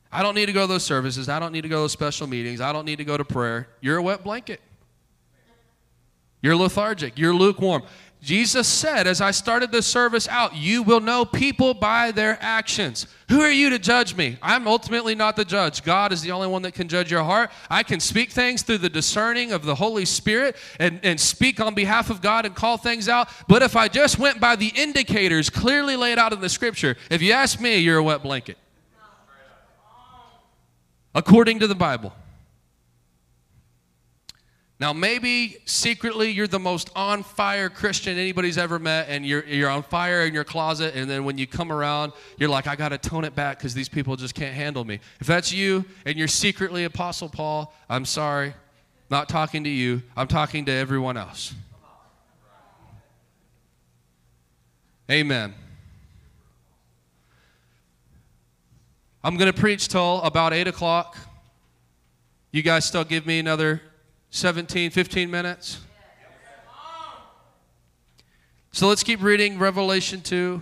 I 0.09 0.23
don't 0.23 0.35
need 0.35 0.45
to 0.45 0.53
go 0.53 0.61
to 0.61 0.67
those 0.67 0.83
services. 0.83 1.27
I 1.27 1.37
don't 1.37 1.51
need 1.51 1.61
to 1.61 1.69
go 1.69 1.75
to 1.75 1.81
those 1.81 1.91
special 1.91 2.27
meetings. 2.27 2.61
I 2.61 2.71
don't 2.71 2.85
need 2.85 2.95
to 2.95 3.03
go 3.03 3.17
to 3.17 3.25
prayer. 3.25 3.67
You're 3.81 3.97
a 3.97 4.01
wet 4.01 4.23
blanket. 4.23 4.61
You're 6.41 6.55
lethargic. 6.55 7.17
You're 7.17 7.33
lukewarm. 7.33 7.83
Jesus 8.27 8.67
said, 8.67 9.07
as 9.07 9.21
I 9.21 9.31
started 9.31 9.71
this 9.71 9.87
service 9.87 10.27
out, 10.27 10.53
you 10.53 10.83
will 10.83 10.99
know 10.99 11.23
people 11.23 11.73
by 11.73 12.11
their 12.11 12.37
actions. 12.41 13.07
Who 13.29 13.39
are 13.39 13.49
you 13.49 13.69
to 13.69 13.79
judge 13.79 14.17
me? 14.17 14.37
I'm 14.41 14.67
ultimately 14.67 15.15
not 15.15 15.37
the 15.37 15.45
judge. 15.45 15.81
God 15.81 16.11
is 16.11 16.23
the 16.23 16.31
only 16.31 16.49
one 16.49 16.61
that 16.63 16.73
can 16.73 16.89
judge 16.89 17.09
your 17.09 17.23
heart. 17.23 17.51
I 17.69 17.83
can 17.83 18.01
speak 18.01 18.31
things 18.31 18.63
through 18.63 18.79
the 18.79 18.89
discerning 18.89 19.53
of 19.53 19.63
the 19.63 19.75
Holy 19.75 20.03
Spirit 20.03 20.57
and, 20.77 20.99
and 21.03 21.17
speak 21.17 21.61
on 21.61 21.73
behalf 21.73 22.09
of 22.09 22.21
God 22.21 22.45
and 22.45 22.53
call 22.53 22.75
things 22.75 23.07
out. 23.07 23.29
But 23.47 23.63
if 23.63 23.77
I 23.77 23.87
just 23.87 24.19
went 24.19 24.41
by 24.41 24.57
the 24.57 24.73
indicators 24.75 25.49
clearly 25.49 25.95
laid 25.95 26.17
out 26.17 26.33
in 26.33 26.41
the 26.41 26.49
scripture, 26.49 26.97
if 27.09 27.21
you 27.21 27.31
ask 27.31 27.61
me, 27.61 27.77
you're 27.77 27.99
a 27.99 28.03
wet 28.03 28.23
blanket. 28.23 28.57
According 31.15 31.59
to 31.59 31.67
the 31.67 31.75
Bible. 31.75 32.11
Now, 34.79 34.93
maybe 34.93 35.57
secretly 35.65 36.29
you're 36.29 36.45
the 36.45 36.59
most 36.59 36.91
on 36.95 37.23
fire 37.23 37.67
Christian 37.67 38.17
anybody's 38.17 38.59
ever 38.59 38.77
met, 38.77 39.07
and 39.09 39.25
you're, 39.25 39.43
you're 39.45 39.71
on 39.71 39.81
fire 39.81 40.21
in 40.21 40.35
your 40.35 40.43
closet, 40.43 40.93
and 40.93 41.09
then 41.09 41.25
when 41.25 41.39
you 41.39 41.47
come 41.47 41.71
around, 41.71 42.13
you're 42.37 42.49
like, 42.49 42.67
I 42.67 42.75
got 42.75 42.89
to 42.89 42.99
tone 42.99 43.25
it 43.25 43.33
back 43.33 43.57
because 43.57 43.73
these 43.73 43.89
people 43.89 44.15
just 44.15 44.35
can't 44.35 44.53
handle 44.53 44.85
me. 44.85 44.99
If 45.19 45.25
that's 45.25 45.51
you 45.51 45.83
and 46.05 46.15
you're 46.15 46.27
secretly 46.27 46.83
Apostle 46.83 47.29
Paul, 47.29 47.73
I'm 47.89 48.05
sorry. 48.05 48.53
Not 49.09 49.29
talking 49.29 49.63
to 49.63 49.69
you, 49.69 50.03
I'm 50.15 50.27
talking 50.27 50.65
to 50.65 50.71
everyone 50.71 51.17
else. 51.17 51.55
Amen. 55.09 55.55
I'm 59.23 59.37
going 59.37 59.51
to 59.51 59.59
preach 59.59 59.87
till 59.87 60.21
about 60.21 60.53
8 60.53 60.67
o'clock. 60.67 61.17
You 62.51 62.61
guys 62.61 62.85
still 62.85 63.03
give 63.03 63.25
me 63.25 63.39
another 63.39 63.81
17, 64.29 64.91
15 64.91 65.31
minutes? 65.31 65.79
So 68.71 68.87
let's 68.87 69.03
keep 69.03 69.23
reading 69.23 69.57
Revelation 69.57 70.21
2. 70.21 70.61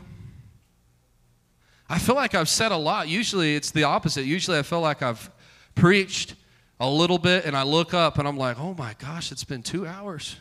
I 1.90 2.00
feel 2.00 2.16
like 2.16 2.34
I've 2.34 2.50
said 2.50 2.72
a 2.72 2.78
lot. 2.78 3.08
Usually 3.08 3.56
it's 3.56 3.72
the 3.72 3.84
opposite. 3.84 4.24
Usually 4.24 4.58
I 4.58 4.62
feel 4.62 4.82
like 4.82 5.02
I've 5.02 5.30
preached 5.76 6.36
a 6.80 6.90
little 6.90 7.18
bit 7.18 7.46
and 7.46 7.56
I 7.56 7.64
look 7.64 7.94
up 7.94 8.18
and 8.18 8.28
I'm 8.28 8.38
like, 8.38 8.60
oh 8.60 8.74
my 8.74 8.96
gosh, 9.00 9.32
it's 9.32 9.44
been 9.44 9.62
two 9.62 9.86
hours. 9.86 10.38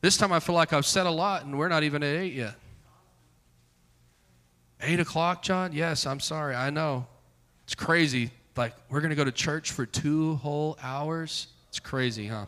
This 0.00 0.16
time 0.16 0.32
I 0.32 0.40
feel 0.40 0.54
like 0.54 0.72
I've 0.72 0.86
said 0.86 1.06
a 1.06 1.10
lot 1.10 1.44
and 1.44 1.58
we're 1.58 1.68
not 1.68 1.82
even 1.82 2.02
at 2.02 2.16
eight 2.16 2.34
yet. 2.34 2.54
Eight 4.80 4.98
o'clock, 4.98 5.42
John? 5.42 5.72
Yes, 5.72 6.06
I'm 6.06 6.20
sorry. 6.20 6.54
I 6.54 6.70
know. 6.70 7.06
It's 7.64 7.74
crazy. 7.74 8.30
Like, 8.56 8.74
we're 8.90 9.00
going 9.00 9.10
to 9.10 9.16
go 9.16 9.24
to 9.24 9.32
church 9.32 9.70
for 9.70 9.86
two 9.86 10.36
whole 10.36 10.76
hours? 10.82 11.46
It's 11.72 11.80
crazy, 11.80 12.26
huh? 12.26 12.44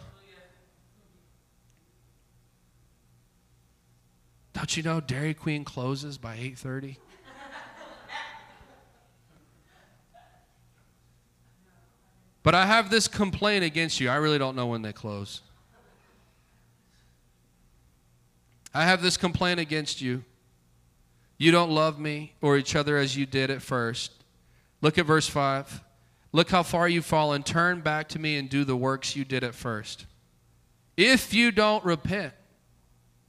Don't 4.52 4.76
you 4.76 4.82
know 4.82 5.00
Dairy 5.00 5.32
Queen 5.32 5.64
closes 5.64 6.18
by 6.18 6.36
8:30? 6.36 6.98
But 12.42 12.54
I 12.54 12.66
have 12.66 12.90
this 12.90 13.08
complaint 13.08 13.64
against 13.64 13.98
you. 13.98 14.10
I 14.10 14.16
really 14.16 14.36
don't 14.36 14.54
know 14.54 14.66
when 14.66 14.82
they 14.82 14.92
close. 14.92 15.40
I 18.74 18.84
have 18.84 19.00
this 19.00 19.16
complaint 19.16 19.58
against 19.58 20.02
you. 20.02 20.22
You 21.38 21.50
don't 21.50 21.70
love 21.70 21.98
me 21.98 22.34
or 22.42 22.58
each 22.58 22.76
other 22.76 22.98
as 22.98 23.16
you 23.16 23.24
did 23.24 23.50
at 23.50 23.62
first. 23.62 24.12
Look 24.82 24.98
at 24.98 25.06
verse 25.06 25.26
5. 25.26 25.82
Look 26.34 26.50
how 26.50 26.64
far 26.64 26.88
you've 26.88 27.04
fallen. 27.04 27.44
Turn 27.44 27.80
back 27.80 28.08
to 28.08 28.18
me 28.18 28.36
and 28.36 28.48
do 28.50 28.64
the 28.64 28.76
works 28.76 29.14
you 29.14 29.24
did 29.24 29.44
at 29.44 29.54
first. 29.54 30.04
If 30.96 31.32
you 31.32 31.52
don't 31.52 31.84
repent, 31.84 32.32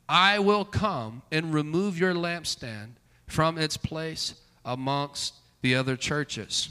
I 0.10 0.40
will 0.40 0.66
come 0.66 1.22
and 1.32 1.54
remove 1.54 2.00
your 2.00 2.16
lampstand 2.16 2.94
from 3.28 3.60
its 3.60 3.78
place 3.78 4.34
amongst 4.66 5.36
the 5.62 5.76
other 5.76 5.96
churches. 5.96 6.70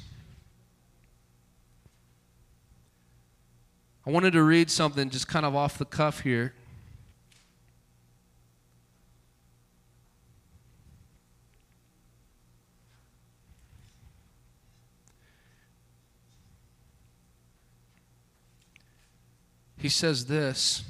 I 4.04 4.10
wanted 4.10 4.32
to 4.32 4.42
read 4.42 4.72
something 4.72 5.10
just 5.10 5.28
kind 5.28 5.46
of 5.46 5.54
off 5.54 5.78
the 5.78 5.84
cuff 5.84 6.22
here. 6.22 6.52
He 19.84 19.90
says 19.90 20.24
this. 20.24 20.82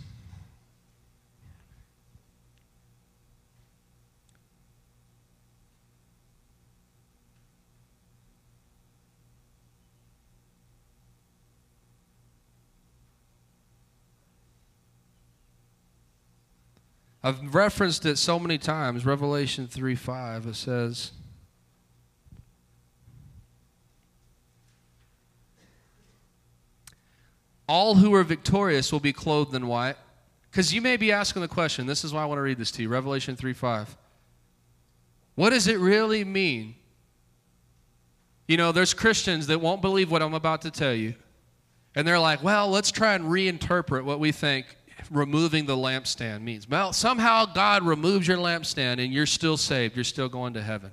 I've 17.21 17.53
referenced 17.53 18.07
it 18.07 18.17
so 18.17 18.39
many 18.39 18.59
times. 18.59 19.05
Revelation 19.05 19.67
3 19.67 19.97
5, 19.97 20.47
it 20.47 20.55
says, 20.55 21.11
All 27.67 27.95
who 27.95 28.15
are 28.15 28.25
victorious 28.25 28.93
will 28.93 29.01
be 29.01 29.13
clothed 29.13 29.55
in 29.55 29.67
white. 29.67 29.97
Because 30.51 30.73
you 30.73 30.81
may 30.81 30.97
be 30.97 31.11
asking 31.11 31.43
the 31.43 31.49
question, 31.49 31.87
this 31.87 32.05
is 32.05 32.13
why 32.13 32.23
I 32.23 32.27
want 32.27 32.39
to 32.39 32.43
read 32.43 32.59
this 32.59 32.71
to 32.73 32.83
you 32.83 32.89
Revelation 32.89 33.35
3 33.35 33.53
5. 33.53 33.97
What 35.35 35.51
does 35.51 35.67
it 35.67 35.79
really 35.79 36.25
mean? 36.25 36.77
You 38.47 38.57
know, 38.57 38.73
there's 38.73 38.95
Christians 38.95 39.47
that 39.49 39.61
won't 39.61 39.83
believe 39.83 40.11
what 40.11 40.23
I'm 40.23 40.35
about 40.35 40.63
to 40.63 40.71
tell 40.71 40.93
you. 40.93 41.15
And 41.95 42.07
they're 42.07 42.19
like, 42.19 42.43
well, 42.43 42.69
let's 42.69 42.91
try 42.91 43.15
and 43.15 43.25
reinterpret 43.25 44.05
what 44.05 44.21
we 44.21 44.33
think 44.33 44.67
removing 45.11 45.67
the 45.67 45.77
lampstand 45.77 46.43
means. 46.43 46.69
Well, 46.69 46.93
somehow 46.93 47.47
God 47.47 47.83
removes 47.83 48.27
your 48.27 48.39
lampstand 48.39 49.05
and 49.05 49.13
you're 49.13 49.27
still 49.27 49.57
saved. 49.57 49.97
You're 49.97 50.05
still 50.05 50.29
going 50.29 50.55
to 50.55 50.63
heaven. 50.63 50.91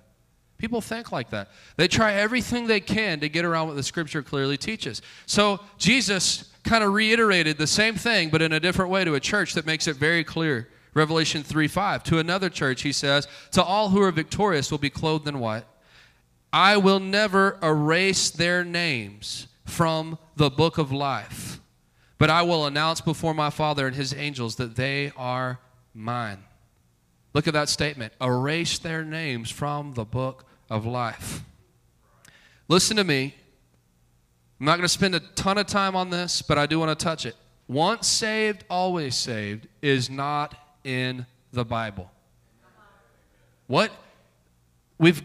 People 0.57 0.81
think 0.81 1.11
like 1.11 1.31
that. 1.31 1.49
They 1.75 1.87
try 1.87 2.13
everything 2.13 2.67
they 2.67 2.79
can 2.79 3.19
to 3.21 3.29
get 3.29 3.45
around 3.45 3.67
what 3.67 3.75
the 3.75 3.83
scripture 3.83 4.21
clearly 4.21 4.57
teaches. 4.57 5.01
So 5.25 5.59
Jesus 5.77 6.50
kind 6.63 6.83
of 6.83 6.93
reiterated 6.93 7.57
the 7.57 7.67
same 7.67 7.95
thing, 7.95 8.29
but 8.29 8.41
in 8.41 8.53
a 8.53 8.59
different 8.59 8.91
way 8.91 9.03
to 9.03 9.15
a 9.15 9.19
church 9.19 9.53
that 9.53 9.65
makes 9.65 9.87
it 9.87 9.95
very 9.95 10.23
clear. 10.23 10.67
Revelation 10.93 11.43
3 11.43 11.67
5. 11.67 12.03
To 12.03 12.19
another 12.19 12.49
church, 12.49 12.81
he 12.81 12.91
says, 12.91 13.27
To 13.51 13.63
all 13.63 13.89
who 13.89 14.01
are 14.01 14.11
victorious 14.11 14.71
will 14.71 14.77
be 14.77 14.89
clothed 14.89 15.27
in 15.27 15.39
white. 15.39 15.63
I 16.51 16.77
will 16.77 16.99
never 16.99 17.57
erase 17.63 18.29
their 18.29 18.65
names 18.65 19.47
from 19.65 20.17
the 20.35 20.49
book 20.49 20.77
of 20.77 20.91
life 20.91 21.61
but 22.21 22.29
I 22.29 22.43
will 22.43 22.67
announce 22.67 23.01
before 23.01 23.33
my 23.33 23.49
Father 23.49 23.87
and 23.87 23.95
his 23.95 24.13
angels 24.13 24.57
that 24.57 24.75
they 24.75 25.11
are 25.17 25.57
mine. 25.91 26.43
Look 27.33 27.47
at 27.47 27.53
that 27.55 27.67
statement 27.67 28.13
erase 28.21 28.77
their 28.77 29.03
names 29.03 29.49
from 29.49 29.93
the 29.95 30.05
book 30.05 30.45
of 30.69 30.85
life. 30.85 31.41
Listen 32.67 32.95
to 32.97 33.03
me. 33.03 33.33
I'm 34.61 34.65
not 34.65 34.75
going 34.75 34.83
to 34.83 34.89
spend 34.89 35.15
a 35.15 35.19
ton 35.19 35.57
of 35.57 35.65
time 35.65 35.95
on 35.95 36.11
this, 36.11 36.43
but 36.43 36.59
I 36.59 36.67
do 36.67 36.77
want 36.77 36.97
to 36.97 37.03
touch 37.03 37.25
it. 37.25 37.35
Once 37.67 38.05
saved, 38.05 38.63
always 38.69 39.15
saved 39.15 39.67
is 39.81 40.07
not 40.07 40.53
in 40.83 41.25
the 41.51 41.65
Bible. 41.65 42.11
What? 43.65 43.91
We've 44.99 45.23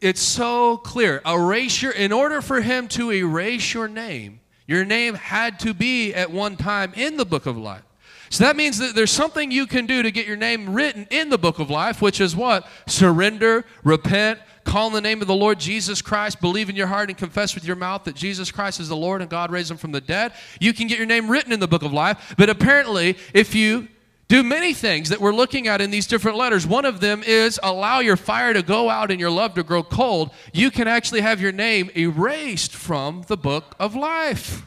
it's 0.00 0.22
so 0.22 0.78
clear. 0.78 1.20
Erase 1.26 1.82
your 1.82 1.92
in 1.92 2.12
order 2.12 2.40
for 2.40 2.62
him 2.62 2.88
to 2.88 3.12
erase 3.12 3.74
your 3.74 3.88
name, 3.88 4.40
your 4.66 4.86
name 4.86 5.16
had 5.16 5.60
to 5.60 5.74
be 5.74 6.14
at 6.14 6.30
one 6.30 6.56
time 6.56 6.94
in 6.94 7.18
the 7.18 7.26
book 7.26 7.44
of 7.44 7.58
life. 7.58 7.82
So 8.30 8.44
that 8.44 8.56
means 8.56 8.78
that 8.78 8.94
there's 8.94 9.10
something 9.10 9.50
you 9.50 9.66
can 9.66 9.84
do 9.84 10.02
to 10.02 10.10
get 10.10 10.26
your 10.26 10.36
name 10.36 10.72
written 10.72 11.06
in 11.10 11.28
the 11.28 11.38
book 11.38 11.58
of 11.58 11.68
life, 11.68 12.00
which 12.00 12.22
is 12.22 12.34
what? 12.34 12.66
Surrender, 12.86 13.66
repent, 13.84 14.38
call 14.68 14.88
in 14.88 14.92
the 14.92 15.00
name 15.00 15.20
of 15.20 15.26
the 15.26 15.34
Lord 15.34 15.58
Jesus 15.58 16.02
Christ, 16.02 16.40
believe 16.40 16.68
in 16.68 16.76
your 16.76 16.86
heart 16.86 17.08
and 17.08 17.16
confess 17.16 17.54
with 17.54 17.64
your 17.64 17.76
mouth 17.76 18.04
that 18.04 18.14
Jesus 18.14 18.50
Christ 18.50 18.80
is 18.80 18.88
the 18.88 18.96
Lord 18.96 19.22
and 19.22 19.30
God 19.30 19.50
raised 19.50 19.70
him 19.70 19.78
from 19.78 19.92
the 19.92 20.00
dead. 20.00 20.32
You 20.60 20.72
can 20.72 20.86
get 20.86 20.98
your 20.98 21.06
name 21.06 21.30
written 21.30 21.52
in 21.52 21.60
the 21.60 21.66
book 21.66 21.82
of 21.82 21.92
life. 21.92 22.34
But 22.36 22.50
apparently, 22.50 23.16
if 23.32 23.54
you 23.54 23.88
do 24.28 24.42
many 24.42 24.74
things 24.74 25.08
that 25.08 25.22
we're 25.22 25.34
looking 25.34 25.68
at 25.68 25.80
in 25.80 25.90
these 25.90 26.06
different 26.06 26.36
letters. 26.36 26.66
One 26.66 26.84
of 26.84 27.00
them 27.00 27.22
is 27.26 27.58
allow 27.62 28.00
your 28.00 28.16
fire 28.16 28.52
to 28.52 28.62
go 28.62 28.90
out 28.90 29.10
and 29.10 29.18
your 29.18 29.30
love 29.30 29.54
to 29.54 29.62
grow 29.62 29.82
cold. 29.82 30.32
You 30.52 30.70
can 30.70 30.86
actually 30.86 31.22
have 31.22 31.40
your 31.40 31.50
name 31.50 31.90
erased 31.96 32.76
from 32.76 33.24
the 33.26 33.38
book 33.38 33.74
of 33.80 33.96
life. 33.96 34.66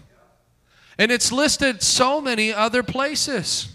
And 0.97 1.11
it's 1.11 1.31
listed 1.31 1.83
so 1.83 2.19
many 2.19 2.51
other 2.51 2.81
places. 2.81 3.71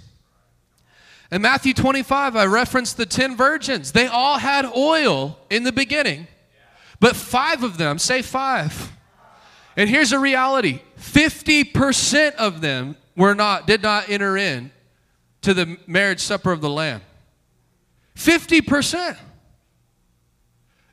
In 1.31 1.43
Matthew 1.43 1.75
25, 1.75 2.37
I 2.37 2.47
referenced 2.47 2.97
the 2.97 3.07
10 3.07 3.37
virgins. 3.37 3.93
They 3.93 4.07
all 4.07 4.39
had 4.39 4.65
oil 4.65 5.39
in 5.51 5.65
the 5.65 5.73
beginning, 5.73 6.29
but 7.01 7.17
five 7.17 7.63
of 7.63 7.79
them, 7.79 7.99
say 7.99 8.23
five. 8.23 8.93
And 9.77 9.91
here's 9.91 10.13
a 10.13 10.19
reality 10.19 10.81
50% 10.99 12.35
of 12.37 12.61
them 12.61 12.97
were 13.17 13.35
not, 13.35 13.67
did 13.67 13.83
not 13.83 14.09
enter 14.09 14.37
in 14.37 14.71
to 15.43 15.53
the 15.53 15.77
marriage 15.87 16.21
supper 16.21 16.53
of 16.53 16.61
the 16.61 16.71
Lamb. 16.71 17.03
50%. 18.17 19.17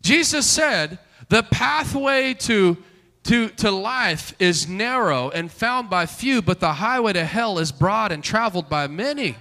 Jesus 0.01 0.45
said 0.45 0.99
the 1.29 1.43
pathway 1.43 2.33
to, 2.33 2.77
to, 3.23 3.47
to 3.49 3.71
life 3.71 4.33
is 4.39 4.67
narrow 4.67 5.29
and 5.29 5.51
found 5.51 5.89
by 5.89 6.05
few, 6.05 6.41
but 6.41 6.59
the 6.59 6.73
highway 6.73 7.13
to 7.13 7.23
hell 7.23 7.57
is 7.59 7.71
broad 7.71 8.11
and 8.11 8.23
traveled 8.23 8.67
by 8.67 8.87
many. 8.87 9.37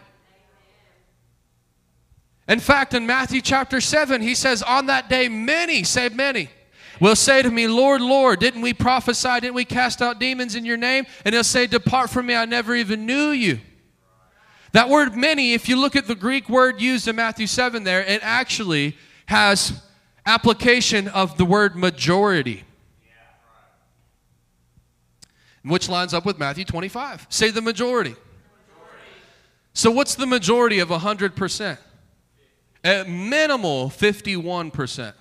In 2.49 2.61
fact, 2.61 2.95
in 2.95 3.07
Matthew 3.07 3.41
chapter 3.41 3.81
7, 3.81 4.21
he 4.21 4.35
says, 4.35 4.63
On 4.63 4.87
that 4.87 5.09
day, 5.09 5.29
many, 5.29 5.85
say 5.85 6.09
many, 6.09 6.51
will 7.01 7.17
say 7.17 7.43
to 7.43 7.51
me, 7.51 7.67
Lord, 7.67 8.01
Lord, 8.01 8.41
didn't 8.41 8.63
we 8.63 8.75
prophesy? 8.75 9.41
Didn't 9.41 9.55
we 9.55 9.65
cast 9.65 10.03
out 10.03 10.19
demons 10.19 10.55
in 10.55 10.65
your 10.65 10.77
name? 10.77 11.07
And 11.25 11.35
he'll 11.35 11.45
say, 11.45 11.67
Depart 11.67 12.11
from 12.11 12.27
me, 12.27 12.35
I 12.35 12.45
never 12.45 12.75
even 12.75 13.07
knew 13.07 13.31
you. 13.31 13.61
That 14.73 14.89
word 14.89 15.15
many, 15.15 15.53
if 15.53 15.69
you 15.69 15.77
look 15.77 15.97
at 15.97 16.07
the 16.07 16.15
Greek 16.15 16.49
word 16.49 16.81
used 16.81 17.07
in 17.07 17.17
Matthew 17.17 17.47
7 17.47 17.85
there, 17.85 18.03
it 18.03 18.21
actually 18.23 18.97
has 19.27 19.83
application 20.25 21.09
of 21.09 21.37
the 21.37 21.45
word 21.45 21.77
majority. 21.77 22.65
Which 25.63 25.89
lines 25.89 26.13
up 26.13 26.25
with 26.25 26.39
Matthew 26.39 26.65
25. 26.65 27.27
Say 27.29 27.51
the 27.51 27.61
majority. 27.61 28.11
majority. 28.11 28.19
So, 29.75 29.93
what's 29.93 30.17
the 30.17 30.27
majority 30.27 30.81
of 30.81 30.89
100%? 30.89 31.79
At 32.85 33.09
minimal, 33.09 33.89
51%. 33.89 35.15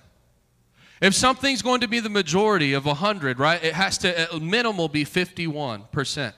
If 1.00 1.14
something's 1.14 1.62
going 1.62 1.80
to 1.80 1.88
be 1.88 2.00
the 2.00 2.08
majority 2.08 2.72
of 2.74 2.86
100, 2.86 3.38
right, 3.38 3.62
it 3.62 3.74
has 3.74 3.98
to 3.98 4.20
at 4.20 4.40
minimal 4.40 4.88
be 4.88 5.04
51%. 5.04 6.32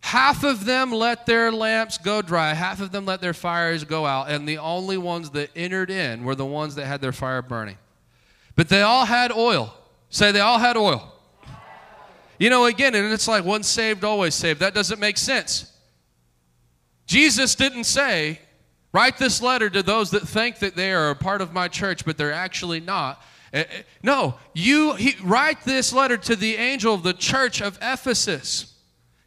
Half 0.00 0.44
of 0.44 0.64
them 0.64 0.92
let 0.92 1.26
their 1.26 1.52
lamps 1.52 1.98
go 1.98 2.22
dry, 2.22 2.54
half 2.54 2.80
of 2.80 2.92
them 2.92 3.04
let 3.04 3.20
their 3.20 3.34
fires 3.34 3.84
go 3.84 4.06
out, 4.06 4.30
and 4.30 4.48
the 4.48 4.58
only 4.58 4.96
ones 4.96 5.30
that 5.30 5.50
entered 5.54 5.90
in 5.90 6.24
were 6.24 6.34
the 6.34 6.46
ones 6.46 6.76
that 6.76 6.86
had 6.86 7.00
their 7.00 7.12
fire 7.12 7.42
burning. 7.42 7.76
But 8.56 8.68
they 8.68 8.82
all 8.82 9.04
had 9.04 9.32
oil. 9.32 9.74
Say 10.08 10.32
they 10.32 10.40
all 10.40 10.58
had 10.58 10.76
oil. 10.76 11.12
You 12.38 12.48
know, 12.48 12.66
again, 12.66 12.94
and 12.94 13.12
it's 13.12 13.28
like 13.28 13.44
once 13.44 13.68
saved, 13.68 14.04
always 14.04 14.34
saved. 14.34 14.60
That 14.60 14.72
doesn't 14.72 15.00
make 15.00 15.18
sense. 15.18 15.72
Jesus 17.06 17.54
didn't 17.54 17.84
say, 17.84 18.40
write 18.98 19.16
this 19.16 19.40
letter 19.40 19.70
to 19.70 19.80
those 19.80 20.10
that 20.10 20.26
think 20.26 20.58
that 20.58 20.74
they 20.74 20.92
are 20.92 21.10
a 21.10 21.14
part 21.14 21.40
of 21.40 21.52
my 21.52 21.68
church, 21.68 22.04
but 22.04 22.18
they're 22.18 22.32
actually 22.32 22.80
not. 22.80 23.22
Eh, 23.52 23.62
eh, 23.70 23.82
no, 24.02 24.34
you 24.54 24.94
he, 24.94 25.14
write 25.22 25.62
this 25.62 25.92
letter 25.92 26.16
to 26.16 26.34
the 26.34 26.56
angel 26.56 26.94
of 26.94 27.04
the 27.04 27.12
church 27.12 27.62
of 27.62 27.78
Ephesus. 27.80 28.74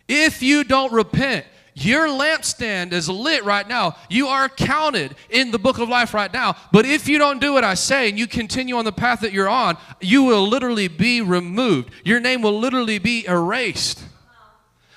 If 0.10 0.44
you 0.44 0.66
don't 0.66 0.92
repent, 0.92 1.46
your 1.74 2.10
lampstand 2.10 2.92
is 2.92 3.08
lit 3.08 3.46
right 3.46 3.66
now. 3.66 3.96
You 4.10 4.28
are 4.28 4.50
counted 4.50 5.16
in 5.30 5.52
the 5.52 5.60
book 5.60 5.80
of 5.80 5.88
life 5.88 6.14
right 6.14 6.34
now. 6.34 6.58
But 6.74 6.86
if 6.86 7.08
you 7.08 7.18
don't 7.18 7.40
do 7.40 7.54
what 7.54 7.64
I 7.64 7.76
say 7.76 8.10
and 8.10 8.20
you 8.20 8.28
continue 8.28 8.76
on 8.76 8.84
the 8.84 8.92
path 8.92 9.22
that 9.22 9.32
you're 9.32 9.48
on, 9.48 9.78
you 10.02 10.24
will 10.24 10.46
literally 10.50 10.90
be 10.90 11.22
removed. 11.22 11.92
Your 12.04 12.20
name 12.20 12.42
will 12.42 12.60
literally 12.60 13.00
be 13.00 13.26
erased. 13.26 14.04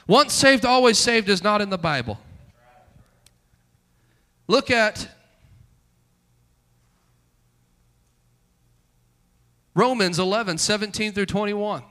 Once 0.09 0.33
saved, 0.33 0.65
always 0.65 0.99
saved 0.99 1.29
is 1.29 1.45
not 1.45 1.61
in 1.61 1.71
the 1.71 1.79
Bible. 1.79 2.19
Look 4.47 4.71
at 4.71 5.09
Romans 9.75 10.19
11, 10.19 10.59
17 10.59 11.13
through 11.13 11.27
21. 11.27 11.83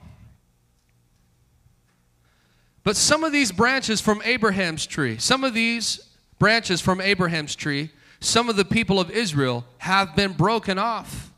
But 2.84 2.96
some 2.96 3.24
of 3.24 3.32
these 3.32 3.52
branches 3.52 4.02
from 4.02 4.22
Abraham's 4.24 4.86
tree, 4.86 5.18
some 5.18 5.44
of 5.44 5.54
these 5.54 6.00
branches 6.38 6.82
from 6.82 7.02
Abraham's 7.02 7.56
tree, 7.56 7.92
some 8.20 8.50
of 8.50 8.56
the 8.56 8.66
people 8.66 9.00
of 9.00 9.10
Israel 9.10 9.66
have 9.80 10.16
been 10.16 10.34
broken 10.34 10.78
off. 10.78 11.32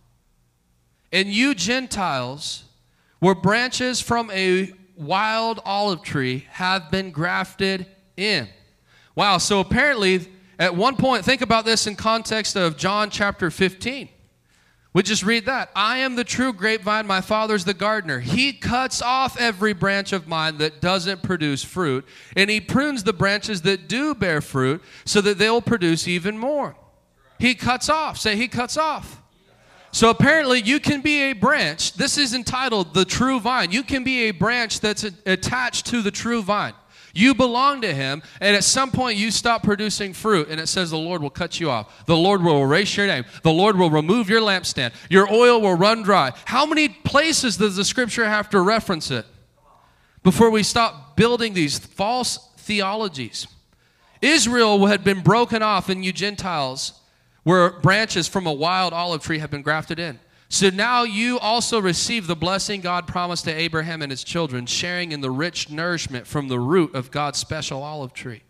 And 1.12 1.30
you 1.30 1.56
Gentiles 1.56 2.64
were 3.22 3.36
branches 3.36 4.02
from 4.02 4.30
a 4.32 4.72
wild 4.96 5.60
olive 5.66 6.02
tree 6.04 6.46
have 6.52 6.92
been 6.92 7.12
grafted 7.12 7.86
in. 8.18 8.48
Wow, 9.16 9.38
so 9.38 9.60
apparently 9.60 10.28
at 10.60 10.76
one 10.76 10.95
point, 10.95 11.26
think 11.26 11.41
about 11.41 11.65
this 11.65 11.88
in 11.88 11.95
context 11.95 12.56
of 12.56 12.77
John 12.77 13.10
chapter 13.10 13.52
15. 13.52 14.10
We 14.94 15.03
just 15.03 15.23
read 15.23 15.48
that. 15.48 15.72
I 15.76 15.98
am 15.98 16.15
the 16.15 16.23
true 16.23 16.53
grapevine, 16.53 17.06
my 17.06 17.19
father's 17.19 17.65
the 17.65 17.73
gardener. 17.73 18.22
He 18.22 18.53
cuts 18.53 19.02
off 19.02 19.38
every 19.38 19.73
branch 19.73 20.14
of 20.14 20.26
mine 20.26 20.57
that 20.60 20.80
doesn't 20.80 21.22
produce 21.22 21.65
fruit, 21.65 22.06
and 22.38 22.49
he 22.49 22.61
prunes 22.61 23.03
the 23.03 23.11
branches 23.11 23.64
that 23.64 23.90
do 23.90 24.15
bear 24.15 24.40
fruit 24.40 24.82
so 25.03 25.19
that 25.19 25.38
they'll 25.38 25.61
produce 25.61 26.07
even 26.07 26.38
more. 26.38 26.77
He 27.40 27.56
cuts 27.56 27.90
off. 27.90 28.18
Say, 28.18 28.38
he 28.38 28.48
cuts 28.48 28.77
off. 28.77 29.22
So 29.91 30.10
apparently, 30.10 30.61
you 30.61 30.80
can 30.80 31.02
be 31.02 31.23
a 31.23 31.34
branch. 31.34 31.94
This 31.94 32.18
is 32.18 32.34
entitled 32.34 32.94
the 32.94 33.03
true 33.03 33.41
vine. 33.41 33.72
You 33.72 33.84
can 33.84 34.06
be 34.06 34.30
a 34.30 34.32
branch 34.32 34.80
that's 34.80 35.03
attached 35.03 35.88
to 35.88 36.02
the 36.02 36.11
true 36.11 36.41
vine. 36.41 36.73
You 37.16 37.34
belong 37.34 37.82
to 37.82 37.94
Him, 37.94 38.22
and 38.42 38.58
at 38.58 38.66
some 38.66 38.92
point 38.92 39.18
you 39.18 39.32
stop 39.32 39.64
producing 39.64 40.14
fruit, 40.14 40.50
and 40.50 40.60
it 40.60 40.68
says 40.68 40.92
the 40.92 40.98
Lord 40.98 41.22
will 41.22 41.30
cut 41.30 41.62
you 41.62 41.70
off. 41.70 42.06
The 42.06 42.16
Lord 42.16 42.44
will 42.44 42.62
erase 42.62 42.96
your 42.98 43.08
name. 43.08 43.24
The 43.42 43.54
Lord 43.54 43.78
will 43.78 43.90
remove 43.90 44.30
your 44.30 44.42
lampstand. 44.42 44.94
Your 45.10 45.32
oil 45.32 45.62
will 45.62 45.76
run 45.76 46.04
dry. 46.04 46.34
How 46.44 46.66
many 46.66 46.90
places 46.90 47.56
does 47.56 47.78
the 47.78 47.86
scripture 47.86 48.26
have 48.26 48.50
to 48.50 48.60
reference 48.60 49.12
it 49.12 49.26
before 50.24 50.50
we 50.50 50.62
stop 50.62 51.16
building 51.16 51.54
these 51.54 51.80
false 51.80 52.38
theologies? 52.58 53.48
Israel 54.22 54.86
had 54.86 55.06
been 55.06 55.22
broken 55.22 55.64
off, 55.64 55.88
and 55.88 56.04
you 56.04 56.12
Gentiles 56.12 57.00
were 57.46 57.80
branches 57.80 58.28
from 58.28 58.46
a 58.46 58.54
wild 58.54 58.92
olive 58.92 59.24
tree 59.24 59.40
have 59.40 59.52
been 59.52 59.62
grafted 59.62 60.00
in. 60.00 60.20
So 60.48 60.70
now 60.70 61.04
you 61.04 61.40
also 61.40 61.80
receive 61.80 62.28
the 62.28 62.36
blessing 62.36 62.82
God 62.82 63.08
promised 63.08 63.46
to 63.46 63.54
Abraham 63.54 64.02
and 64.02 64.12
his 64.12 64.24
children, 64.24 64.66
sharing 64.66 65.12
in 65.12 65.22
the 65.22 65.32
rich 65.32 65.70
nourishment 65.70 66.28
from 66.28 66.48
the 66.48 66.60
root 66.60 66.94
of 66.94 67.12
God's 67.12 67.40
special 67.40 67.82
olive 67.82 68.14
tree. 68.14 68.44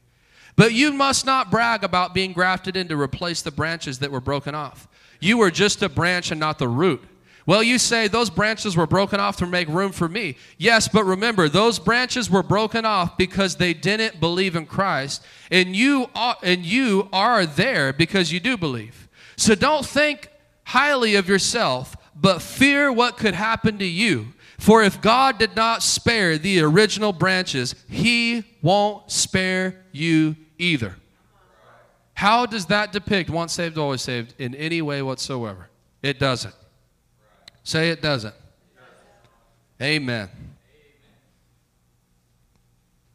But 0.56 0.74
you 0.74 0.94
must 0.94 1.26
not 1.26 1.52
brag 1.52 1.84
about 1.84 2.14
being 2.14 2.34
grafted 2.34 2.76
in 2.76 2.88
to 2.90 3.00
replace 3.00 3.42
the 3.42 3.52
branches 3.52 4.00
that 4.00 4.12
were 4.12 4.22
broken 4.22 4.56
off. 4.56 4.88
You 5.20 5.38
were 5.38 5.52
just 5.52 5.82
a 5.82 5.90
branch 5.90 6.32
and 6.32 6.40
not 6.40 6.60
the 6.60 6.68
root. 6.68 7.04
Well, 7.48 7.62
you 7.62 7.78
say 7.78 8.08
those 8.08 8.32
branches 8.32 8.76
were 8.76 8.88
broken 8.88 9.20
off 9.20 9.38
to 9.38 9.46
make 9.46 9.68
room 9.68 9.92
for 9.92 10.10
me. 10.10 10.38
Yes, 10.58 10.88
but 10.88 11.04
remember, 11.04 11.48
those 11.48 11.78
branches 11.78 12.30
were 12.30 12.42
broken 12.42 12.86
off 12.86 13.18
because 13.18 13.56
they 13.56 13.74
didn't 13.74 14.20
believe 14.20 14.56
in 14.56 14.66
Christ, 14.66 15.24
and 15.52 15.76
you 15.76 16.10
are, 16.16 16.38
and 16.42 16.66
you 16.66 17.08
are 17.14 17.46
there 17.46 17.94
because 17.94 18.32
you 18.32 18.40
do 18.40 18.58
believe. 18.58 19.08
So 19.38 19.54
don't 19.54 19.86
think 19.86 20.30
highly 20.66 21.16
of 21.16 21.30
yourself, 21.30 21.96
but 22.16 22.42
fear 22.42 22.92
what 22.92 23.18
could 23.18 23.34
happen 23.34 23.78
to 23.80 23.86
you. 23.86 24.34
For 24.58 24.84
if 24.84 25.02
God 25.02 25.38
did 25.38 25.56
not 25.56 25.84
spare 25.84 26.38
the 26.38 26.62
original 26.62 27.14
branches, 27.14 27.76
he 27.90 28.44
won't 28.62 29.12
spare 29.12 29.84
you 29.92 30.36
either. 30.58 30.96
How 32.14 32.46
does 32.46 32.68
that 32.68 32.94
depict 32.94 33.30
once 33.30 33.54
saved, 33.54 33.78
always 33.78 34.02
saved 34.02 34.34
in 34.40 34.56
any 34.56 34.82
way 34.82 35.02
whatsoever? 35.02 35.70
It 36.02 36.20
doesn't. 36.20 36.56
Say 37.64 37.90
it 37.90 38.02
doesn't. 38.02 38.36
Amen. 39.82 40.30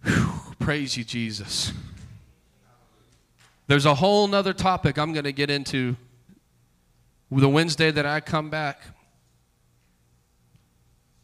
Whew, 0.04 0.30
praise 0.58 0.96
you, 0.96 1.04
Jesus. 1.04 1.72
There's 3.66 3.86
a 3.86 3.94
whole 3.94 4.26
nother 4.26 4.52
topic 4.52 4.98
I'm 4.98 5.12
going 5.12 5.24
to 5.24 5.32
get 5.32 5.48
into 5.48 5.96
the 7.30 7.48
Wednesday 7.48 7.90
that 7.90 8.06
I 8.06 8.20
come 8.20 8.50
back. 8.50 8.82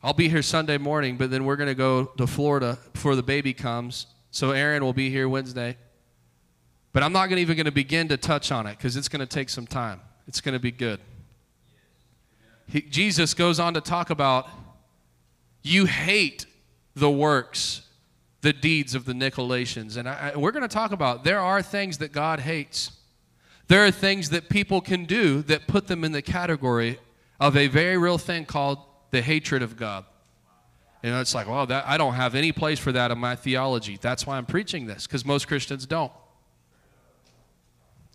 I'll 0.02 0.12
be 0.12 0.28
here 0.28 0.42
Sunday 0.42 0.78
morning, 0.78 1.16
but 1.16 1.30
then 1.30 1.44
we're 1.44 1.56
going 1.56 1.68
to 1.68 1.74
go 1.74 2.04
to 2.16 2.26
Florida 2.26 2.78
before 2.92 3.16
the 3.16 3.22
baby 3.22 3.52
comes. 3.52 4.06
So 4.30 4.52
Aaron 4.52 4.84
will 4.84 4.92
be 4.92 5.10
here 5.10 5.28
Wednesday. 5.28 5.76
But 6.92 7.02
I'm 7.02 7.12
not 7.12 7.30
even 7.32 7.56
going 7.56 7.66
to 7.66 7.72
begin 7.72 8.08
to 8.08 8.16
touch 8.16 8.52
on 8.52 8.66
it 8.66 8.76
because 8.76 8.96
it's 8.96 9.08
going 9.08 9.20
to 9.20 9.26
take 9.26 9.48
some 9.48 9.66
time. 9.66 10.00
It's 10.28 10.40
going 10.40 10.54
to 10.54 10.60
be 10.60 10.70
good. 10.70 11.00
He, 12.68 12.82
Jesus 12.82 13.34
goes 13.34 13.60
on 13.60 13.74
to 13.74 13.80
talk 13.80 14.10
about 14.10 14.48
you 15.62 15.86
hate 15.86 16.46
the 16.94 17.10
works, 17.10 17.82
the 18.40 18.52
deeds 18.52 18.94
of 18.94 19.04
the 19.04 19.12
Nicolaitans. 19.12 19.96
And 19.96 20.08
I, 20.08 20.32
I, 20.34 20.38
we're 20.38 20.52
going 20.52 20.62
to 20.62 20.68
talk 20.68 20.92
about 20.92 21.24
there 21.24 21.40
are 21.40 21.60
things 21.62 21.98
that 21.98 22.12
God 22.12 22.40
hates. 22.40 22.92
There 23.68 23.84
are 23.84 23.90
things 23.90 24.30
that 24.30 24.48
people 24.48 24.80
can 24.80 25.04
do 25.04 25.42
that 25.42 25.66
put 25.66 25.88
them 25.88 26.04
in 26.04 26.12
the 26.12 26.22
category 26.22 26.98
of 27.40 27.56
a 27.56 27.66
very 27.66 27.96
real 27.96 28.18
thing 28.18 28.44
called 28.44 28.78
the 29.10 29.22
hatred 29.22 29.62
of 29.62 29.76
God. 29.76 30.04
And 31.02 31.14
it's 31.16 31.34
like, 31.34 31.48
well, 31.48 31.66
that, 31.66 31.86
I 31.86 31.98
don't 31.98 32.14
have 32.14 32.34
any 32.34 32.52
place 32.52 32.78
for 32.78 32.92
that 32.92 33.10
in 33.10 33.18
my 33.18 33.36
theology. 33.36 33.98
That's 34.00 34.26
why 34.26 34.36
I'm 34.36 34.46
preaching 34.46 34.86
this, 34.86 35.06
because 35.06 35.24
most 35.24 35.46
Christians 35.46 35.86
don't. 35.86 36.12